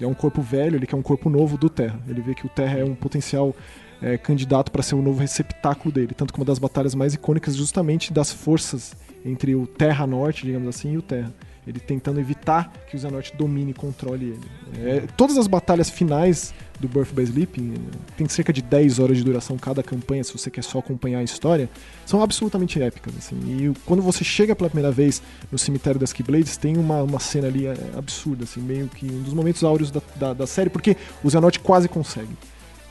é 0.00 0.06
um 0.06 0.14
corpo 0.14 0.42
velho, 0.42 0.76
ele 0.76 0.86
quer 0.86 0.96
um 0.96 1.02
corpo 1.02 1.30
novo 1.30 1.56
do 1.56 1.68
Terra. 1.68 1.98
Ele 2.08 2.20
vê 2.20 2.34
que 2.34 2.46
o 2.46 2.48
Terra 2.48 2.78
é 2.78 2.84
um 2.84 2.94
potencial 2.94 3.54
é, 4.02 4.18
candidato 4.18 4.72
para 4.72 4.82
ser 4.82 4.94
o 4.94 5.02
novo 5.02 5.20
receptáculo 5.20 5.92
dele. 5.92 6.14
Tanto 6.14 6.32
que 6.32 6.38
uma 6.38 6.44
das 6.44 6.58
batalhas 6.58 6.94
mais 6.94 7.14
icônicas 7.14 7.54
justamente 7.54 8.12
das 8.12 8.32
forças 8.32 8.94
entre 9.24 9.54
o 9.54 9.66
Terra 9.66 10.06
Norte, 10.06 10.44
digamos 10.44 10.68
assim, 10.68 10.92
e 10.92 10.98
o 10.98 11.02
Terra. 11.02 11.32
Ele 11.66 11.80
tentando 11.80 12.20
evitar 12.20 12.72
que 12.88 12.96
o 12.96 12.98
Xehanort 12.98 13.34
domine 13.36 13.70
e 13.70 13.74
controle 13.74 14.26
ele. 14.26 14.40
É, 14.78 15.04
todas 15.16 15.38
as 15.38 15.46
batalhas 15.46 15.88
finais 15.88 16.52
do 16.78 16.88
Birth 16.88 17.12
by 17.12 17.22
Sleep, 17.22 17.72
tem 18.16 18.28
cerca 18.28 18.52
de 18.52 18.60
10 18.60 18.98
horas 18.98 19.16
de 19.16 19.24
duração 19.24 19.56
cada 19.56 19.82
campanha, 19.82 20.24
se 20.24 20.32
você 20.32 20.50
quer 20.50 20.62
só 20.62 20.78
acompanhar 20.78 21.20
a 21.20 21.22
história, 21.22 21.68
são 22.04 22.20
absolutamente 22.20 22.80
épicas. 22.82 23.14
Assim. 23.16 23.36
E 23.46 23.72
quando 23.86 24.02
você 24.02 24.24
chega 24.24 24.54
pela 24.54 24.68
primeira 24.68 24.92
vez 24.92 25.22
no 25.50 25.58
cemitério 25.58 25.98
das 25.98 26.12
Keyblades, 26.12 26.56
tem 26.56 26.76
uma, 26.76 27.02
uma 27.02 27.20
cena 27.20 27.46
ali 27.46 27.66
é, 27.66 27.76
absurda, 27.96 28.44
assim, 28.44 28.60
meio 28.60 28.88
que 28.88 29.06
um 29.06 29.22
dos 29.22 29.32
momentos 29.32 29.62
áureos 29.62 29.90
da, 29.90 30.02
da, 30.16 30.34
da 30.34 30.46
série, 30.46 30.68
porque 30.68 30.96
o 31.22 31.30
Xehanort 31.30 31.58
quase 31.60 31.88
consegue. 31.88 32.36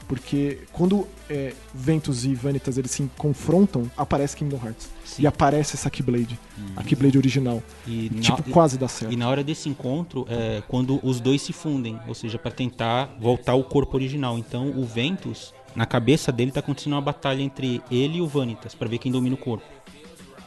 Porque 0.08 0.60
quando 0.72 1.08
é, 1.30 1.54
Ventus 1.74 2.26
e 2.26 2.36
Vanitas 2.36 2.78
eles 2.78 2.92
se 2.92 3.10
confrontam, 3.18 3.90
aparece 3.98 4.36
Kingdom 4.38 4.60
Hearts. 4.64 4.90
Sim. 5.06 5.24
E 5.24 5.28
aparece 5.28 5.76
essa 5.76 5.90
Keyblade, 5.90 6.38
a 6.76 6.84
Keyblade 6.84 7.18
original. 7.18 7.62
E 7.88 8.08
E, 8.08 8.12
na- 8.16 8.22
tipo, 8.22 8.44
quase 8.52 8.78
dá 8.78 8.88
certo. 8.88 9.12
E 9.14 9.16
na 9.18 9.30
hora 9.30 9.44
desse 9.44 9.70
encontro 9.70 10.26
é 10.30 10.62
quando 10.68 11.00
os 11.04 11.20
dois 11.20 11.42
se 11.42 11.54
fundem, 11.54 12.00
ou 12.08 12.14
seja, 12.14 12.38
para 12.38 12.52
tentar 12.52 13.16
voltar 13.20 13.54
ao 13.54 13.64
corpo 13.64 13.96
original. 13.96 14.38
Então 14.38 14.70
o 14.78 14.86
Ventus, 14.86 15.54
na 15.76 15.86
cabeça 15.86 16.32
dele 16.32 16.52
tá 16.52 16.60
acontecendo 16.60 16.94
uma 16.94 17.02
batalha 17.02 17.42
entre 17.42 17.82
ele 17.90 18.18
e 18.18 18.22
o 18.22 18.28
Vanitas 18.28 18.76
para 18.76 18.88
ver 18.88 18.98
quem 18.98 19.12
domina 19.12 19.36
o 19.36 19.38
corpo. 19.38 19.66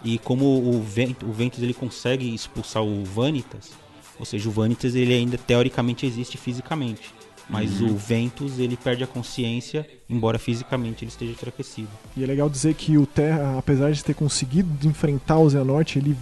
E 0.05 0.19
como 0.19 0.45
o 0.45 0.83
Ventus, 0.83 1.29
o 1.29 1.33
Ventus 1.33 1.63
ele 1.63 1.75
consegue 1.75 2.33
expulsar 2.35 2.83
o 2.85 3.05
Vanitas, 3.05 3.71
ou 4.19 4.25
seja, 4.25 4.49
o 4.49 4.53
Vanitas 4.53 4.95
ele 4.95 5.13
ainda 5.13 5.37
teoricamente 5.37 6.07
existe 6.07 6.37
fisicamente, 6.39 7.13
mas 7.49 7.81
o 7.81 7.95
Ventus 7.97 8.59
ele 8.59 8.77
perde 8.77 9.05
a 9.05 9.07
consciência, 9.07 9.89
embora 10.11 10.39
fisicamente 10.39 11.05
ele 11.05 11.11
esteja 11.11 11.33
enfraquecido. 11.33 11.89
E 12.17 12.23
é 12.25 12.27
legal 12.27 12.49
dizer 12.51 12.75
que 12.75 12.97
o 12.99 13.07
Terra, 13.07 13.57
apesar 13.59 13.93
de 13.93 14.03
ter 14.05 14.15
conseguido 14.15 14.87
enfrentar 14.89 15.39
o 15.39 15.49
Xehanort, 15.49 15.97
ele 15.97 16.17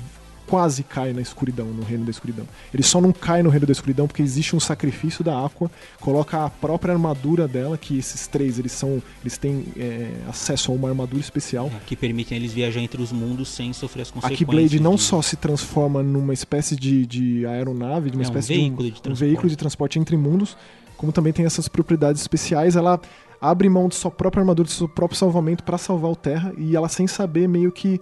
quase 0.46 0.82
cai 0.82 1.14
na 1.14 1.22
escuridão, 1.22 1.64
no 1.68 1.82
reino 1.82 2.04
da 2.04 2.10
escuridão. 2.10 2.46
Ele 2.72 2.82
só 2.82 3.00
não 3.00 3.12
cai 3.12 3.42
no 3.42 3.48
reino 3.48 3.64
da 3.66 3.72
escuridão 3.72 4.06
porque 4.06 4.20
existe 4.22 4.54
um 4.54 4.60
sacrifício 4.60 5.24
da 5.24 5.42
Aqua, 5.42 5.70
coloca 5.98 6.44
a 6.44 6.50
própria 6.50 6.92
armadura 6.92 7.48
dela, 7.48 7.78
que 7.78 7.96
esses 7.96 8.26
três 8.26 8.58
eles 8.58 8.72
são, 8.72 9.02
eles 9.22 9.38
têm 9.38 9.64
é, 9.74 10.10
acesso 10.28 10.70
a 10.70 10.74
uma 10.74 10.90
armadura 10.90 11.18
especial. 11.22 11.68
É, 11.74 11.80
que 11.86 11.96
permitem 11.96 12.36
eles 12.36 12.52
viajar 12.52 12.80
entre 12.80 13.00
os 13.00 13.10
mundos 13.10 13.48
sem 13.48 13.72
sofrer 13.72 14.02
as 14.02 14.10
A 14.10 14.12
consequências. 14.12 14.38
Keyblade 14.46 14.78
não 14.80 14.96
de- 14.96 15.00
só 15.02 15.22
se 15.22 15.34
transforma 15.36 16.02
numa 16.02 16.34
espécie 16.34 16.76
de, 16.76 17.06
de 17.06 17.46
aeronave, 17.46 18.10
de 18.10 18.16
uma 18.18 18.22
É, 18.24 18.26
um 18.26 18.28
espécie 18.28 18.48
veículo 18.54 18.82
de, 18.82 18.88
de 18.90 18.96
um, 18.96 18.98
um 18.98 19.00
transporte. 19.00 19.24
veículo 19.26 19.48
de 19.48 19.56
transporte 19.56 19.98
entre 19.98 20.16
mundos, 20.18 20.58
como 21.04 21.12
também 21.12 21.32
tem 21.32 21.44
essas 21.46 21.68
propriedades 21.68 22.20
especiais. 22.22 22.76
Ela 22.76 23.00
abre 23.40 23.68
mão 23.68 23.88
de 23.88 23.94
sua 23.94 24.10
própria 24.10 24.40
armadura, 24.40 24.66
de 24.66 24.72
seu 24.74 24.88
próprio 24.88 25.18
salvamento 25.18 25.62
para 25.62 25.76
salvar 25.78 26.10
o 26.10 26.16
Terra 26.16 26.52
e 26.56 26.74
ela 26.74 26.88
sem 26.88 27.06
saber 27.06 27.46
meio 27.48 27.70
que 27.70 28.00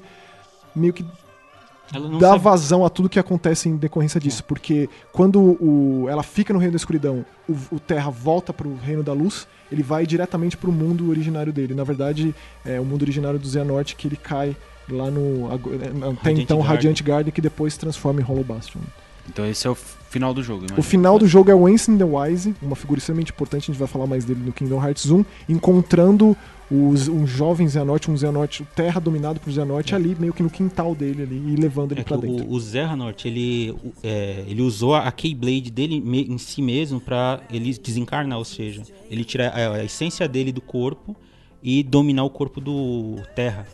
meio 0.75 0.93
que 0.93 1.05
Ela 1.93 2.09
não 2.09 2.19
dá 2.19 2.29
sabe- 2.29 2.39
É. 2.41 2.43
vazão 2.43 2.85
a 2.87 2.89
tudo 2.89 3.09
que 3.09 3.19
acontece 3.19 3.69
em 3.69 3.77
decorrência 3.77 4.19
disso, 4.21 4.43
porque 4.45 4.89
quando 5.13 5.39
o, 5.61 6.07
ela 6.09 6.23
fica 6.23 6.53
no 6.53 6.59
reino 6.59 6.73
da 6.73 6.77
escuridão, 6.77 7.25
o, 7.49 7.55
o 7.77 7.81
Terra 7.81 8.09
volta 8.11 8.53
pro 8.53 8.75
reino 8.77 9.03
da 9.03 9.13
luz, 9.13 9.47
ele 9.71 9.83
vai 9.83 10.07
diretamente 10.07 10.57
pro 10.57 10.73
mundo 10.73 11.11
originário 11.11 11.53
dele. 11.53 11.75
Na 11.75 11.85
verdade, 11.85 12.35
é 12.65 12.81
o 12.81 12.85
mundo 12.85 13.03
originário 13.03 13.39
do 13.39 13.47
Xehanort 13.47 13.95
que 13.97 14.09
ele 14.09 14.17
cai 14.17 14.57
lá 14.89 15.11
no 15.11 15.49
é, 15.51 15.55
até 15.55 16.31
Radiant 16.31 16.39
então 16.39 16.59
Garden. 16.59 16.75
Radiant 16.77 17.03
Garden 17.03 17.33
que 17.33 17.41
depois 17.41 17.75
se 17.75 17.79
transforma 17.81 18.21
em 18.21 18.25
Hollow 18.25 18.45
Bastion. 18.45 18.81
Então 19.29 19.45
esse 19.47 19.67
é 19.67 19.71
o 19.71 19.77
final 20.13 20.35
do 20.35 20.43
jogo, 20.43 20.67
O 20.77 20.83
final 20.83 21.19
do 21.19 21.27
jogo 21.27 21.51
é 21.51 21.55
o 21.55 21.67
Ancient 21.67 21.99
the 21.99 22.05
Wise, 22.05 22.55
uma 22.63 22.77
figura 22.77 22.99
extremamente 22.99 23.31
importante, 23.33 23.65
a 23.65 23.67
gente 23.73 23.79
vai 23.79 23.89
falar 23.89 24.07
mais 24.07 24.25
dele 24.25 24.41
no 24.45 24.53
Kingdom 24.53 24.77
Hearts 24.85 25.11
1, 25.11 25.25
encontrando 25.49 26.37
os, 26.71 27.07
um 27.09 27.27
jovem 27.27 27.69
Xehanort, 27.69 28.09
um 28.09 28.17
Xehanort, 28.17 28.61
terra 28.75 29.01
dominado 29.01 29.39
por 29.41 29.53
Xehanort 29.53 29.93
ali, 29.93 30.17
meio 30.19 30.33
que 30.33 30.43
no 30.43 30.49
quintal 30.51 30.95
dele 30.95 31.23
ali, 31.23 31.37
e 31.37 31.57
levando 31.57 31.93
ele 31.93 32.01
É 32.01 32.05
pra 32.05 32.17
dentro. 32.17 32.47
o, 32.47 32.57
o 32.57 32.61
ele, 33.25 33.75
é, 34.03 34.45
ele 34.49 34.63
usou 34.63 34.95
a 34.95 35.11
Keyblade 35.13 35.71
dele 35.71 36.01
me- 36.01 36.25
em 36.25 36.39
si 36.39 36.63
mesmo 36.63 37.01
pra 37.01 37.41
ele 37.51 37.73
desencarnar, 37.77 38.39
ou 38.39 38.45
seja, 38.45 38.83
ele 39.11 39.25
tirar 39.25 39.49
a, 39.49 39.75
a 39.77 39.85
essência 39.85 40.27
dele 40.29 40.51
do 40.53 40.61
corpo 40.61 41.15
e 41.63 41.83
dominar 41.83 42.25
o 42.25 42.31
corpo 42.31 42.61
do 42.61 43.17
Terra. 43.37 43.67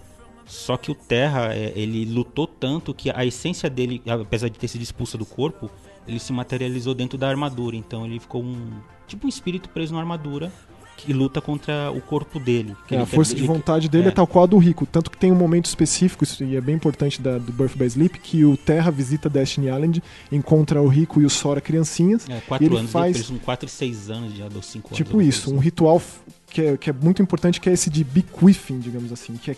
Só 0.45 0.76
que 0.76 0.91
o 0.91 0.95
Terra, 0.95 1.55
é, 1.55 1.72
ele 1.76 2.05
lutou 2.07 2.47
tanto 2.47 2.93
que 2.95 3.11
a 3.14 3.24
essência 3.24 3.68
dele, 3.68 4.01
apesar 4.07 4.49
de 4.49 4.59
ter 4.59 4.66
sido 4.66 4.82
expulsa 4.82 5.16
do 5.18 5.26
corpo, 5.26 5.70
ele 6.09 6.18
se 6.18 6.32
materializou 6.32 6.94
dentro 6.94 7.18
da 7.18 7.28
armadura. 7.28 7.76
Então 7.76 8.06
ele 8.06 8.18
ficou 8.18 8.42
um 8.42 8.70
tipo 9.06 9.26
um 9.26 9.28
espírito 9.28 9.68
preso 9.68 9.94
na 9.94 10.00
armadura 10.00 10.52
que 10.98 11.12
luta 11.12 11.40
contra 11.40 11.92
o 11.92 12.00
corpo 12.00 12.40
dele. 12.40 12.74
É, 12.90 12.98
a 12.98 13.06
força 13.06 13.32
quer, 13.32 13.40
de 13.40 13.46
vontade 13.46 13.88
dele 13.88 14.06
é. 14.06 14.09
é. 14.09 14.11
tal 14.11 14.26
qual 14.26 14.44
a 14.44 14.46
do 14.46 14.59
Rico. 14.59 14.84
Tanto 14.84 15.11
que 15.11 15.16
tem 15.16 15.30
um 15.30 15.36
momento 15.36 15.66
específico, 15.66 16.24
e 16.40 16.56
é 16.56 16.61
bem 16.61 16.74
importante 16.74 17.22
da, 17.22 17.38
do 17.38 17.52
Birth 17.52 17.76
by 17.76 17.84
Sleep, 17.84 18.18
que 18.18 18.44
o 18.44 18.56
Terra 18.56 18.90
visita 18.90 19.28
Destiny 19.28 19.68
Island, 19.68 20.02
encontra 20.32 20.82
o 20.82 20.88
Rico 20.88 21.20
e 21.20 21.24
o 21.24 21.30
Sora 21.30 21.61
criancinhas. 21.61 22.28
É, 22.28 22.40
quatro 22.40 22.76
anos, 22.76 22.90
faz... 22.90 23.14
eles 23.14 23.28
são 23.28 23.38
4 23.38 23.66
e 23.66 23.70
6 23.70 24.11
anos 24.11 24.34
já, 24.34 24.48
dos 24.48 24.66
5 24.66 24.88
anos. 24.88 24.96
Tipo 24.96 25.22
isso, 25.22 25.54
um 25.54 25.59
ritual 25.59 26.02
que 26.50 26.62
é, 26.62 26.76
que 26.76 26.90
é 26.90 26.92
muito 26.92 27.22
importante, 27.22 27.61
que 27.61 27.68
é 27.68 27.72
esse 27.72 27.88
de 27.88 28.02
bequeathing, 28.02 28.80
digamos 28.80 29.12
assim, 29.12 29.36
que 29.36 29.52
é 29.52 29.56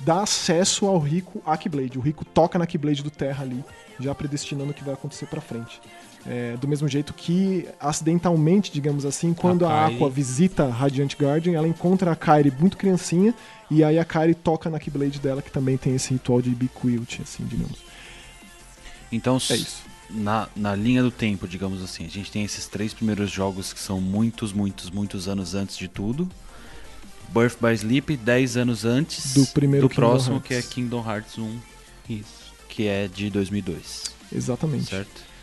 dar 0.00 0.22
acesso 0.22 0.86
ao 0.86 0.98
Rico 0.98 1.42
à 1.46 1.56
Keyblade. 1.56 1.98
O 1.98 2.00
Rico 2.00 2.24
toca 2.24 2.58
na 2.58 2.66
Keyblade 2.66 3.02
do 3.02 3.10
Terra 3.10 3.42
ali, 3.42 3.64
já 3.98 4.14
predestinando 4.14 4.70
o 4.70 4.74
que 4.74 4.84
vai 4.84 4.94
acontecer 4.94 5.26
para 5.26 5.40
frente. 5.40 5.80
É, 6.26 6.56
do 6.56 6.66
mesmo 6.66 6.88
jeito 6.88 7.12
que, 7.12 7.68
acidentalmente, 7.78 8.72
digamos 8.72 9.04
assim, 9.04 9.34
quando 9.34 9.66
a, 9.66 9.70
a 9.70 9.86
Aqua 9.88 10.08
visita 10.08 10.66
Radiant 10.66 11.14
Guardian, 11.20 11.52
ela 11.52 11.68
encontra 11.68 12.10
a 12.10 12.16
Kairi 12.16 12.50
muito 12.50 12.78
criancinha, 12.78 13.34
e 13.70 13.84
aí 13.84 13.98
a 13.98 14.04
Kairi 14.04 14.34
toca 14.34 14.70
na 14.70 14.78
Keyblade 14.78 15.18
dela, 15.18 15.42
que 15.42 15.50
também 15.50 15.76
tem 15.76 15.94
esse 15.94 16.14
ritual 16.14 16.40
de 16.40 16.50
Bequilt, 16.50 17.20
assim, 17.20 17.44
digamos. 17.44 17.78
Então, 19.12 19.36
é 19.50 19.54
isso. 19.54 19.82
Na, 20.08 20.48
na 20.56 20.74
linha 20.74 21.02
do 21.02 21.10
tempo, 21.10 21.46
digamos 21.46 21.82
assim, 21.82 22.06
a 22.06 22.08
gente 22.08 22.30
tem 22.30 22.42
esses 22.42 22.66
três 22.66 22.94
primeiros 22.94 23.30
jogos 23.30 23.72
que 23.72 23.80
são 23.80 24.00
muitos, 24.00 24.52
muitos, 24.52 24.90
muitos 24.90 25.28
anos 25.28 25.54
antes 25.54 25.76
de 25.76 25.88
tudo. 25.88 26.28
Birth 27.32 27.56
by 27.60 27.72
Sleep, 27.74 28.16
10 28.16 28.56
anos 28.56 28.84
antes 28.84 29.34
do, 29.34 29.46
primeiro 29.48 29.88
do 29.88 29.94
próximo, 29.94 30.36
Hearts. 30.36 30.48
que 30.48 30.54
é 30.54 30.62
Kingdom 30.62 31.04
Hearts 31.08 31.38
1. 31.38 31.58
Isso. 32.10 32.52
Que 32.68 32.86
é 32.86 33.08
de 33.08 33.30
2002. 33.30 34.04
Exatamente. 34.32 34.86
Certo? 34.86 35.34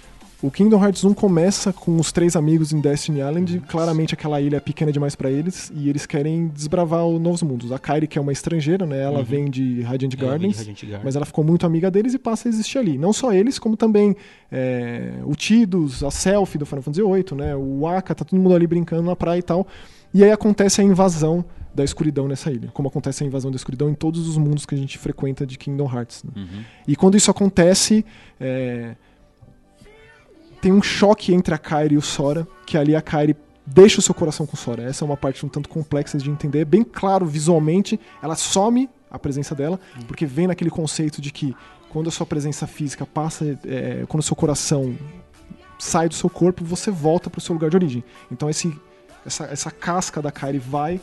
O 0.42 0.50
Kingdom 0.50 0.84
Hearts 0.84 1.04
1 1.04 1.14
começa 1.14 1.72
com 1.72 1.98
os 1.98 2.12
três 2.12 2.36
amigos 2.36 2.74
em 2.74 2.82
Destiny 2.82 3.20
Island. 3.20 3.60
Claramente 3.68 4.16
aquela 4.16 4.42
ilha 4.42 4.58
é 4.58 4.60
pequena 4.60 4.92
demais 4.92 5.16
para 5.16 5.30
eles 5.30 5.72
e 5.76 5.88
eles 5.88 6.08
querem 6.08 6.48
desbravar 6.48 7.06
os 7.06 7.22
novos 7.22 7.44
mundos. 7.44 7.72
A 7.72 7.78
Kairi, 7.78 8.08
que 8.08 8.18
é 8.18 8.22
uma 8.22 8.32
estrangeira, 8.32 8.84
né? 8.84 9.04
Ela 9.04 9.20
uhum. 9.20 9.24
vem 9.24 9.50
de 9.52 9.82
Radiant 9.82 10.16
Gardens, 10.16 10.54
de 10.54 10.58
Radiant 10.58 10.82
Garden. 10.82 11.02
mas 11.04 11.16
ela 11.16 11.28
ficou 11.28 11.44
muito 11.44 11.64
amiga 11.64 11.92
deles 11.92 12.16
e 12.16 12.18
passa 12.18 12.48
a 12.48 12.50
existir 12.50 12.80
ali. 12.80 12.98
Não 12.98 13.14
só 13.14 13.32
eles, 13.32 13.60
como 13.60 13.78
também 13.78 14.16
é, 14.52 15.14
o 15.26 15.36
Tidus, 15.36 16.04
a 16.04 16.10
Selfie 16.10 16.58
do 16.58 16.66
Final 16.66 16.82
Fantasy 16.82 17.04
VIII, 17.04 17.38
né? 17.38 17.56
O 17.56 17.88
Aka, 17.88 18.16
tá 18.16 18.26
todo 18.26 18.40
mundo 18.40 18.56
ali 18.56 18.66
brincando 18.66 19.04
na 19.04 19.16
praia 19.16 19.38
e 19.38 19.44
tal. 19.44 19.68
E 20.14 20.24
aí 20.24 20.32
acontece 20.32 20.82
a 20.82 20.84
invasão 20.84 21.45
da 21.74 21.84
escuridão 21.84 22.28
nessa 22.28 22.51
ilha, 22.51 22.70
como 22.74 22.89
acontece 22.89 23.24
a 23.24 23.28
invasão 23.28 23.49
da 23.49 23.55
escuridão 23.55 23.89
em 23.89 23.93
todos 23.93 24.28
os 24.28 24.38
mundos 24.38 24.66
que 24.66 24.76
a 24.76 24.78
gente 24.78 24.97
frequenta 24.97 25.45
de 25.45 25.57
Kingdom 25.57 25.89
Hearts. 25.89 26.24
Né? 26.24 26.32
Uhum. 26.36 26.64
E 26.88 26.95
quando 26.95 27.16
isso 27.16 27.32
acontece, 27.32 28.05
é, 28.39 28.95
tem 30.62 30.72
um 30.72 30.82
choque 30.82 31.34
entre 31.34 31.53
a 31.53 31.57
Kairi 31.57 31.95
e 31.95 31.97
o 31.97 32.01
Sora, 32.01 32.45
que 32.66 32.78
ali 32.78 32.95
a 32.95 33.01
Kairi 33.01 33.36
deixa 33.66 33.99
o 33.99 34.01
seu 34.01 34.14
coração 34.14 34.45
com 34.45 34.55
o 34.55 34.57
Sora. 34.57 34.84
Essa 34.84 35.03
é 35.03 35.05
uma 35.05 35.16
parte 35.16 35.45
um 35.45 35.49
tanto 35.49 35.70
complexa 35.70 36.18
de 36.18 36.30
entender. 36.30 36.59
É 36.59 36.66
bem 36.66 36.84
claro 36.84 37.26
visualmente, 37.26 37.99
ela 38.22 38.36
some 38.36 38.89
a 39.09 39.18
presença 39.18 39.55
dela, 39.55 39.80
uhum. 39.95 40.03
porque 40.03 40.26
vem 40.26 40.47
naquele 40.47 40.70
conceito 40.70 41.22
de 41.22 41.32
que 41.32 41.55
quando 41.89 42.07
a 42.07 42.12
sua 42.12 42.26
presença 42.26 42.66
física 42.66 43.05
passa, 43.05 43.59
é, 43.66 44.05
quando 44.07 44.22
o 44.22 44.24
seu 44.24 44.36
coração 44.36 44.95
sai 45.78 46.07
do 46.07 46.16
seu 46.16 46.30
corpo, 46.30 46.64
você 46.64 46.89
volta 46.91 47.30
para 47.30 47.39
o 47.39 47.41
seu 47.41 47.53
lugar 47.53 47.70
de 47.70 47.76
origem. 47.76 48.03
Então 48.32 48.49
esse, 48.49 48.74
essa, 49.26 49.45
essa 49.45 49.72
casca 49.72 50.22
da 50.22 50.32
Kairi 50.32 50.59
vai 50.59 50.99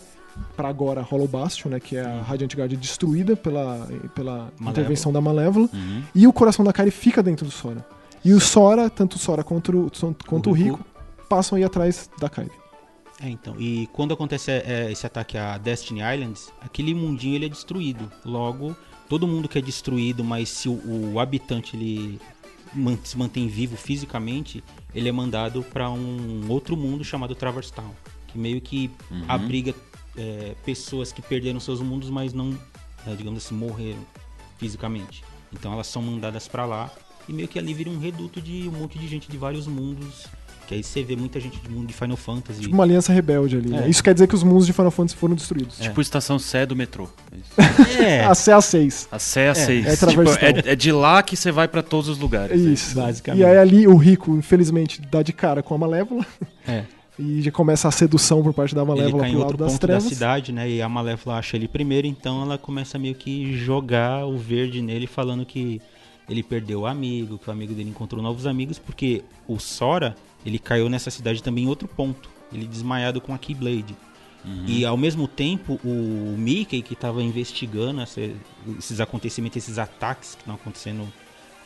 para 0.56 0.68
agora 0.68 1.02
Hollow 1.02 1.26
Bastion, 1.26 1.70
né, 1.70 1.80
que 1.80 1.96
é 1.96 2.04
a 2.04 2.22
Radiant 2.22 2.54
Guard 2.54 2.72
destruída 2.74 3.36
pela, 3.36 3.88
pela 4.14 4.52
intervenção 4.60 5.12
da 5.12 5.20
Malévola, 5.20 5.68
uhum. 5.72 6.02
e 6.14 6.26
o 6.26 6.32
coração 6.32 6.64
da 6.64 6.72
Kairi 6.72 6.90
fica 6.90 7.22
dentro 7.22 7.44
do 7.44 7.50
Sora. 7.50 7.84
E 8.24 8.32
o 8.32 8.40
Sora, 8.40 8.90
tanto 8.90 9.16
o 9.16 9.18
Sora 9.18 9.42
quanto 9.42 9.86
o, 9.86 9.90
quanto 10.26 10.50
o, 10.50 10.52
Rico, 10.52 10.84
passam 11.28 11.56
aí 11.56 11.64
atrás 11.64 12.10
da 12.20 12.28
Kairi. 12.28 12.50
É, 13.20 13.28
então. 13.28 13.54
E 13.58 13.88
quando 13.92 14.14
acontece 14.14 14.50
é, 14.50 14.90
esse 14.90 15.06
ataque 15.06 15.36
a 15.36 15.58
Destiny 15.58 16.00
Islands, 16.00 16.52
aquele 16.60 16.94
mundinho 16.94 17.34
ele 17.34 17.46
é 17.46 17.48
destruído. 17.48 18.10
Logo, 18.24 18.76
todo 19.08 19.26
mundo 19.26 19.48
que 19.48 19.58
é 19.58 19.62
destruído, 19.62 20.22
mas 20.22 20.48
se 20.48 20.68
o, 20.68 21.12
o 21.12 21.20
habitante 21.20 21.76
ele 21.76 22.20
se 23.02 23.16
mantém 23.16 23.48
vivo 23.48 23.76
fisicamente, 23.76 24.62
ele 24.95 25.09
é 25.09 25.12
mandado 25.12 25.62
para 25.62 25.91
um 25.91 26.49
outro 26.49 26.76
mundo 26.76 27.05
chamado 27.05 27.34
Traverse 27.34 27.72
Town, 27.72 27.91
que 28.26 28.39
meio 28.39 28.61
que 28.61 28.91
uhum. 29.11 29.24
abriga 29.28 29.74
é, 30.16 30.55
pessoas 30.64 31.12
que 31.12 31.22
perderam 31.22 31.61
seus 31.61 31.80
mundos, 31.80 32.11
mas 32.11 32.32
não, 32.32 32.59
é, 33.07 33.14
digamos 33.14 33.45
assim, 33.45 33.55
morreram 33.55 34.05
fisicamente. 34.59 35.22
Então 35.53 35.72
elas 35.72 35.86
são 35.86 36.03
mandadas 36.03 36.49
para 36.49 36.64
lá 36.64 36.91
e 37.28 37.32
meio 37.32 37.49
que 37.49 37.59
ali 37.59 37.74
vira 37.74 37.91
um 37.91 37.99
reduto 37.99 38.41
de 38.41 38.68
um 38.68 38.72
monte 38.72 38.99
de 38.99 39.07
gente 39.07 39.30
de 39.30 39.36
vários 39.36 39.66
mundos. 39.66 40.26
Que 40.68 40.74
aí 40.74 40.82
você 40.82 41.02
vê 41.02 41.16
muita 41.16 41.40
gente 41.40 41.58
de 41.58 41.70
mundo 41.70 41.86
de 41.86 41.94
Final 41.94 42.16
Fantasy. 42.18 42.60
Tipo 42.60 42.74
uma 42.74 42.84
aliança 42.84 43.10
rebelde 43.10 43.56
ali. 43.56 43.70
Né? 43.70 43.78
É. 43.78 43.80
Né? 43.80 43.88
Isso 43.88 44.04
quer 44.04 44.12
dizer 44.12 44.26
que 44.26 44.34
os 44.34 44.42
mundos 44.42 44.66
de 44.66 44.74
Final 44.74 44.90
Fantasy 44.90 45.16
foram 45.16 45.34
destruídos. 45.34 45.80
É. 45.80 45.84
Tipo 45.84 45.98
estação 45.98 46.38
Sé 46.38 46.66
do 46.66 46.76
metrô. 46.76 47.08
É. 47.98 48.20
a 48.28 48.34
Sé 48.34 48.52
A6. 48.52 49.08
A 49.10 49.18
Sé 49.18 49.50
A6. 49.50 49.86
É, 49.86 49.92
é, 49.92 49.96
tipo, 49.96 50.68
é, 50.68 50.72
é, 50.72 50.76
de 50.76 50.92
lá 50.92 51.22
que 51.22 51.38
você 51.38 51.50
vai 51.50 51.66
para 51.66 51.82
todos 51.82 52.10
os 52.10 52.18
lugares. 52.18 52.60
Isso. 52.60 52.94
Basicamente. 52.94 53.40
E 53.40 53.46
aí 53.46 53.56
ali 53.56 53.88
o 53.88 53.96
rico, 53.96 54.36
infelizmente, 54.36 55.00
dá 55.00 55.22
de 55.22 55.32
cara 55.32 55.62
com 55.62 55.74
a 55.74 55.78
Malévola. 55.78 56.26
É. 56.66 56.84
E 57.20 57.42
já 57.42 57.50
começa 57.50 57.88
a 57.88 57.90
sedução 57.90 58.44
por 58.44 58.54
parte 58.54 58.76
da 58.76 58.84
Malévola 58.84 59.26
ele 59.26 59.36
pro 59.36 59.44
lado 59.44 59.56
das 59.56 59.76
trevas. 59.76 60.04
da 60.04 60.08
cidade, 60.08 60.52
né? 60.52 60.70
E 60.70 60.80
a 60.80 60.88
Malévola 60.88 61.36
acha 61.36 61.56
ele 61.56 61.66
primeiro, 61.66 62.06
então 62.06 62.42
ela 62.42 62.56
começa 62.56 62.96
meio 62.96 63.16
que 63.16 63.56
jogar 63.56 64.24
o 64.24 64.38
verde 64.38 64.80
nele, 64.80 65.08
falando 65.08 65.44
que 65.44 65.82
ele 66.28 66.44
perdeu 66.44 66.82
o 66.82 66.86
amigo, 66.86 67.36
que 67.36 67.48
o 67.48 67.52
amigo 67.52 67.74
dele 67.74 67.90
encontrou 67.90 68.22
novos 68.22 68.46
amigos, 68.46 68.78
porque 68.78 69.24
o 69.48 69.58
Sora, 69.58 70.14
ele 70.45 70.59
caiu 70.59 70.89
nessa 70.89 71.11
cidade 71.11 71.43
também 71.43 71.64
em 71.64 71.68
outro 71.68 71.89
ponto. 71.89 72.30
Ele 72.53 72.66
desmaiado 72.66 73.20
com 73.20 73.34
a 73.34 73.39
Keyblade. 73.39 73.97
Uhum. 74.45 74.64
E 74.66 74.84
ao 74.84 74.97
mesmo 74.97 75.26
tempo, 75.26 75.78
o 75.84 76.34
Mickey, 76.39 76.80
que 76.80 76.95
estava 76.95 77.22
investigando 77.22 78.01
essa, 78.01 78.20
esses 78.78 79.01
acontecimentos, 79.01 79.57
esses 79.57 79.78
ataques 79.78 80.34
que 80.34 80.43
estão 80.43 80.55
acontecendo 80.55 81.07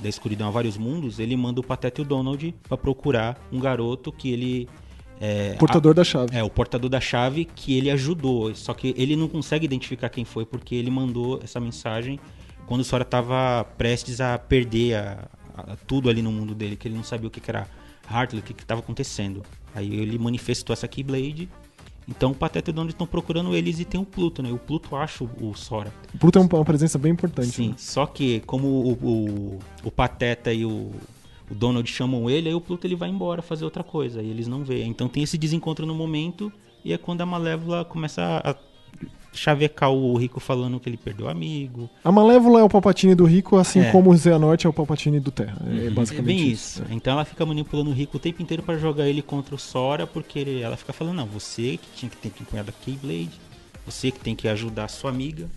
da 0.00 0.08
escuridão 0.08 0.48
a 0.48 0.50
vários 0.50 0.76
mundos, 0.76 1.18
ele 1.18 1.36
manda 1.36 1.60
o 1.60 1.62
Pateta 1.62 2.00
e 2.00 2.02
o 2.02 2.04
Donald 2.04 2.54
para 2.66 2.76
procurar 2.76 3.40
um 3.52 3.60
garoto 3.60 4.10
que 4.10 4.32
ele. 4.32 4.68
É, 5.20 5.54
portador 5.54 5.92
a, 5.92 5.94
da 5.94 6.04
chave. 6.04 6.36
É, 6.36 6.42
o 6.42 6.50
portador 6.50 6.90
da 6.90 7.00
chave 7.00 7.44
que 7.44 7.76
ele 7.76 7.90
ajudou. 7.90 8.52
Só 8.54 8.74
que 8.74 8.94
ele 8.96 9.14
não 9.14 9.28
consegue 9.28 9.64
identificar 9.64 10.08
quem 10.08 10.24
foi, 10.24 10.44
porque 10.44 10.74
ele 10.74 10.90
mandou 10.90 11.40
essa 11.44 11.60
mensagem 11.60 12.18
quando 12.66 12.80
o 12.80 12.84
Sora 12.84 13.02
estava 13.02 13.64
prestes 13.76 14.20
a 14.20 14.38
perder 14.38 14.96
a, 14.96 15.28
a, 15.54 15.76
tudo 15.86 16.08
ali 16.08 16.22
no 16.22 16.32
mundo 16.32 16.54
dele, 16.54 16.74
que 16.74 16.88
ele 16.88 16.96
não 16.96 17.04
sabia 17.04 17.28
o 17.28 17.30
que, 17.30 17.40
que 17.40 17.50
era 17.50 17.68
Heartley, 18.12 18.40
o 18.40 18.42
que 18.42 18.52
estava 18.52 18.80
acontecendo. 18.80 19.42
Aí 19.74 19.94
ele 19.94 20.18
manifestou 20.18 20.74
essa 20.74 20.86
Keyblade. 20.86 21.48
Então 22.08 22.32
o 22.32 22.34
Pateta 22.34 22.70
e 22.70 22.72
o 22.72 22.74
Donald 22.74 22.92
estão 22.92 23.06
procurando 23.06 23.54
eles 23.54 23.78
e 23.78 23.84
tem 23.84 24.00
o 24.00 24.04
Pluto, 24.04 24.42
né? 24.42 24.50
O 24.50 24.58
Pluto 24.58 24.94
acha 24.96 25.22
o 25.22 25.54
Sora. 25.54 25.92
O 26.14 26.18
Pluto 26.18 26.38
é 26.38 26.42
uma 26.42 26.64
presença 26.64 26.98
bem 26.98 27.12
importante. 27.12 27.50
Sim, 27.50 27.68
né? 27.68 27.74
só 27.78 28.06
que 28.06 28.40
como 28.40 28.66
o, 28.66 28.92
o, 28.92 29.58
o 29.84 29.90
Pateta 29.90 30.52
e 30.52 30.64
o, 30.64 30.90
o 31.48 31.54
Donald 31.54 31.88
chamam 31.88 32.28
ele, 32.28 32.48
aí 32.48 32.54
o 32.54 32.60
Pluto 32.60 32.86
ele 32.86 32.96
vai 32.96 33.08
embora 33.08 33.40
fazer 33.40 33.64
outra 33.64 33.84
coisa, 33.84 34.20
e 34.20 34.28
eles 34.28 34.48
não 34.48 34.64
veem. 34.64 34.90
Então 34.90 35.08
tem 35.08 35.22
esse 35.22 35.38
desencontro 35.38 35.86
no 35.86 35.94
momento, 35.94 36.52
e 36.84 36.92
é 36.92 36.98
quando 36.98 37.20
a 37.20 37.26
Malévola 37.26 37.84
começa 37.84 38.42
a 38.44 38.56
chavecar 39.32 39.90
o 39.90 40.16
Rico 40.16 40.38
falando 40.38 40.78
que 40.78 40.88
ele 40.88 40.96
perdeu 40.96 41.28
amigo. 41.28 41.88
A 42.04 42.12
Malévola 42.12 42.60
é 42.60 42.62
o 42.62 42.68
Palpatine 42.68 43.14
do 43.14 43.24
Rico, 43.24 43.56
assim 43.56 43.80
é. 43.80 43.90
como 43.90 44.10
o 44.10 44.16
Xehanort 44.16 44.64
é 44.64 44.68
o 44.68 44.72
Palpatine 44.72 45.18
do 45.18 45.30
Terra. 45.30 45.56
É 45.66 45.70
uhum. 45.70 45.86
É 45.86 45.90
basicamente 45.90 46.42
é 46.42 46.46
isso. 46.46 46.82
isso. 46.82 46.92
Então 46.92 47.14
ela 47.14 47.24
fica 47.24 47.44
manipulando 47.44 47.90
o 47.90 47.94
Rico 47.94 48.16
o 48.16 48.20
tempo 48.20 48.42
inteiro 48.42 48.62
para 48.62 48.76
jogar 48.78 49.08
ele 49.08 49.22
contra 49.22 49.54
o 49.54 49.58
Sora, 49.58 50.06
porque 50.06 50.38
ele, 50.38 50.60
ela 50.60 50.76
fica 50.76 50.92
falando, 50.92 51.16
não, 51.16 51.26
você 51.26 51.78
que 51.78 51.88
tinha 51.96 52.10
que 52.10 52.16
ter 52.16 52.30
que 52.30 52.42
empunhar 52.42 52.64
da 52.64 52.72
Keyblade, 52.72 53.40
você 53.86 54.10
que 54.10 54.20
tem 54.20 54.36
que 54.36 54.46
ajudar 54.48 54.84
a 54.84 54.88
sua 54.88 55.10
amiga. 55.10 55.48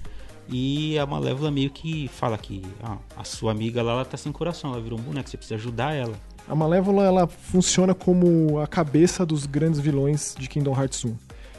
E 0.47 0.97
a 0.99 1.05
Malévola 1.05 1.49
meio 1.49 1.71
que 1.71 2.07
fala 2.09 2.37
que 2.37 2.61
ah, 2.83 2.97
a 3.17 3.23
sua 3.23 3.51
amiga 3.51 3.81
lá 3.81 3.93
ela 3.93 4.05
tá 4.05 4.15
sem 4.15 4.31
coração, 4.31 4.71
ela 4.71 4.81
virou 4.81 4.99
um 4.99 5.01
boneco, 5.01 5.27
você 5.29 5.37
precisa 5.37 5.55
ajudar 5.55 5.93
ela. 5.93 6.15
A 6.47 6.53
Malévola 6.53 7.03
ela 7.03 7.25
funciona 7.25 7.95
como 7.95 8.59
a 8.59 8.67
cabeça 8.67 9.25
dos 9.25 9.47
grandes 9.47 9.79
vilões 9.79 10.35
de 10.37 10.47
Kingdom 10.47 10.79
Hearts 10.79 11.03
1. 11.03 11.15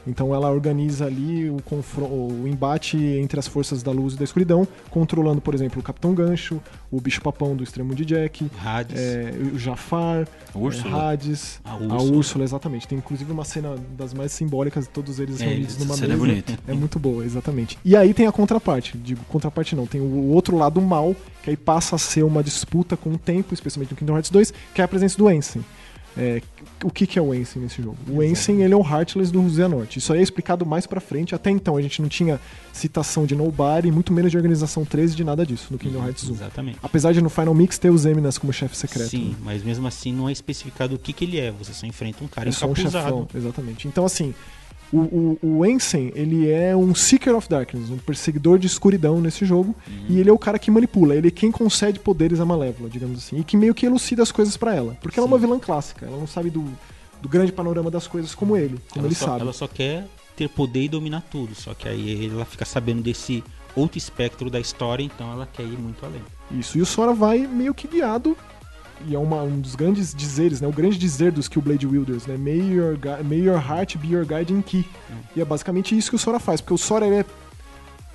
Então 0.07 0.35
ela 0.35 0.51
organiza 0.51 1.07
ali 1.07 1.51
o, 1.51 1.57
o, 1.57 2.49
embate 2.49 2.97
entre 2.97 3.39
as 3.39 3.47
forças 3.47 3.83
da 3.83 3.91
luz 3.91 4.15
e 4.15 4.17
da 4.17 4.25
escuridão, 4.25 4.67
controlando, 4.91 5.41
por 5.41 5.55
exemplo, 5.55 5.81
o 5.81 5.83
Capitão 5.83 6.15
Gancho, 6.15 6.61
o 6.91 7.01
Bicho 7.01 7.21
Papão 7.21 7.57
do 7.57 7.65
extremo 7.65 7.95
de 7.95 8.05
Jack, 8.05 8.51
Hades. 8.65 9.01
É, 9.01 9.35
o 9.53 9.59
Jafar, 9.59 10.29
Úrsula. 10.55 10.97
É, 10.97 11.13
Hades, 11.13 11.61
a 11.65 11.75
Úrsula. 11.75 11.95
a 11.95 12.03
Úrsula. 12.03 12.45
exatamente. 12.45 12.87
Tem 12.87 12.99
inclusive 12.99 13.31
uma 13.33 13.45
cena 13.45 13.75
das 13.97 14.15
mais 14.15 14.33
simbólicas 14.33 14.85
de 14.85 14.91
todos 14.91 15.19
eles 15.19 15.41
é, 15.41 15.47
reunidos 15.47 15.79
numa 15.79 15.97
mesa. 15.97 16.13
É, 16.13 16.17
bonita. 16.17 16.59
é 16.69 16.73
muito 16.73 16.99
boa, 16.99 17.25
exatamente. 17.25 17.79
E 17.85 17.97
aí 17.97 18.15
tem 18.15 18.27
a 18.27 18.33
contraparte, 18.33 18.97
digo, 18.97 19.25
contraparte 19.29 19.75
não, 19.75 19.87
tem 19.87 20.01
o 20.01 20.29
outro 20.29 20.57
lado 20.57 20.81
mal, 20.81 21.15
que 21.43 21.51
aí 21.51 21.57
passa 21.57 21.97
a 21.97 21.99
ser 21.99 22.23
uma 22.23 22.43
disputa 22.43 22.97
com 22.97 23.11
o 23.11 23.19
tempo, 23.19 23.53
especialmente 23.53 23.91
no 23.91 23.97
Kingdom 23.97 24.15
Hearts 24.15 24.31
2, 24.31 24.53
que 24.75 24.81
é 24.81 24.85
a 24.85 24.89
presença 24.89 25.17
do 25.19 25.31
Ensign. 25.31 25.65
É, 26.17 26.41
o 26.83 26.91
que, 26.91 27.07
que 27.07 27.19
é 27.19 27.23
o 27.23 27.35
Ensign 27.35 27.64
nesse 27.64 27.83
jogo? 27.83 27.97
O 28.09 28.23
Ensign 28.23 28.62
ele 28.62 28.73
é 28.73 28.77
o 28.77 28.81
Heartless 28.81 29.31
do 29.31 29.49
Xehanort. 29.51 29.97
Isso 29.97 30.12
aí 30.12 30.21
é 30.21 30.23
explicado 30.23 30.64
mais 30.64 30.87
pra 30.87 31.01
frente. 31.01 31.35
Até 31.35 31.51
então 31.51 31.77
a 31.77 31.83
gente 31.83 32.01
não 32.01 32.09
tinha 32.09 32.41
citação 32.73 33.27
de 33.27 33.35
Nobody, 33.35 33.91
muito 33.91 34.12
menos 34.12 34.31
de 34.31 34.37
Organização 34.37 34.85
13, 34.85 35.14
de 35.14 35.25
nada 35.25 35.45
disso 35.45 35.69
no 35.71 35.79
Kingdom 35.79 36.05
Hearts 36.05 36.29
1. 36.29 36.33
Exatamente. 36.33 36.79
Apesar 36.83 37.12
de 37.12 37.21
no 37.21 37.29
Final 37.29 37.55
Mix 37.55 37.79
ter 37.79 37.91
os 37.91 38.07
Eminas 38.07 38.39
como 38.39 38.53
chefe 38.53 38.77
secreto. 38.77 39.11
Sim, 39.11 39.31
né? 39.31 39.37
mas 39.43 39.62
mesmo 39.62 39.87
assim 39.87 40.12
não 40.12 40.29
é 40.29 40.33
especificado 40.33 40.95
o 40.95 40.99
que, 40.99 41.12
que 41.12 41.25
ele 41.25 41.39
é. 41.39 41.51
Você 41.53 41.75
só 41.75 41.87
enfrenta 41.87 42.25
um 42.25 42.29
cara 42.29 42.49
É 42.49 42.53
só 42.53 42.67
um 42.67 42.75
chefão, 42.75 43.29
exatamente. 43.35 43.87
Então, 43.87 44.05
assim, 44.05 44.35
o, 44.93 44.99
o, 44.99 45.59
o 45.59 45.66
Ensign, 45.66 46.12
ele 46.14 46.49
é 46.51 46.76
um 46.76 46.95
Seeker 46.95 47.34
of 47.34 47.49
Darkness, 47.49 47.91
um 47.91 47.99
perseguidor 47.99 48.59
de 48.59 48.66
escuridão 48.66 49.20
nesse 49.20 49.45
jogo, 49.45 49.74
e 50.09 50.20
ele 50.20 50.30
é 50.30 50.32
o 50.32 50.39
cara 50.39 50.59
que 50.59 50.70
manipula, 50.70 51.14
ele 51.14 51.28
é 51.28 51.30
quem 51.30 51.51
concede 51.51 51.99
poderes 51.99 52.41
à 52.41 52.45
Malévola, 52.45 52.89
digamos 52.89 53.18
assim, 53.18 53.39
e 53.39 53.45
que 53.45 53.57
meio 53.57 53.74
que 53.74 53.87
elucida 53.87 54.22
as 54.22 54.30
coisas 54.30 54.57
pra 54.57 54.74
ela. 54.74 54.97
Porque 55.01 55.18
ela 55.18 55.26
é 55.26 55.30
uma 55.30 55.39
Sim. 55.39 55.47
vilã 55.47 55.59
clássica, 55.59 56.07
ela 56.07 56.16
não 56.16 56.26
sabe 56.26 56.51
do, 56.51 56.64
do 57.20 57.28
grande 57.28 57.53
panorama 57.53 57.91
das 57.91 58.07
coisas 58.07 58.34
como 58.34 58.57
ele, 58.57 58.78
como 58.91 59.05
ela, 59.05 59.09
ele 59.09 59.14
só, 59.14 59.26
sabe. 59.26 59.41
ela 59.41 59.53
só 59.53 59.66
quer 59.66 60.07
ter 60.37 60.49
poder 60.49 60.84
e 60.84 60.89
dominar 60.89 61.22
tudo. 61.30 61.55
Só 61.55 61.74
que 61.74 61.89
aí 61.89 62.30
ela 62.30 62.45
fica 62.45 62.64
sabendo 62.64 63.03
desse 63.03 63.43
outro 63.74 63.99
espectro 63.99 64.51
da 64.51 64.61
história, 64.61 65.03
então 65.03 65.32
ela 65.32 65.49
quer 65.51 65.62
ir 65.64 65.78
muito 65.78 66.05
além. 66.05 66.22
Isso, 66.51 66.78
e 66.78 66.82
o 66.82 66.87
Sora 66.87 67.12
vai 67.12 67.47
meio 67.47 67.74
que 67.74 67.89
guiado, 67.89 68.37
e 69.09 69.15
é 69.15 69.19
uma- 69.19 69.43
um 69.43 69.61
dos 69.61 69.75
grandes 69.75 70.15
dizeres, 70.15 70.61
né? 70.61 70.69
O 70.69 70.73
grande 70.73 70.97
dizer 70.99 71.33
dos 71.33 71.49
Killblade 71.49 71.87
Wielders, 71.87 72.27
né? 72.27 72.37
May 72.37 72.61
your, 72.75 72.97
may 73.25 73.41
your 73.41 73.59
heart 73.59 73.97
be 73.99 74.09
your 74.09 74.25
guiding 74.25 74.63
key. 74.63 74.85
E 75.35 75.41
é 75.41 75.45
basicamente 75.45 75.97
isso 75.97 76.11
que 76.11 76.17
o 76.17 76.19
Sora 76.19 76.39
faz, 76.41 76.61
porque 76.61 76.75
o 76.75 76.79
Sora 76.79 77.07
é 77.07 77.25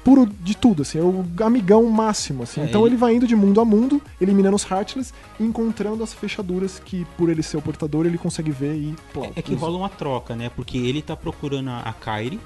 puro 0.03 0.25
de 0.25 0.57
tudo, 0.57 0.81
assim, 0.81 0.97
é 0.97 1.01
o 1.03 1.23
amigão 1.43 1.85
máximo, 1.87 2.41
assim. 2.41 2.61
É, 2.61 2.63
então 2.65 2.81
ele- 2.81 2.95
ele... 2.95 2.97
vai 2.99 3.13
indo 3.15 3.27
de 3.27 3.35
mundo 3.35 3.61
a 3.61 3.65
mundo, 3.65 4.01
eliminando 4.19 4.55
os 4.55 4.63
Heartless 4.69 5.13
e 5.39 5.43
encontrando 5.43 6.03
as 6.03 6.11
fechaduras 6.11 6.81
que, 6.83 7.05
por 7.15 7.29
ele 7.29 7.43
ser 7.43 7.57
o 7.57 7.61
portador, 7.61 8.07
ele 8.07 8.17
consegue 8.17 8.49
ver 8.49 8.73
e... 8.75 8.95
Plá, 9.13 9.27
É 9.35 9.41
que 9.43 9.53
usa. 9.53 9.61
rola 9.61 9.77
uma 9.77 9.89
troca, 9.89 10.35
né? 10.35 10.49
Porque 10.55 10.75
ele 10.79 11.03
tá 11.03 11.15
procurando 11.15 11.69
a, 11.69 11.81
a 11.81 11.93
Kairi 11.93 12.39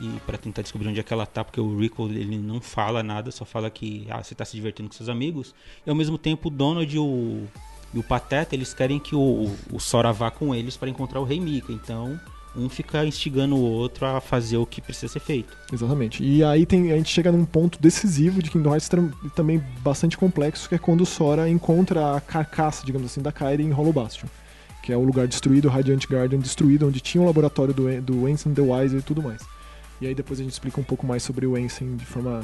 e 0.00 0.20
para 0.26 0.38
tentar 0.38 0.62
descobrir 0.62 0.88
onde 0.88 1.00
é 1.00 1.02
que 1.02 1.12
ela 1.12 1.26
tá, 1.26 1.42
porque 1.42 1.60
o 1.60 1.78
Rico 1.78 2.04
ele 2.06 2.38
não 2.38 2.60
fala 2.60 3.02
nada, 3.02 3.30
só 3.30 3.44
fala 3.44 3.68
que 3.68 4.06
ah, 4.10 4.22
você 4.22 4.34
tá 4.34 4.44
se 4.44 4.54
divertindo 4.56 4.88
com 4.88 4.94
seus 4.94 5.08
amigos. 5.08 5.54
E 5.86 5.90
ao 5.90 5.96
mesmo 5.96 6.16
tempo 6.16 6.48
o 6.48 6.50
Donald 6.50 6.94
e 6.94 6.98
o, 6.98 7.44
e 7.92 7.98
o 7.98 8.02
Pateta, 8.02 8.54
eles 8.54 8.72
querem 8.72 8.98
que 8.98 9.14
o, 9.14 9.50
o 9.72 9.80
Sora 9.80 10.12
vá 10.12 10.30
com 10.30 10.54
eles 10.54 10.76
para 10.76 10.88
encontrar 10.88 11.20
o 11.20 11.24
Rei 11.24 11.40
Mika. 11.40 11.72
Então, 11.72 12.18
um 12.56 12.68
fica 12.68 13.04
instigando 13.04 13.56
o 13.56 13.60
outro 13.60 14.06
a 14.06 14.20
fazer 14.20 14.56
o 14.56 14.66
que 14.66 14.80
precisa 14.80 15.12
ser 15.12 15.20
feito. 15.20 15.56
Exatamente. 15.72 16.22
E 16.22 16.42
aí 16.42 16.64
tem, 16.64 16.92
a 16.92 16.96
gente 16.96 17.10
chega 17.10 17.30
num 17.30 17.44
ponto 17.44 17.80
decisivo 17.80 18.42
de 18.42 18.50
Kingdom 18.50 18.70
Hearts 18.70 18.88
tam- 18.88 19.12
também 19.34 19.62
bastante 19.80 20.16
complexo, 20.16 20.68
que 20.68 20.74
é 20.74 20.78
quando 20.78 21.02
o 21.02 21.06
Sora 21.06 21.48
encontra 21.48 22.16
a 22.16 22.20
carcaça, 22.20 22.84
digamos 22.84 23.10
assim, 23.10 23.20
da 23.20 23.32
Kairi 23.32 23.62
em 23.62 23.70
Hollow 23.70 23.92
Bastion. 23.92 24.28
Que 24.82 24.92
é 24.92 24.96
o 24.96 25.02
lugar 25.02 25.26
destruído, 25.26 25.68
o 25.68 25.70
Radiant 25.70 26.06
Garden 26.08 26.40
destruído, 26.40 26.86
onde 26.86 27.00
tinha 27.00 27.20
o 27.20 27.26
laboratório 27.26 27.74
do, 27.74 28.00
do 28.00 28.28
Ensign, 28.28 28.54
The 28.54 28.62
Wise 28.62 28.96
e 28.96 29.02
tudo 29.02 29.22
mais. 29.22 29.42
E 30.00 30.06
aí 30.06 30.14
depois 30.14 30.38
a 30.38 30.42
gente 30.42 30.52
explica 30.52 30.80
um 30.80 30.84
pouco 30.84 31.06
mais 31.06 31.22
sobre 31.22 31.46
o 31.46 31.56
Ensign 31.56 31.96
de 31.96 32.06
forma 32.06 32.42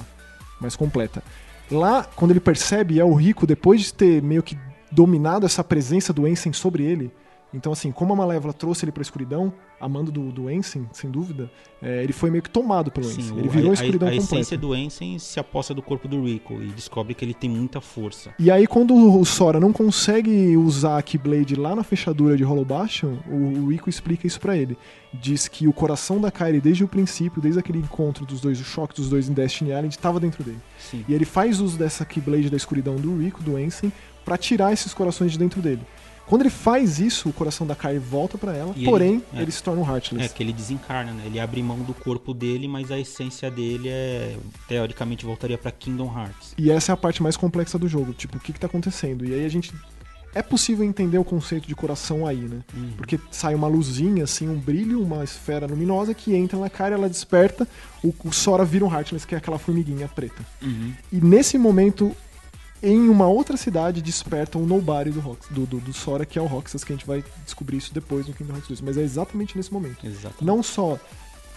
mais 0.61 0.77
completa. 0.77 1.23
Lá, 1.71 2.05
quando 2.05 2.33
ele 2.33 2.41
percebe, 2.41 3.01
é 3.01 3.05
o 3.05 3.15
Rico, 3.15 3.47
depois 3.47 3.81
de 3.81 3.95
ter 3.95 4.23
meio 4.23 4.43
que 4.43 4.57
dominado 4.91 5.47
essa 5.47 5.65
presença 5.65 6.13
do 6.13 6.27
Ensign 6.27 6.55
sobre 6.55 6.85
ele, 6.85 7.11
então 7.55 7.73
assim, 7.73 7.93
como 7.93 8.13
a 8.13 8.17
Malévola 8.17 8.53
trouxe 8.53 8.85
ele 8.85 8.93
pra 8.93 9.03
escuridão, 9.03 9.53
a 9.81 9.89
mando 9.89 10.11
do, 10.11 10.33
do 10.33 10.51
Ensign, 10.51 10.89
sem 10.93 11.11
dúvida, 11.11 11.51
é, 11.81 12.03
ele 12.03 12.13
foi 12.13 12.31
meio 12.31 12.43
que 12.43 12.51
tomado 12.51 12.91
pelo 12.91 13.07
Ensign. 13.07 13.29
Sim, 13.29 13.39
ele 13.39 13.49
virou 13.49 13.69
a, 13.69 13.73
a, 13.73 13.75
escuridão 13.75 14.09
a, 14.09 14.11
a 14.11 14.15
completa. 14.15 14.35
essência 14.35 14.59
do 14.59 14.75
Ensign 14.75 15.21
se 15.21 15.39
aposta 15.39 15.75
do 15.75 15.83
corpo 15.83 16.09
do 16.09 16.25
Rico 16.25 16.55
e 16.63 16.67
descobre 16.69 17.15
que 17.15 17.25
ele 17.25 17.35
tem 17.35 17.51
muita 17.51 17.81
força. 17.81 18.35
E 18.39 18.51
aí, 18.51 18.67
quando 18.67 18.95
o 18.95 19.25
Sora 19.25 19.61
não 19.61 19.73
consegue 19.73 20.57
usar 20.57 20.99
a 20.99 21.03
Keyblade 21.03 21.55
lá 21.55 21.77
na 21.77 21.85
fechadura 21.85 22.37
de 22.37 22.43
Hollow 22.43 22.65
Bastion, 22.65 23.19
o, 23.29 23.65
o 23.65 23.71
Rico 23.71 23.89
explica 23.89 24.27
isso 24.27 24.41
pra 24.41 24.57
ele. 24.57 24.77
Diz 25.13 25.47
que 25.47 25.69
o 25.69 25.73
coração 25.73 26.21
da 26.21 26.31
Kairi, 26.31 26.61
desde 26.61 26.83
o 26.83 26.89
princípio, 26.89 27.41
desde 27.41 27.61
aquele 27.61 27.79
encontro 27.79 28.27
dos 28.27 28.41
dois, 28.41 28.61
o 28.61 28.65
choque 28.65 28.95
dos 28.95 29.09
dois 29.09 29.29
em 29.29 29.33
Destiny 29.33 29.71
Island, 29.71 29.95
estava 29.95 30.19
dentro 30.19 30.43
dele. 30.43 30.59
Sim. 30.79 31.05
E 31.09 31.15
ele 31.15 31.25
faz 31.25 31.61
uso 31.61 31.79
dessa 31.79 32.05
Keyblade 32.05 32.51
da 32.51 32.57
escuridão 32.57 32.97
do 32.97 33.17
Rico, 33.19 33.43
do 33.43 33.59
Ensign, 33.59 33.93
pra 34.25 34.37
tirar 34.37 34.73
esses 34.73 34.95
corações 34.95 35.33
de 35.33 35.39
dentro 35.39 35.61
dele. 35.61 35.83
Quando 36.27 36.43
ele 36.43 36.51
faz 36.51 36.99
isso, 36.99 37.29
o 37.29 37.33
coração 37.33 37.67
da 37.67 37.75
Kairi 37.75 37.99
volta 37.99 38.39
pra 38.39 38.55
ela, 38.57 38.73
E 38.75 38.81
ele- 38.81 38.91
porém, 38.91 39.23
é. 39.35 39.43
ele 39.43 39.51
se 39.53 39.63
torna 39.63 39.83
um 39.83 39.85
É 39.91 39.93
Heartless. 39.95 40.35
que 40.35 40.43
ele 40.43 40.53
desencarna, 40.53 41.13
né? 41.13 41.23
Ele 41.27 41.39
abre 41.39 41.63
mão 41.63 41.79
do 41.81 41.93
corpo 41.93 42.33
dele, 42.33 42.67
mas 42.67 42.91
a 42.91 42.99
essência 42.99 43.51
dele 43.51 43.89
é 43.89 44.37
teoricamente 44.67 45.25
voltaria 45.25 45.59
pra 45.59 45.71
Kingdom 45.71 46.07
Hearts. 46.17 46.55
E 46.57 46.71
essa 46.71 46.93
é 46.93 46.95
a 46.95 46.97
parte 46.97 47.23
mais 47.23 47.37
complexa 47.37 47.79
do 47.79 47.87
jogo, 47.89 48.13
tipo, 48.13 48.37
o 48.39 48.41
que 48.41 48.53
que 48.53 48.61
tá 48.61 48.67
acontecendo? 48.67 49.25
E 49.25 49.35
aí 49.35 49.45
a 49.45 49.49
gente... 49.49 49.73
É 50.37 50.43
possível 50.43 50.85
entender 50.85 51.17
o 51.17 51.23
conceito 51.23 51.69
de 51.69 51.77
coração 51.77 52.27
aí, 52.27 52.39
né? 52.41 52.59
Porque 52.97 53.21
sai 53.31 53.55
uma 53.55 53.69
luzinha, 53.69 54.25
assim, 54.25 54.49
um 54.49 54.59
brilho, 54.59 55.01
uma 55.01 55.23
esfera 55.23 55.65
luminosa 55.65 56.13
que 56.13 56.35
entra 56.35 56.59
na 56.59 56.69
cara, 56.69 56.97
ela 56.97 57.09
desperta, 57.09 57.69
o, 58.03 58.13
o 58.25 58.33
Sora 58.33 58.65
vira 58.65 58.85
um 58.85 58.93
Heartless, 58.93 59.25
que 59.25 59.37
é 59.37 59.39
aquela 59.39 59.61
formiguinha 59.61 60.09
preta. 60.09 60.43
E 60.61 61.21
nesse 61.21 61.57
momento, 61.57 62.11
em 62.85 63.09
uma 63.09 63.27
outra 63.27 63.57
cidade, 63.57 64.03
desperta 64.03 64.59
o 64.59 64.67
Nobody 64.67 65.11
do, 65.11 65.21
Rox, 65.21 65.47
do, 65.49 65.65
do, 65.65 65.81
do 65.81 65.93
Sora, 65.93 66.27
que 66.27 66.39
é 66.39 66.43
o 66.43 66.47
Roxas, 66.47 66.85
que 66.85 66.93
a 66.93 66.97
gente 66.97 67.07
vai 67.07 67.25
descobrir 67.45 67.79
isso 67.79 67.95
depois 67.95 68.29
no 68.29 68.35
Kingdom 68.35 68.53
Hearts 68.53 68.69
2. 68.69 68.81
Mas 68.83 68.99
é 68.99 69.03
exatamente 69.03 69.57
nesse 69.57 69.73
momento. 69.73 70.07
Exato. 70.07 70.45
Não 70.45 70.63
só... 70.63 70.99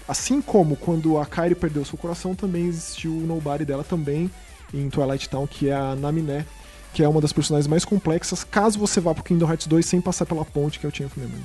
Assim 0.08 0.42
como 0.42 0.78
quando 0.78 1.20
a 1.20 1.26
Kairi 1.26 1.54
perdeu 1.54 1.84
seu 1.84 1.98
coração, 1.98 2.34
também 2.34 2.66
existiu 2.66 3.12
o 3.12 3.28
Nobody 3.28 3.66
dela 3.66 3.84
também 3.84 4.32
em 4.74 4.90
Twilight 4.90 5.28
Town, 5.28 5.46
que 5.46 5.68
é 5.68 5.76
a 5.76 5.96
Naminé, 5.96 6.46
que 6.94 7.04
é 7.04 7.10
uma 7.10 7.20
das 7.20 7.34
personagens 7.34 7.68
mais 7.68 7.84
complexas, 7.84 8.44
caso 8.44 8.80
você 8.80 9.02
vá 9.02 9.14
pro 9.14 9.24
Kingdom 9.24 9.50
Hearts 9.50 9.68
2 9.68 9.86
sem 9.86 10.00
passar 10.00 10.26
pela 10.26 10.46
ponte, 10.46 10.80
que 10.80 10.86
é 10.86 10.90
o 10.90 10.96
Chain 10.96 11.08
of 11.08 11.20
Memory. 11.20 11.44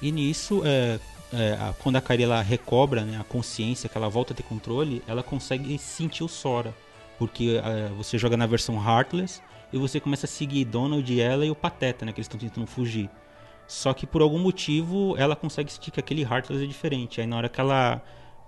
E 0.00 0.12
nisso, 0.12 0.62
é, 0.64 1.00
é, 1.32 1.74
quando 1.82 1.96
a 1.96 2.00
Kairi 2.00 2.22
ela 2.22 2.40
recobra 2.42 3.04
né, 3.04 3.18
a 3.20 3.24
consciência, 3.24 3.88
que 3.88 3.98
ela 3.98 4.08
volta 4.08 4.32
a 4.32 4.36
ter 4.36 4.44
controle, 4.44 5.02
ela 5.08 5.22
consegue 5.22 5.76
sentir 5.78 6.22
o 6.22 6.28
Sora. 6.28 6.72
Porque 7.18 7.60
é, 7.62 7.88
você 7.96 8.18
joga 8.18 8.36
na 8.36 8.46
versão 8.46 8.76
Heartless 8.76 9.40
e 9.72 9.78
você 9.78 10.00
começa 10.00 10.26
a 10.26 10.28
seguir 10.28 10.64
Donald, 10.64 11.20
ela 11.20 11.44
e 11.44 11.50
o 11.50 11.54
Pateta, 11.54 12.04
né? 12.04 12.12
Que 12.12 12.20
eles 12.20 12.26
estão 12.26 12.38
tentando 12.38 12.66
fugir. 12.66 13.10
Só 13.66 13.94
que 13.94 14.06
por 14.06 14.22
algum 14.22 14.38
motivo 14.38 15.14
ela 15.16 15.34
consegue 15.34 15.72
sentir 15.72 15.90
que 15.90 16.00
aquele 16.00 16.22
Heartless 16.22 16.62
é 16.62 16.66
diferente. 16.66 17.20
Aí 17.20 17.26
na 17.26 17.36
hora 17.36 17.48
que 17.48 17.60
ela 17.60 18.02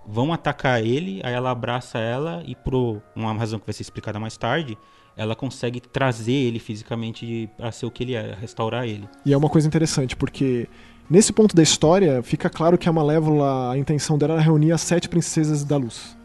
vão 0.07 0.31
atacar 0.31 0.81
ele, 0.81 1.19
aí 1.23 1.33
ela 1.33 1.51
abraça 1.51 1.99
ela 1.99 2.41
e 2.45 2.55
por 2.55 3.01
uma 3.15 3.33
razão 3.33 3.59
que 3.59 3.65
vai 3.65 3.73
ser 3.73 3.81
explicada 3.81 4.19
mais 4.19 4.37
tarde, 4.37 4.77
ela 5.17 5.35
consegue 5.35 5.81
trazer 5.81 6.31
ele 6.31 6.59
fisicamente 6.59 7.49
para 7.57 7.71
ser 7.71 7.85
o 7.85 7.91
que 7.91 8.03
ele 8.03 8.13
é, 8.13 8.35
restaurar 8.39 8.85
ele. 8.85 9.09
E 9.25 9.33
é 9.33 9.37
uma 9.37 9.49
coisa 9.49 9.67
interessante, 9.67 10.15
porque 10.15 10.69
nesse 11.09 11.33
ponto 11.33 11.55
da 11.55 11.63
história 11.63 12.21
fica 12.23 12.49
claro 12.49 12.77
que 12.77 12.87
a 12.87 12.93
Malévola, 12.93 13.71
a 13.71 13.77
intenção 13.77 14.17
dela 14.17 14.35
era 14.35 14.41
reunir 14.41 14.71
as 14.71 14.81
sete 14.81 15.09
princesas 15.09 15.63
da 15.63 15.75
luz. 15.75 16.16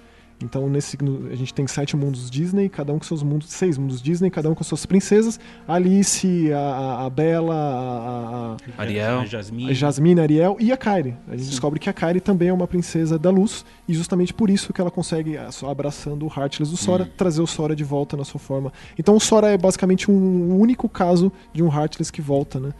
Então 0.43 0.69
nesse, 0.69 0.97
no- 1.03 1.29
a 1.31 1.35
gente 1.35 1.53
tem 1.55 1.67
sete 1.67 1.97
mundos 1.97 2.31
Disney, 2.31 2.69
cada 2.69 2.93
um 2.93 2.99
com 2.99 3.05
seus 3.05 3.23
mundos, 3.23 3.49
seis 3.51 3.79
mundos 3.79 4.03
Disney, 4.03 4.31
cada 4.31 4.51
um 4.51 4.55
com 4.55 4.65
suas 4.65 4.85
princesas. 4.87 5.39
A 5.67 5.75
Alice, 5.75 6.53
a, 6.53 6.59
a, 6.59 7.07
a 7.07 7.11
Bela, 7.11 7.55
a, 7.55 8.57
a, 8.79 8.83
Ariel. 8.83 9.21
A 9.21 9.25
Jasmine. 9.27 9.71
a 9.71 9.75
Jasmine, 9.75 10.21
a 10.21 10.23
Ariel 10.25 10.57
e 10.61 10.73
a 10.73 10.77
Kairi. 10.77 11.15
A 11.29 11.37
gente 11.37 11.49
descobre 11.51 11.79
que 11.79 11.89
a 11.89 11.93
Kairi 11.93 12.21
também 12.21 12.49
é 12.49 12.53
uma 12.53 12.67
princesa 12.67 13.19
da 13.19 13.31
luz, 13.31 13.65
e 13.89 13.95
justamente 13.95 14.33
por 14.35 14.51
isso 14.51 14.73
que 14.73 14.81
ela 14.81 14.91
consegue, 14.91 15.37
só 15.51 15.71
abraçando 15.71 16.25
o 16.27 16.29
Heartless 16.29 16.71
do 16.71 16.77
Sora, 16.77 17.09
trazer 17.17 17.41
o 17.43 17.47
Sora 17.47 17.75
de 17.77 17.85
volta 17.85 18.17
na 18.17 18.25
sua 18.25 18.41
forma. 18.41 18.73
Então 18.99 19.17
o 19.17 19.21
Sora 19.21 19.49
é 19.49 19.59
basicamente 19.59 20.11
um 20.11 20.59
único 20.59 20.89
caso 20.89 21.33
de 21.53 21.63
um 21.63 21.69
Heartless 21.69 22.11
que 22.13 22.21
volta, 22.23 22.59
né? 22.61 22.73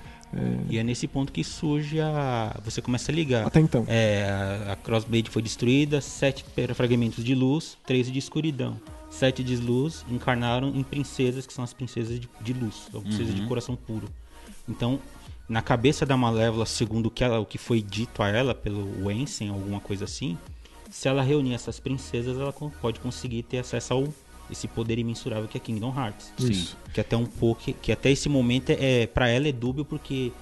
E 0.71 0.79
é 0.79 0.83
nesse 0.83 1.07
ponto 1.07 1.31
que 1.33 1.45
surge 1.45 2.01
a. 2.01 2.59
Você 2.65 2.81
começa 2.81 3.13
a 3.13 3.15
ligar. 3.15 3.47
Até 3.47 3.61
então. 3.61 3.85
É, 3.87 4.25
a- 4.69 4.73
a 4.73 4.77
Crossblade 4.77 5.29
foi 5.31 5.43
destruída, 5.43 6.01
sete 6.01 6.45
fragmentos 6.75 7.23
de 7.23 7.35
luz, 7.35 7.77
13 7.87 8.11
de 8.11 8.19
escuridão. 8.19 8.81
Sete 9.11 9.45
de 9.45 9.57
luz 9.57 10.07
encarnaram 10.11 10.69
em 10.75 10.83
princesas, 10.83 11.47
que 11.47 11.53
são 11.53 11.63
as 11.63 11.75
princesas 11.75 12.19
de, 12.19 12.29
de 12.41 12.53
luz, 12.55 12.89
ou 12.95 13.03
princesas 13.03 13.35
de 13.35 13.43
coração 13.47 13.77
puro. 13.77 14.09
Então, 14.67 14.99
na 15.49 15.61
cabeça 15.61 16.07
da 16.07 16.17
Malévola, 16.17 16.65
segundo 16.65 17.07
o 17.07 17.11
que, 17.11 17.23
ela, 17.23 17.39
o 17.39 17.45
que 17.45 17.59
foi 17.59 17.83
dito 17.83 18.23
a 18.23 18.29
ela 18.29 18.55
pelo 18.55 19.05
Wensen, 19.05 19.51
alguma 19.51 19.81
coisa 19.81 20.07
assim, 20.07 20.39
se 20.91 21.09
ela 21.09 21.23
reunir 21.23 21.53
essas 21.53 21.79
princesas, 21.79 22.39
ela 22.39 22.53
pode 22.81 23.01
conseguir 23.01 23.43
ter 23.43 23.59
acesso 23.59 23.93
ao 23.93 24.09
esse 24.51 24.69
poder 24.69 24.99
imensurável 24.99 25.49
que 25.49 25.57
é 25.57 25.61
Kingdom 25.61 25.95
Hearts. 25.97 26.33
Isso. 26.39 26.77
Que 26.93 27.01
até 27.01 27.17
um 27.17 27.27
pouco, 27.27 27.73
que 27.73 27.93
até 27.93 28.11
esse 28.11 28.29
momento 28.29 28.71
é, 28.71 29.07
para 29.07 29.29
ela 29.29 29.49
é 29.49 29.53
dúbio 29.53 29.85
porque 29.85 30.33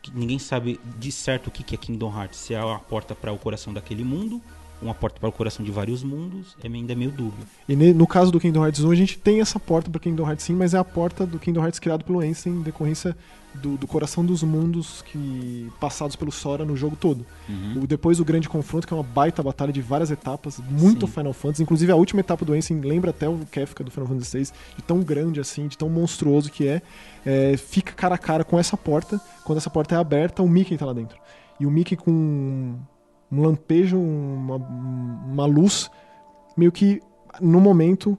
que 0.00 0.12
ninguém 0.14 0.38
sabe 0.38 0.78
de 0.98 1.10
certo 1.10 1.48
o 1.48 1.50
que 1.50 1.62
que 1.62 1.74
é 1.74 1.78
Kingdom 1.78 2.16
Hearts. 2.16 2.38
Se 2.38 2.54
é 2.54 2.60
a 2.60 2.78
porta 2.78 3.14
para 3.14 3.32
o 3.32 3.38
coração 3.38 3.72
daquele 3.72 4.04
mundo 4.04 4.40
uma 4.80 4.94
porta 4.94 5.18
para 5.18 5.28
o 5.28 5.32
coração 5.32 5.64
de 5.64 5.70
vários 5.70 6.02
mundos, 6.02 6.56
é 6.62 6.66
ainda 6.66 6.94
meio 6.94 7.10
dúbio. 7.10 7.44
E 7.68 7.74
no 7.74 8.06
caso 8.06 8.30
do 8.30 8.38
Kingdom 8.38 8.64
Hearts 8.64 8.82
1, 8.84 8.90
a 8.90 8.94
gente 8.94 9.18
tem 9.18 9.40
essa 9.40 9.58
porta 9.58 9.90
para 9.90 10.00
Kingdom 10.00 10.26
Hearts 10.26 10.44
sim, 10.44 10.54
mas 10.54 10.74
é 10.74 10.78
a 10.78 10.84
porta 10.84 11.26
do 11.26 11.38
Kingdom 11.38 11.62
Hearts 11.62 11.80
criado 11.80 12.04
pelo 12.04 12.20
Ansem 12.20 12.52
em 12.52 12.62
decorrência 12.62 13.16
do, 13.54 13.76
do 13.76 13.86
coração 13.86 14.24
dos 14.24 14.42
mundos 14.42 15.02
que 15.02 15.70
passados 15.80 16.14
pelo 16.14 16.30
Sora 16.30 16.64
no 16.64 16.76
jogo 16.76 16.94
todo. 16.96 17.26
Uhum. 17.48 17.82
O- 17.82 17.86
depois 17.86 18.18
do 18.18 18.24
grande 18.24 18.48
confronto, 18.48 18.86
que 18.86 18.92
é 18.92 18.96
uma 18.96 19.02
baita 19.02 19.42
batalha 19.42 19.72
de 19.72 19.80
várias 19.82 20.10
etapas, 20.10 20.58
muito 20.70 21.06
Sim. 21.06 21.12
Final 21.12 21.32
Fantasy. 21.32 21.62
Inclusive 21.62 21.90
a 21.90 21.96
última 21.96 22.20
etapa 22.20 22.44
do 22.44 22.52
Ansem 22.52 22.80
lembra 22.80 23.10
até 23.10 23.28
o 23.28 23.38
Kefka 23.50 23.82
do 23.82 23.90
Final 23.90 24.08
Fantasy 24.08 24.38
VI, 24.38 24.50
de 24.76 24.82
tão 24.82 25.00
grande 25.00 25.40
assim, 25.40 25.66
de 25.66 25.76
tão 25.76 25.88
monstruoso 25.88 26.50
que 26.50 26.68
é. 26.68 26.82
É, 27.26 27.56
fica 27.56 27.92
cara 27.92 28.14
a 28.14 28.18
cara 28.18 28.44
com 28.44 28.58
essa 28.58 28.76
porta. 28.76 29.20
Quando 29.44 29.58
essa 29.58 29.70
porta 29.70 29.94
é 29.94 29.98
aberta, 29.98 30.42
o 30.42 30.48
Mickey 30.48 30.76
tá 30.78 30.86
lá 30.86 30.92
dentro. 30.92 31.18
E 31.58 31.66
o 31.66 31.70
Mickey 31.70 31.96
com 31.96 32.10
um, 32.12 33.42
lampejo, 33.42 33.98
uma, 33.98 34.56
uma 34.56 35.46
luz, 35.46 35.90
meio 36.56 36.70
que 36.70 37.00
no 37.40 37.60
momento 37.60 38.16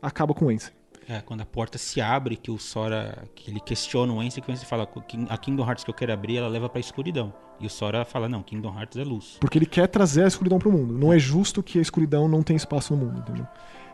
acaba 0.00 0.32
com 0.34 0.46
o 0.46 0.48
Ansem. 0.48 0.72
É, 1.08 1.20
quando 1.20 1.40
a 1.40 1.46
porta 1.46 1.78
se 1.78 2.00
abre, 2.00 2.36
que 2.36 2.50
o 2.50 2.58
Sora, 2.58 3.24
que 3.34 3.50
ele 3.50 3.60
questiona 3.60 4.12
o 4.12 4.18
que 4.18 4.50
o 4.50 4.52
Ansem 4.52 4.66
fala, 4.66 4.86
"King- 5.08 5.26
a 5.28 5.36
Kingdom 5.36 5.64
Hearts 5.66 5.84
que 5.84 5.90
eu 5.90 5.94
quero 5.94 6.12
abrir, 6.12 6.36
ela 6.36 6.48
leva 6.48 6.68
pra 6.68 6.80
escuridão. 6.80 7.32
E 7.60 7.66
o 7.66 7.70
Sora 7.70 8.04
fala, 8.04 8.28
não, 8.28 8.42
Kingdom 8.42 8.76
Hearts 8.76 8.96
é 8.98 9.04
luz. 9.04 9.36
Porque 9.40 9.56
ele 9.58 9.66
quer 9.66 9.86
trazer 9.86 10.24
a 10.24 10.28
escuridão 10.28 10.58
pro 10.58 10.70
mundo. 10.72 10.94
Não 10.96 11.12
é 11.12 11.18
justo 11.18 11.62
que 11.62 11.78
a 11.78 11.82
escuridão 11.82 12.26
não 12.28 12.42
tenha 12.42 12.56
espaço 12.56 12.94
no 12.96 13.04
mundo, 13.04 13.20
entendeu? 13.20 13.46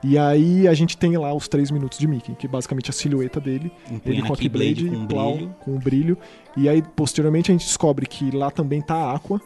E 0.02 0.16
aí 0.16 0.68
a 0.68 0.74
gente 0.74 0.96
tem 0.96 1.16
lá 1.18 1.34
os 1.34 1.48
três 1.48 1.70
minutos 1.70 1.98
de 1.98 2.06
Mickey, 2.06 2.34
que 2.36 2.46
é 2.46 2.48
basicamente 2.48 2.88
a 2.88 2.92
silhueta 2.92 3.40
dele, 3.40 3.72
Empunha 3.90 4.14
ele 4.18 4.22
com 4.26 4.32
a 4.32 4.36
Keyblade, 4.36 4.74
Keyblade 4.74 4.96
com 4.96 5.02
um 5.02 5.06
plau, 5.06 5.34
brilho. 5.34 5.56
com 5.60 5.70
um 5.72 5.78
brilho. 5.78 6.18
E 6.56 6.68
aí, 6.68 6.80
posteriormente, 6.94 7.50
a 7.50 7.54
gente 7.54 7.66
descobre 7.66 8.06
que 8.06 8.30
lá 8.30 8.50
também 8.50 8.80
tá 8.80 8.94
a 8.94 9.14
Aqua, 9.16 9.40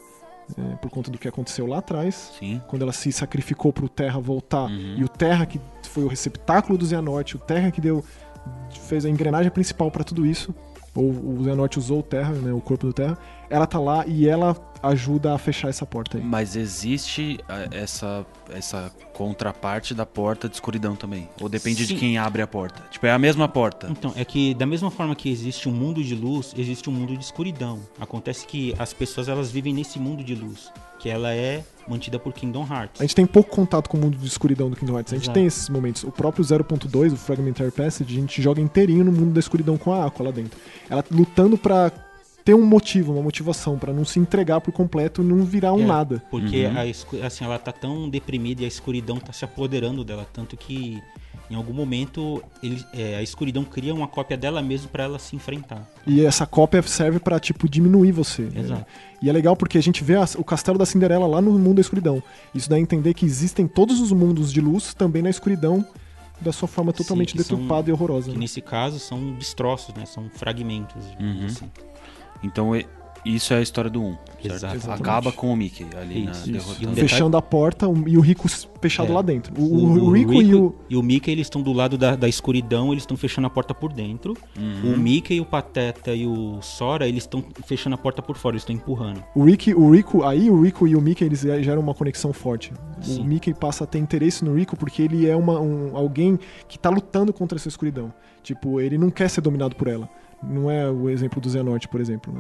é, 0.59 0.77
por 0.77 0.91
conta 0.91 1.11
do 1.11 1.19
que 1.19 1.29
aconteceu 1.29 1.67
lá 1.67 1.79
atrás. 1.79 2.33
Sim. 2.39 2.61
Quando 2.67 2.83
ela 2.83 2.93
se 2.93 3.11
sacrificou 3.13 3.73
pro 3.73 3.89
Terra 3.89 4.19
voltar. 4.21 4.69
Uhum. 4.69 4.97
E 4.99 5.05
o 5.05 5.09
Terra, 5.09 5.47
que 5.47 5.61
foi 5.89 6.05
o 6.05 6.09
receptáculo 6.09 6.79
do 6.79 6.87
Xehanort, 6.87 7.35
o 7.35 7.39
Terra 7.39 7.71
que 7.71 7.81
deu 7.81 8.05
fez 8.81 9.05
a 9.05 9.11
engrenagem 9.11 9.51
principal 9.51 9.91
pra 9.91 10.05
tudo 10.05 10.27
isso. 10.27 10.55
Ou 10.95 11.11
o 11.11 11.41
Xehanort 11.43 11.77
usou 11.77 12.01
o 12.01 12.03
Terra, 12.03 12.33
né, 12.33 12.53
o 12.53 12.61
corpo 12.61 12.87
do 12.87 12.93
Terra. 12.93 13.17
Ela 13.49 13.67
tá 13.67 13.79
lá 13.79 14.07
e 14.07 14.29
ela 14.29 14.55
ajuda 14.83 15.35
a 15.35 15.39
fechar 15.39 15.69
essa 15.69 15.87
porta 15.87 16.19
aí. 16.19 16.25
Mas 16.25 16.57
existe 16.57 17.39
ah, 17.49 17.69
essa, 17.71 18.27
essa 18.51 18.93
contraparte 19.13 19.95
da 19.95 20.05
porta 20.05 20.49
de 20.49 20.55
escuridão 20.55 20.97
também? 20.97 21.29
Ou 21.41 21.49
depende 21.49 21.87
de 21.87 21.95
Sim. 21.95 21.99
quem 21.99 22.19
abre 22.19 22.43
a 22.43 22.47
porta? 22.47 22.83
Tipo, 22.91 23.07
é 23.07 23.13
a 23.13 23.19
mesma 23.19 23.49
porta. 23.49 23.89
Então, 23.91 24.13
é 24.17 24.25
que 24.25 24.55
da 24.55 24.67
mesma 24.67 24.91
forma 24.91 25.15
que 25.15 25.31
existe 25.31 25.69
um 25.69 25.73
mundo 25.73 26.03
de 26.03 26.15
luz, 26.15 26.53
existe 26.57 26.89
um 26.91 26.93
mundo 26.93 27.17
de 27.17 27.25
escuridão. 27.25 27.81
Acontece 28.01 28.47
que 28.47 28.75
as 28.79 28.93
pessoas 28.93 29.29
elas 29.29 29.51
vivem 29.51 29.73
nesse 29.73 29.99
mundo 29.99 30.25
de 30.25 30.35
luz, 30.35 30.73
que 30.99 31.09
ela 31.09 31.33
é 31.35 31.63
mantida 31.87 32.19
por 32.19 32.33
Kingdom 32.33 32.67
Hearts. 32.69 33.01
A 33.01 33.05
gente 33.05 33.15
tem 33.15 33.27
pouco 33.27 33.51
contato 33.51 33.89
com 33.89 33.97
o 33.97 34.01
mundo 34.01 34.17
de 34.17 34.27
escuridão 34.27 34.71
do 34.71 34.77
Kingdom 34.77 34.97
Hearts. 34.97 35.13
A 35.13 35.17
gente 35.17 35.25
Exato. 35.25 35.35
tem 35.35 35.47
esses 35.47 35.69
momentos. 35.69 36.05
O 36.05 36.11
próprio 36.11 36.45
0.2, 36.45 37.13
o 37.13 37.17
Fragmentary 37.17 37.71
Passage, 37.71 38.17
a 38.17 38.21
gente 38.21 38.41
joga 38.41 38.61
inteirinho 38.61 39.05
no 39.05 39.13
mundo 39.13 39.33
da 39.33 39.41
escuridão 39.41 39.77
com 39.77 39.93
a 39.93 40.07
Aqua 40.07 40.27
lá 40.27 40.31
dentro. 40.31 40.59
Ela 40.89 41.05
lutando 41.11 41.59
pra 41.59 41.91
ter 42.45 42.55
um 42.55 42.65
motivo, 42.67 43.13
uma 43.13 43.23
motivação, 43.23 43.79
pra 43.79 43.93
não 43.93 44.05
se 44.05 44.19
entregar 44.19 44.61
por 44.61 44.73
completo 44.73 45.23
e 45.23 45.25
não 45.25 45.45
virar 45.45 45.73
um 45.75 45.83
É. 45.83 45.87
nada. 45.87 46.23
Porque 46.31 46.67
Uhum. 46.67 46.73
a 47.23 47.27
assim, 47.27 47.45
ela 47.45 47.59
tá 47.59 47.73
tão 47.73 48.09
deprimida 48.09 48.63
e 48.63 48.65
a 48.65 48.69
escuridão 48.69 49.19
tá 49.19 49.33
se 49.33 49.45
apoderando 49.45 50.05
dela, 50.05 50.27
tanto 50.33 50.57
que 50.57 51.01
em 51.51 51.55
algum 51.55 51.73
momento 51.73 52.43
ele, 52.63 52.83
é, 52.95 53.17
a 53.17 53.23
escuridão 53.23 53.63
cria 53.63 53.95
uma 53.95 54.09
cópia 54.09 54.37
dela 54.37 54.63
mesmo 54.63 54.89
pra 54.89 55.05
ela 55.05 55.19
se 55.19 55.37
enfrentar. 55.37 55.87
E 56.07 56.25
essa 56.25 56.47
cópia 56.47 56.81
serve 56.83 57.19
pra, 57.19 57.39
tipo, 57.39 57.69
diminuir 57.69 58.11
você. 58.13 58.43
né? 58.43 58.61
Exato. 58.61 58.87
E 59.21 59.29
é 59.29 59.33
legal 59.33 59.55
porque 59.55 59.77
a 59.79 59.83
gente 59.83 60.03
vê 60.03 60.17
as- 60.17 60.35
o 60.35 60.43
castelo 60.43 60.79
da 60.79 60.87
Cinderela 60.87 61.27
lá 61.27 61.41
no 61.41 61.53
mundo 61.59 61.75
da 61.77 61.81
escuridão. 61.81 62.23
Isso 62.55 62.69
dá 62.69 62.77
a 62.77 62.81
entender 62.81 63.15
que 63.15 63.25
existem 63.27 63.69
todos 63.69 64.01
os 64.01 64.11
mundos 64.13 64.53
de 64.53 64.61
luz 64.61 64.95
também 64.95 65.23
na 65.23 65.31
escuridão, 65.31 65.85
da 66.41 66.53
sua 66.53 66.67
forma 66.67 66.93
totalmente 66.93 67.31
são- 67.41 67.57
deturpada 67.57 67.89
e 67.89 67.93
horrorosa. 67.93 68.29
Que 68.29 68.33
né? 68.35 68.41
nesse 68.41 68.61
caso 68.61 68.99
são 68.99 69.33
destroços, 69.35 69.95
né? 69.95 70.05
São 70.07 70.29
fragmentos. 70.31 71.05
digamos 71.11 71.39
Uhum. 71.41 71.47
assim. 71.47 71.71
Então 72.43 72.73
isso 73.25 73.55
é 73.55 73.59
a 73.59 73.63
história 73.63 73.89
do 73.89 74.03
1. 74.03 74.11
certo? 74.43 74.55
Exato. 74.57 74.75
Exatamente. 74.75 75.01
Acaba 75.03 75.31
com 75.31 75.53
o 75.53 75.57
Mickey 75.57 75.87
ali 75.97 76.25
na 76.25 76.33
Isso, 76.33 76.41
isso. 76.41 76.53
derrota. 76.53 76.73
E 76.83 76.87
um 76.87 76.91
detalhe- 76.91 77.09
Fechando 77.09 77.37
a 77.37 77.43
porta 77.43 77.87
um- 77.89 78.09
e 78.09 78.17
o 78.19 78.21
Rico 78.21 78.49
fechado 78.81 79.13
É. 79.13 79.15
lá 79.15 79.23
dentro. 79.23 79.55
O, 79.57 79.65
o- 79.65 80.05
o 80.07 80.11
Rico, 80.11 80.33
e 80.43 80.53
o. 80.53 80.75
e 80.91 80.97
o 80.97 81.03
Mickey 81.05 81.31
eles 81.31 81.47
estão 81.47 81.63
do 81.63 81.73
lado 81.73 81.97
da, 81.97 82.17
da 82.17 82.29
escuridão, 82.29 82.91
eles 82.91 83.05
estão 83.05 83.17
fechando 83.17 83.47
a 83.47 83.51
porta 83.51 83.73
por 83.73 83.93
dentro. 83.93 84.35
Uhum. 84.59 84.95
O 84.95 84.99
Mickey, 84.99 85.41
o 85.41 85.45
Pateta 85.45 86.13
e 86.13 86.27
o 86.27 86.61
Sora, 86.61 87.07
eles 87.07 87.23
estão 87.23 87.45
fechando 87.65 87.95
a 87.95 87.99
porta 87.99 88.21
por 88.21 88.37
fora, 88.37 88.55
eles 88.55 88.63
estão 88.63 88.75
empurrando. 88.75 89.23
O 89.37 89.45
Rick, 89.45 89.73
o 89.73 89.89
Rico, 89.93 90.25
aí 90.25 90.51
o 90.51 90.61
Rico 90.61 90.89
e 90.89 90.97
o 90.97 91.01
Mickey 91.01 91.25
eles 91.25 91.43
geram 91.43 91.81
uma 91.81 91.95
conexão 91.95 92.33
forte. 92.33 92.73
O 92.99 93.05
Sim. 93.05 93.25
Mickey 93.25 93.55
passa 93.55 93.85
a 93.85 93.87
ter 93.87 94.01
interesse 94.01 94.45
no 94.45 94.53
Rico 94.57 94.77
porque 94.77 95.01
ele 95.01 95.29
é 95.29 95.37
uma, 95.37 95.61
um, 95.61 95.97
alguém 95.97 96.37
que 96.67 96.77
tá 96.77 96.91
lutando 96.91 97.33
contra 97.33 97.57
essa 97.57 97.69
escuridão. 97.69 98.13
Tipo, 98.43 98.81
ele 98.81 98.99
não 98.99 99.11
quer 99.11 99.31
ser 99.31 99.41
dominado 99.43 99.77
por 99.77 99.87
ela. 99.87 100.09
Não 100.43 100.71
é 100.71 100.91
o 100.91 101.09
exemplo 101.09 101.41
do 101.41 101.49
Xehanort, 101.49 101.87
por 101.89 102.01
exemplo. 102.01 102.35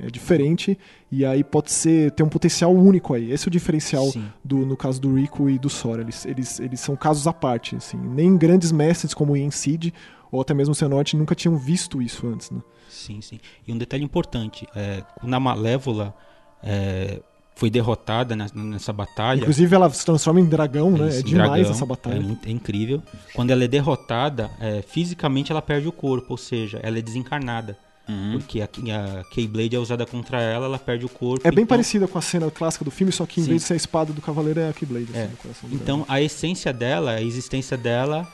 É, 0.00 0.06
é 0.06 0.10
diferente 0.10 0.78
e 1.10 1.24
aí 1.24 1.42
pode 1.42 1.70
ser 1.70 2.10
ter 2.12 2.22
um 2.22 2.28
potencial 2.28 2.72
único 2.72 3.14
aí. 3.14 3.32
Esse 3.32 3.46
é 3.46 3.48
o 3.48 3.50
diferencial 3.50 4.06
Sim. 4.06 4.24
do, 4.44 4.64
no 4.64 4.76
caso 4.76 5.00
do 5.00 5.16
Rico 5.16 5.48
e 5.50 5.58
do 5.58 5.68
Sora. 5.68 6.02
Eles, 6.02 6.24
eles, 6.24 6.60
eles 6.60 6.80
são 6.80 6.94
casos 6.96 7.26
à 7.26 7.32
parte. 7.32 7.76
Assim. 7.76 7.96
Nem 7.96 8.36
grandes 8.36 8.70
mestres 8.70 9.12
como 9.14 9.32
o 9.32 9.36
Ian 9.36 9.50
Seed 9.50 9.92
ou 10.30 10.40
até 10.40 10.54
mesmo 10.54 10.72
o 10.72 10.74
Xehanort 10.74 11.12
nunca 11.14 11.34
tinham 11.34 11.56
visto 11.58 12.00
isso 12.00 12.26
antes. 12.26 12.50
Né? 12.50 12.60
Sim, 12.88 13.20
sim. 13.20 13.38
E 13.66 13.72
um 13.72 13.78
detalhe 13.78 14.02
importante, 14.02 14.66
é, 14.74 15.02
quando 15.20 15.34
a 15.34 15.38
Malévola 15.38 16.14
é, 16.62 17.20
foi 17.54 17.70
derrotada 17.70 18.34
nessa, 18.34 18.54
nessa 18.56 18.92
batalha... 18.92 19.40
Inclusive 19.40 19.74
ela 19.74 19.88
se 19.90 20.04
transforma 20.04 20.40
em 20.40 20.44
dragão, 20.44 20.90
né? 20.90 21.08
Esse 21.08 21.18
É 21.20 21.22
demais 21.22 21.50
dragão, 21.52 21.70
essa 21.70 21.86
batalha. 21.86 22.16
É, 22.16 22.20
muito- 22.20 22.48
é 22.48 22.50
incrível. 22.50 23.02
Quando 23.34 23.50
ela 23.50 23.62
é 23.64 23.68
derrotada, 23.68 24.50
é, 24.60 24.82
fisicamente 24.82 25.52
ela 25.52 25.62
perde 25.62 25.86
o 25.86 25.92
corpo, 25.92 26.26
ou 26.30 26.36
seja, 26.36 26.80
ela 26.82 26.98
é 26.98 27.02
desencarnada. 27.02 27.76
Uhum. 28.08 28.32
Porque 28.32 28.60
a, 28.60 28.64
a 28.64 29.24
Keyblade 29.32 29.76
é 29.76 29.78
usada 29.78 30.04
contra 30.04 30.40
ela, 30.40 30.66
ela 30.66 30.78
perde 30.78 31.06
o 31.06 31.08
corpo. 31.08 31.46
É 31.46 31.50
bem 31.52 31.62
então- 31.62 31.66
parecida 31.76 32.08
com 32.08 32.18
a 32.18 32.22
cena 32.22 32.50
clássica 32.50 32.84
do 32.84 32.90
filme, 32.90 33.12
só 33.12 33.24
que 33.24 33.40
em 33.40 33.44
Sim. 33.44 33.50
vez 33.50 33.62
de 33.62 33.68
ser 33.68 33.74
a 33.74 33.76
espada 33.76 34.12
do 34.12 34.20
cavaleiro 34.20 34.58
é 34.58 34.68
a 34.68 34.72
Keyblade. 34.72 35.06
assim, 35.10 35.18
É. 35.20 35.28
Então 35.70 36.04
a 36.08 36.20
essência 36.20 36.72
dela, 36.72 37.12
a 37.12 37.22
existência 37.22 37.76
dela 37.76 38.26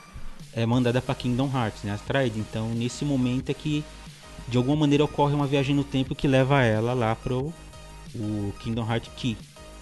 é 0.54 0.64
mandada 0.64 1.02
pra 1.02 1.14
Kingdom 1.14 1.50
Hearts, 1.54 1.82
né? 1.84 1.92
Atraída. 1.92 2.38
Então 2.38 2.70
nesse 2.70 3.04
momento 3.04 3.50
é 3.50 3.54
que 3.54 3.84
de 4.48 4.56
alguma 4.56 4.76
maneira 4.76 5.04
ocorre 5.04 5.34
uma 5.34 5.46
viagem 5.46 5.76
no 5.76 5.84
tempo 5.84 6.14
que 6.14 6.26
leva 6.26 6.62
ela 6.62 6.94
lá 6.94 7.14
pro 7.14 7.52
o 8.18 8.52
Kingdom 8.60 8.86
Heart 8.90 9.08
Key. 9.16 9.36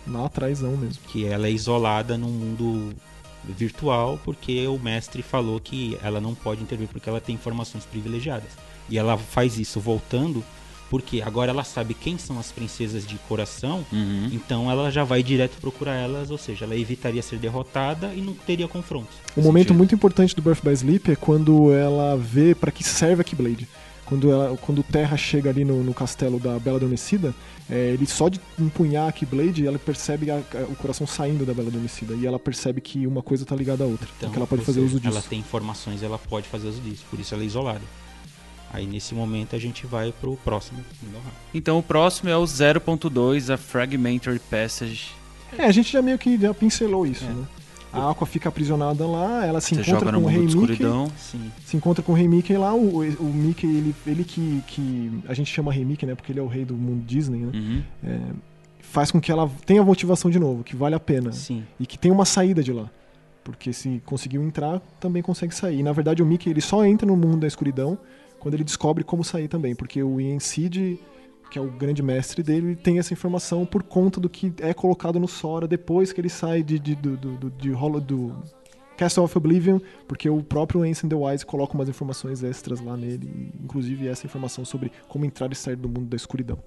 Lá 0.07 0.26
atrásão 0.26 0.76
mesmo. 0.76 1.03
que 1.09 1.24
ela 1.26 1.49
é 1.49 1.51
isolada 1.51 2.16
num 2.16 2.28
mundo 2.30 2.95
virtual 3.45 4.18
porque 4.24 4.66
o 4.66 4.78
mestre 4.78 5.22
falou 5.22 5.61
que 5.61 5.97
ela 6.03 6.20
não 6.20 6.34
pode 6.34 6.62
intervir 6.62 6.89
porque 6.89 7.09
ela 7.09 7.20
tem 7.20 7.34
informações 7.34 7.84
privilegiadas. 7.84 8.51
E 8.89 8.99
ela 8.99 9.16
faz 9.18 9.59
isso 9.59 9.80
voltando 9.80 10.45
porque 10.89 11.20
agora 11.20 11.51
ela 11.51 11.64
sabe 11.64 11.95
quem 11.95 12.16
são 12.16 12.39
as 12.39 12.53
princesas 12.53 13.05
de 13.05 13.16
coração 13.28 13.84
Uhum. 13.93 14.30
então 14.32 14.70
ela 14.70 14.89
já 14.89 15.03
vai 15.03 15.20
direto 15.20 15.61
procurar 15.61 15.97
elas, 15.97 16.30
ou 16.30 16.39
seja, 16.39 16.64
ela 16.64 16.76
evitaria 16.76 17.20
ser 17.22 17.41
derrotada 17.41 18.14
e 18.14 18.20
não 18.20 18.32
teria 18.34 18.68
confrontos. 18.68 19.16
Um 19.37 19.43
momento 19.43 19.64
sentido. 19.68 19.76
muito 19.78 19.95
importante 19.97 20.37
do 20.37 20.41
Birth 20.43 20.62
by 20.62 20.70
Sleep 20.72 21.11
é 21.11 21.16
quando 21.16 21.72
ela 21.72 22.16
vê 22.16 22.55
pra 22.55 22.70
que 22.70 22.84
serve 22.84 23.22
a 23.22 23.24
Keyblade. 23.24 23.66
Quando, 24.07 24.31
ela, 24.31 24.57
quando 24.59 24.79
o 24.79 24.83
Terra 24.85 25.17
chega 25.17 25.51
ali 25.51 25.65
no, 25.65 25.83
no 25.83 25.93
castelo 25.93 26.39
da 26.39 26.59
Bela 26.61 26.77
Adormecida, 26.77 27.35
é, 27.69 27.91
ele 27.93 28.07
só 28.07 28.29
de 28.29 28.41
empunhar 28.59 29.09
a 29.09 29.13
Keyblade, 29.13 29.67
ela 29.67 29.79
percebe 29.81 30.31
a- 30.31 30.37
a- 30.37 30.63
o 30.71 30.77
coração 30.77 31.07
saindo 31.07 31.45
da 31.45 31.53
Bela 31.53 31.69
Adormecida. 31.69 32.15
E 32.15 32.25
ela 32.25 32.39
percebe 32.39 32.81
que 32.81 33.05
uma 33.07 33.21
coisa 33.21 33.45
tá 33.45 33.57
ligada 33.57 33.83
à 33.83 33.87
outra. 33.87 34.09
Então, 34.17 34.31
que 34.31 34.37
ela 34.37 34.47
pode 34.47 34.65
fazer 34.65 34.81
uso 34.81 35.01
disso. 35.01 35.13
Ela 35.19 35.23
tem 35.29 35.41
informações, 35.41 36.03
ela 36.05 36.19
pode 36.19 36.47
fazer 36.49 36.69
uso 36.69 36.81
disso, 36.81 37.05
por 37.11 37.19
isso 37.19 37.35
ela 37.35 37.43
é 37.43 37.47
isolada. 37.47 37.83
Aí 38.73 38.87
nesse 38.87 39.15
momento 39.15 39.57
a 39.57 39.59
gente 39.59 39.87
vai 39.87 40.13
pro 40.21 40.37
próximo. 40.45 40.85
Então 41.55 41.79
o 41.79 41.83
próximo 41.83 42.29
é 42.31 42.37
o 42.37 42.45
0.2, 42.47 43.51
a 43.51 43.57
Fragmentary 43.57 44.39
Passage. 44.39 45.09
É, 45.57 45.65
a 45.65 45.73
gente 45.73 45.91
já 45.93 46.03
meio 46.03 46.19
que 46.19 46.37
já 46.39 46.53
pincelou 46.53 47.07
isso, 47.07 47.25
É. 47.25 47.29
né? 47.29 47.45
A 47.93 48.11
Aqua 48.11 48.26
fica 48.26 48.49
aprisionada 48.49 49.07
lá, 49.07 49.47
ela 49.47 49.61
se 49.61 49.74
Você 49.74 49.80
encontra 49.91 50.12
com 50.12 50.18
o 50.24 50.26
Rei 50.26 50.41
Mickey. 50.43 50.84
Sim. 51.16 51.51
se 51.64 51.76
encontra 51.76 52.03
com 52.03 52.12
o 52.12 52.14
Rei 52.14 52.28
Mickey 52.28 52.57
lá, 52.57 52.74
o, 52.74 53.01
o 53.01 53.24
Mickey, 53.32 53.66
ele, 53.66 53.95
ele 54.07 54.24
que, 54.24 54.62
que 54.66 55.11
a 55.26 55.32
gente 55.34 55.51
chama 55.53 55.72
Rei 55.72 55.84
Mickey, 55.84 56.05
né, 56.07 56.14
porque 56.14 56.30
ele 56.32 56.41
é 56.41 56.43
o 56.43 56.47
rei 56.47 56.64
do 56.64 56.74
mundo 56.74 57.05
Disney, 57.07 57.39
né, 57.41 57.53
Uhum. 57.55 58.34
faz 58.80 59.11
com 59.11 59.20
que 59.20 59.30
ela 59.32 59.51
tenha 59.64 59.82
motivação 59.82 60.30
de 60.30 60.39
novo, 60.39 60.62
que 60.62 60.76
vale 60.76 60.95
a 60.95 61.01
pena, 61.01 61.32
Sim. 61.32 61.64
e 61.80 61.87
que 61.87 61.99
tenha 61.99 62.12
uma 62.12 62.24
saída 62.24 62.62
de 62.62 62.72
lá. 62.72 62.91
Porque 63.43 63.72
se 63.72 64.03
conseguiu 64.05 64.43
entrar, 64.43 64.80
também 65.01 65.22
consegue 65.22 65.55
sair. 65.55 65.78
E, 65.78 65.82
na 65.82 65.93
verdade, 65.93 66.22
o 66.22 66.26
Mickey 66.26 66.51
ele 66.51 66.61
só 66.61 66.84
entra 66.84 67.07
no 67.07 67.16
mundo 67.16 67.39
da 67.39 67.47
escuridão 67.47 67.97
quando 68.41 68.55
ele 68.55 68.64
descobre 68.64 69.05
como 69.05 69.22
sair 69.22 69.47
também, 69.49 69.74
porque 69.74 70.03
o 70.03 70.20
Ian 70.20 70.41
Seed, 70.41 70.99
que 71.51 71.59
é 71.59 71.63
o 71.63 71.71
grande 71.71 72.03
mestre 72.03 72.43
dele, 72.43 72.69
ele 72.69 72.77
tem 72.77 72.99
essa 72.99 73.13
informação 73.13 73.65
por 73.65 73.83
conta 73.83 74.21
do 74.21 74.29
que 74.29 74.53
é 74.59 74.75
colocado 74.75 75.19
no 75.19 75.29
Sora 75.29 75.67
depois 75.69 76.13
que 76.13 76.21
ele 76.21 76.29
sai 76.29 76.63
de, 76.63 76.79
de, 76.79 76.95
do, 76.95 77.17
do, 77.17 77.51
de 77.51 77.71
Hollow- 77.71 78.01
do 78.01 78.35
Castle 78.97 79.25
of 79.25 79.37
Oblivion, 79.37 79.79
porque 80.09 80.29
o 80.29 80.43
próprio 80.43 80.83
Ancient 80.83 81.11
the 81.11 81.17
Wise 81.17 81.45
coloca 81.45 81.75
umas 81.75 81.89
informações 81.89 82.43
extras 82.43 82.81
lá 82.81 82.97
nele, 82.97 83.53
inclusive 83.63 84.09
essa 84.09 84.27
informação 84.27 84.65
sobre 84.65 84.91
como 85.09 85.25
entrar 85.25 85.53
e 85.53 85.55
sair 85.55 85.77
do 85.77 85.89
mundo 85.89 86.07
da 86.07 86.17
escuridão. 86.17 86.59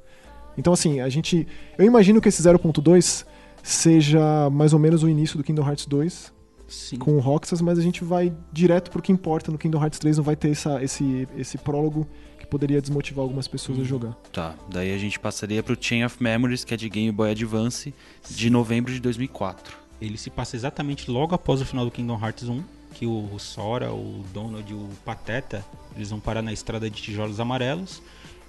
Então, 0.58 0.74
assim, 0.74 1.00
a 1.00 1.10
gente. 1.10 1.48
Eu 1.78 1.86
imagino 1.86 2.22
que 2.22 2.30
esse 2.30 2.42
0.2 2.44 3.26
seja 3.64 4.50
mais 4.50 4.74
ou 4.74 4.80
menos 4.80 5.04
o 5.04 5.10
início 5.10 5.38
do 5.38 5.44
Kingdom 5.44 5.66
Hearts 5.68 5.86
2 5.86 6.34
Sim. 6.68 6.98
com 6.98 7.16
o 7.16 7.20
Roxas, 7.20 7.62
mas 7.62 7.80
a 7.80 7.82
gente 7.82 8.04
vai 8.04 8.34
direto 8.52 8.92
pro 8.92 9.02
que 9.02 9.12
importa 9.12 9.52
no 9.52 9.58
Kingdom 9.58 9.82
Hearts 9.82 10.00
3, 10.00 10.18
não 10.18 10.24
vai 10.24 10.36
ter 10.36 10.52
essa, 10.52 10.82
esse, 10.84 11.28
esse 11.36 11.58
prólogo 11.58 12.08
poderia 12.50 12.82
desmotivar 12.82 13.24
algumas 13.24 13.47
pessoas 13.47 13.80
a 13.80 13.84
jogar. 13.84 14.14
Tá, 14.32 14.56
daí 14.70 14.93
a 14.93 14.97
gente 14.97 15.20
passaria 15.20 15.62
pro 15.62 15.78
Chain 15.80 16.04
of 16.04 16.22
Memories, 16.22 16.64
que 16.64 16.74
é 16.74 16.78
de 16.78 16.89
Game 16.89 17.12
Boy 17.12 17.32
Advance, 17.32 17.93
de 18.30 18.50
novembro 18.50 18.91
de 18.91 19.00
2004. 19.00 19.78
Ele 20.02 20.18
se 20.18 20.30
passa 20.30 20.56
exatamente 20.56 21.12
logo 21.12 21.36
após 21.36 21.62
o 21.62 21.66
final 21.66 21.86
do 21.86 21.91
Kingdom 21.91 22.20
Hearts 22.20 22.47
1, 22.47 22.64
que 22.93 23.06
o 23.06 23.38
Sora, 23.38 23.91
o 23.93 24.24
Donald 24.34 24.70
e 24.70 24.74
o 24.74 24.89
Pateta, 25.06 25.64
eles 25.95 26.10
vão 26.10 26.20
parar 26.20 26.41
na 26.41 26.52
estrada 26.52 26.89
de 26.89 27.02
tijolos 27.02 27.39
amarelos 27.39 28.02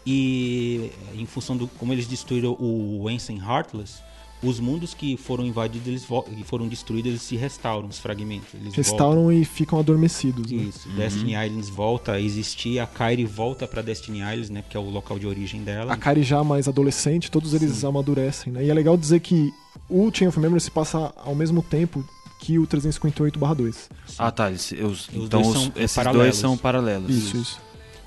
e 0.07 0.91
em 1.15 1.27
função 1.27 1.57
do 1.57 1.69
como 1.69 1.93
eles 1.93 2.07
destruíram 2.07 2.57
o 2.59 3.09
Ensign 3.11 3.41
Heartless, 3.41 4.03
os 4.43 4.59
mundos 4.59 4.95
que 4.95 5.17
foram 5.17 5.45
invadidos, 5.45 5.87
eles 5.89 6.07
que 6.37 6.45
foram 6.45 6.67
destruídos, 6.67 7.11
eles 7.11 7.23
se 7.23 7.37
restauram, 7.37 7.89
os 7.89 7.99
fragmentos. 7.99 8.49
Eles 8.55 8.75
Restauram 8.75 9.31
e 9.31 9.45
ficam 9.45 9.79
adormecidos. 9.79 10.51
Né? 10.51 10.63
Isso, 10.63 10.89
Destiny 10.91 11.33
Islands 11.35 11.69
volta 11.69 12.13
a 12.13 12.21
existir, 12.21 12.79
a 12.79 12.87
Kairi 12.87 13.25
volta 13.27 13.67
pra 13.69 13.83
Destiny 13.83 14.21
Islands, 14.21 14.49
né, 14.51 14.63
porque 14.63 14.77
é 14.77 14.81
o 14.81 14.89
local 14.89 15.19
de 15.19 15.27
origem 15.27 15.63
dela. 15.63 15.93
A 15.93 15.97
Kari 15.97 16.23
já 16.23 16.43
mais 16.43 16.67
adolescente, 16.69 17.31
todos 17.31 17.53
eles 17.55 17.71
Sim. 17.73 17.87
amadurecem, 17.87 18.53
né? 18.53 18.65
E 18.65 18.71
é 18.71 18.75
legal 18.75 18.97
dizer 18.97 19.21
que 19.21 19.53
o 19.89 20.11
Chain 20.13 20.29
of 20.29 20.41
Memories 20.41 20.65
se 20.65 20.71
passa 20.71 21.13
ao 21.17 21.35
mesmo 21.35 21.63
tempo 21.63 22.03
que 22.39 22.59
o 22.59 22.67
358/2. 22.67 23.91
Ah, 24.19 24.31
tá. 24.31 24.49
eles- 24.49 24.73
os- 24.73 25.09
Os 25.09 25.15
então 25.15 25.43
dois 25.43 25.57
os- 25.57 25.71
esses 25.77 25.95
paralelos. 25.95 26.25
dois 26.27 26.37
são 26.37 26.57
paralelos. 26.57 27.11
Isso, 27.11 27.37
isso. 27.37 27.61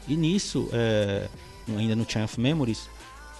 E 0.07 0.15
nisso, 0.17 0.67
é, 0.73 1.27
ainda 1.77 1.95
no 1.95 2.09
Chain 2.09 2.23
of 2.25 2.39
Memories, 2.39 2.89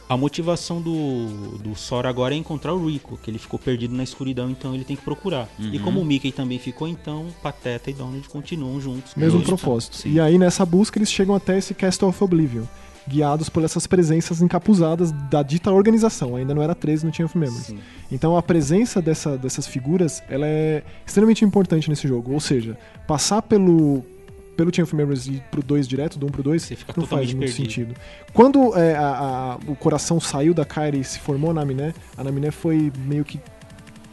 a 0.10 0.18
motivação 0.18 0.82
do, 0.82 1.58
do 1.60 1.76
Sora 1.76 2.10
agora 2.10 2.34
é 2.36 2.38
encontrar 2.38 2.74
o 2.74 2.88
Rico, 2.90 3.18
que 3.22 3.32
ele 3.32 3.40
ficou 3.40 3.58
perdido 3.60 3.96
na 3.96 4.04
escuridão, 4.04 4.50
então 4.50 4.76
ele 4.76 4.84
tem 4.84 4.96
que 4.96 5.02
procurar. 5.04 5.48
E 5.60 5.80
como 5.80 6.00
o 6.02 6.06
Mickey 6.06 6.32
também 6.32 6.60
ficou, 6.60 6.88
então 6.88 7.28
Pateta 7.42 7.90
e 7.90 7.94
Donald 7.94 8.28
continuam 8.30 8.80
juntos. 8.82 9.16
Mesmo 9.16 9.42
propósito. 9.42 9.96
sim. 9.96 10.12
E 10.12 10.20
aí 10.20 10.38
nessa 10.38 10.66
busca 10.66 10.98
eles 10.98 11.12
chegam 11.12 11.34
até 11.34 11.58
esse 11.58 11.74
Castle 11.74 12.10
of 12.10 12.24
Oblivion, 12.24 12.64
guiados 13.08 13.50
por 13.50 13.64
essas 13.64 13.86
presenças 13.88 14.42
encapuzadas 14.42 15.12
da 15.30 15.42
dita 15.44 15.72
organização. 15.72 16.36
Ainda 16.36 16.54
não 16.54 16.62
era 16.62 16.76
13 16.76 17.06
no 17.06 17.14
Chain 17.14 17.26
of 17.26 17.38
Memories. 17.38 17.66
Sim. 17.68 17.80
Então 18.12 18.38
a 18.38 18.44
presença 18.44 19.02
dessa- 19.02 19.38
dessas 19.38 19.66
figuras 19.68 20.22
ela 20.30 20.46
é 20.46 20.84
extremamente 21.06 21.44
importante 21.44 21.90
nesse 21.90 22.08
jogo. 22.08 22.32
Ou 22.34 22.40
seja, 22.40 22.78
passar 23.08 23.42
pelo 23.42 24.04
pelo 24.56 24.74
Chain 24.74 24.84
of 24.84 24.96
Memories 24.96 25.28
e 25.28 25.32
ir 25.34 25.44
pro 25.52 25.62
2 25.64 25.88
direto, 25.88 26.18
do 26.20 26.26
1 26.28 26.30
pro 26.30 26.44
2, 26.44 26.62
Você 26.64 26.76
fica 26.76 26.94
não 26.96 27.06
faz 27.08 27.28
muito 27.34 27.40
perdido. 27.48 27.56
sentido. 27.66 27.96
Quando 28.34 28.76
é, 28.78 28.96
a- 28.96 29.58
a- 29.58 29.60
o 29.68 29.76
coração 29.76 30.20
saiu 30.20 30.54
da 30.54 30.64
Kairi 30.66 31.00
e 31.00 31.04
se 31.04 31.20
formou 31.20 31.52
a 31.52 31.54
Naminé, 31.54 31.94
a 32.18 32.24
Naminé 32.24 32.52
foi 32.52 32.92
meio 33.06 33.24
que 33.26 33.40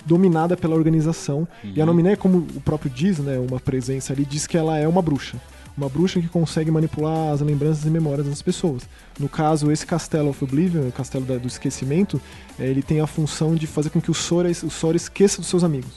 dominada 0.04 0.56
pela 0.56 0.74
organização. 0.74 1.46
E 1.62 1.80
a 1.80 1.86
Naminé, 1.86 2.16
como 2.16 2.38
o 2.38 2.60
próprio 2.60 2.90
diz, 2.90 3.18
né, 3.18 3.38
uma 3.38 3.60
presença 3.60 4.12
ali, 4.12 4.24
diz 4.24 4.46
que 4.46 4.56
ela 4.56 4.76
é 4.78 4.88
uma 4.88 5.02
bruxa. 5.02 5.36
Uma 5.76 5.88
bruxa 5.88 6.20
que 6.20 6.28
consegue 6.28 6.70
manipular 6.70 7.32
as 7.32 7.40
lembranças 7.40 7.84
e 7.84 7.90
memórias 7.90 8.26
das 8.26 8.42
pessoas. 8.42 8.82
No 9.18 9.28
caso, 9.28 9.70
esse 9.70 9.86
Castelo 9.86 10.30
of 10.30 10.42
Oblivion, 10.44 10.88
o 10.88 10.92
Castelo 10.92 11.24
da- 11.24 11.36
do 11.38 11.46
Esquecimento, 11.46 12.20
eh, 12.58 12.66
ele 12.66 12.82
tem 12.82 13.00
a 13.00 13.06
função 13.06 13.54
de 13.54 13.66
fazer 13.66 13.90
com 13.90 14.00
que 14.00 14.10
o 14.10 14.14
Sora, 14.14 14.50
o 14.50 14.70
Sora 14.70 14.96
esqueça 14.96 15.38
dos 15.40 15.48
seus 15.48 15.62
amigos. 15.64 15.90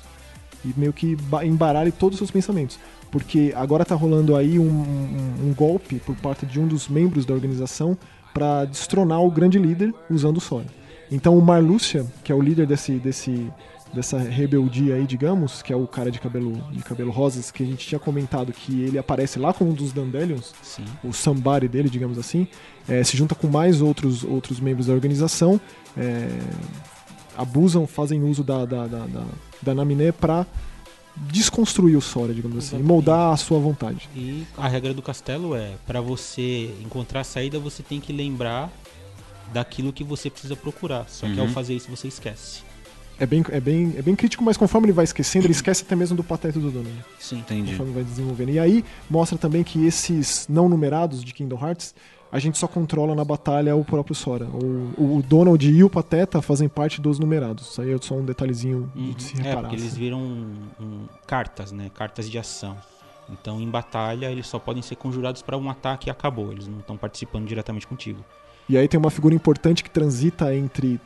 E 0.65 0.73
meio 0.77 0.93
que 0.93 1.15
ba- 1.15 1.45
embaralhe 1.45 1.91
todos 1.91 2.15
os 2.15 2.19
seus 2.19 2.31
pensamentos. 2.31 2.79
Porque 3.11 3.53
agora 3.55 3.85
tá 3.85 3.93
rolando 3.95 4.35
aí 4.35 4.57
um, 4.57 4.63
um- 4.63 5.49
um 5.49 5.53
golpe 5.53 5.95
por 5.99 6.15
parte 6.15 6.45
de 6.45 6.59
um 6.59 6.67
dos 6.67 6.87
membros 6.87 7.25
da 7.25 7.33
organização 7.33 7.97
para 8.33 8.65
destronar 8.65 9.21
o 9.21 9.29
grande 9.29 9.59
líder 9.59 9.93
usando 10.09 10.37
o 10.37 10.41
Sora. 10.41 10.65
Então 11.11 11.37
o 11.37 11.41
Marluxia, 11.41 12.05
que 12.23 12.31
é 12.31 12.35
o 12.35 12.41
líder 12.41 12.65
desse, 12.65 12.93
desse, 12.93 13.51
dessa 13.93 14.17
rebeldia 14.17 14.95
aí, 14.95 15.05
digamos, 15.05 15.61
que 15.61 15.71
é 15.71 15.75
o 15.75 15.85
cara 15.85 16.09
de 16.09 16.19
cabelo, 16.19 16.53
de 16.71 16.81
cabelo 16.83 17.11
rosas, 17.11 17.51
que 17.51 17.61
a 17.61 17.65
gente 17.65 17.85
tinha 17.87 17.99
comentado 17.99 18.51
que 18.51 18.81
ele 18.81 18.97
aparece 18.97 19.37
lá 19.37 19.53
como 19.53 19.69
um 19.69 19.73
dos 19.75 19.93
Dandelions, 19.93 20.51
Sim. 20.63 20.83
o 21.03 21.13
somebody 21.13 21.67
dele, 21.67 21.89
digamos 21.89 22.17
assim, 22.17 22.47
é, 22.89 23.03
se 23.03 23.15
junta 23.15 23.35
com 23.35 23.45
mais 23.47 23.79
outros, 23.79 24.23
outros 24.23 24.59
membros 24.59 24.87
da 24.87 24.93
organização, 24.93 25.61
é, 25.95 26.27
abusam, 27.37 27.85
fazem 27.87 28.23
uso 28.23 28.43
da, 28.43 28.65
da, 28.65 28.87
da, 28.87 29.05
da, 29.05 29.23
da 29.61 29.73
Naminé 29.75 30.11
pra 30.11 30.45
desconstruir 31.15 31.95
o 31.95 32.01
Sora, 32.01 32.33
digamos 32.33 32.57
assim, 32.57 32.65
e 32.75 32.79
Exatamente. 32.79 32.87
moldar 32.87 33.33
a 33.33 33.37
sua 33.37 33.59
vontade. 33.59 34.09
E 34.15 34.45
a 34.57 34.67
regra 34.67 34.93
do 34.93 35.01
castelo 35.01 35.55
é, 35.55 35.73
para 35.85 36.01
você 36.01 36.73
encontrar 36.83 37.21
a 37.21 37.23
saída, 37.23 37.59
você 37.59 37.83
tem 37.83 37.99
que 37.99 38.11
lembrar 38.11 38.71
daquilo 39.53 39.93
que 39.93 40.03
você 40.03 40.29
precisa 40.29 40.55
procurar. 40.55 41.05
Só 41.07 41.27
que 41.27 41.39
ao 41.39 41.45
Uhum. 41.45 41.51
fazer 41.51 41.75
isso, 41.75 41.89
você 41.89 42.07
esquece. 42.07 42.61
É 43.19 43.27
bem, 43.27 43.45
é, 43.51 43.59
bem, 43.59 43.93
é 43.95 44.01
bem 44.01 44.15
crítico, 44.15 44.43
mas 44.43 44.57
conforme 44.57 44.87
ele 44.87 44.93
vai 44.93 45.03
esquecendo, 45.03 45.45
ele 45.45 45.51
esquece 45.53 45.83
até 45.83 45.95
mesmo 45.95 46.17
do 46.17 46.23
pateta 46.23 46.59
do 46.59 46.71
dono. 46.71 46.89
Sim. 47.19 47.37
Entendi. 47.39 47.71
Conforme 47.71 47.93
vai 47.93 48.03
desenvolvendo. 48.03 48.49
E 48.49 48.57
aí 48.59 48.83
mostra 49.07 49.37
também 49.37 49.63
que 49.63 49.85
esses 49.85 50.47
não 50.49 50.67
numerados 50.67 51.23
de 51.23 51.31
Kingdom 51.31 51.59
Hearts, 51.63 51.93
a 52.33 52.39
gente 52.39 52.57
só 52.57 52.67
controla 52.67 53.13
na 53.13 53.23
batalha 53.23 53.75
o 53.75 53.85
próprio 53.85 54.15
Sora. 54.15 54.45
O, 54.45 55.17
o 55.19 55.23
Donald 55.25 55.65
e 55.69 55.83
o 55.83 55.89
Pateta 55.89 56.41
fazem 56.41 56.67
parte 56.67 56.99
dos 56.99 57.19
numerados. 57.19 57.69
Isso 57.69 57.81
aí 57.81 57.93
é 57.93 57.97
só 58.01 58.15
um 58.15 58.25
detalhezinho 58.25 58.91
Uhum. 58.95 59.11
de 59.11 59.21
se 59.23 59.35
É, 59.39 59.43
reparar. 59.43 59.61
porque 59.61 59.75
eles 59.75 59.87
assim. 59.91 59.99
viram 59.99 60.19
um, 60.19 61.05
cartas, 61.27 61.71
né? 61.71 61.91
Cartas 61.93 62.29
de 62.29 62.37
ação. 62.39 62.75
Então, 63.29 63.61
em 63.61 63.69
batalha, 63.69 64.31
eles 64.31 64.47
só 64.47 64.57
podem 64.59 64.81
ser 64.81 64.95
conjurados 64.95 65.41
para 65.43 65.55
um 65.57 65.69
ataque 65.69 66.09
e 66.09 66.11
acabou. 66.11 66.51
Eles 66.51 66.67
não 66.67 66.79
estão 66.79 66.97
participando 66.97 67.45
diretamente 67.47 67.85
contigo. 67.87 68.19
E 68.67 68.77
aí 68.77 68.87
tem 68.87 68.99
uma 68.99 69.11
figura 69.11 69.35
importante 69.35 69.83
que 69.83 69.89
transita 69.89 70.53
entre 70.55 70.99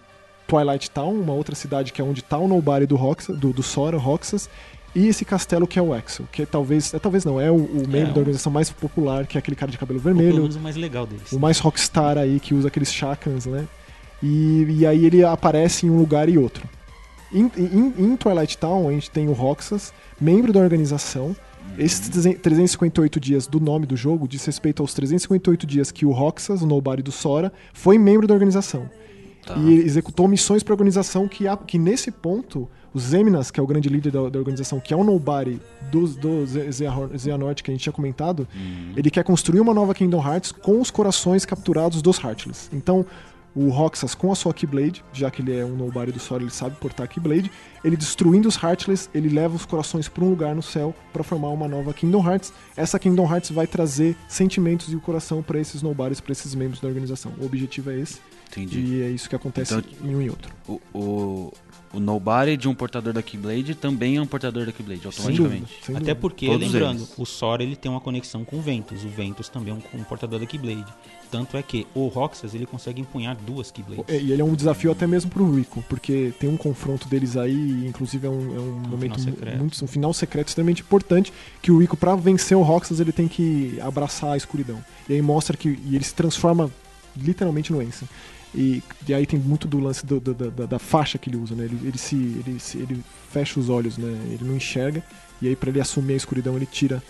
Twilight 0.47 0.89
Town, 0.91 1.13
uma 1.19 1.33
outra 1.33 1.55
cidade 1.55 1.91
que 1.91 2.01
é 2.01 2.03
onde 2.05 2.23
tá 2.23 2.37
o 2.37 2.47
Nobody 2.47 2.85
do, 2.85 2.95
Roxa, 2.95 3.33
do, 3.33 3.51
do 3.51 3.61
Sora, 3.61 3.97
Roxas, 3.97 4.49
e 4.97 5.07
esse 5.07 5.23
castelo 5.25 5.67
que 5.67 5.77
é 5.77 5.81
o 5.81 5.93
Axel, 5.93 6.25
que 6.31 6.41
é 6.41 6.45
talvez, 6.45 6.93
é, 6.93 6.99
talvez 6.99 7.23
não, 7.25 7.39
é 7.39 7.49
o, 7.51 7.55
o 7.55 7.87
membro 7.87 8.11
É, 8.11 8.13
da 8.13 8.19
organização 8.19 8.51
mais 8.51 8.69
popular, 8.69 9.25
que 9.27 9.37
é 9.37 9.39
aquele 9.39 9.55
cara 9.55 9.71
de 9.71 9.77
cabelo 9.77 9.99
pelo 9.99 10.15
vermelho, 10.15 10.41
menos 10.41 10.55
o 10.55 10.59
mais 10.59 10.75
legal 10.75 11.05
deles. 11.05 11.31
o 11.31 11.39
mais 11.39 11.59
rockstar 11.59 12.17
aí, 12.17 12.39
que 12.39 12.53
usa 12.53 12.67
aqueles 12.67 12.93
chakrams, 12.93 13.45
né? 13.45 13.67
E, 14.23 14.65
e 14.79 14.85
aí 14.85 15.05
ele 15.05 15.23
aparece 15.23 15.85
em 15.85 15.89
um 15.89 15.97
lugar 15.99 16.27
e 16.29 16.37
outro. 16.37 16.67
Em, 17.31 17.51
em- 17.57 17.93
em 17.97 18.15
Twilight 18.15 18.57
Town, 18.57 18.87
a 18.89 18.91
gente 18.91 19.11
tem 19.11 19.27
o 19.27 19.33
Roxas, 19.33 19.93
membro 20.19 20.51
da 20.53 20.59
organização. 20.59 21.35
Esses 21.77 22.09
358 22.41 23.19
dias 23.19 23.45
do 23.45 23.59
nome 23.59 23.85
do 23.85 23.95
jogo 23.97 24.27
diz 24.27 24.43
respeito 24.45 24.81
aos 24.81 24.93
358 24.93 25.67
dias 25.67 25.91
que 25.91 26.05
o 26.05 26.11
Roxas, 26.11 26.61
o 26.61 26.65
Nobody 26.65 27.03
do 27.03 27.11
Sora, 27.11 27.51
foi 27.73 27.97
membro 27.97 28.25
da 28.25 28.33
organização. 28.33 28.89
Tá. 29.45 29.55
E 29.57 29.73
executou 29.75 30.27
missões 30.27 30.63
para 30.63 30.73
a 30.73 30.75
organização 30.75 31.27
que, 31.27 31.43
que 31.67 31.77
nesse 31.77 32.09
ponto, 32.09 32.67
o 32.97 32.99
Zeminas, 32.99 33.51
que 33.51 33.59
é 33.59 33.63
o 33.63 33.67
grande 33.67 33.87
líder 33.87 34.11
da, 34.11 34.27
da 34.27 34.39
organização, 34.39 34.79
que 34.79 34.91
é 34.91 34.97
o 34.97 35.03
Nobody 35.03 35.61
do, 35.91 36.07
do 36.07 36.45
Xehanort 37.17 37.61
que 37.61 37.69
a 37.69 37.73
gente 37.73 37.83
tinha 37.83 37.93
comentado, 37.93 38.47
ele 38.95 39.11
quer 39.11 39.23
construir 39.23 39.59
uma 39.59 39.73
nova 39.73 39.93
Kingdom 39.93 40.25
Hearts 40.25 40.51
com 40.51 40.81
os 40.81 40.89
corações 40.89 41.45
capturados 41.45 42.01
dos 42.01 42.17
Heartless. 42.17 42.69
Então, 42.73 43.05
o 43.55 43.69
Roxas 43.69 44.13
com 44.13 44.31
a 44.31 44.35
sua 44.35 44.53
Keyblade, 44.53 45.03
já 45.13 45.31
que 45.31 45.41
ele 45.41 45.55
é 45.55 45.65
um 45.65 45.75
Nobody 45.75 46.11
do 46.11 46.19
Sora, 46.19 46.43
ele 46.43 46.51
sabe 46.51 46.75
portar 46.77 47.05
a 47.05 47.07
Keyblade, 47.07 47.51
ele 47.83 47.95
destruindo 47.95 48.47
os 48.47 48.55
Heartless, 48.55 49.09
ele 49.15 49.29
leva 49.29 49.55
os 49.55 49.65
corações 49.65 50.07
para 50.07 50.23
um 50.23 50.29
lugar 50.29 50.53
no 50.55 50.61
céu 50.61 50.93
para 51.13 51.23
formar 51.23 51.49
uma 51.49 51.67
nova 51.67 51.93
Kingdom 51.93 52.27
Hearts. 52.27 52.51
Essa 52.75 52.99
Kingdom 52.99 53.31
Hearts 53.31 53.49
vai 53.51 53.65
trazer 53.65 54.15
sentimentos 54.27 54.91
e 54.91 54.95
o 54.95 54.99
coração 55.01 55.41
para 55.41 55.59
esses 55.59 55.81
Nobodies, 55.81 56.19
para 56.19 56.31
esses 56.31 56.53
membros 56.53 56.79
da 56.79 56.87
organização. 56.87 57.31
O 57.39 57.45
objetivo 57.45 57.89
é 57.91 57.99
esse. 57.99 58.19
Entendi. 58.51 58.79
E 58.79 59.01
é 59.01 59.09
isso 59.09 59.27
que 59.29 59.35
acontece 59.35 59.73
Então- 59.73 60.09
em 60.09 60.15
um 60.15 60.21
e 60.21 60.29
outro. 60.29 60.51
O, 60.67 60.79
o, 60.93 61.53
o 61.93 61.99
Nobody 61.99 62.57
de 62.57 62.67
um 62.67 62.75
portador 62.75 63.13
da 63.13 63.21
Keyblade 63.21 63.73
também 63.75 64.17
é 64.17 64.21
um 64.21 64.25
portador 64.27 64.65
da 64.65 64.71
Keyblade, 64.71 65.01
Sem 65.01 65.07
automaticamente. 65.07 65.61
dúvida, 65.61 65.77
sem 65.85 65.95
Até 65.95 65.99
dúvida. 65.99 66.15
porque, 66.15 66.45
Todos 66.47 66.61
lembrando, 66.73 66.97
eles. 66.99 67.13
o 67.17 67.25
Sora 67.25 67.63
ele 67.63 67.75
tem 67.75 67.89
uma 67.89 68.01
conexão 68.01 68.43
com 68.43 68.57
o 68.57 68.61
Ventus. 68.61 69.03
O 69.03 69.07
Ventus 69.09 69.47
também 69.49 69.73
é 69.73 69.77
um, 69.97 69.99
um 70.01 70.03
portador 70.03 70.39
da 70.39 70.45
Keyblade. 70.45 70.85
Tanto 71.31 71.57
é 71.57 71.61
que 71.63 71.85
o 71.93 72.07
Roxas 72.07 72.53
ele 72.53 72.65
consegue 72.65 73.01
empunhar 73.01 73.35
duas 73.35 73.69
Keyblades. 73.71 74.05
E 74.09 74.31
ele 74.31 74.41
é 74.41 74.45
um 74.45 74.53
desafio 74.55 74.91
até 74.91 75.05
mesmo 75.07 75.29
pro 75.31 75.49
Rico, 75.55 75.83
porque 75.89 76.33
tem 76.39 76.49
um 76.49 76.55
confronto 76.57 77.07
deles 77.07 77.35
aí, 77.35 77.53
e 77.53 77.87
inclusive 77.87 78.25
é 78.27 78.29
um, 78.29 78.55
é 78.55 78.59
um 78.59 78.71
momento 78.87 79.15
final 79.15 79.17
mu- 79.17 79.23
secreto. 79.35 79.57
muito, 79.57 79.83
um 79.83 79.87
final 79.87 80.13
secreto 80.13 80.47
extremamente 80.49 80.81
importante, 80.81 81.33
que 81.61 81.71
o 81.71 81.77
Rico, 81.79 81.97
pra 81.97 82.15
vencer 82.15 82.55
o 82.57 82.61
Roxas, 82.61 82.99
ele 82.99 83.11
tem 83.11 83.27
que 83.27 83.77
abraçar 83.81 84.31
a 84.33 84.37
escuridão. 84.37 84.83
E 85.09 85.13
aí 85.13 85.21
mostra 85.21 85.57
que 85.57 85.67
e 85.85 85.95
ele 85.95 86.03
se 86.05 86.13
transforma 86.13 86.71
literalmente 87.15 87.71
no 87.71 87.81
Ensign. 87.81 88.09
E, 88.55 88.81
e 89.07 89.13
aí 89.13 89.25
tem 89.25 89.39
muito 89.39 89.67
do 89.67 89.79
lance 89.79 90.05
do- 90.05 90.19
do- 90.19 90.33
da, 90.33 90.65
da- 90.65 90.79
faixa 90.79 91.17
que 91.17 91.29
ele 91.29 91.37
usa, 91.37 91.53
né? 91.55 91.65
Ele, 91.65 91.79
ele, 91.87 91.97
se, 91.97 92.15
ele, 92.15 92.59
se- 92.59 92.77
ele 92.77 93.03
fecha 93.31 93.59
os 93.59 93.69
olhos, 93.69 93.97
né? 93.97 94.07
Ele 94.31 94.43
não 94.45 94.55
enxerga, 94.55 95.03
e 95.41 95.47
aí 95.47 95.55
pra 95.55 95.69
ele 95.69 95.81
assumir 95.81 96.13
a 96.13 96.17
escuridão, 96.17 96.55
ele 96.55 96.65
tira 96.65 97.03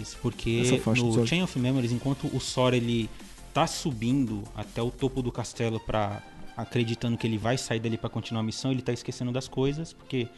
Isso, 0.00 0.16
porque 0.20 0.60
Essa 0.64 0.78
faixa 0.78 1.02
dos 1.02 1.16
no. 1.16 1.26
Chain 1.26 1.42
of 1.42 1.58
Memories, 1.58 1.92
enquanto 1.92 2.26
o 2.34 2.40
Sora 2.40 2.76
ele 2.76 3.08
tá 3.54 3.66
subindo 3.66 4.42
até 4.54 4.82
o 4.82 4.90
topo 4.90 5.22
do 5.22 5.30
castelo 5.32 5.78
para 5.80 6.22
acreditando 6.56 7.16
que 7.16 7.26
ele 7.26 7.38
vai 7.38 7.56
sair 7.56 7.80
dali 7.80 7.96
para 7.96 8.10
continuar 8.10 8.40
a 8.40 8.44
missão, 8.44 8.70
ele 8.72 8.82
tá 8.82 8.92
esquecendo 8.92 9.32
das 9.32 9.48
coisas, 9.48 9.92
porque 9.92 10.28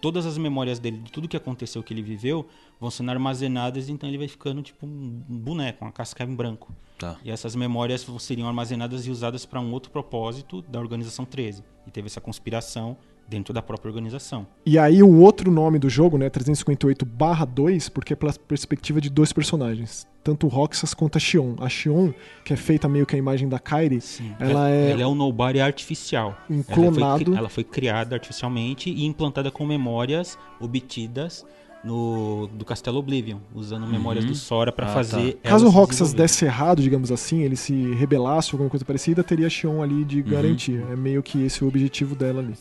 todas 0.00 0.24
as 0.26 0.36
memórias 0.38 0.78
dele, 0.78 0.98
de 0.98 1.10
tudo 1.10 1.26
que 1.28 1.36
aconteceu, 1.36 1.82
que 1.82 1.92
ele 1.92 2.02
viveu, 2.02 2.46
vão 2.80 2.90
sendo 2.90 3.10
armazenadas, 3.10 3.88
então 3.88 4.08
ele 4.08 4.18
vai 4.18 4.28
ficando 4.28 4.62
tipo 4.62 4.86
um 4.86 5.22
boneco, 5.28 5.84
uma 5.84 5.90
casca 5.92 6.22
em 6.24 6.34
branco. 6.34 6.72
Tá. 6.98 7.16
E 7.24 7.30
essas 7.30 7.56
memórias 7.56 8.06
seriam 8.20 8.46
armazenadas 8.46 9.06
e 9.06 9.10
usadas 9.10 9.44
para 9.44 9.60
um 9.60 9.72
outro 9.72 9.90
propósito 9.90 10.62
da 10.62 10.78
Organização 10.78 11.24
13. 11.24 11.62
E 11.86 11.90
teve 11.90 12.06
essa 12.06 12.20
conspiração 12.20 12.96
dentro 13.28 13.52
da 13.54 13.62
própria 13.62 13.88
organização. 13.88 14.46
E 14.66 14.78
aí 14.78 15.02
o 15.02 15.20
outro 15.20 15.50
nome 15.50 15.78
do 15.78 15.88
jogo, 15.88 16.18
né, 16.18 16.28
358/2, 16.28 17.88
porque 17.88 18.12
é 18.12 18.16
pela 18.16 18.32
perspectiva 18.32 19.00
de 19.00 19.08
dois 19.08 19.32
personagens, 19.32 20.06
tanto 20.22 20.46
o 20.46 20.48
Roxas 20.48 20.94
quanto 20.94 21.16
a 21.16 21.20
Xion. 21.20 21.54
A 21.58 21.68
Xion, 21.68 22.12
que 22.44 22.52
é 22.52 22.56
feita 22.56 22.88
meio 22.88 23.06
que 23.06 23.14
a 23.14 23.18
imagem 23.18 23.48
da 23.48 23.58
Kairi, 23.58 23.98
ela 24.38 24.70
é 24.70 24.90
Ela 24.90 25.02
é 25.02 25.06
um 25.06 25.14
nobody 25.14 25.60
artificial. 25.60 26.36
um 26.50 26.56
Ela 26.56 26.64
foi, 26.64 26.74
clonado. 26.74 27.34
ela 27.36 27.48
foi 27.48 27.64
criada 27.64 28.14
artificialmente 28.14 28.90
e 28.90 29.04
implantada 29.04 29.50
com 29.50 29.66
memórias 29.66 30.38
obtidas 30.60 31.44
no, 31.84 32.48
do 32.52 32.64
Castelo 32.64 32.98
Oblivion, 32.98 33.38
usando 33.54 33.86
memórias 33.86 34.24
do 34.24 34.34
Sora 34.34 34.72
para 34.72 34.86
Ah, 34.86 34.94
fazer. 34.94 35.34
tá. 35.34 35.50
Caso 35.50 35.66
o 35.66 35.70
Roxas 35.70 36.12
desse 36.12 36.44
errado, 36.44 36.80
digamos 36.82 37.12
assim, 37.12 37.42
ele 37.42 37.56
se 37.56 37.92
rebelasse 37.94 38.48
ou 38.50 38.52
alguma 38.56 38.70
coisa 38.70 38.84
parecida, 38.84 39.22
teria 39.22 39.46
a 39.46 39.50
Xion 39.50 39.82
ali 39.82 40.04
de 40.04 40.22
garantia. 40.22 40.84
É 40.90 40.96
meio 40.96 41.22
que 41.22 41.42
esse 41.44 41.62
o 41.62 41.68
objetivo 41.68 42.14
dela 42.14 42.40
ali. 42.40 42.54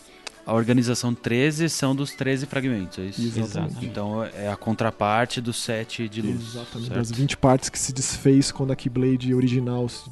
A 0.46 0.54
organização 0.54 1.14
13 1.14 1.70
são 1.70 1.96
dos 1.96 2.12
13 2.12 2.46
fragmentos, 2.48 3.00
é 3.00 3.04
isso? 3.04 3.22
Exatamente. 3.22 3.86
Então 3.86 4.22
é 4.26 4.50
a 4.50 4.58
contraparte 4.58 5.40
do 5.40 5.54
7 5.54 6.10
de 6.10 6.22
luz. 6.22 6.36
Exatamente. 6.42 6.88
certo? 6.90 6.94
Das 7.00 7.12
20 7.12 7.38
partes 7.38 7.70
que 7.70 7.80
se 7.80 7.94
desfez 7.94 8.52
quando 8.52 8.72
a 8.72 8.76
Keyblade 8.76 9.34
original 9.34 9.88
se 9.88 10.10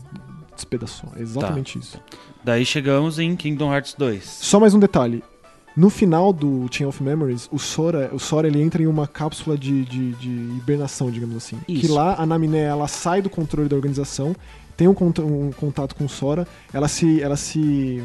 despedaçou. 0.55 1.09
É 1.18 1.22
exatamente 1.22 1.78
isso. 1.78 1.99
Daí 2.45 2.66
chegamos 2.66 3.20
em 3.20 3.36
Kingdom 3.36 3.74
Hearts 3.74 3.93
2. 3.97 4.24
Só 4.24 4.57
mais 4.57 4.74
um 4.74 4.80
detalhe. 4.80 5.22
No 5.76 5.89
final 5.89 6.34
do 6.34 6.67
Chain 6.69 6.88
of 6.88 7.01
Memories, 7.01 7.47
o 7.51 7.57
Sora, 7.57 8.09
o 8.13 8.19
Sora 8.19 8.47
ele 8.47 8.61
entra 8.61 8.82
em 8.84 8.88
uma 8.88 9.07
cápsula 9.07 9.57
de, 9.57 9.86
de, 9.86 10.11
de 10.13 10.30
hibernação, 10.30 11.09
digamos 11.09 11.36
assim. 11.38 11.57
Isso. 11.67 11.82
Que 11.82 11.88
lá 11.88 12.15
a 12.17 12.26
Naminé 12.26 12.63
ela 12.63 12.88
sai 12.88 13.22
do 13.22 13.30
controle 13.30 13.69
da 13.69 13.76
organização, 13.76 14.36
tem 14.76 14.88
um, 14.88 14.93
cont- 14.93 15.19
um 15.19 15.51
contato 15.51 15.95
com 15.95 16.05
o 16.05 16.09
Sora, 16.09 16.45
ela 16.74 16.88
se, 16.89 17.22
ela 17.22 17.38
se 17.38 18.03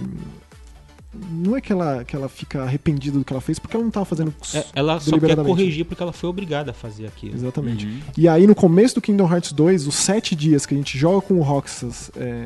não 1.30 1.56
é 1.56 1.60
que 1.60 1.72
ela, 1.72 2.04
que 2.04 2.14
ela 2.14 2.28
fica 2.28 2.62
arrependida 2.62 3.18
do 3.18 3.24
que 3.24 3.32
ela 3.32 3.40
fez, 3.40 3.58
porque 3.58 3.74
ela 3.74 3.82
não 3.84 3.90
tava 3.90 4.04
fazendo 4.04 4.32
É, 4.54 4.64
ela 4.74 5.00
só 5.00 5.18
quer 5.18 5.34
corrigir 5.36 5.84
porque 5.86 6.02
ela 6.02 6.12
foi 6.12 6.28
obrigada 6.28 6.70
a 6.72 6.74
fazer 6.74 7.06
aquilo. 7.06 7.34
Exatamente. 7.34 7.86
Uhum. 7.86 7.98
E 8.18 8.28
aí, 8.28 8.46
no 8.46 8.54
começo 8.54 8.94
do 8.96 9.00
Kingdom 9.00 9.28
Hearts 9.32 9.52
2, 9.52 9.86
os 9.86 9.94
sete 9.94 10.36
dias 10.36 10.66
que 10.66 10.74
a 10.74 10.76
gente 10.76 10.96
joga 10.98 11.22
com 11.26 11.34
o 11.34 11.42
Roxas 11.42 12.10
é, 12.16 12.44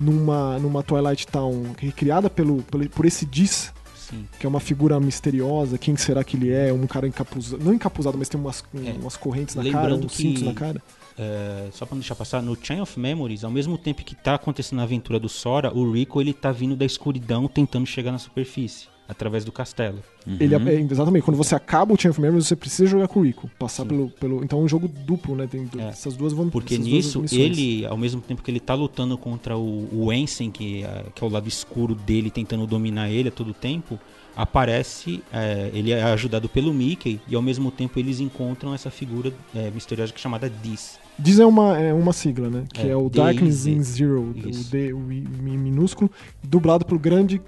numa, 0.00 0.58
numa 0.58 0.82
Twilight 0.82 1.26
Town 1.28 1.62
criada 1.94 2.28
pelo, 2.28 2.62
pelo, 2.64 2.88
por 2.90 3.06
esse 3.06 3.24
Diz, 3.24 3.72
Sim. 4.08 4.26
que 4.38 4.46
é 4.46 4.48
uma 4.48 4.60
figura 4.60 4.98
misteriosa, 5.00 5.76
quem 5.78 5.96
será 5.96 6.22
que 6.22 6.36
ele 6.36 6.50
é? 6.52 6.72
Um 6.72 6.86
cara 6.86 7.06
encapuzado, 7.08 7.62
não 7.64 7.74
encapuzado, 7.74 8.16
mas 8.16 8.28
tem 8.28 8.40
umas, 8.40 8.62
É. 8.74 8.92
umas 9.00 9.16
correntes 9.16 9.54
na 9.54 9.62
Lembrando 9.62 9.82
cara, 9.82 9.94
uns 9.96 10.12
que- 10.16 10.22
cintos 10.22 10.42
na 10.42 10.52
cara. 10.54 10.80
É, 11.18 11.68
só 11.72 11.86
pra 11.86 11.94
não 11.94 12.00
deixar 12.00 12.14
passar, 12.14 12.42
no 12.42 12.56
Chain 12.60 12.80
of 12.82 13.00
Memories, 13.00 13.42
ao 13.42 13.50
mesmo 13.50 13.78
tempo 13.78 14.04
que 14.04 14.14
tá 14.14 14.34
acontecendo 14.34 14.80
a 14.80 14.82
aventura 14.82 15.18
do 15.18 15.28
Sora, 15.30 15.72
o 15.74 15.90
Rico 15.90 16.20
ele 16.20 16.32
tá 16.34 16.52
vindo 16.52 16.76
da 16.76 16.84
escuridão 16.84 17.48
tentando 17.48 17.86
chegar 17.86 18.12
na 18.12 18.18
superfície, 18.18 18.86
através 19.08 19.44
do 19.44 19.52
castelo. 19.52 19.98
Ele 20.40 20.54
é, 20.54 20.80
exatamente, 20.80 21.22
quando 21.24 21.36
você 21.36 21.54
acaba 21.54 21.94
o 21.94 22.00
Chain 22.00 22.10
of 22.10 22.20
Memories, 22.20 22.46
você 22.48 22.56
precisa 22.56 22.86
jogar 22.86 23.06
com 23.08 23.20
o 23.20 23.22
Rico, 23.24 23.48
passar 23.58 23.82
Sim. 23.84 23.88
pelo, 23.90 24.10
pelo. 24.10 24.44
Então 24.44 24.58
é 24.60 24.62
um 24.62 24.68
jogo 24.68 24.88
duplo, 24.88 25.36
né? 25.36 25.46
Tem 25.46 25.68
É. 25.78 25.84
essas 25.88 26.16
duas 26.16 26.32
vão 26.32 26.48
Porque 26.50 26.76
nisso, 26.76 27.24
ele, 27.30 27.86
ao 27.86 27.96
mesmo 27.96 28.20
tempo 28.20 28.42
que 28.42 28.50
ele 28.50 28.58
tá 28.60 28.74
lutando 28.74 29.16
contra 29.16 29.56
o, 29.56 29.88
o 29.92 30.12
Ensign, 30.12 30.52
que, 30.52 30.82
é- 30.82 31.04
que 31.14 31.22
é 31.22 31.26
o 31.26 31.30
lado 31.30 31.48
escuro 31.48 31.94
dele, 31.94 32.30
tentando 32.30 32.66
dominar 32.66 33.08
ele 33.10 33.28
a 33.28 33.32
todo 33.32 33.54
tempo, 33.54 33.98
aparece, 34.34 35.22
é, 35.32 35.70
ele 35.72 35.92
é 35.92 36.02
ajudado 36.02 36.48
pelo 36.48 36.72
Mickey, 36.74 37.20
e 37.26 37.34
ao 37.34 37.42
mesmo 37.42 37.70
tempo 37.70 37.98
eles 37.98 38.20
encontram 38.20 38.74
essa 38.74 38.90
figura 38.90 39.32
é, 39.54 39.70
misteriosa 39.70 40.12
que 40.12 40.18
é 40.18 40.22
chamada 40.22 40.50
Diz. 40.62 40.98
Diz 41.18 41.38
é 41.38 41.46
uma, 41.46 41.78
é 41.78 41.94
uma 41.94 42.12
sigla, 42.12 42.50
né? 42.50 42.64
Que 42.72 42.82
é, 42.82 42.88
É, 42.90 42.96
o 42.96 43.08
Darkness 43.08 43.66
in 43.66 43.82
Zero, 43.82 44.20
o. 44.20 44.34
D 44.34 44.92
o 44.92 45.10
I 45.10 45.20
mi- 45.40 45.56
minúsculo, 45.56 46.10
dublado 46.44 46.84
pelo 46.84 47.00
grande, 47.00 47.40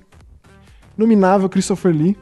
nominável 0.98 1.48
Christopher 1.48 1.94
Lee. 1.94 2.16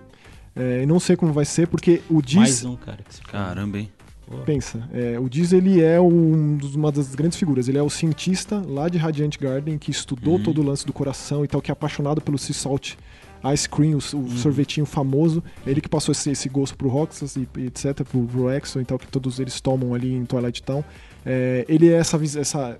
É, 0.55 0.87
não 0.87 1.01
sei 1.01 1.17
como 1.17 1.33
vai 1.33 1.45
ser, 1.45 1.67
porque 1.67 2.01
o 2.09 2.23
Diz, 2.23 2.37
Mais 2.37 2.65
um, 2.65 2.77
cara. 2.77 2.99
Que 3.07 3.15
se 3.15 3.21
Caramba, 3.23 3.79
hein? 3.79 3.91
Pô, 4.27 4.39
pensa, 4.39 4.89
é, 4.93 5.19
o 5.21 5.29
Diz 5.29 5.53
ele 5.53 5.81
é 5.83 6.01
um 6.01 6.59
uma 6.75 6.91
das 6.93 7.15
grandes 7.15 7.39
figuras. 7.39 7.69
Ele 7.69 7.79
é 7.79 7.83
o 7.83 7.91
cientista 7.91 8.63
lá 8.67 8.89
de 8.89 8.99
Radiant 8.99 9.37
Garden 9.39 9.79
que 9.79 9.91
estudou 9.91 10.35
Uhum. 10.35 10.43
todo 10.43 10.61
o 10.61 10.65
lance 10.65 10.85
do 10.87 10.93
coração 10.93 11.45
e 11.45 11.49
tal, 11.49 11.61
que 11.63 11.71
é 11.71 11.75
apaixonado 11.75 12.21
pelo 12.21 12.37
Sea 12.39 12.55
Salt 12.55 12.95
Ice 13.53 13.69
Cream, 13.69 13.97
o, 13.99 14.17
o 14.17 14.19
Uhum. 14.21 14.29
sorvetinho 14.31 14.87
famoso. 14.87 15.43
Ele 15.67 15.81
que 15.81 15.89
passou 15.89 16.11
esse, 16.13 16.31
esse 16.31 16.49
gosto 16.49 16.77
pro 16.77 16.89
Roxas 16.89 17.37
e, 17.37 17.47
e 17.59 17.67
etc, 17.67 18.03
pro, 18.03 18.25
pro 18.27 18.51
Exo 18.51 18.81
e 18.81 18.85
tal, 18.85 18.99
que 18.99 19.07
todos 19.07 19.39
eles 19.39 19.61
tomam 19.61 19.95
ali 19.95 20.13
em 20.15 20.25
Twilight 20.25 20.63
Town. 20.63 20.83
É, 21.25 21.65
ele 21.69 21.89
é 21.89 21.97
essa, 21.99 22.17
essa 22.39 22.79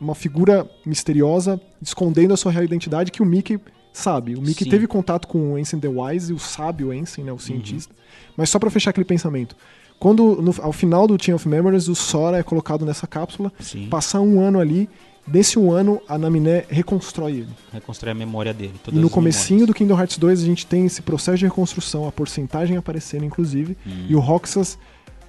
uma 0.00 0.14
figura 0.14 0.68
misteriosa 0.86 1.60
escondendo 1.82 2.32
a 2.32 2.36
sua 2.36 2.50
real 2.52 2.64
identidade 2.64 3.10
que 3.12 3.20
o 3.22 3.26
Mickey 3.26 3.58
sabe. 3.92 4.34
O 4.34 4.40
Mickey 4.40 4.64
Sim. 4.64 4.70
teve 4.70 4.86
contato 4.86 5.28
com 5.28 5.52
o 5.52 5.58
Ensign 5.58 5.80
the 5.80 5.88
Wise, 5.88 6.32
o 6.32 6.38
sábio 6.38 6.92
Ensign, 6.92 7.26
né, 7.26 7.32
o 7.32 7.38
cientista. 7.38 7.94
Mas 8.36 8.48
só 8.50 8.58
pra 8.58 8.70
fechar 8.70 8.90
aquele 8.90 9.04
pensamento. 9.04 9.54
Quando, 9.98 10.40
no- 10.42 10.54
ao 10.60 10.72
final 10.72 11.06
do 11.06 11.22
Chain 11.22 11.34
of 11.34 11.48
Memories, 11.48 11.88
o 11.88 11.94
Sora 11.94 12.38
é 12.38 12.42
colocado 12.42 12.84
nessa 12.84 13.06
cápsula, 13.06 13.52
Sim, 13.60 13.88
passar 13.88 14.20
um 14.20 14.40
ano 14.40 14.58
ali, 14.58 14.88
nesse 15.28 15.58
um 15.58 15.70
ano, 15.70 16.00
a 16.08 16.18
Naminé 16.18 16.64
reconstrói 16.68 17.32
ele. 17.32 17.48
reconstruir 17.72 18.10
a 18.10 18.14
memória 18.14 18.52
dele. 18.52 18.74
E 18.90 18.96
no 18.98 19.08
comecinho 19.08 19.58
do 19.60 19.60
memórias. 19.60 19.76
Kingdom 19.78 19.98
Hearts 19.98 20.18
2, 20.18 20.42
a 20.42 20.44
gente 20.44 20.66
tem 20.66 20.86
esse 20.86 21.02
processo 21.02 21.38
de 21.38 21.44
reconstrução, 21.44 22.08
a 22.08 22.10
porcentagem 22.10 22.76
aparecendo, 22.76 23.24
inclusive, 23.24 23.76
Hum. 23.86 24.06
e 24.08 24.16
o 24.16 24.18
Roxas 24.18 24.76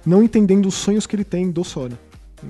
não 0.04 0.22
entendendo 0.22 0.66
os 0.66 0.74
sonhos 0.74 1.06
que 1.06 1.14
ele 1.14 1.24
tem 1.24 1.50
do 1.52 1.62
Sora. 1.62 1.96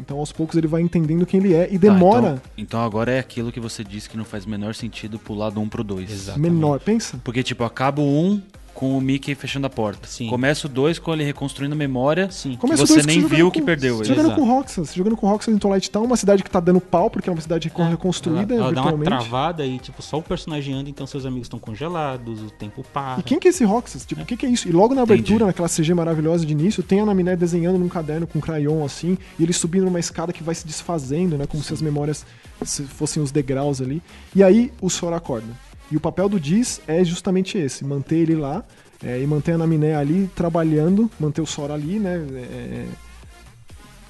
Então, 0.01 0.19
aos 0.19 0.33
poucos, 0.33 0.57
ele 0.57 0.67
vai 0.67 0.83
entendendo 0.83 1.25
quem 1.27 1.41
ele 1.41 1.55
é 1.55 1.69
e 1.71 1.79
Tá, 1.79 1.93
demora 1.93 2.29
então, 2.29 2.41
então 2.57 2.81
agora 2.85 3.13
é 3.13 3.19
aquilo 3.19 3.53
que 3.53 3.61
você 3.61 3.85
disse 3.85 4.09
que 4.09 4.17
não 4.17 4.25
faz 4.25 4.45
o 4.45 4.49
menor 4.49 4.75
sentido 4.75 5.19
pular 5.19 5.51
do 5.51 5.61
1 5.61 5.69
pro 5.69 5.85
2. 5.85 6.11
Exato. 6.11 6.39
menor. 6.39 6.81
Pensa? 6.81 7.21
Porque, 7.23 7.43
tipo, 7.43 7.65
acaba 7.65 8.01
o 8.01 8.05
1 8.05 8.43
com 8.75 8.99
o 8.99 9.01
Mickey 9.01 9.35
fechando 9.37 9.67
a 9.67 9.71
porta. 9.71 10.09
Sim. 10.09 10.27
Começa 10.29 10.67
o 10.67 10.71
2 10.71 10.99
com 10.99 11.13
ele 11.13 11.23
reconstruindo 11.25 11.75
a 11.75 11.79
memória. 11.79 12.29
Sim. 12.31 12.57
Começa 12.57 12.85
você 12.85 13.03
nem 13.05 13.25
viu 13.25 13.47
com- 13.47 13.53
que 13.53 13.63
perdeu 13.63 13.97
ele. 13.99 14.05
Jogando 14.05 14.35
com 14.35 14.41
o 14.43 14.45
Roxas, 14.45 14.93
jogando 14.93 15.17
com 15.17 15.27
o 15.27 15.31
Roxas 15.31 15.55
em 15.55 15.59
Twilight 15.59 15.89
Town, 15.91 16.05
uma 16.05 16.17
cidade 16.17 16.43
que 16.43 16.51
tá 16.51 16.59
dando 16.61 16.81
pau, 16.81 17.09
porque 17.09 17.29
é 17.31 17.33
uma 17.33 17.41
cidade 17.41 17.69
recon- 17.69 17.89
reconstruída 17.89 18.53
ela, 18.55 18.65
ela 18.65 18.73
dá 18.73 18.83
uma 18.83 18.91
virtualmente. 18.97 19.29
travada 19.29 19.65
e, 19.65 19.79
tipo, 19.79 20.03
só 20.03 20.19
o 20.19 20.23
personagem 20.23 20.75
anda, 20.75 20.91
então 20.91 21.07
seus 21.07 21.25
amigos 21.25 21.47
estão 21.47 21.59
congelados, 21.59 22.43
o 22.43 22.51
tempo 22.51 22.85
para. 22.93 23.21
E 23.21 23.23
quem 23.23 23.39
que 23.39 23.47
é 23.47 23.51
esse 23.51 23.65
Roxas? 23.65 24.05
Tipo, 24.05 24.23
o 24.23 24.27
que, 24.27 24.37
que 24.37 24.45
é 24.45 24.49
isso? 24.49 24.69
E 24.69 24.73
logo 24.73 24.95
na 24.95 25.03
Entendi. 25.03 25.21
abertura, 25.21 25.47
naquela 25.47 25.69
CG 25.69 25.95
maravilhosa 25.95 26.45
de 26.45 26.53
início, 26.53 26.83
tem 26.83 27.01
a 27.01 27.07
Naminé 27.07 27.37
desenhando 27.37 27.79
num 27.79 27.89
caderno 27.89 28.27
com 28.27 28.41
crayon 28.41 28.85
assim, 28.85 29.17
e 29.39 29.43
ele 29.45 29.53
subindo 29.53 29.85
numa 29.85 30.01
escada 30.01 30.33
que 30.33 30.43
vai 30.43 30.55
se 30.55 30.67
desfazendo, 30.67 31.39
né? 31.39 31.47
Como 31.47 31.63
se 31.63 31.73
as 31.73 31.81
memórias 31.81 32.27
se 32.65 32.83
fossem 32.85 33.23
os 33.23 33.31
degraus 33.31 33.81
ali. 33.81 34.03
E 34.35 34.43
aí 34.43 34.73
o 34.81 34.89
Sora 34.91 35.17
acorda. 35.17 35.47
E 35.91 35.97
o 35.97 36.01
papel 36.01 36.29
do 36.29 36.41
Diz 36.41 36.81
é 36.87 37.05
justamente 37.05 37.57
esse: 37.59 37.85
manter 37.85 38.17
ele 38.17 38.35
lá 38.35 38.65
é, 39.03 39.21
e 39.21 39.27
manter 39.27 39.53
a 39.53 39.59
Naminé 39.59 39.95
ali 39.95 40.31
trabalhando, 40.35 41.11
manter 41.21 41.41
o 41.41 41.47
Sora 41.47 41.75
ali, 41.75 41.99
né? 41.99 42.17
é, 42.35 42.87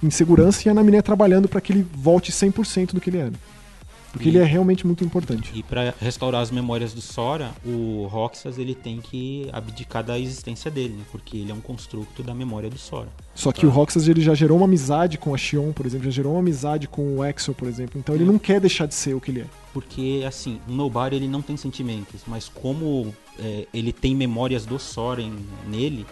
em 0.03 0.11
segurança 0.11 0.69
e 0.69 0.71
a 0.71 0.75
Naminé 0.75 1.01
trabalhando 1.03 1.49
para 1.49 1.61
que 1.61 1.73
ele 1.73 1.87
volte 1.95 2.31
100% 2.31 2.93
do 2.93 3.01
que 3.01 3.11
ele 3.11 3.19
era. 3.19 3.33
Porque 4.13 4.29
E- 4.29 4.31
ele 4.31 4.39
é 4.39 4.45
realmente 4.45 4.87
muito 4.87 5.03
importante. 5.03 5.51
E 5.55 5.63
pra 5.63 5.93
restaurar 6.01 6.41
as 6.43 6.51
memórias 6.51 6.93
do 6.93 7.01
Sora, 7.01 7.51
o 7.65 8.07
Roxas 8.09 8.59
ele 8.59 8.73
tem 8.75 9.01
que 9.01 9.49
abdicar 9.53 10.05
da 10.05 10.17
existência 10.17 10.71
dele, 10.71 10.95
né? 10.99 11.05
Porque 11.11 11.37
ele 11.39 11.51
é 11.51 11.55
um 11.55 11.61
construto 11.61 12.23
da 12.23 12.33
memória 12.33 12.71
do 12.71 12.79
Sora. 12.79 13.09
Só 13.35 13.51
que 13.51 13.67
o 13.67 13.71
Roxas 13.71 14.07
ele 14.07 14.21
já 14.21 14.33
gerou 14.35 14.59
uma 14.59 14.67
amizade 14.67 15.19
com 15.19 15.35
a 15.35 15.39
Xion, 15.39 15.73
por 15.73 15.85
exemplo, 15.85 16.05
já 16.05 16.11
gerou 16.13 16.35
uma 16.35 16.39
amizade 16.41 16.87
com 16.87 17.17
o 17.17 17.25
Exo, 17.25 17.53
por 17.55 17.67
exemplo. 17.67 17.99
Então 17.99 18.15
ele 18.15 18.25
não 18.25 18.39
quer 18.39 18.61
deixar 18.61 18.87
de 18.87 18.95
ser 18.95 19.15
o 19.15 19.21
que 19.21 19.33
ele 19.33 19.41
é. 19.41 19.47
Porque, 19.75 20.25
assim, 20.27 20.61
o 20.69 20.73
Nobody 20.73 21.17
ele 21.17 21.29
não 21.29 21.43
tem 21.43 21.57
sentimentos, 21.57 22.21
mas 22.27 22.49
como 22.49 23.13
é, 23.39 23.67
ele 23.75 23.93
tem 23.93 24.15
memórias 24.15 24.65
do 24.65 24.79
Sora 24.79 25.21
em- 25.21 25.37
nele, 25.67 26.07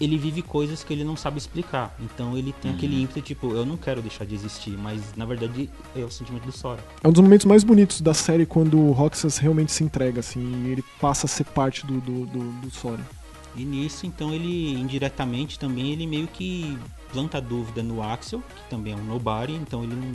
ele 0.00 0.16
vive 0.16 0.42
coisas 0.42 0.82
que 0.84 0.92
ele 0.92 1.02
não 1.04 1.16
sabe 1.16 1.36
explicar. 1.38 1.94
Então 2.00 2.38
ele 2.38 2.52
tem 2.62 2.70
aquele 2.70 3.02
ímpeto, 3.02 3.20
tipo, 3.20 3.52
eu 3.52 3.66
não 3.66 3.76
quero 3.76 4.00
deixar 4.00 4.24
de 4.24 4.34
existir, 4.34 4.70
mas 4.78 5.00
na 5.16 5.24
verdade 5.24 5.68
é 5.96 6.00
o 6.04 6.10
sentimento 6.10 6.44
do 6.44 6.52
Sora. 6.52 6.82
É 7.02 7.08
um 7.08 7.12
dos 7.12 7.20
momentos 7.20 7.46
mais 7.46 7.64
bonitos 7.64 8.00
da 8.00 8.14
série 8.14 8.46
quando 8.46 8.78
o 8.78 8.92
Roxas 8.92 9.38
realmente 9.38 9.72
se 9.72 9.82
entrega, 9.82 10.20
assim, 10.20 10.40
e 10.66 10.70
ele 10.70 10.84
passa 11.00 11.26
a 11.26 11.28
ser 11.28 11.44
parte 11.44 11.84
do, 11.84 12.00
do, 12.00 12.26
do, 12.26 12.52
do 12.60 12.70
Sora. 12.70 13.00
E 13.56 13.64
nisso, 13.64 14.04
então, 14.06 14.32
ele 14.32 14.72
indiretamente 14.80 15.58
também, 15.58 15.92
ele 15.92 16.06
meio 16.06 16.26
que 16.28 16.76
planta 17.12 17.40
dúvida 17.40 17.82
no 17.84 18.02
Axel, 18.02 18.40
que 18.40 18.68
também 18.70 18.92
é 18.92 18.96
um 18.96 19.04
nobody, 19.04 19.52
então 19.54 19.82
ele 19.84 19.94
não. 19.94 20.12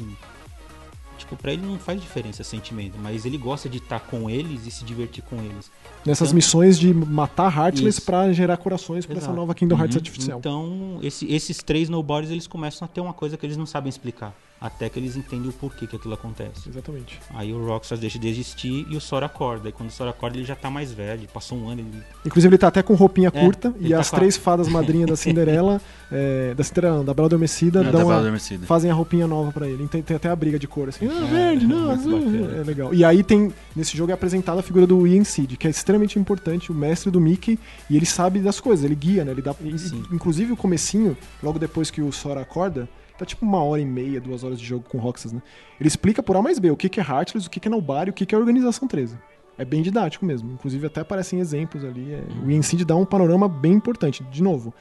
Tipo, 1.29 1.35
pra 1.43 1.53
ele 1.53 1.61
não 1.63 1.77
faz 1.77 2.01
diferença 2.01 2.43
sentimento, 2.43 2.97
mas 2.97 3.23
ele 3.23 3.37
gosta 3.37 3.69
de 3.69 3.77
estar 3.77 3.99
com 3.99 4.27
eles 4.27 4.65
e 4.65 4.71
se 4.71 4.83
divertir 4.83 5.23
com 5.23 5.35
eles. 5.35 5.71
Nessas 6.03 6.29
Então- 6.29 6.35
missões 6.35 6.79
de 6.79 6.91
matar 6.91 7.55
Heartless 7.55 8.01
pra 8.01 8.33
gerar 8.33 8.57
corações 8.57 9.05
pra 9.05 9.17
essa 9.17 9.31
nova 9.31 9.53
Kingdom 9.53 9.77
Hearts 9.77 9.95
Uhum. 9.95 9.99
artificial. 9.99 10.39
Então, 10.39 10.97
esse- 11.03 11.31
esses 11.31 11.57
três 11.61 11.87
nobodies, 11.87 12.31
eles 12.31 12.47
começam 12.47 12.83
a 12.85 12.89
ter 12.89 12.99
uma 12.99 13.13
coisa 13.13 13.37
que 13.37 13.45
eles 13.45 13.57
não 13.57 13.67
sabem 13.67 13.89
explicar. 13.89 14.33
Até 14.61 14.89
que 14.89 14.99
eles 14.99 15.15
entendem 15.15 15.49
o 15.49 15.53
porquê 15.53 15.87
que 15.87 15.95
aquilo 15.95 16.13
acontece. 16.13 16.67
Exatamente. 16.67 17.17
Aí 17.33 17.53
o 17.53 17.65
Roxas 17.65 17.97
deixa 17.99 18.19
de 18.19 18.27
existir 18.27 18.85
e 18.89 18.95
o 18.97 18.99
Sora 19.01 19.25
acorda. 19.27 19.69
E 19.69 19.71
quando 19.71 19.89
o 19.89 19.91
Sora 19.91 20.09
acorda, 20.09 20.35
ele 20.37 20.45
já 20.45 20.55
tá 20.55 20.69
mais 20.69 20.91
velho, 20.91 21.27
passou 21.33 21.57
um 21.57 21.69
ano. 21.69 21.79
Ele... 21.81 22.03
Inclusive, 22.25 22.51
ele 22.53 22.57
tá 22.57 22.67
até 22.67 22.83
com 22.83 22.93
roupinha 22.93 23.31
É, 23.33 23.39
curta 23.43 23.73
e 23.79 23.89
tá 23.91 23.99
as 23.99 24.11
três 24.11 24.35
fadas 24.35 24.67
madrinhas 24.67 25.09
da 25.09 25.15
Cinderela, 25.17 25.81
é, 26.11 26.53
da 26.55 26.63
Cinderela, 26.63 26.97
não, 26.97 27.05
da 27.05 27.13
Bela 27.13 27.27
Adormecida, 27.27 27.83
Da 27.83 27.91
dão 27.91 28.01
Bela 28.01 28.15
a- 28.15 28.19
Adormecida. 28.19 28.65
fazem 28.65 28.91
a 28.91 28.93
roupinha 28.93 29.27
nova 29.27 29.51
pra 29.53 29.65
ele. 29.65 29.87
Tem, 29.87 30.01
tem 30.01 30.17
até 30.17 30.27
a 30.29 30.35
briga 30.35 30.59
de 30.59 30.67
cor, 30.67 30.89
assim, 30.89 31.07
ah, 31.07 31.23
É, 31.25 31.25
verde, 31.25 31.65
não, 31.65 31.77
muito 31.87 31.91
azul. 32.01 32.19
bacana. 32.19 32.57
É 32.57 32.63
legal. 32.63 32.93
E 32.93 33.05
aí 33.05 33.23
tem, 33.23 33.53
nesse 33.73 33.95
jogo 33.95 34.11
é 34.11 34.13
apresentada 34.13 34.59
a 34.59 34.63
figura 34.63 34.85
do 34.85 35.07
Ian 35.07 35.23
Seed, 35.23 35.55
que 35.55 35.67
é 35.67 35.69
extremamente 35.69 36.19
importante, 36.19 36.69
o 36.69 36.75
mestre 36.75 37.09
do 37.09 37.21
Mickey, 37.21 37.57
e 37.89 37.95
ele 37.95 38.05
sabe 38.05 38.39
das 38.39 38.59
coisas, 38.59 38.83
ele 38.83 38.95
guia, 38.95 39.23
né? 39.23 39.31
Ele 39.31 39.41
dá, 39.41 39.53
Sim. 39.77 40.03
inclusive 40.11 40.51
o 40.51 40.57
comecinho, 40.57 41.15
logo 41.41 41.57
depois 41.57 41.89
que 41.89 42.01
o 42.01 42.11
Sora 42.11 42.41
acorda, 42.41 42.89
tá 43.19 43.25
tipo 43.25 43.45
uma 43.45 43.61
hora 43.63 43.81
e 43.81 43.85
meia, 43.85 44.19
duas 44.19 44.43
horas 44.43 44.59
de 44.59 44.65
jogo 44.65 44.85
com 44.89 44.97
Roxas, 44.97 45.31
né? 45.31 45.41
Ele 45.79 45.87
explica 45.87 46.23
por 46.23 46.35
A 46.35 46.41
mais 46.41 46.57
B 46.59 46.71
o 46.71 46.77
que 46.77 46.89
que 46.89 46.99
é 46.99 47.03
Heartless, 47.03 47.47
o 47.47 47.49
que 47.49 47.59
que 47.59 47.67
é 47.67 47.71
Nobody, 47.71 48.09
o 48.09 48.13
que 48.13 48.25
que 48.25 48.33
é 48.33 48.37
Organização 48.37 48.87
13. 48.87 49.17
É 49.57 49.65
bem 49.65 49.81
didático 49.81 50.25
mesmo. 50.25 50.51
Inclusive 50.53 50.87
até 50.87 51.01
aparecem 51.01 51.39
exemplos 51.39 51.83
ali. 51.83 52.13
é- 52.13 52.23
O 52.45 52.49
Ian 52.49 52.61
Seed 52.61 52.83
dá 52.83 52.95
um 52.95 53.05
panorama 53.05 53.47
bem 53.49 53.73
importante. 53.73 54.23
De 54.31 54.41
novo, 54.41 54.73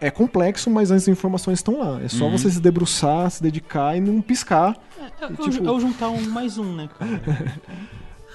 é 0.00 0.10
complexo, 0.10 0.70
mas 0.70 0.90
as 0.90 1.06
informações 1.06 1.58
estão 1.58 1.78
lá. 1.78 2.00
É 2.02 2.08
só 2.08 2.24
Uhum. 2.24 2.38
você 2.38 2.50
se 2.50 2.60
debruçar, 2.60 3.30
se 3.30 3.42
dedicar 3.42 3.94
e 3.96 4.00
não 4.00 4.22
piscar. 4.22 4.74
É, 4.98 5.24
é, 5.26 5.28
E, 5.28 5.32
o- 5.34 5.50
tipo- 5.50 5.66
é 5.68 5.70
o 5.70 5.78
juntar 5.78 6.08
um 6.08 6.22
mais 6.30 6.56
um, 6.56 6.74
né, 6.74 6.88
cara? 6.98 7.10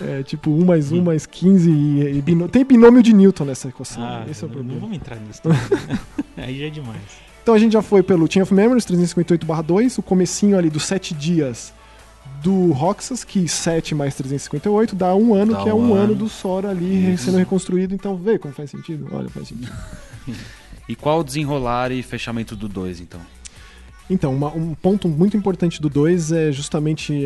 É 0.01 0.21
tipo 0.23 0.51
1 0.51 0.65
mais 0.65 0.91
1 0.91 1.01
mais 1.01 1.25
15 1.25 1.71
e, 1.71 2.17
e 2.19 2.49
tem 2.49 2.65
binômio 2.65 3.01
de 3.01 3.13
Newton 3.13 3.45
nessa 3.45 3.69
equação. 3.69 4.03
Ah, 4.03 4.25
Esse 4.29 4.43
é 4.43 4.47
o 4.47 4.49
problema. 4.49 4.73
não 4.73 4.81
vamos 4.81 4.97
entrar 4.97 5.15
nisso. 5.15 5.41
Aí 6.35 6.59
já 6.59 6.65
é 6.65 6.69
demais. 6.69 6.99
Então 7.45 7.53
a 7.53 7.59
gente 7.59 7.73
já 7.73 7.81
foi 7.83 8.01
pelo 8.01 8.25
Chain 8.27 8.41
of 8.41 8.51
Memories 8.51 8.85
358/2, 8.87 9.99
o 9.99 10.01
comecinho 10.01 10.57
ali 10.57 10.67
dos 10.67 10.83
7 10.87 11.13
dias 11.13 11.71
do 12.41 12.71
Roxas, 12.71 13.23
que 13.23 13.47
7 13.47 13.93
mais 13.93 14.15
358 14.15 14.95
dá 14.95 15.13
um 15.15 15.35
ano, 15.35 15.53
Dá 15.53 15.61
que 15.61 15.69
é 15.69 15.73
um 15.75 15.77
um 15.91 15.93
ano. 15.93 16.03
ano. 16.05 16.15
do 16.15 16.27
Sora 16.27 16.71
ali 16.71 17.13
Isso. 17.13 17.25
sendo 17.25 17.37
reconstruído. 17.37 17.93
Então 17.93 18.17
vê 18.17 18.39
como 18.39 18.51
faz 18.51 18.71
sentido? 18.71 19.07
Olha, 19.11 19.29
faz 19.29 19.49
sentido. 19.49 19.71
E 20.89 20.95
qual 20.95 21.19
o 21.19 21.23
desenrolar 21.23 21.91
e 21.91 22.01
fechamento 22.03 22.55
do 22.55 22.67
2, 22.67 22.99
então? 22.99 23.19
Então, 24.09 24.33
uma- 24.35 24.53
um 24.53 24.73
ponto 24.75 25.07
muito 25.07 25.35
importante 25.35 25.81
do 25.81 25.89
2 25.89 26.31
é 26.31 26.51
justamente 26.51 27.25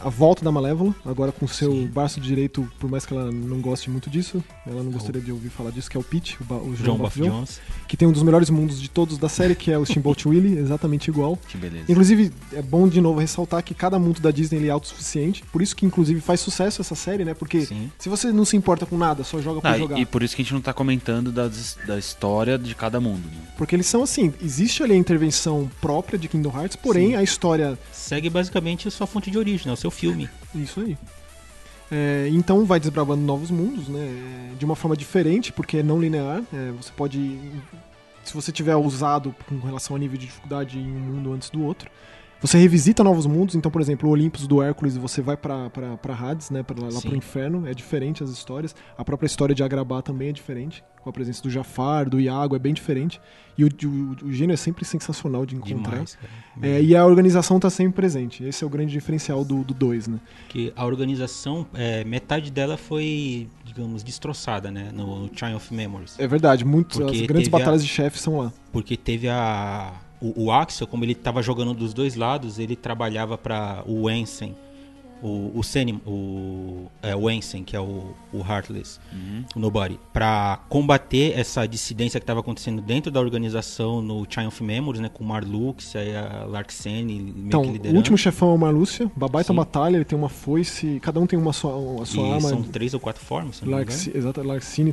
a, 0.00 0.06
a 0.06 0.10
volta 0.10 0.44
da 0.44 0.52
Malévola, 0.52 0.94
agora 1.04 1.32
com 1.32 1.46
seu 1.48 1.72
Sim. 1.72 1.86
braço 1.86 2.20
direito, 2.20 2.68
por 2.78 2.90
mais 2.90 3.06
que 3.06 3.14
ela 3.14 3.30
não 3.32 3.60
goste 3.60 3.88
muito 3.88 4.10
disso, 4.10 4.42
ela 4.66 4.82
não 4.82 4.90
gostaria 4.92 5.20
de 5.20 5.32
ouvir 5.32 5.48
falar 5.48 5.70
disso, 5.70 5.90
que 5.90 5.96
é 5.96 6.00
o 6.00 6.02
Pete, 6.02 6.36
o, 6.42 6.54
o 6.54 6.74
John 6.74 6.84
João 6.84 6.96
Buff 6.98 7.18
Baffion, 7.18 7.36
Jones. 7.36 7.60
que 7.88 7.96
tem 7.96 8.06
um 8.06 8.12
dos 8.12 8.22
melhores 8.22 8.50
mundos 8.50 8.80
de 8.80 8.90
todos 8.90 9.16
da 9.16 9.28
série, 9.28 9.54
que 9.54 9.70
é 9.70 9.78
o 9.78 9.84
Steamboat 9.86 10.26
Willie, 10.28 10.58
exatamente 10.58 11.08
igual. 11.08 11.38
Que 11.48 11.56
beleza. 11.56 11.84
Inclusive, 11.88 12.30
é 12.52 12.60
bom 12.60 12.86
de 12.86 13.00
novo 13.00 13.18
ressaltar 13.18 13.62
que 13.62 13.72
cada 13.74 13.98
mundo 13.98 14.20
da 14.20 14.30
Disney 14.30 14.58
ele 14.58 14.68
é 14.68 14.70
autossuficiente, 14.70 15.42
por 15.50 15.62
isso 15.62 15.74
que 15.74 15.86
inclusive 15.86 16.20
faz 16.20 16.40
sucesso 16.40 16.82
essa 16.82 16.94
série, 16.94 17.24
né? 17.24 17.32
Porque 17.32 17.62
Sim. 17.62 17.90
se 17.98 18.08
você 18.10 18.30
não 18.30 18.44
se 18.44 18.56
importa 18.56 18.84
com 18.84 18.98
nada, 18.98 19.24
só 19.24 19.40
joga 19.40 19.60
por 19.62 19.66
Ah, 19.68 19.78
jogar. 19.78 19.98
e, 19.98 20.02
e 20.02 20.06
por 20.06 20.22
isso 20.22 20.36
que 20.36 20.42
a 20.42 20.44
gente 20.44 20.52
não 20.54 20.60
tá 20.60 20.72
comentando 20.74 21.32
das- 21.32 21.78
da 21.86 21.98
história 21.98 22.58
de 22.58 22.74
cada 22.74 23.00
mundo. 23.00 23.22
né? 23.24 23.38
Porque 23.56 23.74
eles 23.74 23.86
são 23.86 24.02
assim, 24.02 24.32
existe 24.42 24.82
ali 24.82 24.92
a 24.92 24.96
intervenção 24.96 25.70
própria 25.80 26.09
de 26.18 26.28
Kingdom 26.28 26.50
Hearts, 26.54 26.76
porém 26.76 27.10
Sim. 27.10 27.16
a 27.16 27.22
história 27.22 27.78
Segue 27.92 28.28
basicamente 28.30 28.88
a 28.88 28.90
sua 28.90 29.06
fonte 29.06 29.30
de 29.30 29.38
origem, 29.38 29.66
né? 29.66 29.72
o 29.72 29.76
seu 29.76 29.90
filme. 29.90 30.28
Isso 30.54 30.80
aí. 30.80 30.96
É, 31.90 32.28
então 32.30 32.64
vai 32.64 32.78
desbravando 32.78 33.22
novos 33.22 33.50
mundos, 33.50 33.88
né? 33.88 34.00
é, 34.52 34.54
De 34.56 34.64
uma 34.64 34.76
forma 34.76 34.96
diferente, 34.96 35.52
porque 35.52 35.78
é 35.78 35.82
não 35.82 36.00
linear. 36.00 36.42
é, 36.52 36.70
você 36.72 36.92
pode. 36.96 37.38
Se 38.24 38.34
você 38.34 38.52
tiver 38.52 38.76
usado 38.76 39.34
com 39.48 39.58
relação 39.58 39.96
ao 39.96 39.98
nível 39.98 40.16
de 40.18 40.26
dificuldade 40.26 40.78
em 40.78 40.86
um 40.86 41.00
mundo 41.00 41.32
antes 41.32 41.50
do 41.50 41.62
outro. 41.64 41.90
Você 42.40 42.56
revisita 42.56 43.04
novos 43.04 43.26
mundos, 43.26 43.54
então, 43.54 43.70
por 43.70 43.82
exemplo, 43.82 44.08
o 44.08 44.12
Olympus 44.12 44.46
do 44.46 44.62
Hércules, 44.62 44.96
você 44.96 45.20
vai 45.20 45.36
pra, 45.36 45.68
pra, 45.68 45.96
pra 45.98 46.14
Hades, 46.14 46.48
né? 46.50 46.62
Pra, 46.62 46.82
lá 46.82 46.90
Sim. 46.90 47.08
pro 47.08 47.16
inferno, 47.16 47.66
é 47.68 47.74
diferente 47.74 48.24
as 48.24 48.30
histórias. 48.30 48.74
A 48.96 49.04
própria 49.04 49.26
história 49.26 49.54
de 49.54 49.62
Agrabah 49.62 50.00
também 50.00 50.30
é 50.30 50.32
diferente, 50.32 50.82
com 51.02 51.10
a 51.10 51.12
presença 51.12 51.42
do 51.42 51.50
Jafar, 51.50 52.08
do 52.08 52.18
Iago, 52.18 52.56
é 52.56 52.58
bem 52.58 52.72
diferente. 52.72 53.20
E 53.58 53.64
o, 53.64 53.68
o, 53.68 54.26
o 54.28 54.32
gênio 54.32 54.54
é 54.54 54.56
sempre 54.56 54.86
sensacional 54.86 55.44
de 55.44 55.54
encontrar. 55.54 55.90
Demais. 55.90 56.18
É, 56.62 56.80
e 56.82 56.96
a 56.96 57.04
organização 57.04 57.60
tá 57.60 57.68
sempre 57.68 57.92
presente. 57.92 58.42
Esse 58.42 58.64
é 58.64 58.66
o 58.66 58.70
grande 58.70 58.90
diferencial 58.92 59.44
do 59.44 59.56
2, 59.56 59.66
do 59.66 59.74
dois, 59.74 60.08
né? 60.08 60.18
que 60.48 60.72
a 60.74 60.86
organização, 60.86 61.66
é, 61.74 62.04
metade 62.04 62.50
dela 62.50 62.78
foi, 62.78 63.48
digamos, 63.66 64.02
destroçada, 64.02 64.70
né? 64.70 64.90
No, 64.94 65.20
no 65.20 65.28
Triumph 65.28 65.56
of 65.56 65.74
Memories. 65.74 66.18
É 66.18 66.26
verdade, 66.26 66.64
muitas 66.64 66.96
Porque 66.96 67.20
as 67.20 67.26
grandes 67.26 67.48
teve 67.48 67.56
a- 67.56 67.58
batalhas 67.58 67.84
de 67.84 67.90
chefes 67.90 68.22
são 68.22 68.38
lá. 68.38 68.50
Porque 68.72 68.96
teve 68.96 69.28
a. 69.28 69.92
O, 70.20 70.44
o 70.44 70.52
Axel, 70.52 70.86
como 70.86 71.04
ele 71.04 71.12
estava 71.12 71.42
jogando 71.42 71.72
dos 71.74 71.94
dois 71.94 72.14
lados, 72.14 72.58
ele 72.58 72.76
trabalhava 72.76 73.38
para 73.38 73.82
o 73.86 74.08
Ensign. 74.10 74.54
O, 75.22 75.52
o 75.54 75.62
Senim, 75.62 76.00
o, 76.06 76.86
é, 77.02 77.14
o 77.14 77.30
Ensign, 77.30 77.62
que 77.62 77.76
é 77.76 77.80
o, 77.80 78.14
o 78.32 78.38
Heartless, 78.38 78.98
Uhum. 79.12 79.44
o 79.54 79.58
Nobody, 79.58 80.00
para 80.14 80.58
combater 80.70 81.38
essa 81.38 81.66
dissidência 81.68 82.18
que 82.18 82.24
estava 82.24 82.40
acontecendo 82.40 82.80
dentro 82.80 83.10
da 83.10 83.20
organização 83.20 84.00
no 84.00 84.24
Triumph 84.24 84.62
Memories, 84.62 84.98
né? 85.02 85.10
Com 85.12 85.22
o 85.22 85.26
Marlux, 85.26 85.94
aí 85.94 86.16
a 86.16 86.46
Larxene 86.46 87.20
meio 87.20 87.46
Então, 87.48 87.62
o 87.62 87.96
último 87.96 88.16
chefão 88.16 88.52
é 88.52 88.54
o 88.54 88.58
Marlúcia, 88.58 89.10
babaita 89.14 89.48
Sim. 89.52 89.56
batalha, 89.56 89.96
ele 89.96 90.06
tem 90.06 90.18
uma 90.18 90.30
foice, 90.30 90.98
cada 91.02 91.20
um 91.20 91.26
tem 91.26 91.38
uma 91.38 91.52
sua, 91.52 92.02
a 92.02 92.06
sua 92.06 92.26
e 92.26 92.32
arma. 92.32 92.48
são 92.48 92.62
três 92.62 92.94
ou 92.94 93.00
quatro 93.00 93.22
formas, 93.22 93.56
se 93.56 93.62
não 93.62 93.68
me 93.68 93.74
engano. 93.74 93.90
Larxi, 93.90 94.16
exato, 94.16 94.40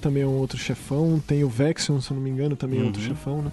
também 0.01 0.23
é 0.23 0.27
um 0.27 0.37
outro 0.39 0.57
chefão, 0.57 1.23
tem 1.25 1.41
o 1.45 1.47
Vexion, 1.49 2.01
se 2.01 2.11
eu 2.11 2.15
não 2.15 2.21
me 2.21 2.29
engano, 2.29 2.57
também 2.57 2.81
é 2.81 2.83
outro 2.83 3.01
Uhum. 3.01 3.07
chefão, 3.07 3.41
né? 3.43 3.51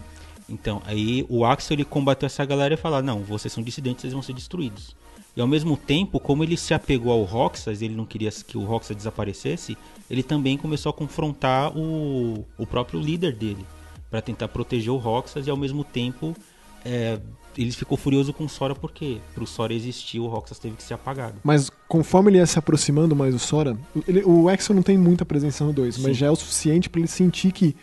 Então, 0.48 0.82
aí 0.84 1.24
o 1.28 1.44
Axel 1.44 1.74
ele 1.76 1.84
combateu 1.84 2.26
essa 2.26 2.44
galera 2.44 2.74
e 2.74 2.76
falou: 2.76 3.02
não, 3.02 3.20
vocês 3.20 3.52
são 3.52 3.62
dissidentes, 3.62 4.02
vocês 4.02 4.12
vão 4.12 4.22
ser 4.22 4.32
destruídos. 4.34 4.94
E 5.36 5.40
ao 5.40 5.46
mesmo 5.48 5.76
tempo, 5.76 6.20
como 6.20 6.44
ele 6.44 6.56
se 6.56 6.72
apegou 6.74 7.10
ao 7.12 7.22
Roxas, 7.24 7.82
ele 7.82 7.94
não 7.94 8.04
queria 8.06 8.30
que 8.30 8.56
o 8.56 8.64
Roxas 8.64 8.96
desaparecesse, 8.96 9.76
ele 10.08 10.22
também 10.22 10.56
começou 10.56 10.90
a 10.90 10.92
confrontar 10.92 11.76
o, 11.76 12.44
o 12.56 12.64
próprio 12.66 13.00
líder 13.00 13.34
dele, 13.34 13.64
para 14.10 14.20
tentar 14.22 14.46
proteger 14.48 14.92
o 14.92 14.96
Roxas 14.96 15.46
e 15.46 15.50
ao 15.50 15.56
mesmo 15.56 15.82
tempo 15.82 16.36
é, 16.84 17.18
ele 17.58 17.72
ficou 17.72 17.98
furioso 17.98 18.32
com 18.32 18.44
o 18.44 18.48
Sora 18.48 18.76
porque 18.76 19.18
pro 19.34 19.44
Sora 19.44 19.74
existir 19.74 20.20
o 20.20 20.26
Roxas 20.28 20.58
teve 20.60 20.76
que 20.76 20.84
ser 20.84 20.94
apagado. 20.94 21.34
Mas 21.42 21.68
conforme 21.88 22.30
ele 22.30 22.38
ia 22.38 22.46
se 22.46 22.58
aproximando 22.58 23.16
mais 23.16 23.34
do 23.34 23.40
Sora, 23.40 23.76
ele- 24.06 24.22
o 24.24 24.48
Exo 24.48 24.72
não 24.72 24.82
tem 24.82 24.96
muita 24.96 25.24
presença 25.24 25.64
no 25.64 25.72
2, 25.72 25.98
mas 25.98 26.16
já 26.16 26.26
é 26.26 26.30
o 26.30 26.36
suficiente 26.36 26.88
pra 26.88 27.00
ele 27.00 27.08
sentir 27.08 27.50
que 27.50 27.74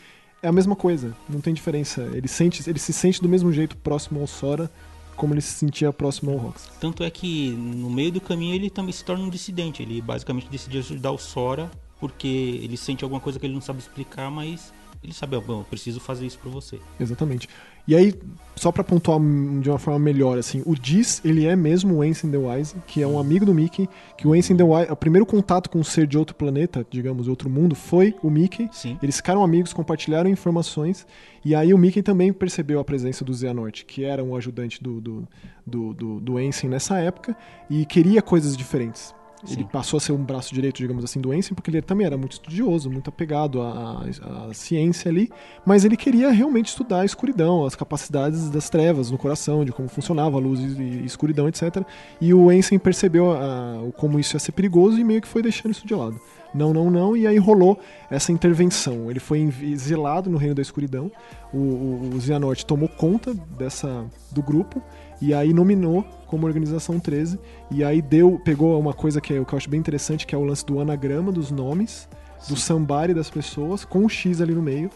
é 0.41 0.47
a 0.47 0.51
mesma 0.51 0.75
coisa, 0.75 1.15
não 1.29 1.39
tem 1.39 1.53
diferença. 1.53 2.01
Ele, 2.13 2.27
sente, 2.27 2.67
ele 2.69 2.79
se 2.79 2.91
sente 2.91 3.21
do 3.21 3.29
mesmo 3.29 3.51
jeito 3.51 3.77
próximo 3.77 4.19
ao 4.19 4.27
Sora 4.27 4.69
como 5.15 5.33
ele 5.33 5.41
se 5.41 5.53
sentia 5.53 5.93
próximo 5.93 6.31
ao 6.31 6.37
Rox. 6.37 6.69
Tanto 6.79 7.03
é 7.03 7.09
que 7.09 7.51
no 7.51 7.89
meio 7.89 8.11
do 8.11 8.21
caminho 8.21 8.55
ele 8.55 8.69
também 8.69 8.91
se 8.91 9.05
torna 9.05 9.23
um 9.23 9.29
dissidente. 9.29 9.83
Ele 9.83 10.01
basicamente 10.01 10.49
decide 10.49 10.79
ajudar 10.79 11.11
o 11.11 11.17
Sora 11.17 11.69
porque 11.99 12.59
ele 12.63 12.75
sente 12.75 13.03
alguma 13.03 13.21
coisa 13.21 13.39
que 13.39 13.45
ele 13.45 13.53
não 13.53 13.61
sabe 13.61 13.79
explicar, 13.79 14.31
mas 14.31 14.73
ele 15.03 15.13
sabe, 15.13 15.35
ó, 15.35 15.41
bom, 15.41 15.59
eu 15.59 15.63
preciso 15.65 15.99
fazer 15.99 16.25
isso 16.25 16.39
pra 16.39 16.49
você. 16.49 16.79
Exatamente. 16.99 17.47
E 17.88 17.95
aí, 17.95 18.13
só 18.55 18.71
pra 18.71 18.84
pontuar 18.84 19.19
de 19.59 19.69
uma 19.69 19.79
forma 19.79 19.99
melhor, 19.99 20.38
assim, 20.38 20.61
o 20.65 20.75
Diz, 20.75 21.19
ele 21.25 21.45
é 21.45 21.55
mesmo 21.55 21.95
o 21.95 22.01
Ansem 22.01 22.29
the 22.29 22.38
Wise, 22.38 22.75
que 22.86 23.01
é 23.01 23.07
um 23.07 23.17
amigo 23.17 23.45
do 23.45 23.53
Mickey, 23.53 23.89
que 24.17 24.27
o 24.27 24.34
Ansem 24.34 24.55
the 24.55 24.63
Wise, 24.63 24.91
o 24.91 24.95
primeiro 24.95 25.25
contato 25.25 25.69
com 25.69 25.79
um 25.79 25.84
ser 25.84 26.05
de 26.05 26.17
outro 26.17 26.36
planeta, 26.36 26.86
digamos, 26.89 27.27
outro 27.27 27.49
mundo, 27.49 27.73
foi 27.75 28.13
o 28.21 28.29
Mickey. 28.29 28.69
Sim. 28.71 28.99
Eles 29.01 29.15
ficaram 29.15 29.43
amigos, 29.43 29.73
compartilharam 29.73 30.29
informações, 30.29 31.07
e 31.43 31.55
aí 31.55 31.73
o 31.73 31.77
Mickey 31.77 32.03
também 32.03 32.32
percebeu 32.32 32.79
a 32.79 32.84
presença 32.84 33.25
do 33.25 33.34
Xehanort, 33.34 33.84
que 33.86 34.03
era 34.03 34.23
um 34.23 34.36
ajudante 34.36 34.82
do, 34.82 35.01
do, 35.01 35.27
do, 35.65 35.93
do, 35.93 36.19
do 36.19 36.38
Ansem 36.38 36.69
nessa 36.69 36.99
época, 36.99 37.36
e 37.69 37.86
queria 37.86 38.21
coisas 38.21 38.55
diferentes. 38.55 39.13
Ele 39.45 39.55
Sim. 39.55 39.63
passou 39.63 39.97
a 39.97 39.99
ser 39.99 40.11
um 40.11 40.23
braço 40.23 40.53
direito, 40.53 40.77
digamos 40.77 41.03
assim, 41.03 41.19
do 41.19 41.31
Ansem, 41.31 41.53
porque 41.55 41.69
ele 41.71 41.81
também 41.81 42.05
era 42.05 42.15
muito 42.17 42.33
estudioso, 42.33 42.89
muito 42.89 43.09
apegado 43.09 43.61
à, 43.61 44.03
à- 44.23 44.47
à 44.49 44.53
ciência 44.53 45.09
ali, 45.09 45.29
mas 45.65 45.83
ele 45.83 45.97
queria 45.97 46.29
realmente 46.31 46.67
estudar 46.67 47.01
a 47.01 47.05
escuridão, 47.05 47.65
as 47.65 47.75
capacidades 47.75 48.49
das 48.49 48.69
trevas 48.69 49.09
no 49.11 49.17
coração, 49.17 49.65
de 49.65 49.71
como 49.71 49.87
funcionava 49.89 50.37
a 50.37 50.39
luz 50.39 50.59
e, 50.59 50.81
e 50.81 51.05
escuridão, 51.05 51.47
etc. 51.47 51.83
E 52.19 52.33
o 52.33 52.49
Ansem 52.49 52.77
percebeu 52.77 53.31
a- 53.31 53.79
como 53.97 54.19
isso 54.19 54.35
ia 54.35 54.39
ser 54.39 54.51
perigoso 54.51 54.99
e 54.99 55.03
meio 55.03 55.21
que 55.21 55.27
foi 55.27 55.41
deixando 55.41 55.71
isso 55.71 55.85
de 55.87 55.93
lado. 55.95 56.19
Não, 56.53 56.73
não, 56.73 56.91
não, 56.91 57.15
e 57.15 57.25
aí 57.25 57.37
rolou 57.37 57.79
essa 58.09 58.29
intervenção. 58.29 59.09
Ele 59.09 59.21
foi 59.21 59.39
exilado 59.61 60.29
no 60.29 60.37
Reino 60.37 60.53
da 60.55 60.61
Escuridão, 60.61 61.09
o, 61.53 61.57
o, 61.57 62.09
o 62.15 62.21
Xehanort 62.21 62.63
tomou 62.65 62.89
conta 62.89 63.33
dessa, 63.57 64.05
do 64.31 64.41
grupo, 64.43 64.81
e 65.22 65.34
aí 65.34 65.53
nominou 65.53 66.03
como 66.26 66.47
Organização 66.47 66.99
13, 66.99 67.38
e 67.69 67.84
aí 67.84 68.01
deu, 68.01 68.39
pegou 68.43 68.80
uma 68.80 68.93
coisa 68.93 69.19
que, 69.22 69.34
é, 69.34 69.43
que 69.43 69.53
eu 69.53 69.57
acho 69.57 69.69
bem 69.69 69.80
interessante, 69.80 70.26
que 70.26 70.34
é 70.34 70.38
o 70.38 70.43
lance 70.43 70.65
do 70.65 70.80
anagrama 70.80 71.32
dos 71.32 71.51
nomes, 71.51 72.07
do 72.47 72.55
sambari 72.55 73.13
das 73.13 73.30
pessoas, 73.30 73.84
com 73.86 74.05
o 74.05 74.09
X 74.09 74.41
ali 74.41 74.53
no 74.53 74.61
meio, 74.61 74.89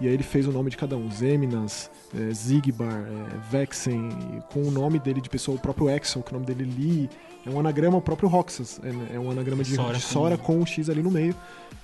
e 0.00 0.06
aí 0.08 0.14
ele 0.14 0.22
fez 0.22 0.46
o 0.46 0.52
nome 0.52 0.70
de 0.70 0.76
cada 0.78 0.96
um, 0.96 1.10
Zeminas, 1.10 1.90
é, 2.16 2.32
Zigbar, 2.32 2.88
é, 3.06 3.38
Vexen, 3.50 4.08
com 4.52 4.62
o 4.62 4.70
nome 4.70 4.98
dele 4.98 5.20
de 5.20 5.28
pessoa, 5.28 5.56
o 5.56 5.60
próprio 5.60 5.90
Exel, 5.90 6.22
que 6.22 6.30
o 6.30 6.34
nome 6.34 6.46
dele 6.46 6.64
é 6.64 6.80
Lee, 6.80 7.10
é 7.46 7.50
um 7.50 7.58
anagrama, 7.60 7.98
o 7.98 8.00
próprio 8.02 8.28
Roxas, 8.28 8.80
é, 8.82 9.16
é 9.16 9.20
um 9.20 9.30
anagrama 9.30 9.62
de 9.62 9.74
Sora 9.74 9.98
de 9.98 10.02
com- 10.04 10.08
Sora 10.12 10.38
com 10.38 10.58
o 10.62 10.66
X 10.66 10.88
ali 10.88 11.02
no 11.02 11.10
meio, 11.10 11.34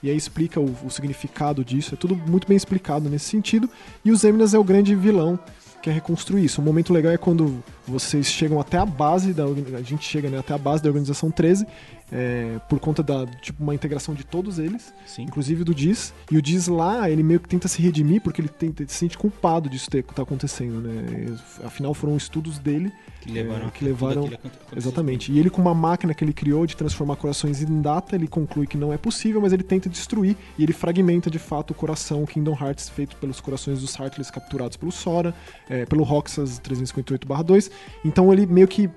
e 0.02 0.08
aí 0.10 0.16
explica 0.16 0.58
o, 0.60 0.74
o 0.84 0.90
significado 0.90 1.64
disso, 1.64 1.94
é 1.94 1.96
tudo 1.98 2.16
muito 2.16 2.46
bem 2.48 2.56
explicado 2.56 3.08
nesse 3.10 3.26
sentido, 3.26 3.68
e 4.04 4.10
o 4.10 4.16
Zeminas 4.16 4.54
é 4.54 4.58
o 4.58 4.64
grande 4.64 4.94
vilão 4.94 5.38
que 5.86 5.90
é 5.90 5.92
reconstruir 5.92 6.44
isso. 6.44 6.60
Um 6.60 6.64
momento 6.64 6.92
legal 6.92 7.12
é 7.12 7.16
quando 7.16 7.62
vocês 7.86 8.26
chegam 8.26 8.58
até 8.58 8.76
a 8.76 8.84
base 8.84 9.32
da 9.32 9.44
a 9.44 9.82
gente 9.82 10.04
chega 10.04 10.28
né, 10.28 10.36
até 10.36 10.52
a 10.52 10.58
base 10.58 10.82
da 10.82 10.88
organização 10.88 11.30
13 11.30 11.64
é, 12.12 12.60
por 12.68 12.78
conta 12.78 13.02
da 13.02 13.26
tipo 13.26 13.62
uma 13.62 13.74
integração 13.74 14.14
de 14.14 14.24
todos 14.24 14.58
eles, 14.58 14.92
Sim. 15.04 15.22
inclusive 15.22 15.64
do 15.64 15.74
Diz. 15.74 16.14
E 16.30 16.36
o 16.36 16.42
Diz 16.42 16.68
lá, 16.68 17.10
ele 17.10 17.22
meio 17.22 17.40
que 17.40 17.48
tenta 17.48 17.68
se 17.68 17.82
redimir 17.82 18.20
porque 18.20 18.40
ele, 18.40 18.48
tenta, 18.48 18.82
ele 18.82 18.90
se 18.90 18.96
sente 18.96 19.18
culpado 19.18 19.68
disso 19.68 19.90
ter, 19.90 20.02
que 20.02 20.14
tá 20.14 20.22
acontecendo, 20.22 20.80
né? 20.80 21.36
Afinal, 21.64 21.92
foram 21.94 22.16
estudos 22.16 22.58
dele 22.58 22.92
Que 23.20 23.32
levaram, 23.32 23.66
É, 23.66 23.70
que 23.70 23.84
levaram-. 23.84 24.30
Exatamente. 24.74 25.32
E 25.32 25.38
ele, 25.38 25.50
com 25.50 25.60
uma 25.60 25.74
máquina 25.74 26.14
que 26.14 26.22
ele 26.22 26.32
criou 26.32 26.66
de 26.66 26.76
transformar 26.76 27.16
corações 27.16 27.62
em 27.62 27.80
data, 27.80 28.14
ele 28.14 28.28
conclui 28.28 28.66
que 28.66 28.76
não 28.76 28.92
é 28.92 28.96
possível, 28.98 29.40
mas 29.40 29.52
ele 29.52 29.62
tenta 29.64 29.88
destruir 29.88 30.36
e 30.58 30.62
ele 30.62 30.72
fragmenta 30.72 31.28
de 31.28 31.38
fato 31.38 31.72
o 31.72 31.74
coração 31.74 32.24
Kingdom 32.24 32.56
Hearts 32.60 32.88
feito 32.88 33.16
pelos 33.16 33.40
corações 33.40 33.80
dos 33.80 33.98
Heartless 33.98 34.32
capturados 34.32 34.76
pelo 34.76 34.92
Sora, 34.92 35.34
é, 35.68 35.84
pelo 35.84 36.04
Roxas 36.04 36.60
358-2. 36.60 37.70
Então 38.04 38.32
ele 38.32 38.46
meio 38.46 38.68
que 38.68 38.88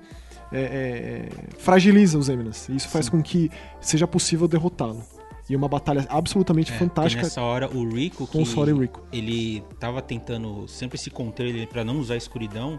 é, 0.52 0.60
é, 0.60 1.28
fragiliza 1.58 2.18
os 2.18 2.28
Eminas. 2.28 2.68
E 2.68 2.76
isso 2.76 2.88
faz 2.88 3.06
Sim. 3.06 3.12
com 3.12 3.22
que 3.22 3.50
seja 3.80 4.06
possível 4.06 4.46
derrotá-lo. 4.48 5.02
E 5.48 5.56
uma 5.56 5.68
batalha 5.68 6.06
absolutamente 6.08 6.72
É, 6.72 6.76
fantástica 6.76 7.22
nessa 7.24 7.42
hora 7.42 7.68
o 7.68 7.88
Rico, 7.88 8.26
com 8.26 8.42
o 8.42 8.46
que 8.46 8.72
Rico. 8.72 9.00
ele 9.12 9.64
tava 9.80 10.00
tentando 10.00 10.68
sempre 10.68 10.96
se 10.96 11.10
conter 11.10 11.46
ele 11.46 11.66
para 11.66 11.82
não 11.84 11.98
usar 11.98 12.14
a 12.14 12.16
escuridão, 12.16 12.78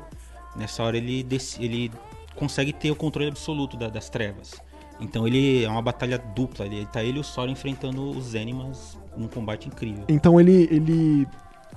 nessa 0.55 0.81
hora 0.83 0.95
ele, 0.97 1.25
ele 1.59 1.91
consegue 2.35 2.71
ter 2.71 2.89
o 2.89 2.95
controle 2.95 3.27
absoluto 3.29 3.75
da- 3.75 3.89
das 3.89 4.09
trevas. 4.09 4.53
Então 5.01 5.27
ele 5.27 5.63
é 5.65 5.67
uma 5.69 5.81
batalha 5.81 6.17
dupla, 6.17 6.65
ele 6.65 6.85
tá 6.85 7.03
ele 7.03 7.17
e 7.17 7.19
o 7.19 7.23
Sora 7.23 7.51
enfrentando 7.51 8.09
os 8.11 8.35
Animas 8.35 8.97
num 9.17 9.27
combate 9.27 9.67
incrível. 9.67 10.05
Então 10.07 10.39
ele, 10.39 10.69
ele 10.71 11.27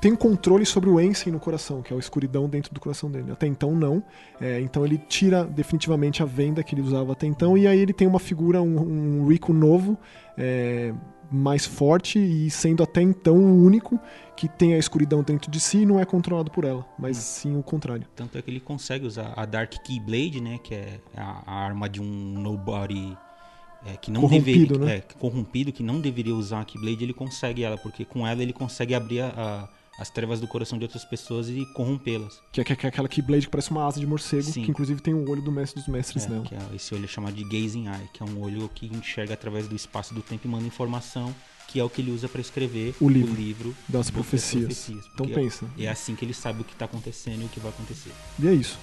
tem 0.05 0.13
um 0.13 0.17
controle 0.17 0.67
sobre 0.67 0.91
o 0.91 1.01
Ensign 1.01 1.33
no 1.33 1.41
coração, 1.41 1.81
que 1.81 1.91
é 1.91 1.97
a 1.97 1.99
escuridão 1.99 2.47
dentro 2.47 2.75
do 2.75 2.79
coração 2.79 3.11
dele. 3.11 3.33
Até 3.33 3.47
então 3.47 3.75
não. 3.75 4.03
É, 4.39 4.61
então 4.61 4.85
ele 4.85 4.99
tira 4.99 5.45
definitivamente 5.45 6.23
a 6.23 6.27
venda 6.27 6.63
que 6.63 6.75
ele 6.75 6.83
usava 6.83 7.13
até 7.13 7.27
então 7.27 7.57
e 7.57 7.67
aí 7.67 7.79
ele 7.79 7.95
tem 7.95 8.07
uma 8.07 8.19
figura, 8.19 8.61
um, 8.61 9.23
um 9.23 9.27
Rico 9.27 9.55
novo, 9.55 9.97
é, 10.37 10.93
mais 11.33 11.65
forte 11.65 12.19
e 12.19 12.51
sendo 12.51 12.83
até 12.83 13.01
então 13.01 13.35
o 13.35 13.65
único 13.65 13.99
que 14.37 14.47
tem 14.47 14.75
a 14.75 14.79
escuridão 14.79 15.23
dentro 15.23 15.51
de 15.51 15.59
si 15.59 15.79
e 15.79 15.87
não 15.87 15.99
é 15.99 16.05
controlado 16.05 16.51
por 16.51 16.65
ela, 16.65 16.85
mas 16.99 17.17
sim 17.17 17.57
o 17.57 17.63
contrário. 17.63 18.07
Tanto 18.15 18.37
é 18.37 18.43
que 18.43 18.51
ele 18.51 18.61
consegue 18.61 19.07
usar 19.07 19.33
a 19.35 19.47
Dark 19.47 19.73
Keyblade, 19.83 20.39
né, 20.39 20.59
que 20.63 20.75
é 20.75 21.01
a, 21.17 21.43
a 21.47 21.65
arma 21.65 21.89
de 21.89 22.03
um 22.03 22.05
nobody 22.05 23.17
é, 23.87 23.97
que 23.97 24.11
não 24.11 24.21
Corrompido, 24.21 24.79
deveria, 24.79 24.97
né? 24.97 24.97
é, 24.99 25.19
corrompido, 25.19 25.73
que 25.73 25.83
não 25.83 25.99
deveria 25.99 26.35
usar 26.35 26.61
a 26.61 26.65
Keyblade, 26.67 27.03
ele 27.05 27.15
consegue 27.15 27.63
ela, 27.63 27.79
porque 27.79 28.05
com 28.05 28.27
ela 28.27 28.43
ele 28.43 28.53
consegue 28.53 28.95
abrir 28.95 29.21
a- 29.23 29.33
a- 29.35 29.84
as 29.99 30.11
trevas 30.11 30.41
do 30.41 30.49
coração 30.49 30.77
de 30.79 30.85
outras 30.85 31.05
pessoas 31.05 31.49
e 31.49 31.65
corrompê-las. 31.75 32.41
Que 32.53 32.61
é, 32.61 32.65
que 32.65 32.73
é 32.73 32.89
aquela 32.89 33.09
Keyblade 33.09 33.47
que 33.47 33.51
parece 33.51 33.71
uma 33.71 33.87
asa 33.87 34.01
de 34.01 34.07
morcego, 34.07 34.43
Sim. 34.43 34.65
que 34.65 34.71
inclusive 34.71 35.01
tem 35.01 35.15
o 35.15 35.29
olho 35.31 35.41
do 35.43 35.53
mestre 35.53 35.81
dos 35.81 35.89
mestres 35.89 36.25
É, 36.27 36.29
nela. 36.29 36.45
que 36.45 36.55
é 36.55 36.59
esse 36.75 36.95
olho 36.95 37.05
é 37.05 37.09
chamado 37.09 37.35
de 37.35 37.45
Gazing 37.45 37.87
Eye, 37.89 38.09
que 38.13 38.23
é 38.23 38.27
um 38.27 38.41
olho 38.43 38.69
que 38.75 38.87
enxerga 38.87 39.35
através 39.35 39.69
do 39.69 39.77
espaço 39.77 40.13
do 40.13 40.21
tempo 40.23 40.47
e 40.47 40.51
manda 40.51 40.67
informação, 40.67 41.35
que 41.69 41.79
é 41.81 41.85
o 41.85 41.89
que 41.89 42.01
ele 42.03 42.11
usa 42.11 42.29
para 42.29 42.41
escrever 42.41 42.95
O 43.01 43.09
livro 43.09 43.75
das 43.89 44.07
do- 44.09 44.13
profecias. 44.15 44.89
Então 45.15 45.27
pensa. 45.29 45.67
É 45.79 45.89
assim 45.89 46.15
que 46.17 46.25
ele 46.25 46.35
sabe 46.35 46.61
o 46.63 46.65
que 46.65 46.75
tá 46.75 46.85
acontecendo 46.85 47.43
e 47.43 47.45
o 47.45 47.49
que 47.49 47.61
vai 47.61 47.71
acontecer. 47.71 48.11
E 48.39 48.49
é 48.49 48.53
isso. 48.53 48.79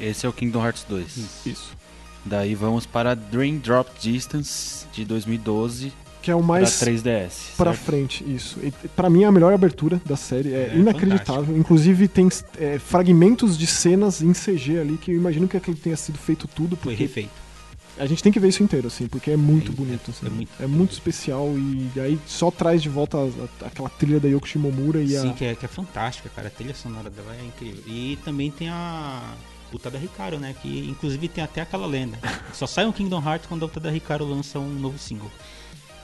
Esse 0.00 0.24
é 0.24 0.28
o 0.28 0.32
Kingdom 0.32 0.64
Hearts 0.64 0.84
2. 0.88 1.16
Isso. 1.16 1.48
Isso. 1.48 1.76
Daí 2.24 2.54
vamos 2.54 2.84
para 2.86 3.14
Dream 3.14 3.58
Drop 3.58 3.90
Distance 4.00 4.86
de 4.92 5.04
2012 5.04 5.92
Que 6.22 6.30
é 6.30 6.34
o 6.34 6.38
para 6.38 6.46
mais 6.48 6.70
3DS. 6.80 7.56
Pra 7.56 7.72
certo? 7.72 7.84
frente, 7.84 8.24
isso. 8.30 8.58
E, 8.62 8.70
pra 8.88 9.08
mim 9.08 9.22
é 9.22 9.26
a 9.26 9.32
melhor 9.32 9.52
abertura 9.54 10.00
da 10.04 10.16
série, 10.16 10.52
é, 10.52 10.72
É, 10.74 10.76
inacreditável. 10.76 11.56
Inclusive 11.56 12.06
tem 12.08 12.28
é, 12.58 12.78
fragmentos 12.78 13.56
de 13.56 13.66
cenas 13.66 14.20
em 14.20 14.32
CG 14.32 14.78
ali 14.78 14.96
que 14.98 15.12
eu 15.12 15.16
imagino 15.16 15.48
que 15.48 15.56
aquele 15.56 15.76
tenha 15.76 15.96
sido 15.96 16.18
feito 16.18 16.46
tudo, 16.46 16.76
Foi 16.76 16.94
refeito. 16.94 17.30
a 17.98 18.04
gente 18.06 18.22
tem 18.22 18.30
que 18.30 18.38
ver 18.38 18.48
isso 18.48 18.62
inteiro, 18.62 18.86
assim, 18.88 19.06
porque 19.06 19.30
é 19.30 19.36
muito 19.36 19.72
É, 19.72 19.74
bonito. 19.74 20.08
é- 20.08 20.10
assim. 20.10 20.26
é 20.26 20.30
muito- 20.30 20.52
é 20.62 20.66
muito 20.66 20.92
especial 20.92 21.48
e 21.56 21.90
aí 22.00 22.18
só 22.26 22.50
traz 22.50 22.82
de 22.82 22.88
volta 22.90 23.16
a- 23.16 23.64
a- 23.64 23.66
aquela 23.68 23.88
trilha 23.88 24.20
da 24.20 24.28
Yoko 24.28 24.46
Shimomura 24.46 25.00
e 25.02 25.08
Sim, 25.08 25.30
a. 25.30 25.32
que 25.32 25.44
é, 25.46 25.54
que 25.54 25.64
é 25.64 25.68
fantástica, 25.68 26.28
cara. 26.34 26.48
A 26.48 26.50
trilha 26.50 26.74
sonora 26.74 27.08
dela 27.08 27.34
é 27.34 27.44
incrível. 27.46 27.82
E 27.86 28.18
também 28.24 28.50
tem 28.50 28.68
a 28.68 29.22
Utada 29.72 29.96
Ricardo, 29.98 30.38
né? 30.38 30.54
Que 30.60 30.88
inclusive 30.90 31.28
tem 31.28 31.42
até 31.44 31.60
aquela 31.62 31.86
lenda. 31.86 32.18
Só 32.52 32.66
sai 32.66 32.84
um 32.86 32.92
Kingdom 32.92 33.22
Hearts 33.26 33.46
quando 33.48 33.62
a 33.62 33.66
Utada 33.66 33.90
Ricardo 33.90 34.24
lança 34.28 34.58
um 34.58 34.68
novo 34.68 34.98
single. 34.98 35.30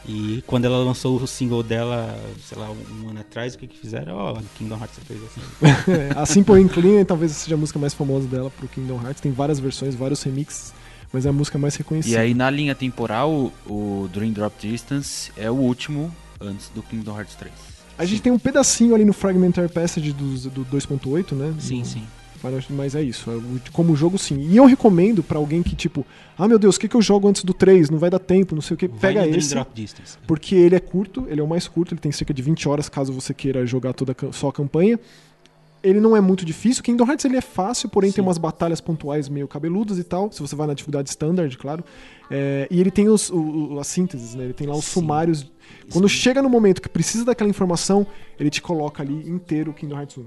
E 0.09 0.43
quando 0.47 0.65
ela 0.67 0.79
lançou 0.79 1.17
o 1.21 1.27
single 1.27 1.63
dela, 1.63 2.17
sei 2.49 2.57
lá, 2.57 2.71
um 2.71 3.11
ano 3.11 3.21
atrás, 3.21 3.55
o 3.55 3.59
que 3.59 3.67
que 3.67 3.77
fizeram? 3.79 4.15
Ó, 4.15 4.39
Kingdom 4.57 4.77
Hearts 4.79 4.99
fez 5.07 5.21
assim. 5.25 5.41
a 6.17 6.25
Simple 6.25 6.61
Incline 6.61 7.05
talvez 7.05 7.33
seja 7.33 7.57
a 7.57 7.59
música 7.59 7.79
mais 7.79 7.93
famosa 7.93 8.27
dela 8.29 8.51
pro 8.51 8.69
Kingdom 8.69 9.01
Hearts. 9.03 9.21
Tem 9.21 9.33
várias 9.33 9.59
versões, 9.59 9.95
vários 9.97 10.23
remixes, 10.23 10.73
mas 11.13 11.27
é 11.27 11.29
a 11.29 11.33
música 11.33 11.59
mais 11.59 11.75
E 11.75 11.79
reconhecida. 11.79 12.21
aí 12.21 12.35
na 12.35 12.49
linha 12.51 12.75
temporal, 12.75 13.53
o 13.67 14.09
Dream 14.13 14.33
Drop 14.33 14.55
Distance 14.61 15.33
é 15.37 15.51
o 15.51 15.55
último 15.55 16.15
antes 16.41 16.69
do 16.75 16.83
Kingdom 16.83 17.17
Hearts 17.19 17.35
3. 17.35 17.53
A 17.99 18.05
gente 18.05 18.23
tem 18.23 18.31
um 18.31 18.39
pedacinho 18.39 18.95
ali 18.95 19.05
no 19.05 19.13
Fragmentary 19.13 19.69
Passage 19.73 20.13
do, 20.13 20.51
do 20.51 20.65
2.8, 20.67 21.33
né? 21.35 21.55
Sim, 21.59 21.79
No- 21.81 21.85
sim. 21.85 22.07
Final- 22.51 22.63
Mas 22.71 22.95
é 22.95 23.03
isso, 23.03 23.31
é 23.31 23.71
como 23.73 23.95
jogo 23.97 24.19
sim. 24.19 24.39
E 24.49 24.57
eu 24.57 24.65
recomendo 24.67 25.23
pra 25.23 25.39
alguém 25.39 25.63
que, 25.63 25.75
tipo, 25.77 26.05
ah 26.39 26.47
meu 26.49 26.59
Deus, 26.59 26.77
o 26.77 26.81
que, 26.81 26.89
que 26.89 26.97
eu 26.97 27.03
jogo 27.03 27.29
antes 27.29 27.45
do 27.45 27.53
3? 27.55 27.91
Não 27.91 27.99
vai 27.99 28.11
dar 28.11 28.19
tempo, 28.19 28.55
não 28.55 28.63
sei 28.63 28.75
o 28.75 28.79
que. 28.79 28.89
Vai 28.89 28.99
Pega 29.15 29.21
esse. 29.39 29.55
Porque 30.27 30.55
ele 30.55 30.75
é 30.75 30.81
curto, 30.81 31.27
ele 31.29 31.41
é 31.41 31.45
o 31.45 31.49
mais 31.49 31.67
curto, 31.69 31.93
ele 31.95 32.01
tem 32.01 32.13
cerca 32.13 32.33
de 32.35 32.43
20 32.43 32.69
horas 32.69 32.89
caso 32.89 33.13
você 33.13 33.33
queira 33.35 33.65
jogar 33.67 33.93
toda 33.93 34.13
a 34.13 34.33
só 34.33 34.49
a 34.49 34.53
campanha. 34.53 34.99
Ele 35.83 36.01
não 36.01 36.17
é 36.17 36.21
muito 36.21 36.45
difícil. 36.45 36.83
Kingdom 36.83 37.07
Hearts 37.07 37.25
ele 37.25 37.37
é 37.37 37.41
fácil, 37.41 37.89
porém 37.89 38.11
Sim. 38.11 38.17
tem 38.17 38.25
umas 38.25 38.39
batalhas 38.39 38.81
pontuais 38.81 39.29
meio 39.29 39.47
cabeludas 39.47 39.99
e 39.99 40.05
tal. 40.05 40.33
Se 40.33 40.41
você 40.41 40.57
vai 40.57 40.67
na 40.67 40.75
dificuldade 40.75 41.09
standard, 41.11 41.57
claro. 41.59 41.85
É, 42.29 42.67
e 42.71 42.81
ele 42.81 42.91
tem 42.91 43.09
os, 43.09 43.31
o- 43.31 43.79
as 43.79 43.87
sínteses, 43.87 44.35
né? 44.35 44.45
Ele 44.45 44.53
tem 44.53 44.67
lá 44.67 44.75
os 44.75 44.85
Sim. 44.85 44.93
sumários. 45.01 45.47
Quando 45.93 46.07
Isso- 46.09 46.17
chega 46.17 46.43
no 46.43 46.49
momento 46.49 46.83
que 46.83 46.89
precisa 46.89 47.25
daquela 47.25 47.49
informação, 47.51 48.05
ele 48.41 48.51
te 48.51 48.61
coloca 48.61 49.01
ali 49.03 49.29
inteiro 49.29 49.71
o 49.71 49.75
Kingdom 49.75 49.97
Hearts 49.97 50.19
1. 50.19 50.25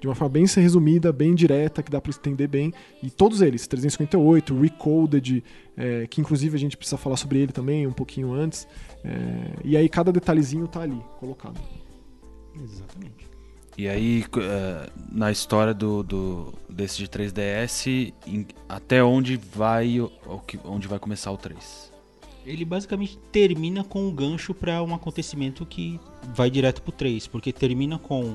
De 0.00 0.06
uma 0.06 0.14
forma 0.14 0.32
bem 0.34 0.44
resumida, 0.46 1.10
bem 1.12 1.34
direta, 1.34 1.82
que 1.82 1.90
dá 1.90 2.00
pra 2.00 2.12
entender 2.12 2.46
bem. 2.46 2.72
E 3.02 3.10
todos 3.10 3.40
eles, 3.40 3.66
358, 3.66 4.58
Recoded, 4.58 5.42
é, 5.76 6.06
que 6.06 6.20
inclusive 6.20 6.54
a 6.56 6.58
gente 6.60 6.76
precisa 6.76 6.96
falar 6.98 7.16
sobre 7.16 7.38
ele 7.38 7.52
também 7.52 7.86
um 7.86 7.92
pouquinho 7.92 8.32
antes. 8.32 8.68
É, 9.04 9.52
e 9.64 9.76
aí 9.76 9.88
cada 9.88 10.12
detalhezinho 10.12 10.68
tá 10.68 10.80
ali, 10.82 11.00
colocado. 11.18 11.58
Exatamente. 12.62 13.26
E 13.78 13.86
aí, 13.88 14.24
eh, 14.38 14.90
na 15.12 15.30
história 15.30 15.74
do, 15.74 16.02
do- 16.02 16.54
desse 16.68 16.96
de 16.96 17.06
3DS, 17.08 18.14
em- 18.26 18.46
até 18.66 19.04
onde 19.04 19.36
vai 19.36 20.00
o, 20.00 20.10
o 20.26 20.38
que- 20.38 20.58
onde 20.64 20.88
vai 20.88 20.98
começar 20.98 21.30
o 21.30 21.36
3? 21.36 21.92
Ele 22.46 22.64
basicamente 22.64 23.18
termina 23.30 23.84
com 23.84 24.06
um 24.08 24.14
gancho 24.14 24.54
para 24.54 24.82
um 24.82 24.94
acontecimento 24.94 25.66
que 25.66 26.00
vai 26.34 26.48
direto 26.48 26.80
pro 26.80 26.90
3, 26.92 27.26
porque 27.26 27.52
termina 27.52 27.98
com 27.98 28.34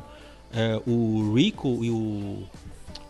é, 0.53 0.81
o 0.87 1.33
Rico 1.35 1.83
e 1.83 1.89
o, 1.89 2.43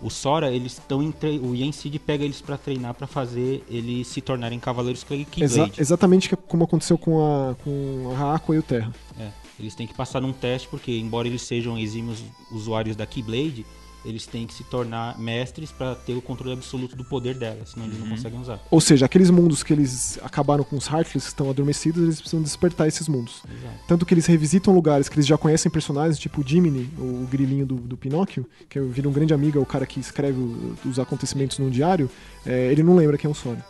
o 0.01 0.09
Sora, 0.09 0.51
eles 0.51 0.73
estão 0.73 1.01
em 1.01 1.11
tre- 1.11 1.39
o 1.39 1.55
Yensid 1.55 1.97
pega 1.99 2.23
eles 2.23 2.41
para 2.41 2.57
treinar 2.57 2.93
para 2.93 3.07
fazer 3.07 3.63
eles 3.69 4.07
se 4.07 4.21
tornarem 4.21 4.59
cavaleiros 4.59 5.03
Clay 5.03 5.21
Exa 5.37 5.55
Keyblade. 5.55 5.81
exatamente 5.81 6.35
como 6.35 6.63
aconteceu 6.63 6.97
com 6.97 7.19
a, 7.19 7.55
com 7.63 8.13
a 8.17 8.35
Aqua 8.35 8.55
e 8.55 8.59
o 8.59 8.63
Terra. 8.63 8.93
É, 9.19 9.29
eles 9.59 9.75
têm 9.75 9.85
que 9.87 9.93
passar 9.93 10.21
num 10.21 10.33
teste 10.33 10.67
porque 10.67 10.91
embora 10.97 11.27
eles 11.27 11.41
sejam 11.43 11.77
exímios 11.77 12.23
usuários 12.51 12.95
da 12.95 13.05
Keyblade, 13.05 13.65
eles 14.03 14.25
têm 14.25 14.47
que 14.47 14.53
se 14.53 14.63
tornar 14.63 15.17
mestres 15.19 15.71
para 15.71 15.95
ter 15.95 16.13
o 16.13 16.21
controle 16.21 16.53
absoluto 16.53 16.95
do 16.95 17.03
poder 17.03 17.35
dela, 17.35 17.59
senão 17.65 17.85
eles 17.85 17.99
não 17.99 18.09
conseguem 18.09 18.39
usar. 18.39 18.59
Ou 18.69 18.81
seja, 18.81 19.05
aqueles 19.05 19.29
mundos 19.29 19.63
que 19.63 19.71
eles 19.71 20.19
acabaram 20.23 20.63
com 20.63 20.75
os 20.75 20.87
Heartless, 20.87 21.25
que 21.25 21.31
estão 21.31 21.49
adormecidos, 21.49 22.01
eles 22.01 22.19
precisam 22.19 22.41
despertar 22.41 22.87
esses 22.87 23.07
mundos. 23.07 23.41
Exato. 23.45 23.75
Tanto 23.87 24.05
que 24.05 24.13
eles 24.13 24.25
revisitam 24.25 24.73
lugares 24.73 25.07
que 25.07 25.15
eles 25.15 25.27
já 25.27 25.37
conhecem 25.37 25.71
personagens, 25.71 26.17
tipo 26.17 26.41
o 26.41 26.47
Jiminy, 26.47 26.89
o 26.97 27.27
grilinho 27.29 27.65
do, 27.65 27.75
do 27.75 27.97
Pinóquio, 27.97 28.45
que 28.67 28.79
vira 28.79 29.07
um 29.07 29.11
grande 29.11 29.33
amigo, 29.33 29.59
é 29.59 29.61
o 29.61 29.65
cara 29.65 29.85
que 29.85 29.99
escreve 29.99 30.39
os 30.85 30.99
acontecimentos 30.99 31.59
num 31.59 31.69
diário, 31.69 32.09
é, 32.45 32.71
ele 32.71 32.83
não 32.83 32.95
lembra 32.95 33.17
quem 33.17 33.27
é 33.27 33.31
o 33.31 33.35
Sora. 33.35 33.63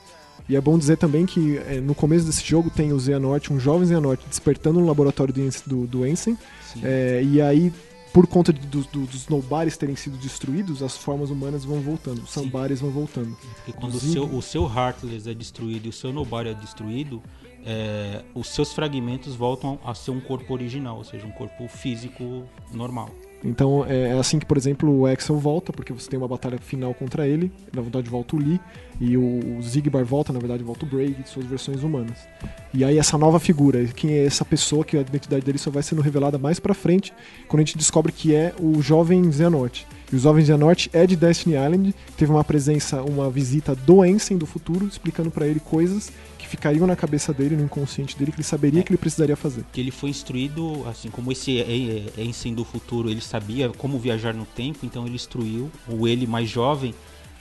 E 0.47 0.55
é 0.55 0.61
bom 0.61 0.77
dizer 0.77 0.97
também 0.97 1.25
que 1.25 1.57
é, 1.59 1.79
no 1.79 1.95
começo 1.95 2.25
desse 2.25 2.43
jogo 2.43 2.69
tem 2.69 2.91
o 2.91 2.99
Xehanort, 2.99 3.51
um 3.51 3.59
jovem 3.59 3.87
Xehanort, 3.87 4.21
despertando 4.27 4.79
no 4.79 4.85
laboratório 4.85 5.33
do, 5.33 5.41
do, 5.65 5.87
do 5.87 6.15
Sim. 6.15 6.35
é, 6.83 7.21
e 7.23 7.41
aí, 7.41 7.71
por 8.13 8.27
conta 8.27 8.51
de- 8.51 8.59
do- 8.67 8.83
do- 8.83 9.05
dos 9.05 9.27
Nobares 9.29 9.77
terem 9.77 9.95
sido 9.95 10.17
destruídos, 10.17 10.83
as 10.83 10.97
formas 10.97 11.29
humanas 11.29 11.63
vão 11.63 11.79
voltando, 11.79 12.23
os. 12.23 12.29
Sambares 12.31 12.81
vão 12.81 12.89
voltando. 12.91 13.35
Porque 13.55 13.71
quando 13.73 13.95
o 13.95 13.99
seu, 13.99 14.23
o 14.25 14.41
seu 14.41 14.63
Heartless 14.65 15.29
é 15.29 15.33
destruído 15.33 15.85
e 15.85 15.89
o 15.89 15.93
seu 15.93 16.11
Nobody 16.11 16.49
é 16.49 16.53
destruído, 16.53 17.21
é, 17.65 18.23
os 18.35 18.47
seus 18.49 18.73
fragmentos 18.73 19.35
voltam 19.35 19.79
a 19.85 19.93
ser 19.93 20.11
um 20.11 20.19
corpo 20.19 20.53
original, 20.53 20.97
ou 20.97 21.03
seja, 21.03 21.25
um 21.25 21.31
corpo 21.31 21.67
físico 21.67 22.43
normal. 22.73 23.09
Então 23.43 23.83
é 23.87 24.09
é 24.09 24.19
assim 24.19 24.37
que, 24.37 24.45
por 24.45 24.55
exemplo, 24.57 24.91
o 24.99 25.05
Axel 25.07 25.37
volta, 25.37 25.71
porque 25.73 25.91
você 25.91 26.07
tem 26.09 26.17
uma 26.17 26.27
batalha 26.27 26.59
final 26.59 26.93
contra 26.93 27.27
ele. 27.27 27.51
Na 27.73 27.81
verdade, 27.81 28.07
volta 28.09 28.35
o 28.35 28.39
Lee. 28.39 28.59
E 28.99 29.17
o, 29.17 29.57
o 29.57 29.61
Zigbar 29.61 30.05
volta, 30.05 30.31
na 30.31 30.39
verdade, 30.39 30.63
volta 30.63 30.85
o 30.85 30.87
Braid, 30.87 31.17
suas 31.25 31.45
versões 31.45 31.83
humanas. 31.83 32.17
E 32.73 32.83
aí, 32.83 32.97
essa 32.97 33.17
nova 33.17 33.39
figura, 33.39 33.85
quem 33.87 34.11
é 34.11 34.25
essa 34.25 34.45
pessoa, 34.45 34.85
que 34.85 34.97
a 34.97 35.01
identidade 35.01 35.43
dele 35.45 35.57
só 35.57 35.71
vai 35.71 35.83
sendo 35.83 36.01
revelada 36.01 36.37
mais 36.37 36.59
pra 36.59 36.73
frente, 36.73 37.13
quando 37.47 37.61
a 37.61 37.65
gente 37.65 37.77
descobre 37.77 38.11
que 38.11 38.35
é 38.35 38.53
o 38.59 38.81
jovem 38.81 39.31
Xehanort. 39.31 39.85
E 40.11 40.15
os 40.15 40.23
Jovens 40.23 40.49
Norte 40.49 40.89
é 40.91 41.07
de 41.07 41.15
Destiny 41.15 41.55
Island, 41.55 41.95
teve 42.17 42.29
uma 42.29 42.43
presença, 42.43 43.01
uma 43.01 43.29
visita 43.29 43.73
do 43.73 44.03
Ensign 44.03 44.37
do 44.37 44.45
futuro, 44.45 44.85
explicando 44.85 45.31
para 45.31 45.47
ele 45.47 45.61
coisas 45.61 46.11
que 46.37 46.45
ficariam 46.45 46.85
na 46.85 46.97
cabeça 46.97 47.33
dele, 47.33 47.55
no 47.55 47.63
inconsciente 47.63 48.17
dele, 48.17 48.31
que 48.31 48.37
ele 48.37 48.43
saberia 48.43 48.81
é. 48.81 48.83
que 48.83 48.91
ele 48.91 48.97
precisaria 48.97 49.37
fazer. 49.37 49.63
Que 49.71 49.79
ele 49.79 49.91
foi 49.91 50.09
instruído, 50.09 50.85
assim 50.85 51.09
como 51.09 51.31
esse 51.31 51.63
Ensign 52.17 52.57
do 52.57 52.65
futuro, 52.65 53.09
ele 53.09 53.21
sabia 53.21 53.69
como 53.69 53.97
viajar 53.97 54.33
no 54.33 54.45
tempo, 54.45 54.79
então 54.85 55.05
ele 55.05 55.15
instruiu 55.15 55.71
o 55.87 56.05
ele 56.05 56.27
mais 56.27 56.49
jovem 56.49 56.93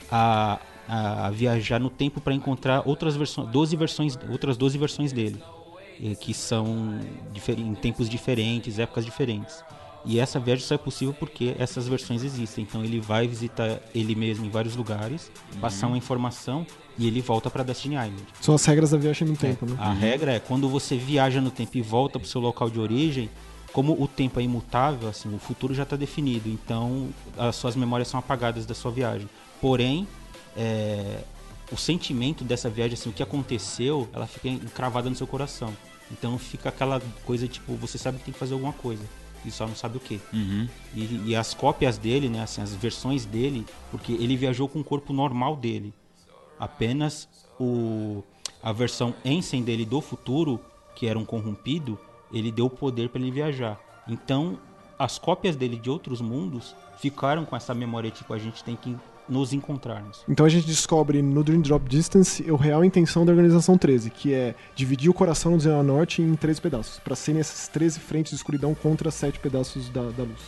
a, 0.09 0.57
a, 0.91 1.27
a 1.27 1.31
viajar 1.31 1.79
no 1.79 1.89
tempo 1.89 2.19
para 2.19 2.33
encontrar 2.33 2.83
outras 2.85 3.15
versões, 3.15 3.47
12 3.49 3.75
versões, 3.77 4.19
outras 4.29 4.57
12 4.57 4.77
versões 4.77 5.13
dele, 5.13 5.41
que 6.19 6.33
são 6.33 6.99
em 7.57 7.73
tempos 7.75 8.09
diferentes, 8.09 8.77
épocas 8.77 9.05
diferentes. 9.05 9.63
E 10.03 10.19
essa 10.19 10.37
viagem 10.37 10.65
só 10.65 10.75
é 10.75 10.77
possível 10.77 11.13
porque 11.13 11.55
essas 11.57 11.87
versões 11.87 12.23
existem. 12.23 12.63
Então 12.63 12.83
ele 12.83 12.99
vai 12.99 13.25
visitar 13.25 13.79
ele 13.95 14.15
mesmo 14.15 14.45
em 14.45 14.49
vários 14.49 14.75
lugares, 14.75 15.31
uhum. 15.53 15.61
passar 15.61 15.87
uma 15.87 15.97
informação 15.97 16.65
e 16.97 17.07
ele 17.07 17.21
volta 17.21 17.49
para 17.49 17.63
Destiny 17.63 17.95
Island. 17.95 18.23
São 18.41 18.55
as 18.55 18.65
regras 18.65 18.89
da 18.89 18.97
viagem 18.97 19.25
no 19.25 19.37
tempo, 19.37 19.65
é, 19.65 19.69
né? 19.69 19.77
A 19.79 19.89
uhum. 19.89 19.95
regra 19.97 20.33
é 20.33 20.39
quando 20.39 20.67
você 20.67 20.97
viaja 20.97 21.39
no 21.39 21.51
tempo 21.51 21.77
e 21.77 21.81
volta 21.81 22.19
para 22.19 22.25
o 22.25 22.29
seu 22.29 22.41
local 22.41 22.69
de 22.69 22.79
origem, 22.79 23.29
como 23.71 23.93
o 23.93 24.07
tempo 24.09 24.41
é 24.41 24.43
imutável, 24.43 25.07
assim, 25.07 25.33
o 25.33 25.39
futuro 25.39 25.73
já 25.73 25.83
está 25.83 25.95
definido. 25.95 26.49
Então 26.49 27.07
as 27.37 27.55
suas 27.55 27.77
memórias 27.77 28.09
são 28.09 28.19
apagadas 28.19 28.65
da 28.65 28.73
sua 28.73 28.91
viagem. 28.91 29.29
Porém, 29.61 30.07
é, 30.55 31.23
o 31.71 31.77
sentimento 31.77 32.43
dessa 32.43 32.69
viagem, 32.69 32.93
assim, 32.93 33.09
o 33.09 33.13
que 33.13 33.23
aconteceu, 33.23 34.09
ela 34.13 34.27
fica 34.27 34.49
encravada 34.49 35.09
no 35.09 35.15
seu 35.15 35.27
coração. 35.27 35.73
Então 36.11 36.37
fica 36.37 36.69
aquela 36.69 37.01
coisa 37.25 37.47
tipo, 37.47 37.73
você 37.75 37.97
sabe 37.97 38.17
que 38.17 38.25
tem 38.25 38.33
que 38.33 38.39
fazer 38.39 38.53
alguma 38.53 38.73
coisa 38.73 39.03
e 39.45 39.51
só 39.51 39.65
não 39.65 39.75
sabe 39.75 39.97
o 39.97 39.99
que. 39.99 40.19
Uhum. 40.33 40.67
E, 40.93 41.29
e, 41.29 41.35
as 41.35 41.53
cópias 41.53 41.97
dele, 41.97 42.29
né, 42.29 42.43
assim, 42.43 42.61
as 42.61 42.75
versões 42.75 43.25
dele, 43.25 43.65
porque 43.89 44.13
ele 44.13 44.35
viajou 44.35 44.67
com 44.67 44.79
o 44.79 44.83
corpo 44.83 45.13
normal 45.13 45.55
dele. 45.55 45.93
Apenas 46.59 47.27
o, 47.59 48.23
a 48.61 48.71
versão 48.71 49.15
Ensign 49.25 49.65
dele 49.65 49.85
do 49.85 49.99
futuro, 49.99 50.59
que 50.95 51.07
era 51.07 51.17
um 51.17 51.25
corrompido, 51.25 51.97
ele 52.31 52.51
deu 52.51 52.65
o 52.65 52.69
poder 52.69 53.09
para 53.09 53.19
ele 53.19 53.31
viajar. 53.31 53.79
Então, 54.07 54.59
as 54.99 55.17
cópias 55.17 55.55
dele 55.55 55.77
de 55.77 55.89
outros 55.89 56.21
mundos 56.21 56.75
ficaram 56.99 57.45
com 57.45 57.55
essa 57.55 57.73
memória, 57.73 58.11
tipo, 58.11 58.33
a 58.33 58.37
gente 58.37 58.63
tem 58.63 58.75
que 58.75 58.95
nos 59.31 59.53
encontrarmos. 59.53 60.25
Então 60.27 60.45
a 60.45 60.49
gente 60.49 60.67
descobre 60.67 61.21
no 61.21 61.41
Dream 61.41 61.61
Drop 61.61 61.87
Distance 61.87 62.43
a 62.47 62.61
real 62.61 62.83
intenção 62.83 63.25
da 63.25 63.31
Organização 63.31 63.77
13, 63.77 64.09
que 64.09 64.33
é 64.33 64.53
dividir 64.75 65.09
o 65.09 65.13
coração 65.13 65.53
do 65.53 65.59
Zero 65.59 65.81
Norte 65.81 66.21
em 66.21 66.35
13 66.35 66.59
pedaços, 66.59 66.99
para 66.99 67.15
serem 67.15 67.39
essas 67.39 67.69
13 67.69 68.01
frentes 68.01 68.31
de 68.31 68.35
escuridão 68.35 68.75
contra 68.75 69.09
7 69.09 69.39
pedaços 69.39 69.89
da, 69.89 70.03
da 70.09 70.23
luz. 70.23 70.41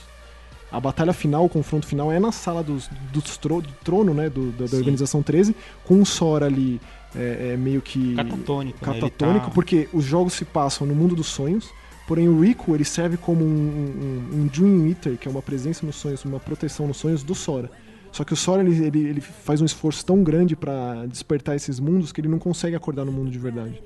A 0.70 0.82
batalha 0.82 1.14
final, 1.14 1.46
o 1.46 1.50
confronto 1.50 1.88
final 1.88 2.12
é 2.12 2.20
na 2.20 2.34
sala 2.34 2.62
dos, 2.62 2.90
dos 3.14 3.38
tro, 3.38 3.62
do 3.62 3.72
trono 3.86 4.14
né, 4.14 4.30
do, 4.30 4.52
da, 4.52 4.66
da 4.66 4.76
Organização 4.76 5.24
13, 5.24 5.56
com 5.86 6.02
o 6.02 6.06
Sora 6.06 6.48
ali 6.48 6.82
é, 7.16 7.52
é 7.54 7.58
meio 7.58 7.82
que 7.82 8.16
catatônico, 8.16 8.80
catatônico 8.80 9.46
né? 9.46 9.50
tá... 9.50 9.52
porque 9.52 9.88
os 9.94 10.04
jogos 10.04 10.34
se 10.34 10.44
passam 10.44 10.86
no 10.86 10.94
mundo 10.94 11.16
dos 11.16 11.28
sonhos, 11.28 11.70
porém 12.06 12.28
o 12.28 12.42
Rico 12.42 12.76
ele 12.76 12.84
serve 12.84 13.16
como 13.16 13.46
um, 13.46 13.48
um, 13.48 14.42
um 14.42 14.48
Dream 14.48 14.90
Eater, 14.90 15.18
que 15.18 15.28
é 15.28 15.32
uma 15.32 15.42
presença 15.42 15.86
nos 15.86 15.96
sonhos, 15.96 16.26
uma 16.26 16.40
proteção 16.40 16.86
nos 16.86 16.98
sonhos 16.98 17.24
do 17.24 17.34
Sora. 17.34 17.72
Só 18.14 18.24
que 18.24 18.32
o 18.32 18.36
Sora 18.36 18.62
ele, 18.62 18.86
ele, 18.86 19.00
ele 19.10 19.22
faz 19.22 19.60
um 19.60 19.66
esforço 19.66 20.06
tão 20.06 20.24
grande 20.24 20.56
para 20.56 21.06
despertar 21.08 21.56
esses 21.56 21.80
mundos 21.80 22.12
que 22.12 22.22
ele 22.22 22.28
não 22.30 22.40
consegue 22.40 22.76
acordar 22.76 23.04
no 23.04 23.12
mundo 23.12 23.32
de 23.32 23.40
verdade. 23.40 23.82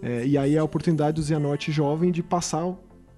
É, 0.00 0.24
e 0.24 0.38
aí 0.38 0.54
é 0.54 0.58
a 0.58 0.64
oportunidade 0.64 1.20
do 1.20 1.22
Xehanort 1.22 1.68
jovem 1.70 2.12
de 2.12 2.22
passar 2.22 2.64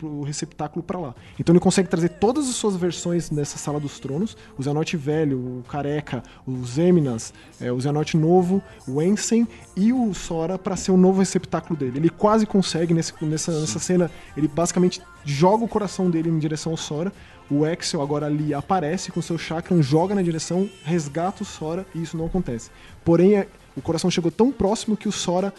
o 0.02 0.22
receptáculo 0.22 0.82
para 0.82 0.98
lá. 0.98 1.14
Então 1.38 1.52
ele 1.52 1.60
consegue 1.60 1.88
trazer 1.88 2.08
todas 2.08 2.48
as 2.48 2.54
suas 2.54 2.76
versões 2.76 3.30
nessa 3.30 3.58
sala 3.58 3.78
dos 3.78 4.00
tronos: 4.00 4.36
o 4.58 4.62
Xehanort 4.62 4.96
velho, 4.96 5.38
o 5.38 5.62
careca, 5.68 6.22
os 6.46 6.78
Eminas, 6.78 7.32
é, 7.60 7.70
o 7.70 7.80
Xehanort 7.80 8.14
novo, 8.14 8.62
o 8.86 9.00
Ensign 9.02 9.46
e 9.76 9.92
o 9.92 10.12
Sora 10.14 10.58
para 10.58 10.76
ser 10.76 10.92
o 10.92 10.96
novo 10.96 11.20
receptáculo 11.20 11.78
dele. 11.78 11.98
Ele 11.98 12.10
quase 12.10 12.46
consegue 12.46 12.94
nesse, 12.94 13.12
nessa, 13.22 13.60
nessa 13.60 13.78
cena, 13.78 14.10
ele 14.36 14.48
basicamente 14.48 15.00
joga 15.24 15.64
o 15.64 15.68
coração 15.68 16.10
dele 16.10 16.28
em 16.28 16.38
direção 16.38 16.72
ao 16.72 16.78
Sora 16.78 17.12
o 17.50 17.64
Axel 17.64 18.00
agora 18.00 18.26
ali 18.26 18.54
aparece 18.54 19.12
com 19.12 19.20
seu 19.20 19.36
chakra, 19.36 19.80
joga 19.82 20.14
na 20.14 20.22
direção, 20.22 20.68
resgata 20.82 21.42
o 21.42 21.46
Sora 21.46 21.86
e 21.94 22.02
isso 22.02 22.16
não 22.16 22.26
acontece. 22.26 22.70
Porém, 23.04 23.36
é, 23.36 23.48
o 23.76 23.82
coração 23.82 24.10
chegou 24.10 24.30
tão 24.30 24.50
próximo 24.50 24.96
que 24.96 25.08
o 25.08 25.12
Sora 25.12 25.52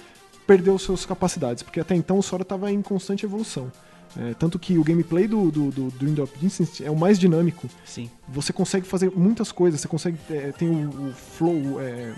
perdeu 0.48 0.78
suas 0.78 1.06
capacidades, 1.06 1.64
porque 1.64 1.80
até 1.80 1.96
então 1.96 2.18
o 2.18 2.24
Sora 2.24 2.44
estava 2.44 2.72
em 2.72 2.82
constante 2.82 3.26
evolução. 3.26 3.72
É, 4.18 4.34
tanto 4.34 4.58
que 4.58 4.78
o 4.78 4.84
gameplay 4.84 5.28
do, 5.28 5.52
do, 5.52 5.72
do 5.72 5.92
Dream 5.92 6.14
Drop 6.14 6.32
Distance 6.40 6.84
é 6.84 6.90
o 6.90 6.96
mais 6.96 7.20
dinâmico. 7.20 7.70
Sim. 7.84 8.10
Você 8.30 8.54
consegue 8.54 8.88
fazer 8.88 9.12
muitas 9.12 9.52
coisas, 9.52 9.82
você 9.82 9.88
consegue. 9.88 10.18
É, 10.30 10.54
tem 10.54 10.70
o, 10.70 11.10
o 11.10 11.14
flow. 11.14 11.82
É, 11.82 12.14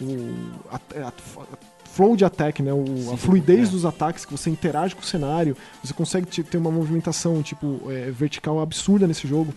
o, 0.00 0.52
a, 0.70 0.76
a, 0.76 1.08
a, 1.08 1.75
flow 1.96 2.14
de 2.14 2.26
attack, 2.26 2.62
né? 2.62 2.72
O, 2.74 2.84
Sim, 2.86 3.14
a 3.14 3.16
fluidez 3.16 3.68
é. 3.68 3.72
dos 3.72 3.86
ataques, 3.86 4.26
que 4.26 4.32
você 4.32 4.50
interage 4.50 4.94
com 4.94 5.00
o 5.00 5.04
cenário, 5.04 5.56
você 5.82 5.94
consegue 5.94 6.26
ter 6.26 6.58
uma 6.58 6.70
movimentação 6.70 7.42
tipo 7.42 7.80
é, 7.90 8.10
vertical 8.10 8.60
absurda 8.60 9.06
nesse 9.06 9.26
jogo 9.26 9.54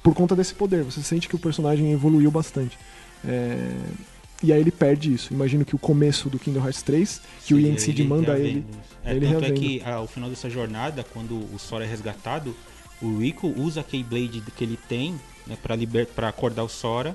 por 0.00 0.14
conta 0.14 0.36
desse 0.36 0.54
poder. 0.54 0.84
Você 0.84 1.02
sente 1.02 1.28
que 1.28 1.34
o 1.34 1.38
personagem 1.38 1.90
evoluiu 1.90 2.30
bastante. 2.30 2.78
É... 3.26 3.74
E 4.42 4.52
aí 4.52 4.60
ele 4.60 4.70
perde 4.70 5.12
isso. 5.12 5.32
Imagino 5.32 5.64
que 5.64 5.74
o 5.74 5.78
começo 5.78 6.28
do 6.28 6.38
Kingdom 6.38 6.60
Hearts 6.60 6.82
3, 6.82 7.20
que 7.44 7.48
Sim, 7.48 7.54
o 7.54 7.58
Ian 7.58 7.78
Seed 7.78 7.98
manda 8.00 8.38
ele. 8.38 8.64
É, 9.02 9.16
ele 9.16 9.26
tanto 9.26 9.46
é 9.46 9.50
que 9.50 9.82
ao 9.82 10.06
final 10.06 10.30
dessa 10.30 10.48
jornada, 10.48 11.04
quando 11.12 11.34
o 11.52 11.58
Sora 11.58 11.84
é 11.84 11.88
resgatado, 11.88 12.54
o 13.02 13.18
Rico 13.18 13.48
usa 13.56 13.80
a 13.80 13.84
Keyblade 13.84 14.42
que 14.54 14.62
ele 14.62 14.78
tem 14.88 15.18
né, 15.46 15.56
para 16.14 16.28
acordar 16.28 16.62
o 16.62 16.68
Sora 16.68 17.14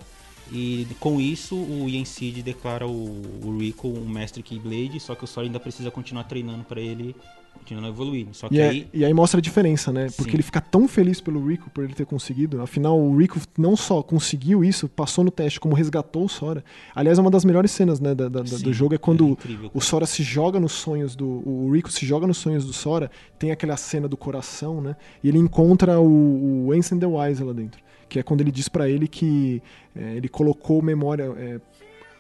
e 0.52 0.88
com 1.00 1.20
isso 1.20 1.56
o 1.56 1.88
Yensid 1.88 2.42
declara 2.44 2.86
o, 2.86 3.22
o 3.44 3.58
Rico 3.58 3.88
um 3.88 4.10
mestre 4.10 4.44
Keyblade, 4.44 5.00
só 5.00 5.16
que 5.16 5.24
o 5.24 5.28
Sora 5.28 5.48
ainda 5.48 5.60
precisa 5.60 5.90
continuar 5.90 6.26
treinando 6.26 6.64
para 6.66 6.82
ele 6.82 7.16
continuar 7.62 7.90
evoluindo. 7.90 8.34
Só 8.34 8.50
que 8.50 8.56
e, 8.56 8.62
aí... 8.62 8.90
É, 8.94 8.98
e 8.98 9.06
aí 9.06 9.14
mostra 9.14 9.40
a 9.40 9.42
diferença, 9.42 9.92
né? 9.92 10.08
Porque 10.16 10.32
Sim. 10.32 10.38
ele 10.38 10.44
fica 10.44 10.60
tão 10.60 10.88
feliz 10.88 11.22
pelo 11.22 11.46
Rico 11.48 11.70
por 11.70 11.84
ele 11.84 11.94
ter 11.94 12.06
conseguido. 12.06 12.62
Afinal, 12.62 13.00
o 13.00 13.16
Rico 13.18 13.40
não 13.58 13.76
só 13.76 14.02
conseguiu 14.02 14.64
isso, 14.64 14.90
passou 14.90 15.24
no 15.24 15.32
teste, 15.32 15.60
como 15.60 15.76
resgatou 15.76 16.26
o 16.26 16.30
Sora. 16.30 16.64
Aliás, 16.96 17.18
é 17.18 17.22
uma 17.22 17.32
das 17.32 17.46
melhores 17.46 17.72
cenas 17.72 18.00
né, 18.00 18.16
da, 18.16 18.28
da, 18.28 18.46
Sim, 18.46 18.64
do 18.64 18.74
jogo 18.74 18.96
é 18.96 18.98
quando 18.98 19.38
é 19.46 19.70
o 19.74 19.80
Sora 19.80 20.06
se 20.06 20.24
joga 20.24 20.60
nos 20.60 20.72
sonhos 20.72 21.16
do. 21.16 21.28
O 21.28 21.72
Rico 21.74 21.92
se 21.92 22.06
joga 22.06 22.26
nos 22.26 22.38
sonhos 22.38 22.66
do 22.66 22.74
Sora, 22.74 23.12
tem 23.38 23.52
aquela 23.52 23.78
cena 23.78 24.08
do 24.08 24.18
coração, 24.18 24.82
né? 24.82 24.96
E 25.24 25.30
ele 25.30 25.38
encontra 25.38 26.00
o, 26.00 26.68
o 26.68 26.74
Ancient 26.74 27.00
the 27.00 27.06
Wise 27.06 27.44
lá 27.44 27.54
dentro 27.54 27.80
que 28.12 28.20
é 28.20 28.24
quando 28.24 28.42
ele 28.42 28.52
diz 28.52 28.68
para 28.68 28.90
ele 28.90 29.08
que 29.08 29.64
é, 29.96 30.16
ele 30.18 30.28
colocou 30.28 30.82
memória 30.82 31.34
é, 31.38 31.62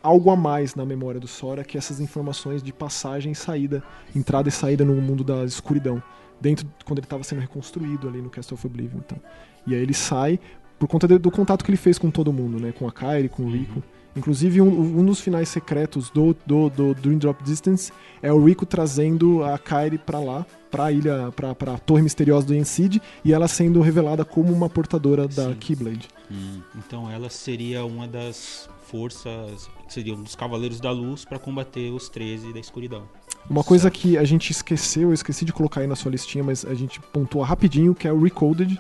algo 0.02 0.32
a 0.32 0.38
mais 0.38 0.74
na 0.74 0.86
memória 0.86 1.20
do 1.20 1.28
Sora 1.28 1.66
que 1.66 1.78
essas 1.78 2.00
informações 2.00 2.64
de 2.64 2.72
passagem 2.72 3.34
e 3.34 3.36
saída, 3.36 3.84
entrada 4.16 4.48
e 4.48 4.52
saída 4.54 4.86
no 4.86 4.96
mundo 5.02 5.22
da 5.22 5.44
escuridão, 5.44 6.02
dentro 6.40 6.66
quando 6.86 7.00
ele 7.00 7.06
estava 7.06 7.24
sendo 7.26 7.42
reconstruído 7.42 8.08
ali 8.08 8.22
no 8.22 8.30
Castle 8.30 8.56
of 8.56 8.66
Oblivion, 8.66 9.00
então. 9.00 9.20
E 9.68 9.76
aí 9.76 9.82
ele 9.82 9.94
sai 9.94 10.40
por 10.80 10.88
conta 10.88 11.10
de, 11.10 11.18
do 11.18 11.30
contato 11.30 11.66
que 11.66 11.70
ele 11.70 11.78
fez 11.78 12.00
com 12.00 12.10
todo 12.10 12.32
mundo, 12.32 12.58
né, 12.58 12.72
com 12.72 12.88
a 12.88 12.92
Kairi, 12.92 13.28
com 13.28 13.44
o 13.44 13.52
Rico. 13.52 13.84
Inclusive, 14.16 14.62
um, 14.62 15.00
um, 15.00 15.06
dos 15.06 15.22
finais 15.22 15.48
secretos 15.48 16.10
do, 16.10 16.36
do, 16.46 16.70
do 16.70 16.94
Dream 16.94 17.18
Drop 17.18 17.42
Distance 17.44 17.94
é 18.22 18.32
o 18.32 18.44
Rico 18.44 18.66
trazendo 18.66 19.44
a 19.44 19.58
Kairi 19.58 19.98
para 19.98 20.20
lá, 20.20 20.46
pra 20.70 20.92
ilha, 20.92 21.32
pra, 21.34 21.56
pra 21.56 21.78
torre 21.78 22.02
misteriosa 22.02 22.48
do 22.48 22.54
Yensid, 22.54 23.02
e 23.24 23.34
ela 23.34 23.48
sendo 23.48 23.80
revelada 23.82 24.26
como 24.26 24.54
uma 24.54 24.70
portadora 24.70 25.28
da 25.28 25.50
Sim. 25.50 25.56
Keyblade. 25.56 26.10
Hum, 26.30 26.62
então 26.76 27.10
ela 27.10 27.30
seria 27.30 27.86
uma 27.86 28.08
das 28.08 28.70
forças, 28.84 29.70
seria 29.88 30.14
um 30.14 30.24
dos 30.24 30.36
Cavaleiros 30.36 30.82
da 30.82 30.92
Luz 30.92 31.24
para 31.24 31.40
combater 31.40 31.90
os 31.92 32.10
13 32.10 32.52
da 32.52 32.60
escuridão. 32.60 33.04
Uma 33.50 33.64
coisa 33.64 33.84
certo. 33.84 34.00
que 34.00 34.18
a 34.18 34.24
gente 34.24 34.52
esqueceu, 34.52 35.10
eu 35.10 35.14
esqueci 35.14 35.46
de 35.46 35.54
colocar 35.54 35.82
aí 35.82 35.88
na 35.88 35.96
sua 35.96 36.12
listinha, 36.12 36.44
mas 36.44 36.66
a 36.66 36.74
gente 36.74 37.00
pontua 37.00 37.46
rapidinho, 37.46 37.96
que 37.96 38.08
é 38.08 38.14
o 38.14 38.22
Recoded. 38.22 38.78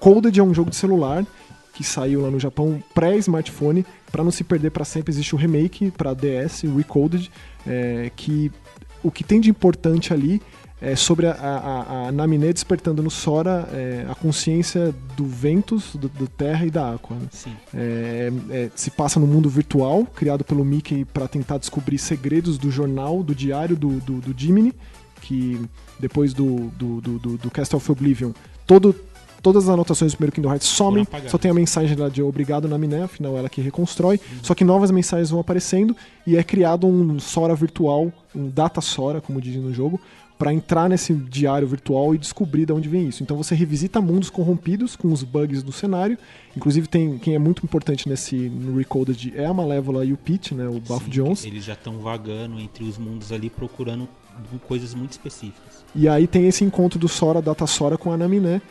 Coded 0.00 0.38
é 0.38 0.42
um 0.42 0.52
jogo 0.52 0.70
de 0.70 0.76
celular 0.76 1.24
que 1.74 1.84
saiu 1.84 2.22
lá 2.22 2.30
no 2.30 2.38
Japão 2.38 2.82
pré-smartphone. 2.94 3.86
Para 4.10 4.24
não 4.24 4.30
se 4.30 4.44
perder 4.44 4.70
para 4.70 4.84
sempre, 4.84 5.12
existe 5.12 5.34
o 5.34 5.38
um 5.38 5.40
remake 5.40 5.90
para 5.90 6.14
DS, 6.14 6.64
o 6.64 6.76
Recoded, 6.76 7.30
é, 7.66 8.10
que 8.14 8.50
o 9.02 9.10
que 9.10 9.24
tem 9.24 9.40
de 9.40 9.48
importante 9.48 10.12
ali 10.12 10.42
é 10.80 10.96
sobre 10.96 11.26
a, 11.26 11.32
a, 11.32 12.08
a 12.08 12.12
Naminé 12.12 12.52
despertando 12.52 13.02
no 13.02 13.10
Sora 13.10 13.68
é, 13.70 14.06
a 14.08 14.14
consciência 14.14 14.94
do 15.14 15.26
Ventus, 15.26 15.94
do, 15.94 16.08
do 16.08 16.26
Terra 16.26 16.64
e 16.64 16.70
da 16.70 16.94
Aqua. 16.94 17.16
Né? 17.16 17.28
É, 17.74 18.32
é, 18.50 18.70
se 18.74 18.90
passa 18.90 19.20
no 19.20 19.26
mundo 19.26 19.48
virtual, 19.48 20.06
criado 20.06 20.42
pelo 20.42 20.64
Mickey 20.64 21.04
para 21.04 21.28
tentar 21.28 21.58
descobrir 21.58 21.98
segredos 21.98 22.56
do 22.56 22.70
jornal, 22.70 23.22
do 23.22 23.34
diário 23.34 23.76
do, 23.76 24.00
do, 24.00 24.20
do 24.20 24.34
Jiminy, 24.38 24.72
que 25.20 25.60
depois 25.98 26.32
do, 26.32 26.70
do, 26.70 27.00
do, 27.02 27.18
do 27.18 27.50
Castle 27.50 27.76
of 27.76 27.92
Oblivion, 27.92 28.32
todo 28.66 28.96
todas 29.42 29.64
as 29.64 29.70
anotações 29.70 30.12
do 30.12 30.16
primeiro 30.16 30.34
Kingdom 30.34 30.50
Hearts 30.50 30.68
somem, 30.68 31.06
só 31.28 31.38
tem 31.38 31.50
a 31.50 31.54
mensagem 31.54 31.96
lá 31.96 32.08
de 32.08 32.22
obrigado 32.22 32.68
Naminé, 32.68 33.02
afinal 33.02 33.36
ela 33.36 33.48
que 33.48 33.60
reconstrói, 33.60 34.20
só 34.42 34.54
que 34.54 34.64
novas 34.64 34.90
mensagens 34.90 35.30
vão 35.30 35.40
aparecendo 35.40 35.96
e 36.26 36.36
é 36.36 36.42
criado 36.42 36.86
um 36.86 37.18
Sora 37.18 37.54
virtual, 37.54 38.12
um 38.34 38.48
data 38.48 38.80
Sora, 38.80 39.20
como 39.20 39.40
dizem 39.40 39.60
no 39.60 39.72
jogo, 39.72 40.00
para 40.40 40.54
entrar 40.54 40.88
nesse 40.88 41.12
diário 41.12 41.68
virtual 41.68 42.14
e 42.14 42.18
descobrir 42.18 42.64
de 42.64 42.72
onde 42.72 42.88
vem 42.88 43.06
isso. 43.06 43.22
Então 43.22 43.36
você 43.36 43.54
revisita 43.54 44.00
mundos 44.00 44.30
corrompidos 44.30 44.96
com 44.96 45.12
os 45.12 45.22
bugs 45.22 45.62
do 45.62 45.70
cenário. 45.70 46.16
Inclusive 46.56 46.88
tem 46.88 47.18
quem 47.18 47.34
é 47.34 47.38
muito 47.38 47.62
importante 47.62 48.08
nesse 48.08 48.34
no 48.34 48.78
Recoded 48.78 49.34
é 49.36 49.44
a 49.44 49.52
Malévola 49.52 50.02
e 50.02 50.14
o 50.14 50.16
Pete, 50.16 50.54
né, 50.54 50.66
o 50.66 50.80
Bafo 50.80 51.10
Jones. 51.10 51.44
Eles 51.44 51.62
já 51.62 51.74
estão 51.74 51.98
vagando 51.98 52.58
entre 52.58 52.84
os 52.84 52.96
mundos 52.96 53.30
ali 53.32 53.50
procurando 53.50 54.08
coisas 54.66 54.94
muito 54.94 55.12
específicas. 55.12 55.84
E 55.94 56.08
aí 56.08 56.26
tem 56.26 56.48
esse 56.48 56.64
encontro 56.64 56.98
do 56.98 57.06
Sora, 57.06 57.42
Data 57.42 57.66
Sora 57.66 57.98
com 57.98 58.10
a 58.10 58.16
Naminé. 58.16 58.62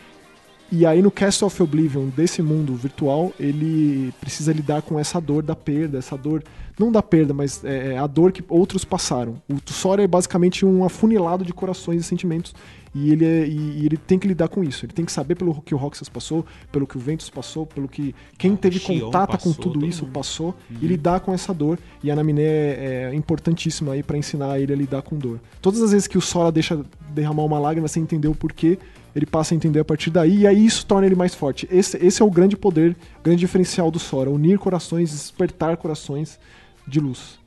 E 0.72 0.86
aí 0.86 1.02
no 1.02 1.10
Castle 1.10 1.48
of 1.48 1.64
Oblivion, 1.64 2.10
desse 2.16 2.42
mundo 2.42 2.76
virtual, 2.76 3.34
ele 3.40 4.14
precisa 4.22 4.54
lidar 4.54 4.82
com 4.84 5.00
essa 5.00 5.20
dor 5.20 5.42
da 5.42 5.56
perda, 5.56 5.98
essa 5.98 6.16
dor, 6.16 6.44
não 6.78 6.92
da 6.92 7.02
perda, 7.02 7.34
mas 7.34 7.64
é, 7.66 7.98
a 7.98 8.06
dor 8.06 8.32
que 8.32 8.44
outros 8.48 8.86
passaram. 8.86 9.42
O 9.50 9.58
Sora 9.72 10.04
é 10.04 10.08
basicamente 10.08 10.66
um 10.66 10.84
afunilado 10.86 11.44
de 11.44 11.52
corações 11.54 12.02
e 12.02 12.04
sentimentos, 12.04 12.54
e 12.94 13.12
ele, 13.12 13.26
é- 13.26 13.48
e, 13.48 13.80
e 13.82 13.86
ele 13.86 13.98
tem 13.98 14.20
que 14.20 14.28
lidar 14.28 14.48
com 14.48 14.64
isso. 14.64 14.86
Ele 14.86 14.94
tem 14.94 15.04
que 15.06 15.12
saber 15.12 15.34
pelo 15.36 15.60
que 15.62 15.74
o 15.74 15.78
Roxas 15.78 16.08
passou, 16.08 16.46
pelo 16.72 16.86
que 16.86 16.98
o 16.98 17.00
Ventus 17.00 17.30
passou, 17.32 17.66
pelo 17.66 17.88
que 17.88 18.14
quem 18.38 18.54
Ah, 18.54 18.58
teve 18.58 18.80
contato 18.80 19.38
com 19.40 19.52
tudo 19.52 19.84
isso 19.88 20.04
mundo. 20.06 20.14
passou, 20.14 20.56
e 20.70 20.86
lidar 20.86 21.20
com 21.20 21.34
essa 21.34 21.52
dor. 21.54 21.80
E 22.04 22.12
a 22.12 22.16
Naminé 22.16 22.42
é, 22.44 23.10
é 23.12 23.16
importantíssima 23.16 23.94
aí 23.94 24.04
pra 24.04 24.18
ensinar 24.18 24.60
ele 24.60 24.72
a 24.72 24.76
lidar 24.76 25.02
com 25.02 25.18
dor. 25.18 25.40
Todas 25.62 25.82
as 25.82 25.92
vezes 25.92 26.08
que 26.08 26.18
o 26.18 26.22
Sora 26.22 26.52
deixa 26.52 26.80
derramar 27.14 27.44
uma 27.44 27.58
lágrima 27.60 27.88
sem 27.88 28.04
entender 28.04 28.28
o 28.28 28.36
porquê, 28.36 28.78
ele 29.16 29.26
passa 29.26 29.54
a 29.54 29.56
entender 29.56 29.80
a 29.80 29.86
partir 29.86 30.10
daí, 30.10 30.40
e 30.40 30.48
aí 30.48 30.66
isso 30.66 30.86
torna 30.86 31.06
ele 31.06 31.16
mais 31.16 31.34
forte. 31.36 31.68
Esse, 31.72 31.98
esse 31.98 32.22
é 32.22 32.26
o 32.26 32.30
grande 32.32 32.56
poder, 32.56 32.96
grande 33.24 33.40
diferencial 33.40 33.90
do 33.92 34.00
Sora, 34.00 34.30
unir 34.30 34.58
corações, 34.60 35.10
despertar 35.12 35.78
corações 35.78 36.40
de 36.88 37.00
luz. 37.00 37.40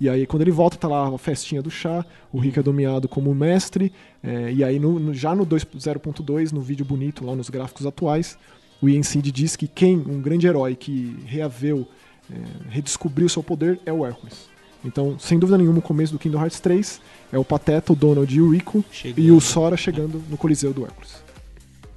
E 0.00 0.08
aí, 0.08 0.26
quando 0.26 0.42
ele 0.42 0.52
volta, 0.52 0.76
tá 0.76 0.86
lá 0.86 1.08
a 1.12 1.18
festinha 1.18 1.60
do 1.60 1.70
chá, 1.70 2.04
o 2.32 2.38
Rick 2.38 2.58
é 2.58 2.62
dominado 2.62 3.08
como 3.08 3.34
mestre, 3.34 3.92
é, 4.22 4.52
e 4.52 4.62
aí, 4.62 4.78
no- 4.78 4.98
no- 5.00 5.12
já 5.12 5.34
no 5.34 5.44
2.0.2, 5.44 6.52
no 6.52 6.60
vídeo 6.60 6.84
bonito, 6.84 7.24
lá 7.26 7.34
nos 7.34 7.50
gráficos 7.50 7.84
atuais, 7.84 8.38
o 8.80 8.88
Ian 8.88 9.02
Seed 9.02 9.26
diz 9.32 9.56
que 9.56 9.66
quem, 9.66 9.96
um 9.98 10.20
grande 10.22 10.46
herói 10.46 10.76
que 10.76 11.16
reaveu, 11.26 11.84
é, 12.30 12.36
redescobriu 12.70 13.28
seu 13.28 13.42
poder, 13.42 13.80
é 13.84 13.92
o 13.92 14.06
Hércules. 14.06 14.48
Então, 14.84 15.18
sem 15.18 15.38
dúvida 15.38 15.58
nenhuma, 15.58 15.78
o 15.80 15.82
começo 15.82 16.12
do 16.12 16.18
Kingdom 16.18 16.40
Hearts 16.40 16.60
3 16.60 17.00
é 17.32 17.38
o 17.38 17.44
Pateta, 17.44 17.92
o 17.92 17.96
Donald 17.96 18.32
e 18.34 18.40
o 18.40 18.50
Rico, 18.50 18.84
Chegando. 18.92 19.18
e 19.26 19.30
o 19.32 19.40
Sora 19.40 19.76
chegando 19.76 20.22
no 20.30 20.36
Coliseu 20.36 20.72
do 20.72 20.84
Hércules. 20.84 21.16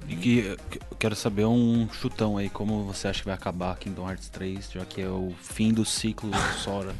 E 0.08 0.16
que, 0.16 0.56
que- 0.70 0.78
eu 0.90 0.96
quero 0.98 1.14
saber 1.14 1.44
um 1.46 1.88
chutão 1.92 2.36
aí, 2.36 2.50
como 2.50 2.82
você 2.84 3.06
acha 3.08 3.20
que 3.20 3.26
vai 3.26 3.34
acabar 3.34 3.76
Kingdom 3.78 4.08
Hearts 4.08 4.28
3, 4.28 4.68
já 4.72 4.84
que 4.84 5.00
é 5.00 5.08
o 5.08 5.32
fim 5.40 5.72
do 5.72 5.84
ciclo 5.84 6.28
do 6.30 6.36
Sora. 6.58 6.92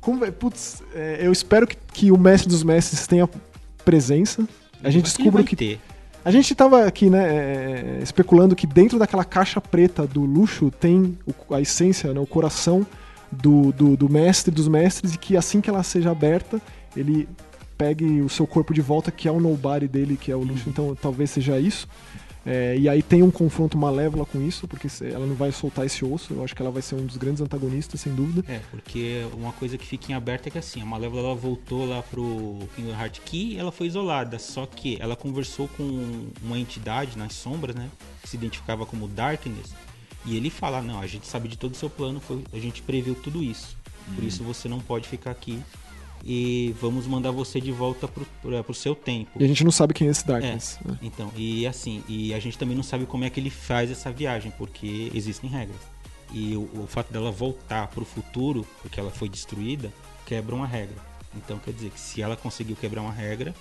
Como, 0.00 0.20
vai- 0.20 0.30
putz, 0.30 0.80
é, 0.94 1.18
eu 1.20 1.32
espero 1.32 1.66
que, 1.66 1.76
que 1.92 2.12
o 2.12 2.16
Mestre 2.16 2.48
dos 2.48 2.62
Mestres 2.62 3.06
tenha 3.06 3.28
presença. 3.84 4.46
A 4.82 4.90
gente 4.90 5.04
descubra 5.04 5.42
que 5.42 5.56
ter. 5.56 5.80
A 6.24 6.30
gente 6.30 6.54
tava 6.54 6.84
aqui, 6.84 7.10
né, 7.10 7.26
é, 7.28 7.98
especulando 8.02 8.54
que 8.54 8.66
dentro 8.66 8.98
daquela 8.98 9.24
caixa 9.24 9.60
preta 9.60 10.06
do 10.06 10.20
luxo 10.24 10.70
tem 10.70 11.18
o- 11.26 11.54
a 11.54 11.60
essência, 11.60 12.12
né, 12.14 12.20
o 12.20 12.26
coração 12.26 12.86
do, 13.30 13.72
do, 13.72 13.96
do 13.96 14.08
mestre 14.08 14.52
dos 14.52 14.68
mestres 14.68 15.14
e 15.14 15.18
que 15.18 15.36
assim 15.36 15.60
que 15.60 15.68
ela 15.70 15.82
seja 15.82 16.10
aberta, 16.10 16.60
ele 16.96 17.28
pegue 17.76 18.20
o 18.20 18.28
seu 18.28 18.46
corpo 18.46 18.74
de 18.74 18.80
volta, 18.80 19.10
que 19.10 19.28
é 19.28 19.30
o 19.30 19.38
nobody 19.38 19.86
dele, 19.86 20.16
que 20.16 20.32
é 20.32 20.36
o 20.36 20.42
luxo. 20.42 20.68
Então 20.68 20.96
talvez 21.00 21.30
seja 21.30 21.58
isso. 21.60 21.86
É, 22.50 22.76
e 22.78 22.88
aí 22.88 23.02
tem 23.02 23.22
um 23.22 23.30
confronto 23.30 23.76
malévola 23.76 24.24
com 24.24 24.40
isso, 24.40 24.66
porque 24.66 24.88
ela 25.04 25.26
não 25.26 25.34
vai 25.34 25.52
soltar 25.52 25.84
esse 25.84 26.02
osso. 26.02 26.32
Eu 26.32 26.42
acho 26.42 26.56
que 26.56 26.62
ela 26.62 26.70
vai 26.70 26.80
ser 26.80 26.94
um 26.94 27.04
dos 27.04 27.18
grandes 27.18 27.42
antagonistas, 27.42 28.00
sem 28.00 28.14
dúvida. 28.14 28.42
É, 28.50 28.60
porque 28.70 29.26
uma 29.34 29.52
coisa 29.52 29.76
que 29.76 29.84
fica 29.84 30.12
em 30.12 30.14
aberto 30.14 30.46
é 30.46 30.50
que 30.50 30.58
assim, 30.58 30.80
a 30.80 30.86
Malévola 30.86 31.20
ela 31.20 31.34
voltou 31.34 31.86
lá 31.86 32.02
pro 32.02 32.58
Kingdom 32.74 32.98
Hearts 32.98 33.20
Key 33.24 33.58
ela 33.58 33.70
foi 33.70 33.86
isolada. 33.86 34.38
Só 34.38 34.64
que 34.64 34.96
ela 34.98 35.14
conversou 35.14 35.68
com 35.68 36.30
uma 36.42 36.58
entidade 36.58 37.18
nas 37.18 37.34
sombras, 37.34 37.76
né? 37.76 37.90
Que 38.22 38.28
se 38.30 38.36
identificava 38.36 38.86
como 38.86 39.06
Darkness. 39.08 39.74
E 40.28 40.36
ele 40.36 40.50
fala, 40.50 40.82
não, 40.82 41.00
a 41.00 41.06
gente 41.06 41.26
sabe 41.26 41.48
de 41.48 41.56
todo 41.56 41.72
o 41.72 41.76
seu 41.76 41.88
plano, 41.88 42.20
foi, 42.20 42.44
a 42.52 42.58
gente 42.58 42.82
previu 42.82 43.14
tudo 43.14 43.42
isso. 43.42 43.74
Por 44.14 44.22
isso 44.22 44.42
você 44.44 44.68
não 44.68 44.78
pode 44.78 45.08
ficar 45.08 45.30
aqui. 45.30 45.58
E 46.22 46.74
vamos 46.78 47.06
mandar 47.06 47.30
você 47.30 47.58
de 47.60 47.72
volta 47.72 48.06
pro, 48.06 48.26
pro, 48.42 48.62
pro 48.62 48.74
seu 48.74 48.94
tempo. 48.94 49.30
E 49.40 49.44
a 49.44 49.46
gente 49.46 49.64
não 49.64 49.70
sabe 49.70 49.94
quem 49.94 50.06
é 50.06 50.10
esse 50.10 50.26
Darkness. 50.26 50.78
né? 50.84 50.98
Então, 51.00 51.32
e 51.34 51.66
assim, 51.66 52.04
e 52.06 52.34
a 52.34 52.38
gente 52.38 52.58
também 52.58 52.76
não 52.76 52.82
sabe 52.82 53.06
como 53.06 53.24
é 53.24 53.30
que 53.30 53.40
ele 53.40 53.48
faz 53.48 53.90
essa 53.90 54.12
viagem, 54.12 54.52
porque 54.58 55.10
existem 55.14 55.48
regras. 55.48 55.80
E 56.30 56.54
o, 56.56 56.68
o 56.82 56.86
fato 56.86 57.10
dela 57.10 57.30
voltar 57.30 57.86
pro 57.86 58.04
futuro, 58.04 58.66
porque 58.82 59.00
ela 59.00 59.10
foi 59.10 59.30
destruída, 59.30 59.90
quebra 60.26 60.54
uma 60.54 60.66
regra. 60.66 60.96
Então 61.34 61.58
quer 61.58 61.72
dizer 61.72 61.90
que 61.90 62.00
se 62.00 62.20
ela 62.20 62.36
conseguiu 62.36 62.76
quebrar 62.76 63.00
uma 63.00 63.12
regra, 63.12 63.54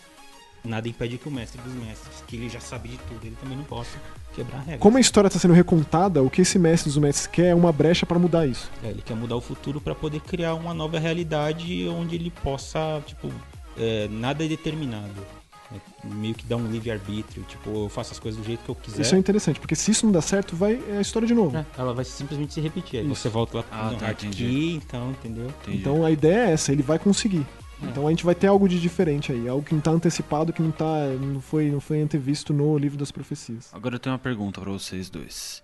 nada 0.65 0.89
impede 0.89 1.17
que 1.17 1.29
o 1.29 1.31
mestre 1.31 1.61
dos 1.61 1.73
mestres, 1.73 2.23
que 2.27 2.35
ele 2.35 2.49
já 2.49 2.59
sabe 2.59 2.89
de 2.89 2.97
tudo, 2.97 3.25
ele 3.25 3.37
também 3.39 3.55
não 3.55 3.63
possa 3.63 3.97
quebrar 4.33 4.57
a 4.57 4.61
regra. 4.61 4.77
Como 4.77 4.97
a 4.97 4.99
história 4.99 5.27
está 5.27 5.39
sendo 5.39 5.53
recontada, 5.53 6.21
o 6.21 6.29
que 6.29 6.41
esse 6.41 6.59
mestre 6.59 6.89
dos 6.89 6.97
mestres 6.97 7.27
quer 7.27 7.47
é 7.47 7.55
uma 7.55 7.71
brecha 7.71 8.05
para 8.05 8.19
mudar 8.19 8.45
isso. 8.47 8.69
É, 8.83 8.89
ele 8.89 9.01
quer 9.01 9.15
mudar 9.15 9.35
o 9.35 9.41
futuro 9.41 9.81
para 9.81 9.95
poder 9.95 10.19
criar 10.21 10.53
uma 10.53 10.73
nova 10.73 10.99
realidade 10.99 11.87
onde 11.87 12.15
ele 12.15 12.31
possa, 12.31 13.01
tipo, 13.05 13.31
é, 13.77 14.07
nada 14.09 14.43
é 14.45 14.47
determinado. 14.47 15.37
É, 15.73 16.07
meio 16.07 16.33
que 16.33 16.45
dar 16.45 16.55
um 16.55 16.67
livre-arbítrio, 16.67 17.43
tipo, 17.43 17.69
eu 17.69 17.89
faço 17.89 18.13
as 18.13 18.19
coisas 18.19 18.39
do 18.39 18.45
jeito 18.45 18.63
que 18.63 18.69
eu 18.69 18.75
quiser. 18.75 19.01
Isso 19.01 19.15
é 19.15 19.17
interessante, 19.17 19.59
porque 19.59 19.75
se 19.75 19.91
isso 19.91 20.05
não 20.05 20.13
dá 20.13 20.21
certo, 20.21 20.55
vai 20.55 20.81
é 20.89 20.97
a 20.97 21.01
história 21.01 21.27
de 21.27 21.33
novo. 21.33 21.57
É, 21.57 21.65
ela 21.77 21.93
vai 21.93 22.05
simplesmente 22.05 22.53
se 22.53 22.61
repetir. 22.61 22.99
Aí 23.01 23.05
Isso. 23.05 23.15
você 23.15 23.29
volta 23.29 23.57
lá 23.57 23.65
Ah, 23.69 23.93
tá, 23.99 24.07
aqui, 24.07 24.79
então, 24.81 25.11
entendeu? 25.11 25.47
Entendi. 25.61 25.77
Então 25.77 26.05
a 26.05 26.11
ideia 26.11 26.49
é 26.49 26.53
essa, 26.53 26.71
ele 26.71 26.83
vai 26.83 26.97
conseguir. 26.97 27.45
Então 27.81 28.07
a 28.07 28.09
gente 28.09 28.25
vai 28.25 28.33
ter 28.33 28.47
algo 28.47 28.67
de 28.67 28.79
diferente 28.79 29.31
aí, 29.31 29.47
algo 29.47 29.63
que 29.63 29.73
não 29.73 29.81
tá 29.81 29.91
antecipado, 29.91 30.51
que 30.51 30.61
não 30.61 30.71
tá 30.71 31.05
não 31.21 31.39
foi 31.39 31.69
não 31.69 31.79
foi 31.79 32.01
antevisto 32.01 32.51
no 32.53 32.77
livro 32.77 32.97
das 32.97 33.11
profecias. 33.11 33.69
Agora 33.71 33.95
eu 33.95 33.99
tenho 33.99 34.13
uma 34.13 34.19
pergunta 34.19 34.59
pra 34.59 34.71
vocês 34.71 35.09
dois. 35.09 35.61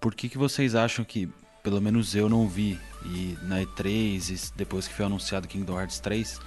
Por 0.00 0.14
que, 0.14 0.28
que 0.28 0.36
vocês 0.36 0.74
acham 0.74 1.04
que, 1.04 1.28
pelo 1.62 1.80
menos 1.80 2.14
eu 2.14 2.28
não 2.28 2.46
vi, 2.46 2.78
e 3.06 3.36
na 3.42 3.62
E3, 3.62 4.30
e 4.30 4.56
depois 4.56 4.86
que 4.86 4.92
foi 4.94 5.06
anunciado 5.06 5.48
Kingdom 5.48 5.80
Hearts 5.80 5.98
3, 6.00 6.38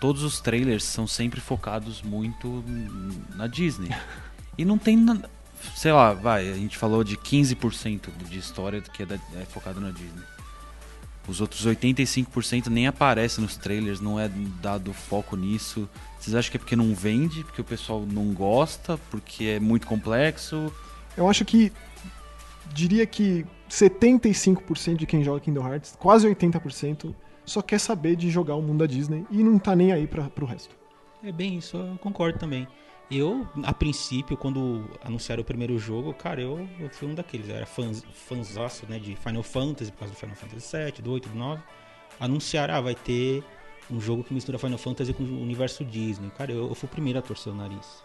todos 0.00 0.22
os 0.24 0.40
trailers 0.40 0.82
são 0.82 1.06
sempre 1.06 1.40
focados 1.40 2.02
muito 2.02 2.64
na 3.36 3.46
Disney. 3.46 3.90
E 4.58 4.64
não 4.64 4.76
tem. 4.76 4.98
Sei 5.76 5.92
lá, 5.92 6.12
vai, 6.12 6.50
a 6.50 6.54
gente 6.54 6.76
falou 6.76 7.04
de 7.04 7.16
15% 7.16 8.08
de 8.28 8.38
história 8.38 8.80
que 8.82 9.02
é, 9.04 9.06
da- 9.06 9.18
é 9.36 9.44
focado 9.44 9.80
na 9.80 9.90
Disney. 9.90 10.22
Os 11.28 11.40
outros 11.40 11.66
85% 11.66 12.68
nem 12.68 12.86
aparecem 12.86 13.42
nos 13.42 13.56
trailers, 13.56 14.00
não 14.00 14.18
é 14.18 14.30
dado 14.62 14.92
foco 14.92 15.36
nisso. 15.36 15.88
Vocês 16.18 16.34
acham 16.34 16.50
que 16.50 16.56
é 16.56 16.60
porque 16.60 16.76
não 16.76 16.94
vende, 16.94 17.42
porque 17.42 17.60
o 17.60 17.64
pessoal 17.64 18.06
não 18.06 18.32
gosta, 18.32 18.98
porque 19.10 19.44
é 19.44 19.60
muito 19.60 19.86
complexo? 19.86 20.72
Eu 21.16 21.28
acho 21.28 21.44
que 21.44 21.72
diria 22.72 23.06
que 23.06 23.44
75% 23.68 24.96
de 24.96 25.06
quem 25.06 25.24
joga 25.24 25.40
Kingdom 25.40 25.66
Hearts, 25.66 25.96
quase 25.98 26.28
80%, 26.28 27.14
só 27.44 27.62
quer 27.62 27.78
saber 27.78 28.16
de 28.16 28.30
jogar 28.30 28.54
o 28.54 28.62
mundo 28.62 28.78
da 28.80 28.86
Disney 28.86 29.24
e 29.30 29.42
não 29.42 29.58
tá 29.58 29.74
nem 29.74 29.92
aí 29.92 30.06
pra, 30.06 30.24
pro 30.24 30.46
resto. 30.46 30.76
É 31.22 31.32
bem 31.32 31.58
isso, 31.58 31.76
eu 31.76 31.98
concordo 31.98 32.38
também. 32.38 32.68
Eu, 33.10 33.46
a 33.62 33.72
princípio, 33.72 34.36
quando 34.36 34.84
anunciaram 35.04 35.40
o 35.40 35.44
primeiro 35.44 35.78
jogo, 35.78 36.12
cara, 36.12 36.40
eu, 36.40 36.68
eu 36.80 36.88
fui 36.90 37.06
um 37.06 37.14
daqueles. 37.14 37.48
Eu 37.48 37.56
era 37.56 37.66
fãs, 37.66 38.02
né, 38.88 38.98
de 38.98 39.14
Final 39.14 39.42
Fantasy, 39.44 39.92
por 39.92 40.00
causa 40.00 40.14
do 40.14 40.18
Final 40.18 40.34
Fantasy 40.34 40.76
VII, 40.76 41.02
do 41.02 41.12
8, 41.12 41.28
do 41.28 41.38
9. 41.38 41.62
Anunciaram, 42.18 42.74
ah, 42.74 42.80
vai 42.80 42.94
ter 42.96 43.44
um 43.88 44.00
jogo 44.00 44.24
que 44.24 44.34
mistura 44.34 44.58
Final 44.58 44.78
Fantasy 44.78 45.12
com 45.12 45.22
o 45.22 45.40
universo 45.40 45.84
Disney. 45.84 46.30
Cara, 46.30 46.50
eu, 46.50 46.68
eu 46.68 46.74
fui 46.74 46.88
o 46.88 46.90
primeiro 46.90 47.18
a 47.18 47.22
torcer 47.22 47.52
o 47.52 47.56
nariz. 47.56 48.02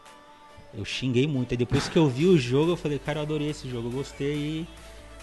Eu 0.73 0.85
xinguei 0.85 1.27
muito. 1.27 1.51
Aí 1.51 1.57
depois 1.57 1.89
que 1.89 1.97
eu 1.97 2.07
vi 2.07 2.27
o 2.27 2.37
jogo, 2.37 2.73
eu 2.73 2.77
falei, 2.77 2.99
cara, 2.99 3.19
eu 3.19 3.23
adorei 3.23 3.49
esse 3.49 3.67
jogo, 3.67 3.87
eu 3.87 3.91
gostei. 3.91 4.35
E 4.35 4.67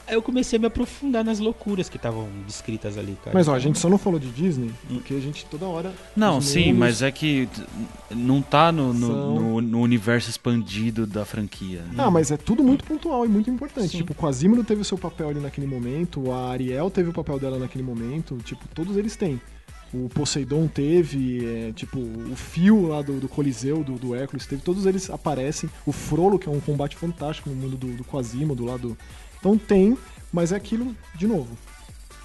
aí 0.09 0.15
eu 0.15 0.23
comecei 0.23 0.57
a 0.57 0.61
me 0.61 0.67
aprofundar 0.67 1.23
nas 1.25 1.39
loucuras 1.39 1.89
que 1.89 1.97
estavam 1.97 2.27
descritas 2.47 2.97
ali, 2.99 3.17
cara. 3.25 3.33
Mas 3.35 3.47
ó, 3.47 3.55
a 3.55 3.59
gente 3.59 3.79
só 3.79 3.89
não 3.89 3.99
falou 3.99 4.19
de 4.19 4.29
Disney, 4.31 4.71
porque 4.89 5.15
a 5.15 5.21
gente 5.21 5.45
toda 5.47 5.67
hora 5.67 5.93
Não, 6.17 6.41
sim, 6.41 6.73
mas 6.73 7.03
é 7.03 7.13
que 7.13 7.49
não 8.11 8.41
tá 8.43 8.73
no, 8.73 8.93
no, 8.93 9.07
São- 9.07 9.35
no- 9.35 9.61
no 9.61 9.81
universo 9.81 10.31
expandido 10.31 11.07
da 11.07 11.25
franquia. 11.25 11.83
né? 11.83 11.95
Ah, 11.99 12.11
mas 12.11 12.31
é 12.31 12.37
tudo 12.37 12.63
muito 12.65 12.85
pontual 12.85 13.25
e 13.25 13.29
muito 13.29 13.49
importante. 13.51 13.91
Sim. 13.91 13.99
Tipo, 13.99 14.13
o 14.13 14.17
Quasimodo 14.17 14.65
teve 14.65 14.81
o 14.81 14.85
seu 14.85 14.99
papel 14.99 15.29
ali 15.29 15.41
naquele 15.41 15.67
momento, 15.67 16.33
a 16.33 16.51
Ariel 16.51 16.91
teve 16.91 17.11
o 17.11 17.13
papel 17.13 17.39
dela 17.39 17.59
naquele 17.59 17.85
momento, 17.85 18.37
tipo, 18.45 18.67
todos 18.75 18.97
eles 18.97 19.15
têm. 19.17 19.41
O 19.93 20.07
Poseidon 20.11 20.67
teve, 20.69 21.47
é, 21.47 21.73
tipo, 21.73 21.99
o 21.99 22.37
Fio 22.37 22.89
lá 22.89 23.01
do, 23.01 23.19
do 23.21 23.27
Coliseu, 23.27 23.83
do, 23.83 23.95
do 23.95 24.15
Hércules 24.15 24.45
teve, 24.47 24.61
todos 24.61 24.85
eles 24.85 25.09
aparecem. 25.09 25.71
O 25.87 25.93
Frollo, 25.93 26.39
que 26.39 26.47
é 26.47 26.53
um 26.53 26.61
combate 26.61 26.95
fantástico 26.95 27.49
no 27.49 27.57
mundo 27.57 27.75
do, 27.77 27.87
do 27.97 28.05
Quasimodo 28.05 28.67
lá 28.67 28.77
do... 28.77 28.95
Então 29.39 29.57
tem, 29.59 29.97
mas 30.33 30.53
é 30.53 30.57
aquilo, 30.57 30.95
de 31.15 31.27
novo. 31.27 31.49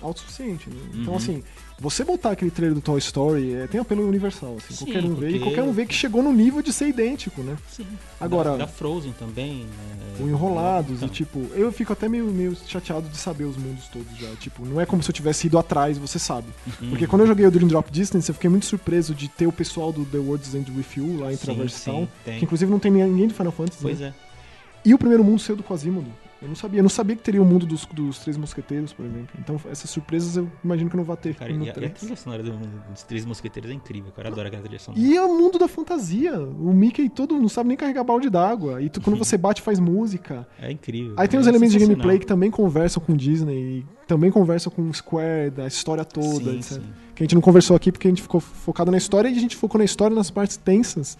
autossuficiente. 0.01 0.69
Né? 0.69 0.75
Então, 0.95 1.13
Uhum. 1.13 1.17
assim, 1.17 1.43
você 1.79 2.03
botar 2.03 2.31
aquele 2.31 2.51
trailer 2.51 2.75
do 2.75 2.81
Toy 2.81 2.99
Story 2.99 3.53
é, 3.53 3.67
tem 3.67 3.79
apelo 3.79 4.05
universal. 4.05 4.57
Assim, 4.57 4.73
Sim, 4.73 4.83
qualquer 4.85 5.05
um 5.05 5.15
vê. 5.15 5.27
E 5.29 5.31
porque- 5.31 5.43
qualquer 5.45 5.63
um 5.63 5.71
vê 5.71 5.85
que 5.85 5.93
chegou 5.93 6.21
no 6.21 6.33
nível 6.33 6.61
de 6.61 6.73
ser 6.73 6.89
idêntico, 6.89 7.41
né? 7.41 7.55
Sim. 7.71 7.85
Agora- 8.19 8.51
Da, 8.51 8.57
da 8.57 8.67
Frozen 8.67 9.13
também. 9.17 9.59
né? 9.63 10.15
Ou 10.19 10.27
enrolados. 10.27 10.97
Então, 10.97 11.07
E, 11.07 11.11
tipo, 11.11 11.39
eu 11.55 11.71
fico 11.71 11.93
até 11.93 12.09
meio, 12.09 12.25
meio 12.25 12.53
chateado 12.67 13.07
de 13.07 13.15
saber 13.15 13.45
os 13.45 13.55
mundos 13.55 13.87
todos 13.87 14.11
já. 14.19 14.27
Tipo, 14.41 14.65
não 14.65 14.81
é 14.81 14.85
como 14.85 15.01
se 15.01 15.09
eu 15.09 15.13
tivesse 15.13 15.47
ido 15.47 15.57
atrás, 15.57 15.97
você 15.97 16.19
sabe. 16.19 16.47
uhum. 16.81 16.89
Porque 16.89 17.07
quando 17.07 17.21
eu 17.21 17.27
joguei 17.27 17.45
o 17.45 17.51
Dream 17.51 17.69
Drop 17.69 17.89
Distance, 17.89 18.29
eu 18.29 18.33
fiquei 18.35 18.49
muito 18.49 18.65
surpreso 18.65 19.15
de 19.15 19.29
ter 19.29 19.47
o 19.47 19.53
pessoal 19.53 19.93
do 19.93 20.03
The 20.03 20.17
World's 20.17 20.53
End 20.53 20.69
With 20.69 20.85
You 20.97 21.21
lá 21.21 21.31
em 21.31 21.37
Sim, 21.37 21.45
Traversão. 21.45 21.99
sim, 22.01 22.07
tem. 22.25 22.39
Que 22.39 22.43
inclusive 22.43 22.69
não 22.69 22.77
tem 22.79 22.91
ninguém 22.91 23.29
do 23.29 23.33
Final 23.33 23.53
Fantasy. 23.53 23.79
Pois 23.81 24.01
né? 24.01 24.13
é. 24.19 24.33
E 24.85 24.93
o 24.93 24.97
primeiro 24.97 25.23
mundo 25.23 25.39
saiu 25.39 25.55
do 25.55 25.63
Quasimodo. 25.63 26.07
Eu 26.43 26.49
não 26.49 26.55
sabia. 26.55 26.79
Eu 26.79 26.83
não 26.83 26.89
sabia 26.89 27.15
que 27.15 27.23
teria 27.23 27.41
o 27.41 27.45
mundo 27.45 27.65
dos, 27.65 27.85
dos 27.85 28.19
Três 28.19 28.35
Mosqueteiros, 28.37 28.91
por 28.93 29.05
exemplo. 29.05 29.29
Então 29.39 29.59
essas 29.71 29.89
surpresas 29.89 30.35
eu 30.37 30.51
imagino 30.63 30.89
que 30.89 30.97
não 30.97 31.03
vai 31.03 31.17
ter. 31.17 31.33
Cara, 31.35 31.51
e 31.51 31.55
a, 31.69 31.73
e 31.79 31.85
a 31.85 31.89
trilha 31.89 32.15
sonora 32.15 32.43
do- 32.43 32.51
dos 32.91 33.03
Três 33.03 33.25
Mosqueteiros 33.25 33.71
é 33.71 33.73
incrível, 33.73 34.11
cara. 34.11 34.27
Eu 34.27 34.33
adoro 34.33 34.47
aquela 34.49 34.61
trilha 34.63 34.79
sonora. 34.79 35.01
E 35.03 35.15
é 35.15 35.21
o 35.21 35.37
mundo 35.37 35.57
da 35.57 35.67
fantasia. 35.67 36.37
O 36.39 36.73
Mickey 36.73 37.09
todo 37.09 37.39
não 37.39 37.49
sabe 37.49 37.69
nem 37.69 37.77
carregar 37.77 38.03
balde 38.03 38.29
d'água. 38.29 38.81
E 38.81 38.89
tu, 38.89 38.99
quando 39.01 39.17
você 39.17 39.37
bate, 39.37 39.61
faz 39.61 39.79
música. 39.79 40.47
É 40.59 40.71
incrível. 40.71 41.15
Aí 41.17 41.27
tem 41.27 41.37
é 41.37 41.41
os 41.41 41.47
elementos 41.47 41.73
de 41.73 41.79
gameplay 41.79 42.19
que 42.19 42.25
também 42.27 42.51
conversam 42.51 43.01
com 43.01 43.15
Disney. 43.15 43.85
Também 44.05 44.29
conversam 44.29 44.71
com 44.71 44.81
o 44.89 44.93
Square, 44.93 45.49
da 45.51 45.65
história 45.65 46.03
toda, 46.03 46.27
Sim, 46.51 46.57
etc. 46.57 46.71
sim. 46.73 46.81
Que 47.15 47.23
a 47.23 47.25
gente 47.25 47.35
não 47.35 47.41
conversou 47.41 47.75
aqui 47.75 47.91
porque 47.91 48.07
a 48.07 48.11
gente 48.11 48.21
ficou 48.21 48.41
focado 48.41 48.91
na 48.91 48.97
história 48.97 49.29
e 49.29 49.37
a 49.37 49.39
gente 49.39 49.55
focou 49.55 49.77
na 49.79 49.85
história 49.85 50.13
nas 50.15 50.29
partes 50.29 50.57
tensas. 50.57 51.17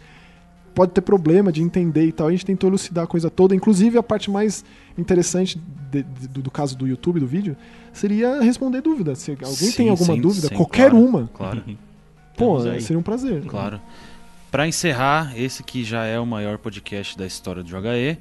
Pode 0.74 0.92
ter 0.92 1.02
problema 1.02 1.52
de 1.52 1.62
entender 1.62 2.06
e 2.06 2.12
tal. 2.12 2.28
A 2.28 2.32
gente 2.32 2.46
tentou 2.46 2.70
elucidar 2.70 3.04
a 3.04 3.08
coisa 3.08 3.30
toda. 3.30 3.56
Inclusive, 3.56 3.98
a 3.98 4.04
parte 4.04 4.32
mais 4.32 4.64
interessante 4.98 5.62
de- 5.92 6.04
de- 6.04 6.28
do, 6.28 6.42
do 6.42 6.50
caso 6.52 6.76
do 6.78 6.88
YouTube, 6.88 7.20
do 7.20 7.28
vídeo, 7.28 7.56
seria 7.92 8.42
responder 8.42 8.82
dúvidas. 8.82 9.20
Se 9.20 9.32
alguém 9.32 9.46
Sim, 9.54 9.72
tem 9.72 9.90
alguma 9.90 10.16
sim, 10.16 10.22
dúvida, 10.22 10.48
sim, 10.48 10.56
qualquer 10.56 10.90
claro. 10.92 11.06
uma, 11.06 11.30
Claro, 11.34 11.62
pô, 12.36 12.58
Estamos 12.58 12.66
aí. 12.66 12.82
seria 12.82 13.00
um 13.00 13.04
prazer. 13.04 13.44
claro. 13.46 13.80
Pra 14.50 14.68
encerrar, 14.68 15.34
esse 15.36 15.64
que 15.64 15.84
já 15.84 16.06
é 16.06 16.20
o 16.20 16.26
maior 16.28 16.58
podcast 16.60 17.18
da 17.18 17.26
história 17.26 17.64
do 17.64 17.70
JE. 17.70 18.18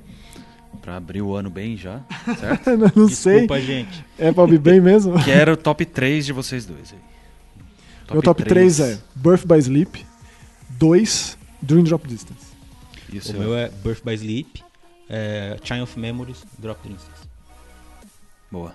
Pra 0.80 0.96
abrir 0.96 1.20
o 1.20 1.34
ano 1.34 1.50
bem 1.50 1.76
já, 1.76 2.00
certo? 2.40 2.70
não 2.96 3.06
sei. 3.06 3.40
Desculpa, 3.40 3.60
gente. 3.60 4.02
É 4.18 4.32
pra 4.32 4.42
ouvir 4.42 4.58
bem 4.58 4.80
mesmo? 4.80 5.12
Quero 5.22 5.52
o 5.52 5.56
top 5.56 5.84
3 5.84 6.24
de 6.24 6.32
vocês 6.32 6.64
dois 6.64 6.92
aí. 6.94 6.98
Meu 8.10 8.22
top 8.22 8.42
3 8.42 8.80
é 8.80 8.98
Birth 9.14 9.44
by 9.46 9.58
Sleep, 9.58 10.04
2, 10.70 11.36
Dream 11.62 11.84
Drop 11.84 12.06
Distance. 12.06 12.46
Isso 13.12 13.32
O 13.34 13.38
meu 13.38 13.54
é 13.56 13.68
Birth 13.84 14.02
by 14.04 14.14
Sleep, 14.14 14.62
é, 15.08 15.56
Child 15.62 15.82
of 15.82 15.98
Memories, 15.98 16.44
Drop 16.58 16.80
Distance. 16.88 17.28
Boa. 18.50 18.74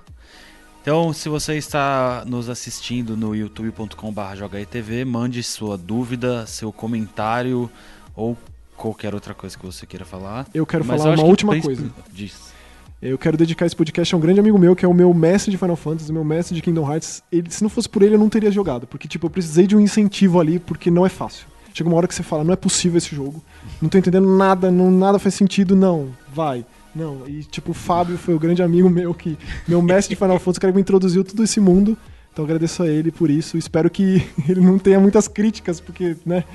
Então, 0.82 1.12
se 1.12 1.28
você 1.28 1.56
está 1.58 2.24
nos 2.26 2.48
assistindo 2.50 3.18
no 3.18 3.36
youtube.com.br 3.36 4.36
JogaETV, 4.36 5.04
mande 5.06 5.44
sua 5.44 5.78
dúvida, 5.78 6.46
seu 6.48 6.72
comentário 6.72 7.70
ou 8.16 8.38
qualquer 8.76 9.14
outra 9.14 9.34
coisa 9.34 9.58
que 9.58 9.66
você 9.66 9.86
queira 9.86 10.06
falar. 10.06 10.48
Eu 10.54 10.66
quero 10.66 10.86
Mas 10.86 11.02
falar 11.02 11.16
eu 11.16 11.20
uma 11.20 11.28
última 11.28 11.52
princip- 11.52 11.76
coisa. 11.78 11.94
Diz. 12.14 12.54
Eu 13.02 13.18
quero 13.18 13.38
dedicar 13.38 13.66
esse 13.66 13.76
podcast 13.76 14.16
a 14.16 14.18
um 14.18 14.22
grande 14.22 14.40
amigo 14.40 14.58
meu, 14.58 14.76
que 14.76 14.84
é 14.86 14.88
o 14.88 14.94
meu 14.94 15.14
mestre 15.14 15.52
de 15.52 15.58
Final 15.58 15.76
Fantasy, 15.76 16.10
o 16.10 16.14
meu 16.14 16.24
mestre 16.24 16.56
de 16.56 16.62
Kingdom 16.62 16.90
Hearts. 16.92 17.22
Ele, 17.32 17.52
se 17.52 17.62
não 17.62 17.70
fosse 17.70 17.88
por 17.90 18.02
ele, 18.02 18.16
eu 18.16 18.20
não 18.20 18.30
teria 18.30 18.50
jogado. 18.50 18.88
Porque, 18.88 19.08
tipo, 19.08 19.26
eu 19.28 19.30
precisei 19.30 19.68
de 19.68 19.76
um 19.76 19.80
incentivo 19.80 20.40
ali, 20.40 20.58
porque 20.58 20.90
não 20.90 21.06
é 21.06 21.10
fácil. 21.10 21.46
Chega 21.78 21.88
uma 21.92 21.96
hora 21.96 22.08
que 22.08 22.16
você 22.16 22.24
fala, 22.24 22.44
não 22.44 22.52
é 22.52 22.56
possível 22.56 22.98
esse 22.98 23.16
jogo. 23.16 23.40
Não 23.80 23.88
tô 23.88 24.00
entendendo 24.00 24.28
nada, 24.36 24.72
não, 24.72 24.90
nada 24.90 25.20
faz 25.20 25.36
sentido, 25.36 25.76
não. 25.76 26.10
Vai. 26.34 26.66
Não. 26.96 27.22
E, 27.28 27.44
tipo, 27.44 27.70
o 27.70 27.74
Fábio 27.76 28.18
foi 28.18 28.34
o 28.34 28.40
grande 28.40 28.64
amigo 28.64 28.90
meu, 28.90 29.14
que 29.14 29.38
meu 29.68 29.80
mestre 29.80 30.16
de 30.16 30.20
Final 30.20 30.40
Fantasy, 30.40 30.58
o 30.58 30.62
cara 30.62 30.74
que 30.74 30.76
me 30.78 30.82
introduziu 30.82 31.24
todo 31.24 31.44
esse 31.44 31.60
mundo. 31.60 31.96
Então 32.34 32.44
eu 32.44 32.48
agradeço 32.48 32.82
a 32.82 32.88
ele 32.88 33.12
por 33.12 33.30
isso. 33.30 33.60
Espero 33.60 33.92
que 33.92 34.28
ele 34.50 34.60
não 34.60 34.80
tenha 34.80 35.00
muitas 35.00 35.28
críticas, 35.28 35.80
porque, 35.80 36.18
né, 36.26 36.46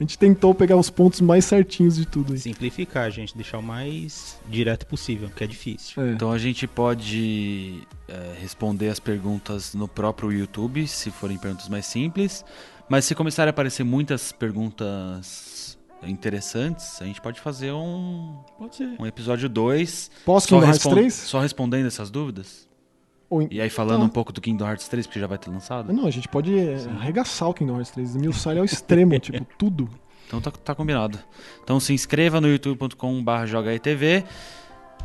a 0.00 0.02
gente 0.02 0.18
tentou 0.18 0.52
pegar 0.52 0.76
os 0.76 0.90
pontos 0.90 1.20
mais 1.20 1.44
certinhos 1.44 1.94
de 1.94 2.04
tudo. 2.04 2.32
aí. 2.32 2.38
Simplificar, 2.40 3.08
gente, 3.12 3.36
deixar 3.36 3.58
o 3.58 3.62
mais 3.62 4.36
direto 4.48 4.84
possível, 4.84 5.30
que 5.30 5.44
é 5.44 5.46
difícil. 5.46 6.02
É. 6.02 6.10
Então 6.10 6.32
a 6.32 6.38
gente 6.38 6.66
pode 6.66 7.86
é, 8.08 8.34
responder 8.40 8.88
as 8.88 8.98
perguntas 8.98 9.74
no 9.74 9.86
próprio 9.86 10.32
YouTube, 10.32 10.88
se 10.88 11.12
forem 11.12 11.38
perguntas 11.38 11.68
mais 11.68 11.86
simples. 11.86 12.44
Mas 12.88 13.04
se 13.04 13.14
começarem 13.14 13.48
a 13.48 13.52
aparecer 13.52 13.84
muitas 13.84 14.32
perguntas 14.32 15.78
interessantes, 16.04 17.00
a 17.00 17.04
gente 17.04 17.20
pode 17.20 17.40
fazer 17.40 17.72
um, 17.72 18.36
Pode 18.58 18.76
ser. 18.76 18.96
um 18.98 19.06
episódio 19.06 19.48
2 19.48 20.10
Posso 20.24 20.48
só, 20.48 20.56
Kingdom 20.56 20.66
Hearts 20.66 20.82
respon- 20.82 20.94
3? 20.94 21.14
só 21.14 21.40
respondendo 21.40 21.86
essas 21.86 22.10
dúvidas. 22.10 22.68
Ou 23.30 23.40
em- 23.42 23.48
E 23.50 23.60
aí 23.60 23.70
falando 23.70 24.00
Tá. 24.00 24.06
um 24.06 24.08
pouco 24.08 24.32
do 24.32 24.40
Kingdom 24.40 24.66
Hearts 24.66 24.88
3, 24.88 25.06
porque 25.06 25.20
já 25.20 25.26
vai 25.26 25.38
ter 25.38 25.48
lançado. 25.48 25.92
Não, 25.92 26.06
a 26.06 26.10
gente 26.10 26.28
pode 26.28 26.58
é, 26.58 26.74
arregaçar 26.98 27.48
o 27.48 27.54
Kingdom 27.54 27.76
Hearts 27.76 27.92
3. 27.92 28.16
Mil 28.16 28.32
ele 28.46 28.58
ao 28.58 28.64
extremo, 28.64 29.16
tipo, 29.20 29.46
tudo. 29.56 29.88
Então 30.26 30.40
tá, 30.40 30.50
tá 30.50 30.74
combinado. 30.74 31.18
Então 31.62 31.78
se 31.80 31.92
inscreva 31.94 32.40
no 32.40 32.48
youtube.com.br 32.48 33.46
jogaetv, 33.46 34.24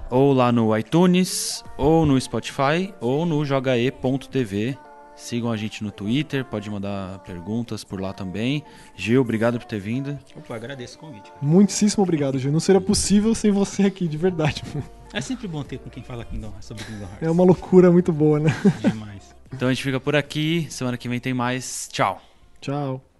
ou 0.09 0.33
lá 0.33 0.51
no 0.51 0.75
iTunes, 0.77 1.63
ou 1.77 2.05
no 2.05 2.19
Spotify, 2.19 2.93
ou 2.99 3.25
no 3.25 3.45
jogae.tv. 3.45 4.77
Sigam 5.18 5.52
a 5.52 5.57
gente 5.57 5.84
no 5.84 5.91
Twitter, 5.91 6.45
pode 6.45 6.69
mandar 6.69 7.19
perguntas 7.19 7.84
por 7.84 7.99
lá 7.99 8.14
também. 8.14 8.64
Gil, 8.95 9.19
obrigado 9.19 9.57
por 9.60 9.65
ter 9.65 9.80
vindo. 9.80 10.18
Opa, 10.35 10.56
agradeço 10.56 10.95
o 10.98 10.99
convite. 10.99 11.30
cara. 11.31 11.38
Muitíssimo 11.41 12.03
obrigado, 12.03 12.38
Gil. 12.38 12.52
Não 12.52 12.60
seria 12.60 12.80
possível 12.80 13.34
sem 13.34 13.52
você 13.52 13.84
aqui, 13.84 14.07
de 14.07 14.15
verdade. 14.15 14.64
É 15.14 15.19
sempre 15.22 15.48
bom 15.48 15.64
ter 15.64 15.80
com 15.80 15.89
quem 15.89 16.03
fala 16.03 16.23
Kingdom 16.23 16.48
Hearts, 16.48 16.65
sobre 16.65 16.84
Kingdom 16.84 17.06
Hearts. 17.06 17.23
É 17.23 17.31
uma 17.31 17.44
loucura 17.44 17.91
muito 17.91 18.14
boa, 18.14 18.39
né? 18.39 18.56
Demais. 18.81 19.35
Então 19.52 19.68
a 19.68 19.73
gente 19.73 19.84
fica 19.84 19.99
por 19.99 20.15
aqui. 20.15 20.68
Semana 20.69 20.98
que 20.98 21.10
vem 21.10 21.19
tem 21.19 21.34
mais. 21.34 21.89
Tchau. 21.91 22.22
Tchau. 22.61 23.16